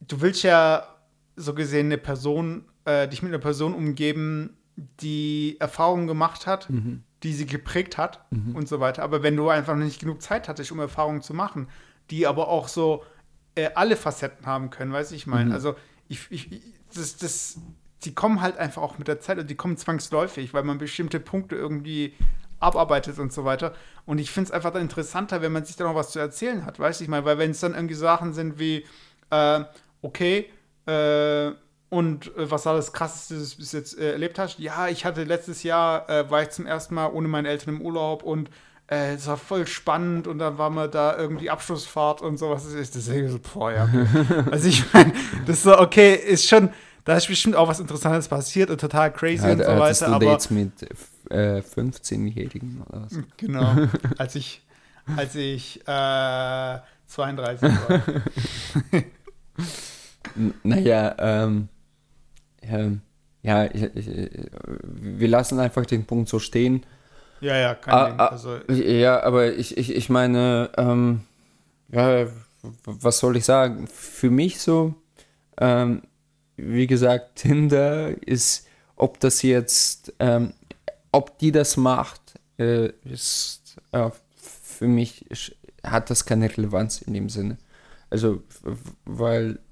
du 0.00 0.20
willst 0.20 0.42
ja 0.42 0.86
so 1.36 1.52
gesehen 1.52 1.86
eine 1.86 1.98
Person, 1.98 2.64
äh, 2.86 3.06
dich 3.06 3.22
mit 3.22 3.32
einer 3.32 3.42
Person 3.42 3.74
umgeben, 3.74 4.56
die 4.76 5.56
Erfahrungen 5.60 6.06
gemacht 6.06 6.46
hat, 6.46 6.70
mhm. 6.70 7.02
Die 7.22 7.32
sie 7.32 7.46
geprägt 7.46 7.98
hat 7.98 8.24
mhm. 8.30 8.54
und 8.54 8.68
so 8.68 8.80
weiter. 8.80 9.02
Aber 9.02 9.22
wenn 9.22 9.36
du 9.36 9.48
einfach 9.48 9.74
nicht 9.74 10.00
genug 10.00 10.22
Zeit 10.22 10.48
hattest, 10.48 10.70
um 10.72 10.78
Erfahrungen 10.78 11.22
zu 11.22 11.34
machen, 11.34 11.68
die 12.10 12.26
aber 12.26 12.48
auch 12.48 12.68
so 12.68 13.04
äh, 13.54 13.70
alle 13.74 13.96
Facetten 13.96 14.46
haben 14.46 14.70
können, 14.70 14.92
weiß 14.92 15.12
ich 15.12 15.26
meine. 15.26 15.46
Mhm. 15.46 15.52
Also 15.52 15.74
ich, 16.08 16.30
ich, 16.30 16.62
das, 16.94 17.16
das, 17.16 17.58
die 18.04 18.14
kommen 18.14 18.42
halt 18.42 18.58
einfach 18.58 18.82
auch 18.82 18.98
mit 18.98 19.08
der 19.08 19.20
Zeit 19.20 19.38
und 19.38 19.50
die 19.50 19.54
kommen 19.54 19.76
zwangsläufig, 19.76 20.54
weil 20.54 20.62
man 20.62 20.78
bestimmte 20.78 21.20
Punkte 21.20 21.56
irgendwie 21.56 22.14
abarbeitet 22.60 23.18
und 23.18 23.32
so 23.32 23.44
weiter. 23.44 23.74
Und 24.04 24.18
ich 24.18 24.30
finde 24.30 24.48
es 24.48 24.52
einfach 24.52 24.72
dann 24.72 24.82
interessanter, 24.82 25.42
wenn 25.42 25.52
man 25.52 25.64
sich 25.64 25.76
da 25.76 25.84
noch 25.84 25.94
was 25.94 26.10
zu 26.10 26.18
erzählen 26.18 26.64
hat, 26.64 26.78
weiß 26.78 27.00
ich 27.00 27.08
mal, 27.08 27.24
weil 27.24 27.38
wenn 27.38 27.50
es 27.50 27.60
dann 27.60 27.74
irgendwie 27.74 27.94
Sachen 27.94 28.32
sind 28.32 28.58
wie, 28.58 28.84
äh, 29.30 29.64
okay, 30.02 30.50
äh, 30.86 31.50
und 31.88 32.36
äh, 32.36 32.50
was 32.50 32.66
war 32.66 32.74
das 32.74 32.92
Krasseste, 32.92 33.38
das 33.38 33.50
du 33.50 33.56
bis 33.58 33.72
jetzt 33.72 33.98
äh, 33.98 34.12
erlebt 34.12 34.38
hast? 34.38 34.58
Ja, 34.58 34.88
ich 34.88 35.04
hatte 35.04 35.24
letztes 35.24 35.62
Jahr, 35.62 36.08
äh, 36.10 36.30
war 36.30 36.42
ich 36.42 36.50
zum 36.50 36.66
ersten 36.66 36.94
Mal 36.94 37.06
ohne 37.06 37.28
meine 37.28 37.48
Eltern 37.48 37.76
im 37.76 37.82
Urlaub 37.82 38.22
und 38.22 38.50
äh, 38.88 39.14
es 39.14 39.26
war 39.26 39.36
voll 39.36 39.66
spannend 39.66 40.26
und 40.26 40.38
dann 40.38 40.58
waren 40.58 40.74
wir 40.74 40.88
da 40.88 41.16
irgendwie 41.16 41.50
Abschlussfahrt 41.50 42.22
und 42.22 42.38
sowas. 42.38 42.64
Das 42.64 42.72
ist 42.72 42.96
das 42.96 43.08
ist 43.08 43.30
so, 43.32 43.38
boah, 43.38 43.72
ja. 43.72 43.88
also 44.50 44.68
ich 44.68 44.92
meine, 44.92 45.12
das 45.46 45.58
ist 45.58 45.62
so, 45.64 45.78
okay, 45.78 46.14
ist 46.14 46.48
schon, 46.48 46.70
da 47.04 47.16
ist 47.16 47.28
bestimmt 47.28 47.56
auch 47.56 47.68
was 47.68 47.80
Interessantes 47.80 48.28
passiert 48.28 48.70
und 48.70 48.80
total 48.80 49.12
crazy 49.12 49.46
ja, 49.46 49.52
und 49.52 49.58
so 49.58 49.66
weiter. 49.66 50.06
Du 50.06 50.12
aber 50.12 50.24
Dates 50.26 50.50
mit 50.50 50.72
äh, 51.30 51.60
15-Jährigen 51.60 52.82
oder 52.88 53.02
was? 53.02 53.18
Genau, 53.36 53.88
als 54.18 54.34
ich, 54.34 54.62
als 55.16 55.34
ich 55.36 55.80
äh, 55.86 56.78
32 57.06 57.62
war. 57.62 58.02
naja, 60.64 61.14
ähm, 61.18 61.68
ähm, 62.70 63.00
ja, 63.42 63.64
ich, 63.66 63.82
ich, 63.94 64.10
wir 64.82 65.28
lassen 65.28 65.60
einfach 65.60 65.86
den 65.86 66.04
Punkt 66.04 66.28
so 66.28 66.38
stehen. 66.38 66.84
Ja, 67.40 67.56
ja, 67.56 67.74
kein 67.74 67.94
ah, 67.94 68.08
Ding. 68.08 68.20
Ah, 68.20 68.26
also, 68.26 68.56
ja, 68.68 69.22
aber 69.22 69.54
ich, 69.54 69.76
ich, 69.76 69.94
ich 69.94 70.08
meine, 70.08 70.70
ähm, 70.76 71.20
ja, 71.92 72.26
was 72.84 73.18
soll 73.18 73.36
ich 73.36 73.44
sagen? 73.44 73.86
Für 73.86 74.30
mich 74.30 74.58
so, 74.60 74.94
ähm, 75.58 76.02
wie 76.56 76.86
gesagt, 76.86 77.36
Tinder 77.36 78.10
ist, 78.26 78.66
ob 78.96 79.20
das 79.20 79.42
jetzt, 79.42 80.12
ähm, 80.18 80.54
ob 81.12 81.38
die 81.38 81.52
das 81.52 81.76
macht, 81.76 82.20
äh, 82.58 82.90
ist 83.04 83.76
äh, 83.92 84.10
für 84.36 84.88
mich, 84.88 85.24
hat 85.82 86.10
das 86.10 86.24
keine 86.24 86.50
Relevanz 86.50 87.02
in 87.02 87.14
dem 87.14 87.28
Sinne. 87.28 87.58
Also, 88.10 88.42
weil 89.04 89.52
äh, 89.52 89.65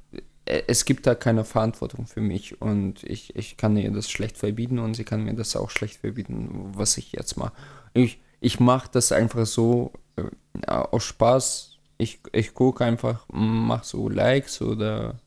es 0.46 0.84
gibt 0.84 1.06
da 1.06 1.14
keine 1.14 1.44
Verantwortung 1.44 2.06
für 2.06 2.20
mich 2.20 2.60
und 2.60 3.02
ich, 3.04 3.34
ich 3.34 3.56
kann 3.56 3.76
ihr 3.76 3.90
das 3.90 4.10
schlecht 4.10 4.36
verbieten 4.36 4.78
und 4.78 4.94
sie 4.94 5.04
kann 5.04 5.24
mir 5.24 5.34
das 5.34 5.56
auch 5.56 5.70
schlecht 5.70 6.00
verbieten, 6.00 6.72
was 6.74 6.98
ich 6.98 7.12
jetzt 7.12 7.36
mache. 7.36 7.52
Ich, 7.94 8.20
ich 8.40 8.60
mache 8.60 8.90
das 8.92 9.10
einfach 9.12 9.46
so 9.46 9.92
äh, 10.16 10.66
aus 10.66 11.04
Spaß. 11.04 11.78
Ich, 11.96 12.20
ich 12.32 12.52
gucke 12.52 12.84
einfach, 12.84 13.26
mache 13.28 13.86
so 13.86 14.08
Likes 14.08 14.60
oder 14.60 15.18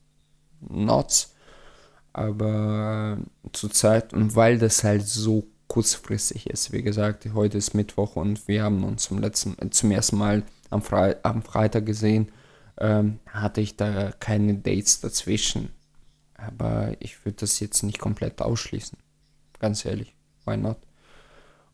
Nots, 0.60 1.34
aber 2.12 3.18
äh, 3.18 3.48
zurzeit 3.52 4.12
und 4.12 4.36
weil 4.36 4.58
das 4.58 4.84
halt 4.84 5.06
so 5.06 5.44
kurzfristig 5.66 6.48
ist, 6.48 6.72
wie 6.72 6.82
gesagt, 6.82 7.26
heute 7.34 7.58
ist 7.58 7.74
Mittwoch 7.74 8.16
und 8.16 8.46
wir 8.46 8.62
haben 8.62 8.84
uns 8.84 9.04
zum 9.04 9.18
letzten, 9.18 9.56
zum 9.72 9.90
ersten 9.90 10.16
Mal 10.16 10.44
am, 10.70 10.82
Fre 10.82 11.16
am 11.24 11.42
Freitag 11.42 11.86
gesehen 11.86 12.30
ähm, 12.78 13.20
hatte 13.26 13.60
ich 13.60 13.76
da 13.76 14.12
keine 14.12 14.54
Dates 14.54 15.00
dazwischen. 15.00 15.70
Aber 16.34 16.94
ich 17.00 17.24
würde 17.24 17.38
das 17.40 17.60
jetzt 17.60 17.82
nicht 17.82 17.98
komplett 17.98 18.40
ausschließen. 18.40 18.98
Ganz 19.58 19.84
ehrlich, 19.84 20.14
why 20.44 20.56
not? 20.56 20.78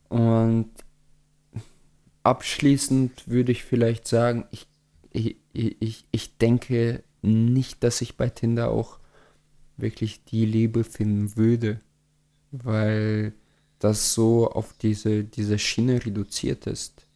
Und 0.09 0.71
abschließend 2.23 3.29
würde 3.29 3.53
ich 3.53 3.65
vielleicht 3.65 4.09
sagen, 4.09 4.47
ich, 4.51 4.67
ich, 5.13 5.37
ich, 5.53 6.05
ich 6.11 6.39
denke 6.39 7.05
nicht, 7.23 7.83
dass 7.85 8.01
ich 8.01 8.17
bei 8.17 8.29
Tinder 8.29 8.71
auch 8.71 8.99
wirklich 9.77 10.25
die 10.25 10.47
Liebe 10.47 10.85
finden 10.85 11.37
würde, 11.37 11.81
weil 12.51 13.35
das 13.79 14.15
so 14.15 14.51
auf 14.51 14.73
diese, 14.73 15.25
diese 15.25 15.59
Schiene 15.59 16.05
reduziert 16.05 16.67
ist. 16.67 17.07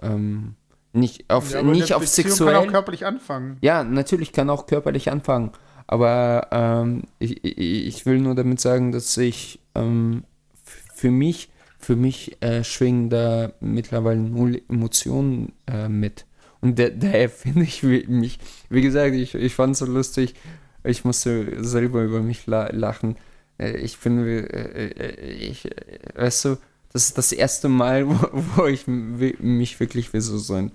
Ähm, 0.00 0.54
nicht 0.92 1.30
auf, 1.30 1.52
ja, 1.52 1.62
nicht 1.62 1.92
auf 1.92 2.06
sexuell. 2.06 2.54
kann 2.54 2.68
auch 2.68 2.72
körperlich 2.72 3.06
anfangen. 3.06 3.58
Ja, 3.60 3.84
natürlich 3.84 4.32
kann 4.32 4.50
auch 4.50 4.66
körperlich 4.66 5.10
anfangen. 5.10 5.52
Aber 5.86 6.48
ähm, 6.52 7.02
ich, 7.18 7.44
ich 7.44 8.06
will 8.06 8.20
nur 8.20 8.34
damit 8.34 8.60
sagen, 8.60 8.92
dass 8.92 9.16
ich 9.16 9.60
ähm, 9.74 10.24
für 10.94 11.10
mich, 11.10 11.50
für 11.78 11.96
mich 11.96 12.40
äh, 12.42 12.62
schwingen 12.62 13.10
da 13.10 13.52
mittlerweile 13.60 14.20
null 14.20 14.62
Emotionen 14.68 15.52
äh, 15.66 15.88
mit. 15.88 16.26
Und 16.60 16.78
da, 16.78 16.90
daher 16.90 17.28
finde 17.28 17.62
ich 17.62 17.82
mich, 17.82 18.38
wie 18.68 18.82
gesagt, 18.82 19.14
ich, 19.14 19.34
ich 19.34 19.54
fand 19.54 19.72
es 19.72 19.80
so 19.80 19.86
lustig, 19.86 20.34
ich 20.84 21.04
musste 21.04 21.64
selber 21.64 22.02
über 22.02 22.20
mich 22.20 22.46
lachen. 22.46 23.16
Äh, 23.58 23.76
ich 23.76 23.96
finde, 23.96 24.48
äh, 24.48 24.90
äh, 24.90 25.30
ich, 25.32 25.68
weißt 26.14 26.44
du, 26.46 26.56
das 26.92 27.04
ist 27.04 27.18
das 27.18 27.32
erste 27.32 27.68
Mal, 27.68 28.08
wo, 28.08 28.18
wo 28.56 28.66
ich 28.66 28.86
mich 28.86 29.80
wirklich 29.80 30.12
wie 30.12 30.20
so, 30.20 30.38
so 30.38 30.54
ein 30.54 30.72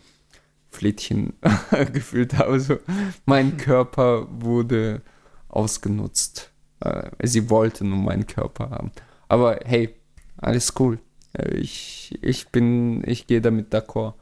Flittchen 0.69 1.33
gefühlt 1.93 2.37
habe. 2.37 2.51
Also 2.51 2.77
mein 3.25 3.57
Körper 3.57 4.27
wurde 4.29 5.01
ausgenutzt. 5.47 6.51
Äh, 6.81 7.09
sie 7.23 7.49
wollte 7.49 7.85
nur 7.85 7.99
meinen 7.99 8.27
Körper 8.27 8.69
haben. 8.69 8.91
Aber 9.27 9.59
hey, 9.65 9.95
alles 10.37 10.73
cool. 10.79 10.99
Äh, 11.33 11.55
ich, 11.55 12.17
ich 12.21 12.49
bin, 12.49 13.03
ich 13.07 13.27
gehe 13.27 13.41
damit 13.41 13.73
d'accord. 13.73 14.13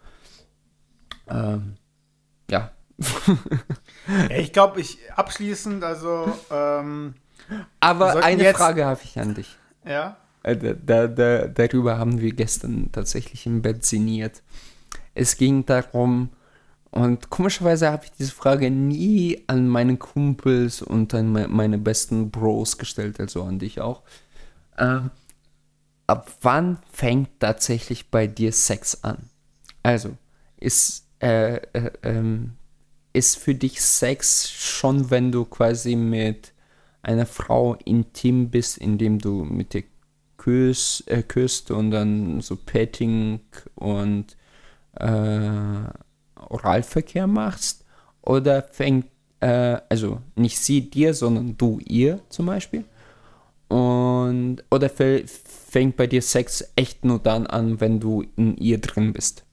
Ähm, 1.27 1.75
ja. 2.49 2.71
Ich 4.29 4.51
glaube, 4.51 4.81
ich 4.81 4.97
abschließend, 5.15 5.81
also. 5.81 6.31
Ähm, 6.51 7.15
Aber 7.79 8.21
eine 8.21 8.53
Frage 8.53 8.85
habe 8.85 8.99
ich 9.01 9.17
an 9.17 9.33
dich. 9.33 9.57
Ja. 9.85 10.17
Äh, 10.43 10.57
da, 10.57 10.73
da, 10.73 11.07
da, 11.07 11.47
darüber 11.47 11.97
haben 11.97 12.21
wir 12.21 12.33
gestern 12.33 12.91
tatsächlich 12.91 13.45
im 13.45 13.61
Bett 13.61 13.83
sinniert. 13.85 14.43
Es 15.15 15.37
ging 15.37 15.65
darum, 15.65 16.29
und 16.93 17.31
komischerweise 17.31 17.89
habe 17.89 18.05
ich 18.05 18.11
diese 18.11 18.31
Frage 18.31 18.69
nie 18.69 19.43
an 19.47 19.67
meine 19.67 19.97
Kumpels 19.97 20.83
und 20.83 21.11
an 21.15 21.31
me 21.31 21.47
meine 21.47 21.79
besten 21.79 22.29
Bros 22.29 22.77
gestellt, 22.77 23.19
also 23.19 23.41
an 23.43 23.57
dich 23.57 23.81
auch. 23.81 24.03
Äh, 24.77 24.99
ab 26.05 26.31
wann 26.41 26.77
fängt 26.91 27.39
tatsächlich 27.39 28.11
bei 28.11 28.27
dir 28.27 28.51
Sex 28.51 29.03
an? 29.03 29.29
Also, 29.81 30.17
ist, 30.57 31.07
äh, 31.19 31.55
äh, 31.55 31.91
ähm, 32.03 32.53
ist 33.11 33.37
für 33.37 33.55
dich 33.55 33.81
Sex 33.81 34.51
schon, 34.51 35.09
wenn 35.09 35.31
du 35.31 35.45
quasi 35.45 35.95
mit 35.95 36.53
einer 37.01 37.25
Frau 37.25 37.73
intim 37.85 38.51
bist, 38.51 38.77
indem 38.77 39.17
du 39.17 39.43
mit 39.43 39.73
ihr 39.73 39.83
küsst, 40.43 41.07
äh, 41.09 41.23
küsst 41.23 41.71
und 41.71 41.91
dann 41.91 42.41
so 42.41 42.57
Petting 42.57 43.39
und 43.75 44.35
äh, 44.95 45.49
Oralverkehr 46.35 47.27
machst? 47.27 47.85
Oder 48.21 48.61
fängt, 48.63 49.05
äh, 49.39 49.77
also 49.89 50.21
nicht 50.35 50.57
sie 50.59 50.89
dir, 50.89 51.13
sondern 51.13 51.57
du 51.57 51.79
ihr 51.85 52.19
zum 52.29 52.47
Beispiel? 52.47 52.83
Und, 53.69 54.57
oder 54.69 54.89
fängt 54.89 55.95
bei 55.95 56.07
dir 56.07 56.21
Sex 56.21 56.71
echt 56.75 57.05
nur 57.05 57.19
dann 57.19 57.47
an, 57.47 57.79
wenn 57.79 57.99
du 57.99 58.23
in 58.35 58.57
ihr 58.57 58.79
drin 58.79 59.13
bist? 59.13 59.45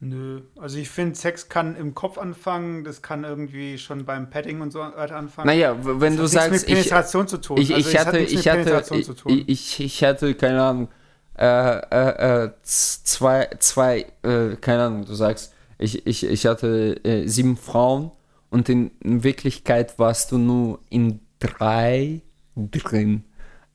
Nö, 0.00 0.42
also 0.56 0.78
ich 0.78 0.90
finde, 0.90 1.16
Sex 1.16 1.48
kann 1.48 1.74
im 1.74 1.92
Kopf 1.92 2.18
anfangen, 2.18 2.84
das 2.84 3.02
kann 3.02 3.24
irgendwie 3.24 3.78
schon 3.78 4.04
beim 4.04 4.30
Padding 4.30 4.60
und 4.60 4.72
so 4.72 4.78
weiter 4.78 5.16
anfangen. 5.16 5.48
Naja, 5.48 5.76
wenn 5.82 6.16
das 6.16 6.30
du 6.30 6.38
sagst, 6.38 6.50
mit 6.52 6.66
Penetration 6.66 7.24
ich, 7.24 7.30
zu 7.30 7.38
tun. 7.38 7.58
Ich, 7.58 7.70
ich 7.70 7.98
also 7.98 7.98
hatte, 7.98 8.18
ich 8.20 8.48
hatte, 8.48 8.94
ich, 9.26 9.48
ich, 9.48 9.80
ich 9.80 10.04
hatte, 10.04 10.34
keine 10.36 10.62
Ahnung, 10.62 10.88
äh, 11.36 11.44
äh, 11.46 12.44
äh, 12.44 12.50
zwei, 12.62 13.48
zwei, 13.58 14.06
äh, 14.22 14.56
keine 14.60 14.84
Ahnung, 14.84 15.04
du 15.04 15.14
sagst, 15.14 15.52
ich, 15.78 16.06
ich, 16.06 16.24
ich 16.24 16.46
hatte 16.46 17.04
äh, 17.04 17.26
sieben 17.26 17.56
Frauen 17.56 18.12
und 18.50 18.68
in, 18.68 18.92
in 19.02 19.24
Wirklichkeit 19.24 19.98
warst 19.98 20.30
du 20.30 20.38
nur 20.38 20.78
in 20.90 21.20
drei 21.40 22.22
drin. 22.54 23.24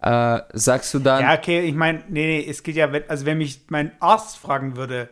Äh, 0.02 0.40
sagst 0.54 0.94
du 0.94 1.00
dann. 1.00 1.22
Ja, 1.22 1.34
okay, 1.34 1.62
ich 1.62 1.76
meine, 1.76 2.00
nee, 2.10 2.40
nee, 2.40 2.46
es 2.50 2.64
geht 2.64 2.76
ja, 2.76 2.90
also 3.08 3.26
wenn 3.26 3.38
mich 3.38 3.66
mein 3.70 3.92
Arzt 4.02 4.38
fragen 4.38 4.76
würde, 4.76 5.10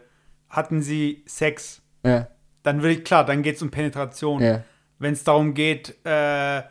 hatten 0.52 0.82
sie 0.82 1.24
Sex? 1.26 1.82
Ja. 2.06 2.28
Dann 2.64 2.82
würde 2.82 2.94
ich, 2.94 3.04
klar, 3.04 3.26
dann 3.26 3.42
geht 3.42 3.56
es 3.56 3.62
um 3.62 3.72
Penetration. 3.72 4.42
Ja. 4.42 4.64
Wenn 5.00 5.14
es 5.14 5.24
darum 5.24 5.56
geht, 5.56 5.96
äh, 6.06 6.62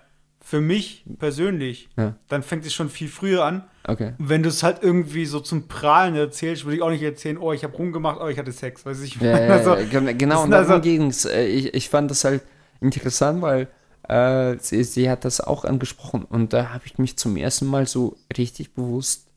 für 0.41 0.61
mich 0.61 1.05
persönlich, 1.19 1.89
ja. 1.97 2.15
dann 2.29 2.43
fängt 2.43 2.65
es 2.65 2.73
schon 2.73 2.89
viel 2.89 3.09
früher 3.09 3.45
an. 3.45 3.65
Okay. 3.87 4.15
Wenn 4.19 4.43
du 4.43 4.49
es 4.49 4.63
halt 4.63 4.83
irgendwie 4.83 5.27
so 5.27 5.41
zum 5.41 5.69
Prahlen 5.69 6.15
erzählst, 6.15 6.65
würde 6.65 6.77
ich 6.77 6.83
auch 6.83 6.91
nicht 6.91 7.03
erzählen, 7.03 7.39
oh, 7.39 7.53
ich 7.53 7.65
habe 7.65 7.77
rumgemacht, 7.77 8.21
oh, 8.21 8.29
ich 8.29 8.39
hatte 8.39 8.53
Sex. 8.53 8.87
Weiß 8.87 9.01
ich. 9.03 9.17
Ja, 9.17 9.35
also, 9.35 9.77
ja, 9.77 10.13
genau, 10.13 10.45
und 10.45 10.51
darum 10.51 10.71
also, 10.71 11.09
es. 11.09 11.25
Äh, 11.25 11.47
ich, 11.47 11.75
ich 11.75 11.89
fand 11.89 12.11
das 12.11 12.25
halt 12.25 12.43
interessant, 12.81 13.43
weil 13.43 13.69
äh, 14.09 14.57
sie, 14.61 14.83
sie 14.85 15.11
hat 15.11 15.25
das 15.25 15.41
auch 15.41 15.65
angesprochen 15.65 16.25
und 16.25 16.53
da 16.53 16.71
habe 16.71 16.85
ich 16.87 16.99
mich 16.99 17.17
zum 17.17 17.37
ersten 17.37 17.67
Mal 17.67 17.87
so 17.87 18.17
richtig 18.37 18.75
bewusst 18.75 19.30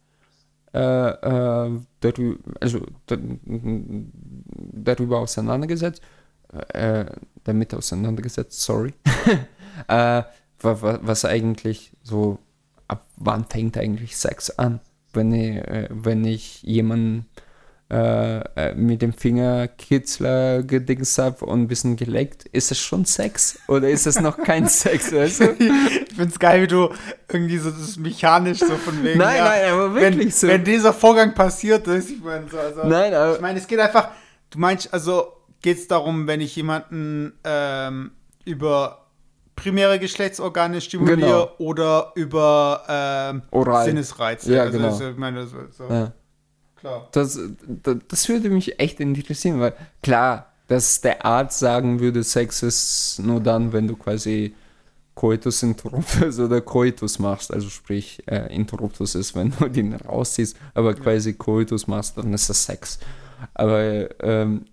darüber, 0.73 2.37
also, 2.59 2.81
darüber 4.73 5.19
auseinandergesetzt, 5.19 6.01
äh, 6.69 7.05
damit 7.43 7.73
auseinandergesetzt, 7.73 8.61
sorry, 8.61 8.93
äh, 9.87 10.23
was 10.59 11.25
eigentlich 11.25 11.91
so, 12.03 12.39
ab 12.87 13.05
wann 13.17 13.45
fängt 13.45 13.77
eigentlich 13.77 14.17
Sex 14.17 14.49
an? 14.51 14.79
Wenn 15.13 15.31
ich, 15.33 15.57
äh, 15.57 15.87
wenn 15.91 16.25
ich 16.25 16.63
jemanden 16.63 17.27
äh, 17.93 18.39
äh, 18.55 18.73
mit 18.73 19.03
dem 19.03 19.13
Finger 19.13 19.67
Kitzler 19.67 20.63
gedingst 20.63 21.19
habe 21.19 21.45
und 21.45 21.61
ein 21.61 21.67
bisschen 21.67 21.95
geleckt, 21.95 22.45
ist 22.45 22.71
es 22.71 22.79
schon 22.79 23.05
Sex 23.05 23.59
oder 23.67 23.87
ist 23.87 24.07
es 24.07 24.19
noch 24.19 24.35
kein 24.35 24.67
Sex? 24.67 25.13
Weißt 25.13 25.41
du? 25.41 25.55
Ich 25.59 26.15
find's 26.15 26.39
geil, 26.39 26.63
wie 26.63 26.67
du 26.67 26.89
irgendwie 27.31 27.59
so 27.59 27.69
das 27.69 27.97
mechanisch 27.97 28.59
so 28.59 28.75
von 28.77 29.03
wegen. 29.03 29.19
Nein, 29.19 29.37
ja, 29.37 29.43
nein, 29.43 29.71
aber 29.71 29.93
wirklich 29.93 30.25
wenn, 30.25 30.31
so. 30.31 30.47
Wenn 30.47 30.63
dieser 30.63 30.91
Vorgang 30.91 31.35
passiert 31.35 31.87
ist, 31.87 32.09
ich 32.09 32.23
meine 32.23 32.49
so, 32.49 32.57
also, 32.57 32.83
Nein, 32.83 33.13
aber. 33.13 33.35
Ich 33.35 33.41
meine, 33.41 33.59
es 33.59 33.67
geht 33.67 33.79
einfach, 33.79 34.09
du 34.49 34.57
meinst, 34.57 34.91
also 34.91 35.27
geht 35.61 35.77
es 35.77 35.87
darum, 35.87 36.25
wenn 36.25 36.41
ich 36.41 36.55
jemanden 36.55 37.33
ähm, 37.43 38.11
über 38.43 39.05
primäre 39.55 39.99
Geschlechtsorgane 39.99 40.81
stimuliere 40.81 41.19
genau. 41.19 41.51
oder 41.59 42.11
über 42.15 42.83
ähm, 42.89 43.43
Sinnesreize. 43.85 44.51
Ja, 44.51 44.63
also, 44.63 44.77
genau. 44.79 44.87
Also, 44.89 45.09
ich 45.11 45.17
meine, 45.17 45.45
so, 45.45 45.57
so. 45.69 45.83
Ja. 45.87 46.11
Klar. 46.83 47.07
Das, 47.13 47.39
das, 47.65 47.97
das 48.09 48.27
würde 48.27 48.49
mich 48.49 48.77
echt 48.77 48.99
interessieren, 48.99 49.61
weil 49.61 49.73
klar, 50.01 50.51
dass 50.67 50.99
der 50.99 51.25
Arzt 51.25 51.59
sagen 51.59 52.01
würde, 52.01 52.25
Sex 52.25 52.61
ist 52.61 53.21
nur 53.23 53.39
dann, 53.39 53.71
wenn 53.71 53.87
du 53.87 53.95
quasi 53.95 54.53
Coitus 55.15 55.63
interruptus 55.63 56.39
oder 56.39 56.59
Coitus 56.59 57.19
machst, 57.19 57.53
also 57.53 57.69
sprich 57.69 58.21
äh, 58.27 58.53
interruptus 58.53 59.15
ist, 59.15 59.33
wenn 59.33 59.53
du 59.57 59.69
den 59.69 59.93
rausziehst, 59.93 60.57
aber 60.73 60.93
ja. 60.93 60.99
quasi 60.99 61.33
Coitus 61.35 61.87
machst, 61.87 62.17
dann 62.17 62.33
ist 62.33 62.49
das 62.49 62.65
Sex. 62.65 62.99
Aber 63.53 64.21
ähm, 64.21 64.65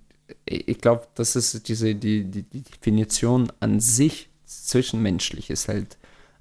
ich 0.45 0.78
glaube, 0.78 1.07
das 1.15 1.37
ist 1.37 1.69
diese 1.69 1.95
die, 1.95 2.24
die, 2.24 2.43
die, 2.43 2.62
Definition 2.62 3.53
an 3.61 3.78
sich 3.78 4.31
zwischenmenschlich 4.47 5.49
ist 5.51 5.69
halt 5.69 5.97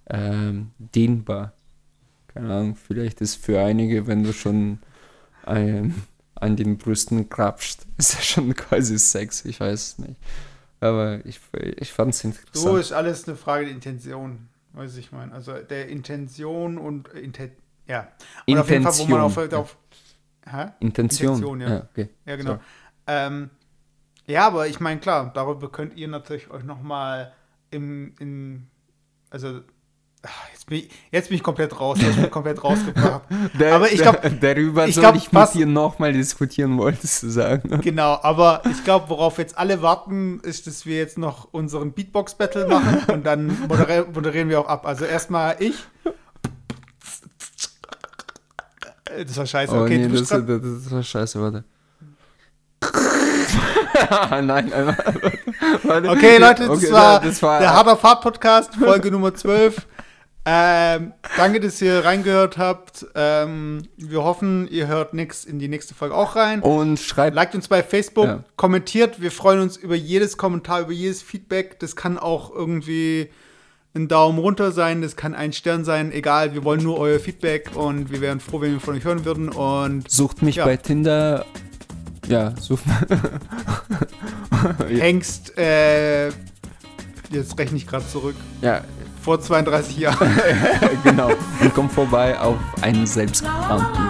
ähm, 0.09 0.71
dehnbar. 0.79 1.53
Keine 2.33 2.51
Ahnung, 2.55 2.75
vielleicht 2.75 3.21
ist 3.21 3.35
für 3.35 3.61
einige, 3.61 4.07
wenn 4.07 4.23
du 4.23 4.33
schon 4.33 4.79
ein, 5.49 6.03
an 6.35 6.55
den 6.55 6.77
Brüsten 6.77 7.29
krapscht. 7.29 7.81
Ist 7.97 8.13
ja 8.13 8.21
schon 8.21 8.55
quasi 8.55 8.97
Sex, 8.97 9.45
ich 9.45 9.59
weiß 9.59 9.99
nicht. 9.99 10.19
Aber 10.79 11.25
ich, 11.25 11.41
ich 11.77 11.91
fand 11.91 12.13
es 12.13 12.23
interessant. 12.23 12.55
So 12.55 12.77
ist 12.77 12.93
alles 12.93 13.27
eine 13.27 13.35
Frage 13.35 13.65
der 13.65 13.73
Intention, 13.73 14.47
weiß 14.71 14.95
ich 14.95 15.11
meine. 15.11 15.33
Also 15.33 15.53
der 15.53 15.89
Intention 15.89 16.77
und 16.77 17.09
Inten 17.09 17.51
ja. 17.85 18.07
Und 18.45 18.57
Intention. 18.57 18.59
auf 18.59 18.69
jeden 18.69 18.83
Fall, 18.83 18.97
wo 18.99 19.11
man 19.11 19.21
auf, 19.21 19.37
auf 19.53 19.77
hä? 20.45 20.67
Intention. 20.79 21.33
Intention. 21.33 21.61
ja. 21.61 21.69
Ja, 21.69 21.87
okay. 21.91 22.09
ja 22.25 22.35
genau. 22.37 22.59
Ähm, 23.07 23.49
ja, 24.25 24.45
aber 24.45 24.67
ich 24.67 24.79
meine, 24.79 24.99
klar, 24.99 25.31
darüber 25.33 25.71
könnt 25.71 25.97
ihr 25.97 26.07
natürlich 26.07 26.49
euch 26.51 26.63
nochmal 26.63 27.33
im, 27.71 28.13
in, 28.19 28.67
also 29.31 29.61
Jetzt 30.51 30.65
bin, 30.65 30.79
ich, 30.79 30.89
jetzt 31.11 31.29
bin 31.29 31.37
ich 31.37 31.43
komplett 31.43 31.79
raus, 31.79 31.97
jetzt 32.01 32.15
bin 32.15 32.25
ich 32.25 32.31
komplett 32.31 32.61
rausgebracht. 32.61 33.21
Der, 33.59 33.75
aber 33.75 33.89
ich 33.91 34.01
glaube, 34.01 34.19
darüber 34.41 34.85
ich 34.85 34.95
soll 34.95 35.03
glaub, 35.03 35.15
ich 35.15 35.31
mit 35.31 35.53
dir 35.53 35.65
nochmal 35.65 36.11
diskutieren, 36.11 36.77
wolltest 36.77 37.23
du 37.23 37.29
sagen. 37.29 37.79
Genau, 37.89 38.19
aber 38.21 38.61
ich 38.69 38.83
glaube, 38.83 39.09
worauf 39.09 39.37
jetzt 39.37 39.57
alle 39.57 39.81
warten, 39.81 40.41
ist, 40.41 40.67
dass 40.67 40.85
wir 40.85 40.97
jetzt 40.97 41.17
noch 41.17 41.47
unseren 41.51 41.93
Beatbox-Battle 41.93 42.67
machen 42.67 43.03
und 43.13 43.25
dann 43.25 43.57
moderieren, 44.13 44.49
wir 44.49 44.59
auch 44.59 44.67
ab. 44.67 44.85
Also 44.85 45.05
erstmal 45.05 45.55
ich. 45.59 45.75
Das 49.25 49.37
war 49.37 49.45
scheiße. 49.45 49.73
Oh, 49.73 49.83
okay, 49.83 49.97
nee, 49.97 50.17
das, 50.17 50.27
das, 50.27 50.43
das 50.45 50.91
war 50.91 51.03
scheiße, 51.03 51.41
warte. 51.41 51.63
Nein, 54.43 54.71
warte. 55.83 56.09
Okay, 56.09 56.37
Leute, 56.37 56.67
das, 56.67 56.77
okay, 56.77 56.91
war, 56.91 57.21
das 57.21 57.41
war 57.41 57.59
der 57.59 57.73
Harter 57.73 57.97
Fahrt 57.97 58.21
Podcast, 58.21 58.75
Folge 58.75 59.11
Nummer 59.11 59.33
12. 59.33 59.87
Ähm, 60.51 61.13
danke, 61.37 61.59
dass 61.59 61.79
ihr 61.79 62.03
reingehört 62.03 62.57
habt. 62.57 63.05
Ähm, 63.13 63.83
wir 63.97 64.23
hoffen, 64.23 64.67
ihr 64.71 64.87
hört 64.87 65.13
nichts 65.13 65.45
in 65.45 65.59
die 65.59 65.67
nächste 65.67 65.93
Folge 65.93 66.15
auch 66.15 66.35
rein. 66.35 66.61
Und 66.61 66.99
schreibt. 66.99 67.35
Liked 67.35 67.53
uns 67.53 67.67
bei 67.67 67.83
Facebook, 67.83 68.25
ja. 68.25 68.43
kommentiert. 68.55 69.21
Wir 69.21 69.29
freuen 69.29 69.59
uns 69.59 69.77
über 69.77 69.93
jedes 69.93 70.37
Kommentar, 70.37 70.81
über 70.81 70.91
jedes 70.91 71.21
Feedback. 71.21 71.79
Das 71.79 71.95
kann 71.95 72.17
auch 72.17 72.51
irgendwie 72.51 73.29
ein 73.93 74.07
Daumen 74.07 74.39
runter 74.39 74.71
sein, 74.71 75.03
das 75.03 75.15
kann 75.15 75.35
ein 75.35 75.53
Stern 75.53 75.85
sein, 75.85 76.11
egal. 76.11 76.55
Wir 76.55 76.63
wollen 76.63 76.81
nur 76.81 76.97
euer 76.97 77.19
Feedback 77.19 77.75
und 77.75 78.11
wir 78.11 78.19
wären 78.19 78.39
froh, 78.39 78.59
wenn 78.61 78.71
wir 78.73 78.79
von 78.79 78.95
euch 78.95 79.03
hören 79.03 79.25
würden. 79.25 79.49
Und 79.49 80.09
sucht 80.09 80.41
mich 80.41 80.55
ja. 80.55 80.65
bei 80.65 80.77
Tinder. 80.77 81.45
Ja, 82.27 82.55
sucht. 82.59 82.85
Hengst, 84.87 85.55
äh, 85.59 86.29
jetzt 87.29 87.57
rechne 87.59 87.77
ich 87.77 87.85
gerade 87.85 88.07
zurück. 88.07 88.35
Ja, 88.61 88.81
vor 89.29 89.39
32 89.39 89.97
Jahren. 89.99 90.27
genau. 91.03 91.29
Und 91.61 91.75
komm 91.75 91.87
vorbei 91.87 92.39
auf 92.39 92.57
einen 92.81 93.05
selbstgebrannten. 93.05 94.09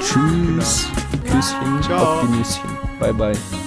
Tschüss. 0.00 0.86
Küsschen 1.24 1.82
Ciao. 1.82 2.04
auf 2.04 2.20
die 2.20 2.36
Nüsschen. 2.36 2.78
Bye, 3.00 3.14
bye. 3.14 3.63